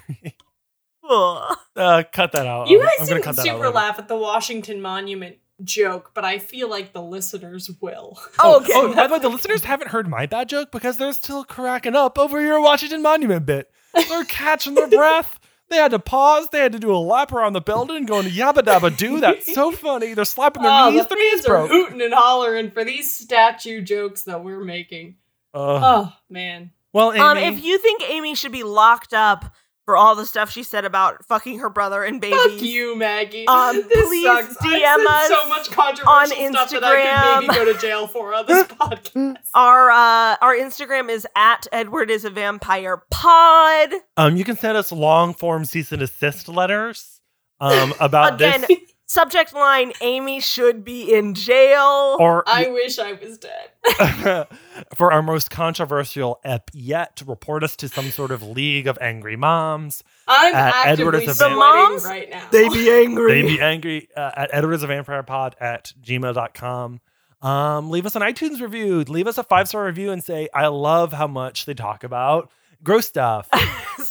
Ugh. 1.08 1.58
uh, 1.76 2.04
cut 2.12 2.32
that 2.32 2.48
out. 2.48 2.70
You 2.70 2.80
I'm- 2.80 2.86
guys 2.88 2.94
I'm 3.00 3.06
gonna 3.06 3.16
didn't 3.16 3.24
cut 3.26 3.36
that 3.38 3.46
super 3.46 3.58
later. 3.58 3.70
laugh 3.72 4.00
at 4.00 4.08
the 4.08 4.18
Washington 4.18 4.82
Monument 4.82 5.38
joke, 5.64 6.12
but 6.16 6.26
I 6.26 6.40
feel 6.40 6.70
like 6.70 6.94
the 6.94 7.02
listeners 7.02 7.70
will. 7.82 8.20
Oh, 8.40 8.58
okay. 8.62 8.72
Oh, 8.74 8.94
by 8.96 9.08
the 9.08 9.14
way, 9.14 9.20
the 9.20 9.30
listeners 9.30 9.64
haven't 9.64 9.90
heard 9.90 10.08
my 10.08 10.26
bad 10.26 10.50
joke 10.50 10.72
because 10.72 10.98
they're 10.98 11.14
still 11.14 11.44
cracking 11.44 11.96
up 11.96 12.18
over 12.18 12.42
your 12.42 12.62
Washington 12.62 13.02
Monument 13.02 13.46
bit. 13.46 13.70
They're 13.94 14.24
catching 14.26 14.74
their 14.76 14.88
breath. 14.88 15.40
They 15.72 15.78
had 15.78 15.92
to 15.92 16.00
pause. 16.00 16.50
They 16.50 16.60
had 16.60 16.74
to 16.74 16.80
do 16.80 16.94
a 16.94 16.98
lap 17.00 17.32
around 17.32 17.54
the 17.54 17.62
building, 17.62 18.06
going 18.06 18.28
yabba 18.28 18.58
dabba 18.62 18.96
doo. 18.96 19.20
That's 19.22 19.52
so 19.54 19.72
funny. 19.88 20.14
They're 20.14 20.26
slapping 20.26 20.62
their 20.64 20.72
Oh, 20.72 20.90
knees. 20.92 21.04
the 21.08 21.16
Their 21.16 21.18
knees 21.18 21.34
fans 21.34 21.46
are 21.46 21.68
broke. 21.68 21.72
hooting 21.72 22.02
and 22.02 22.14
hollering 22.14 22.72
for 22.72 22.84
these 22.84 23.12
statue 23.16 23.82
jokes 23.82 24.24
that 24.24 24.44
we're 24.44 24.64
making. 24.64 25.16
Uh, 25.54 25.80
Oh 25.84 26.14
man. 26.30 26.72
well, 26.94 27.12
Amy, 27.14 27.22
Um, 27.22 27.38
if 27.38 27.64
you 27.64 27.78
think 27.80 28.04
Amy 28.08 28.36
should 28.36 28.52
be 28.52 28.64
locked 28.64 29.14
up 29.14 29.54
for 29.92 29.98
all 29.98 30.16
the 30.16 30.26
stuff 30.26 30.50
she 30.50 30.64
said 30.64 30.86
about 30.86 31.26
fucking 31.26 31.60
her 31.60 31.70
brother 31.70 32.02
and 32.02 32.22
babies, 32.22 32.40
Fuck 32.40 32.62
you, 32.62 32.96
Maggie. 32.96 33.46
Um, 33.46 33.76
this 33.90 34.08
please 34.08 34.24
sucks. 34.26 34.56
DM 34.66 35.06
us 35.06 35.28
so 35.28 35.50
much 35.50 35.70
controversial 35.70 36.10
on 36.10 36.28
stuff 36.54 36.70
that 36.70 36.82
I 36.86 37.42
could 37.42 37.48
maybe 37.48 37.54
Instagram. 37.54 37.66
go 37.66 37.74
to 37.74 37.78
jail 37.78 38.08
for 38.08 38.34
on 38.34 38.46
this 38.46 38.64
podcast. 38.68 39.36
Our 39.54 39.92
uh, 39.92 40.38
our 40.42 40.56
Instagram 40.56 41.10
is 41.10 41.28
at 41.36 41.68
Edward 41.74 42.10
is 42.10 42.24
a 42.24 42.30
vampire 42.30 43.04
pod. 43.12 43.90
um, 44.16 44.38
you 44.38 44.46
can 44.46 44.56
send 44.56 44.78
us 44.78 44.94
long 44.94 45.34
form 45.34 45.66
cease 45.66 45.92
and 45.92 46.00
desist 46.00 46.48
letters 46.48 47.20
um, 47.60 47.94
about 48.00 48.36
Again, 48.36 48.62
this. 48.70 48.78
Subject 49.12 49.54
line: 49.54 49.94
Amy 50.02 50.40
should 50.40 50.84
be 50.84 51.14
in 51.14 51.34
jail. 51.34 52.18
Or 52.20 52.44
I 52.48 52.68
wish 52.68 52.98
I 53.00 53.14
was 53.14 53.38
dead. 53.38 54.48
for 54.96 55.12
our 55.12 55.22
most 55.22 55.52
controversial 55.52 56.40
ep 56.44 56.72
yet, 56.74 57.16
to 57.18 57.26
report 57.26 57.64
us 57.64 57.76
to 57.78 57.90
some 57.90 58.10
sort 58.12 58.32
of 58.32 58.42
league 58.44 58.88
of 58.88 58.98
angry 59.02 59.36
moms. 59.36 60.04
I'm 60.28 60.56
Edward 60.56 61.16
actively 61.16 61.26
is 61.26 61.32
a 61.32 61.36
sweating 61.36 61.58
moms, 61.58 62.06
right 62.06 62.30
now. 62.30 62.48
they 62.52 62.70
be 62.70 62.90
angry. 62.90 63.42
They 63.42 63.48
be 63.48 63.62
angry 63.62 64.08
uh, 64.16 64.32
at 64.36 64.50
Edward 64.54 64.82
a 64.82 64.88
Vampire 64.88 65.24
Pod 65.24 65.56
at 65.60 65.94
gmail.com. 66.02 67.02
Um, 67.42 67.90
leave 67.90 68.06
us 68.06 68.16
an 68.16 68.22
iTunes 68.22 68.62
review. 68.62 69.02
Leave 69.02 69.28
us 69.28 69.38
a 69.38 69.44
five 69.44 69.68
star 69.68 69.86
review 69.86 70.12
and 70.12 70.24
say, 70.24 70.48
I 70.54 70.68
love 70.68 71.12
how 71.12 71.28
much 71.28 71.66
they 71.66 71.74
talk 71.74 72.04
about 72.04 72.52
gross 72.84 73.08
stuff. 73.08 73.50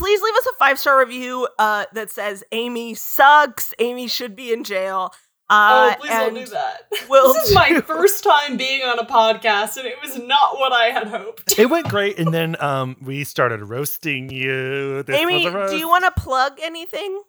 Say, 0.00 0.04
please 0.04 0.22
leave 0.22 0.34
us 0.34 0.46
a 0.46 0.52
five 0.58 0.78
star 0.78 0.98
review 0.98 1.48
uh, 1.58 1.84
that 1.92 2.10
says 2.10 2.42
Amy 2.52 2.94
sucks. 2.94 3.74
Amy 3.78 4.08
should 4.08 4.34
be 4.34 4.52
in 4.52 4.64
jail. 4.64 5.12
Uh, 5.48 5.94
oh, 5.96 6.00
please 6.00 6.10
don't 6.10 6.34
do 6.34 6.46
that. 6.46 6.82
we'll 7.08 7.32
this 7.34 7.48
is 7.48 7.54
my 7.54 7.80
first 7.86 8.22
time 8.22 8.56
being 8.56 8.82
on 8.82 9.00
a 9.00 9.04
podcast, 9.04 9.76
and 9.76 9.86
it 9.86 9.96
was 10.00 10.16
not 10.16 10.54
what 10.58 10.72
I 10.72 10.86
had 10.86 11.08
hoped. 11.08 11.58
it 11.58 11.66
went 11.68 11.88
great. 11.88 12.20
And 12.20 12.32
then 12.32 12.54
um, 12.62 12.96
we 13.02 13.24
started 13.24 13.60
roasting 13.64 14.30
you. 14.30 15.02
This 15.02 15.16
Amy, 15.16 15.50
was 15.50 15.72
do 15.72 15.76
you 15.76 15.88
want 15.88 16.04
to 16.04 16.20
plug 16.20 16.58
anything? 16.62 17.20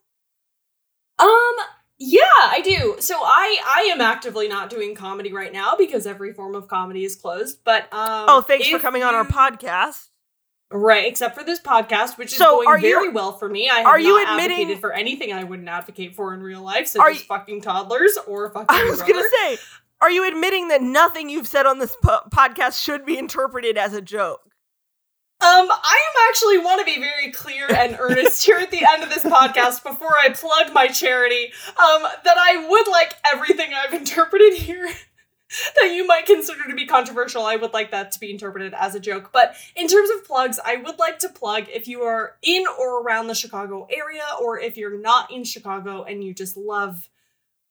Um, 1.17 1.53
yeah, 1.97 2.19
I 2.39 2.61
do. 2.63 2.97
So 2.99 3.15
I 3.15 3.59
I 3.65 3.89
am 3.91 4.01
actively 4.01 4.47
not 4.47 4.69
doing 4.69 4.93
comedy 4.93 5.33
right 5.33 5.51
now 5.51 5.75
because 5.75 6.05
every 6.05 6.31
form 6.31 6.53
of 6.53 6.67
comedy 6.67 7.03
is 7.03 7.15
closed. 7.15 7.63
But 7.63 7.83
um, 7.91 8.25
Oh, 8.27 8.41
thanks 8.41 8.67
for 8.67 8.75
if 8.75 8.81
coming 8.83 9.01
on 9.01 9.15
our 9.15 9.25
podcast. 9.25 10.09
Right, 10.73 11.05
except 11.05 11.37
for 11.37 11.43
this 11.43 11.59
podcast, 11.59 12.17
which 12.17 12.31
is 12.31 12.37
So, 12.37 12.57
going 12.57 12.67
are 12.69 12.77
you- 12.77 12.95
very 12.95 13.09
well 13.09 13.33
for 13.37 13.49
me. 13.49 13.69
I 13.69 13.79
have 13.79 13.87
are 13.87 13.99
you 13.99 14.17
admitting- 14.21 14.57
advocated 14.57 14.79
for 14.79 14.93
anything 14.93 15.33
I 15.33 15.43
wouldn't 15.43 15.67
advocate 15.67 16.15
for 16.15 16.33
in 16.33 16.41
real 16.41 16.61
life, 16.61 16.87
such 16.87 17.01
Are 17.01 17.09
as 17.09 17.21
fucking 17.23 17.61
toddlers 17.61 18.17
or 18.25 18.49
fucking 18.51 18.67
I 18.69 18.83
was 18.85 18.97
brother. 18.99 19.13
gonna 19.13 19.27
say, 19.41 19.57
are 19.99 20.09
you 20.09 20.25
admitting 20.27 20.69
that 20.69 20.81
nothing 20.81 21.29
you've 21.29 21.47
said 21.47 21.65
on 21.65 21.79
this 21.79 21.95
po- 22.01 22.21
podcast 22.29 22.81
should 22.81 23.05
be 23.05 23.17
interpreted 23.17 23.77
as 23.77 23.93
a 23.93 24.01
joke? 24.01 24.41
Um, 25.41 25.71
I 25.71 25.99
am 26.09 26.29
actually 26.29 26.59
want 26.59 26.79
to 26.79 26.85
be 26.85 26.99
very 27.01 27.31
clear 27.31 27.65
and 27.73 27.97
earnest 27.99 28.45
here 28.45 28.57
at 28.57 28.69
the 28.69 28.85
end 28.87 29.01
of 29.01 29.09
this 29.09 29.23
podcast 29.23 29.81
before 29.83 30.15
I 30.17 30.29
plug 30.29 30.71
my 30.71 30.87
charity. 30.87 31.51
Um, 31.69 32.03
that 32.23 32.37
I 32.37 32.67
would 32.69 32.87
like 32.87 33.15
everything 33.33 33.71
I've 33.73 33.93
interpreted 33.95 34.53
here 34.53 34.87
that 35.75 35.91
you 35.93 36.05
might 36.05 36.25
consider 36.25 36.67
to 36.67 36.75
be 36.75 36.85
controversial. 36.85 37.43
I 37.45 37.55
would 37.55 37.73
like 37.73 37.91
that 37.91 38.11
to 38.13 38.19
be 38.19 38.31
interpreted 38.31 38.73
as 38.73 38.95
a 38.95 38.99
joke. 38.99 39.31
But 39.31 39.55
in 39.75 39.87
terms 39.87 40.09
of 40.11 40.25
plugs, 40.25 40.59
I 40.63 40.77
would 40.77 40.99
like 40.99 41.19
to 41.19 41.29
plug 41.29 41.65
if 41.69 41.87
you 41.87 42.01
are 42.01 42.37
in 42.41 42.63
or 42.79 43.01
around 43.01 43.27
the 43.27 43.35
Chicago 43.35 43.87
area, 43.91 44.23
or 44.41 44.59
if 44.59 44.77
you're 44.77 44.99
not 44.99 45.31
in 45.31 45.43
Chicago 45.43 46.03
and 46.03 46.23
you 46.23 46.33
just 46.33 46.57
love 46.57 47.09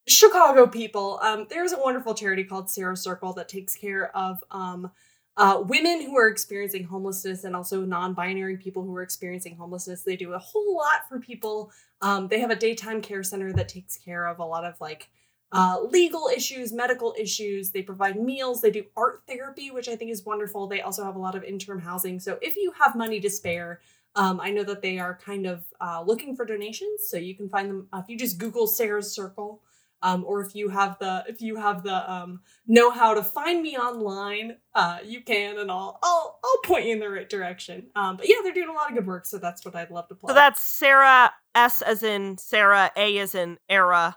Chicago 0.06 0.66
people. 0.66 1.20
Um, 1.22 1.46
there's 1.48 1.72
a 1.72 1.78
wonderful 1.78 2.14
charity 2.14 2.44
called 2.44 2.70
Sarah 2.70 2.96
Circle 2.96 3.32
that 3.34 3.48
takes 3.48 3.74
care 3.76 4.14
of 4.16 4.42
um 4.50 4.90
uh, 5.36 5.62
women 5.64 6.02
who 6.02 6.18
are 6.18 6.28
experiencing 6.28 6.84
homelessness 6.84 7.44
and 7.44 7.56
also 7.56 7.82
non-binary 7.82 8.58
people 8.58 8.82
who 8.82 8.94
are 8.94 9.02
experiencing 9.02 9.56
homelessness 9.56 10.02
they 10.02 10.16
do 10.16 10.34
a 10.34 10.38
whole 10.38 10.76
lot 10.76 11.08
for 11.08 11.18
people 11.18 11.70
um, 12.02 12.28
they 12.28 12.40
have 12.40 12.50
a 12.50 12.56
daytime 12.56 13.00
care 13.00 13.22
center 13.22 13.52
that 13.52 13.68
takes 13.68 13.96
care 13.96 14.26
of 14.26 14.40
a 14.40 14.44
lot 14.44 14.64
of 14.64 14.78
like 14.80 15.08
uh, 15.52 15.80
legal 15.82 16.28
issues 16.34 16.72
medical 16.72 17.14
issues. 17.18 17.70
They 17.70 17.82
provide 17.82 18.20
meals. 18.20 18.60
They 18.60 18.70
do 18.70 18.84
art 18.96 19.22
therapy 19.26 19.70
which 19.70 19.88
i 19.88 19.96
think 19.96 20.10
is 20.10 20.24
wonderful. 20.24 20.66
They 20.66 20.80
also 20.80 21.04
have 21.04 21.16
a 21.16 21.20
lot 21.20 21.34
of 21.34 21.44
interim 21.44 21.80
housing. 21.80 22.20
So 22.20 22.38
if 22.42 22.56
you 22.56 22.72
have 22.80 22.96
money 22.96 23.20
to 23.20 23.30
spare 23.30 23.80
um, 24.16 24.40
i 24.40 24.50
know 24.50 24.64
that 24.64 24.82
they 24.82 24.98
are 24.98 25.18
kind 25.24 25.46
of 25.46 25.64
uh, 25.80 26.02
looking 26.04 26.34
for 26.36 26.44
donations. 26.44 27.02
So 27.08 27.16
you 27.16 27.34
can 27.36 27.48
find 27.48 27.70
them 27.70 27.88
uh, 27.92 28.00
if 28.02 28.08
you 28.08 28.18
just 28.18 28.38
google 28.38 28.66
sarah's 28.66 29.12
circle 29.12 29.62
um, 30.02 30.24
or 30.26 30.40
if 30.40 30.54
you 30.54 30.68
have 30.68 30.98
the 30.98 31.24
if 31.28 31.40
you 31.42 31.56
have 31.56 31.82
the 31.82 32.10
um, 32.10 32.40
know 32.66 32.90
how 32.90 33.14
to 33.14 33.22
find 33.22 33.62
me 33.62 33.76
online, 33.76 34.56
uh, 34.74 34.98
you 35.04 35.20
can, 35.20 35.58
and 35.58 35.70
I'll 35.70 35.98
I'll 36.02 36.38
I'll 36.42 36.60
point 36.64 36.86
you 36.86 36.94
in 36.94 37.00
the 37.00 37.08
right 37.08 37.28
direction. 37.28 37.86
Um, 37.94 38.16
but 38.16 38.28
yeah, 38.28 38.36
they're 38.42 38.54
doing 38.54 38.68
a 38.68 38.72
lot 38.72 38.88
of 38.88 38.96
good 38.96 39.06
work, 39.06 39.26
so 39.26 39.38
that's 39.38 39.64
what 39.64 39.76
I'd 39.76 39.90
love 39.90 40.08
to 40.08 40.14
plug. 40.14 40.30
So 40.30 40.34
that's 40.34 40.62
Sarah 40.62 41.32
S 41.54 41.82
as 41.82 42.02
in 42.02 42.38
Sarah, 42.38 42.90
A 42.96 43.18
as 43.18 43.34
in 43.34 43.58
era, 43.68 44.16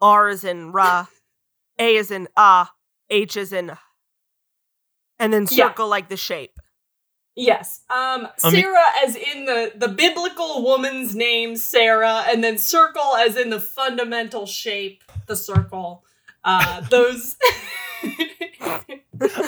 R 0.00 0.28
is 0.28 0.44
in 0.44 0.72
ra, 0.72 1.06
A 1.78 1.96
as 1.96 2.10
in 2.10 2.28
ah, 2.36 2.72
H 3.10 3.36
as 3.36 3.52
in, 3.52 3.76
and 5.18 5.32
then 5.32 5.46
Yeah. 5.50 5.68
circle 5.68 5.88
like 5.88 6.08
the 6.08 6.16
shape. 6.16 6.58
yes, 7.36 7.82
um, 7.90 8.28
I 8.44 8.50
mean- 8.50 8.62
Sarah 8.62 8.84
as 9.04 9.14
in 9.16 9.44
the 9.44 9.72
the 9.74 9.88
biblical 9.88 10.62
woman's 10.64 11.14
name 11.14 11.56
Sarah, 11.56 12.24
and 12.28 12.42
then 12.42 12.58
circle 12.58 13.16
as 13.16 13.36
in 13.36 13.50
the 13.50 13.60
fundamental 13.60 14.46
shape, 14.46 15.02
the 15.26 15.36
circle. 15.36 16.04
Uh, 16.44 16.80
those. 16.90 17.36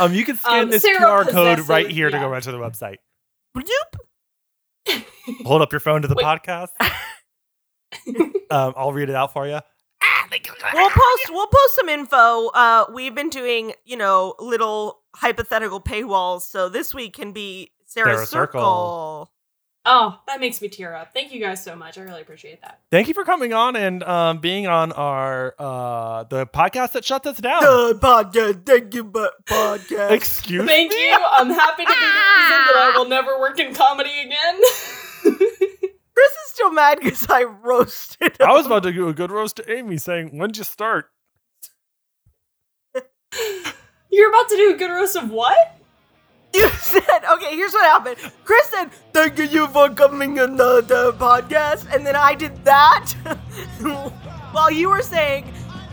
Um, 0.01 0.13
you 0.13 0.25
can 0.25 0.37
scan 0.37 0.63
Um, 0.65 0.71
this 0.71 0.83
Sarah 0.83 0.99
QR 1.25 1.29
code 1.31 1.69
right 1.69 1.89
here 1.89 2.11
to 2.11 2.19
go 2.19 2.27
right 2.29 2.43
to 2.43 2.51
the 2.51 2.59
website. 2.59 2.97
Bloop. 3.57 5.05
Hold 5.45 5.63
up 5.63 5.73
your 5.73 5.79
phone 5.79 6.03
to 6.03 6.09
the 6.09 6.17
Wait. 6.17 6.27
podcast. 6.27 6.71
um, 8.51 8.75
I'll 8.77 8.93
read 8.93 9.09
it 9.11 9.15
out 9.15 9.33
for 9.33 9.47
you. 9.47 9.61
We'll 10.75 10.91
post 10.91 11.31
we'll 11.31 11.47
post 11.47 11.75
some 11.77 11.89
info. 11.89 12.49
Uh 12.49 12.85
we've 12.93 13.15
been 13.15 13.31
doing, 13.31 13.73
you 13.85 13.97
know, 13.97 14.35
little 14.39 15.01
hypothetical 15.15 15.81
paywalls, 15.81 16.43
so 16.43 16.69
this 16.69 16.95
week 16.95 17.15
can 17.15 17.33
be 17.33 17.73
Sarah's 17.87 18.17
Sarah 18.17 18.27
Circle. 18.27 18.61
circle. 18.61 19.33
oh, 19.87 20.21
that 20.29 20.39
makes 20.41 20.61
me 20.63 20.69
tear 20.69 20.95
up. 20.95 21.13
Thank 21.13 21.33
you 21.33 21.41
guys 21.41 21.65
so 21.65 21.75
much. 21.75 21.99
I 21.99 22.03
really 22.03 22.21
appreciate 22.21 22.61
that. 22.63 22.81
Thank 22.91 23.09
you 23.09 23.15
for 23.15 23.25
coming 23.25 23.53
on 23.53 23.75
and 23.75 24.03
um, 24.05 24.39
being 24.39 24.67
on 24.69 24.93
our 24.93 25.55
uh, 25.59 26.25
the 26.25 26.47
podcast 26.47 26.93
that 26.93 27.05
shuts 27.05 27.27
us 27.27 27.39
down. 27.39 27.63
The 27.63 27.99
podcast, 28.01 28.67
thank 28.67 28.95
you, 28.95 29.03
but 29.05 29.45
podcast. 29.47 30.11
Excuse 30.13 30.67
Thank 30.67 30.93
me. 30.93 30.97
you. 31.01 31.17
I'm 31.33 31.51
happy 31.51 31.83
to 31.85 31.89
be 31.89 31.95
the 31.95 31.97
reason 31.97 32.61
that 32.67 32.77
I 32.77 32.93
will 32.97 33.09
never 33.17 33.41
work 33.41 33.59
in 33.59 33.75
comedy 33.75 34.11
again. 34.21 34.61
Chris 36.61 36.69
still 36.69 36.73
mad 36.73 36.99
because 37.01 37.27
I 37.29 37.45
roasted. 37.45 38.41
I 38.41 38.53
was 38.53 38.67
about 38.67 38.83
to 38.85 38.93
do 38.93 39.09
a 39.09 39.15
good 39.15 39.31
roast 39.31 39.57
to 39.57 39.71
Amy, 39.71 39.97
saying, 39.99 40.37
"When'd 40.37 40.57
you 40.57 40.65
start?" 40.65 41.11
You're 44.11 44.31
about 44.31 44.49
to 44.49 44.57
do 44.57 44.75
a 44.75 44.77
good 44.77 44.91
roast 44.91 45.17
of 45.17 45.31
what? 45.31 45.77
You 46.53 46.69
said, 46.71 47.25
okay, 47.33 47.55
here's 47.55 47.73
what 47.73 47.85
happened. 47.85 48.17
Chris 48.45 48.67
said, 48.67 48.91
thank 49.13 49.39
you 49.39 49.69
for 49.69 49.89
coming 49.91 50.41
on 50.41 50.57
the, 50.57 50.81
the 50.81 51.13
podcast. 51.13 51.87
And 51.95 52.05
then 52.05 52.17
I 52.17 52.35
did 52.35 52.65
that 52.65 53.13
while 54.51 54.69
you 54.69 54.89
were 54.89 55.01
saying, 55.01 55.45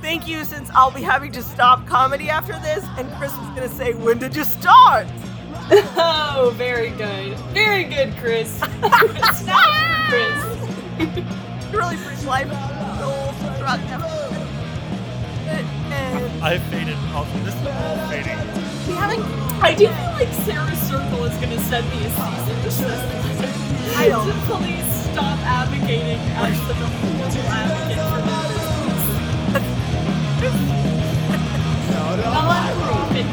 thank 0.02 0.28
you, 0.28 0.44
since 0.46 0.72
I'll 0.72 0.90
be 0.90 1.04
having 1.04 1.32
to 1.34 1.44
stop 1.44 1.86
comedy 1.86 2.28
after 2.32 2.54
this. 2.54 2.84
And 2.98 3.08
Chris 3.18 3.38
was 3.38 3.48
going 3.50 3.70
to 3.70 3.76
say, 3.76 3.94
when 3.94 4.18
did 4.18 4.36
you 4.36 4.44
start? 4.44 5.06
Oh, 5.70 6.54
very 6.56 6.92
good. 6.92 7.38
Very 7.54 7.84
good, 7.84 8.16
Chris. 8.18 8.50
Snaps 8.58 10.10
Chris. 10.10 10.57
Really 11.72 11.98
preach 11.98 12.24
life. 12.24 12.50
The 12.50 13.04
old 13.04 13.36
drug 13.60 13.80
episode. 13.92 14.34
And 15.48 16.44
I 16.44 16.58
faded. 16.58 16.98
Also, 17.14 17.38
this 17.40 17.54
is 17.54 17.68
all 17.68 17.98
fading. 18.10 18.40
we 18.88 18.94
haven't. 18.96 19.24
I 19.62 19.76
do 19.76 19.88
feel 19.88 20.12
like 20.14 20.34
Sarah's 20.46 20.80
Circle 20.80 21.26
is 21.26 21.36
going 21.38 21.52
to 21.52 21.60
send 21.66 21.86
me 21.90 22.06
a 22.06 22.10
cease 22.10 22.48
desist. 22.64 23.98
I 23.98 24.08
don't. 24.10 24.26
So 24.48 24.58
please 24.58 24.86
stop 25.12 25.38
advocating 25.40 26.20
as 26.38 26.58
a 26.70 26.74
horrible 26.74 27.46
advocate 27.46 28.00
for 28.10 28.22
my 28.26 28.48
business. 30.42 30.88
Non-profit 32.34 33.28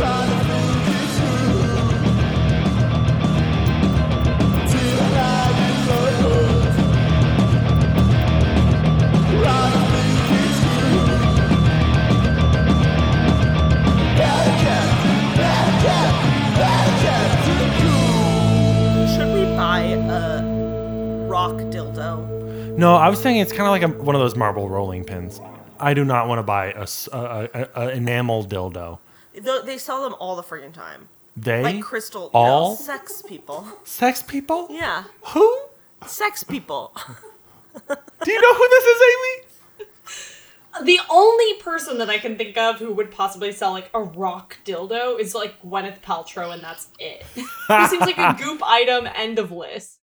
Should 0.00 0.39
No, 22.76 22.94
I 22.94 23.08
was 23.10 23.20
saying 23.20 23.36
it's 23.38 23.52
kind 23.52 23.62
of 23.64 23.70
like 23.70 23.82
a, 23.82 24.02
one 24.02 24.14
of 24.14 24.20
those 24.20 24.36
marble 24.36 24.68
rolling 24.68 25.04
pins. 25.04 25.40
I 25.78 25.92
do 25.94 26.04
not 26.04 26.28
want 26.28 26.38
to 26.38 26.42
buy 26.42 26.72
a, 26.72 26.82
s- 26.82 27.08
a- 27.12 27.48
a- 27.74 27.80
a 27.82 27.88
enamel 27.90 28.44
dildo. 28.44 28.98
Th- 29.34 29.62
They 29.64 29.76
sell 29.78 30.02
them 30.02 30.14
all 30.18 30.36
the 30.36 30.42
friggin' 30.42 30.72
time. 30.72 31.08
They 31.36 31.62
Like 31.62 31.80
crystal. 31.82 32.30
all? 32.32 32.70
No, 32.70 32.76
sex 32.76 33.22
people. 33.22 33.66
sex 33.84 34.22
people? 34.22 34.68
Yeah. 34.70 35.04
Who? 35.28 35.58
Sex 36.06 36.42
people. 36.42 36.94
Do 37.88 38.32
you 38.32 38.40
know 38.40 38.54
who 38.54 38.68
this 38.68 38.84
is, 38.84 39.02
Amy? 39.12 40.86
The 40.86 41.00
only 41.10 41.54
person 41.54 41.98
that 41.98 42.08
I 42.08 42.18
can 42.18 42.36
think 42.36 42.56
of 42.56 42.76
who 42.78 42.92
would 42.92 43.10
possibly 43.10 43.52
sell 43.52 43.72
like 43.72 43.90
a 43.92 44.00
rock 44.02 44.58
dildo 44.64 45.18
is 45.18 45.34
like 45.34 45.60
Gwyneth 45.62 46.00
Paltrow, 46.00 46.52
and 46.52 46.62
that's 46.62 46.88
it. 46.98 47.24
He 47.34 47.86
seems 47.88 48.00
like 48.06 48.18
a 48.18 48.36
goop 48.40 48.62
item. 48.64 49.08
End 49.14 49.38
of 49.38 49.50
list. 49.52 49.98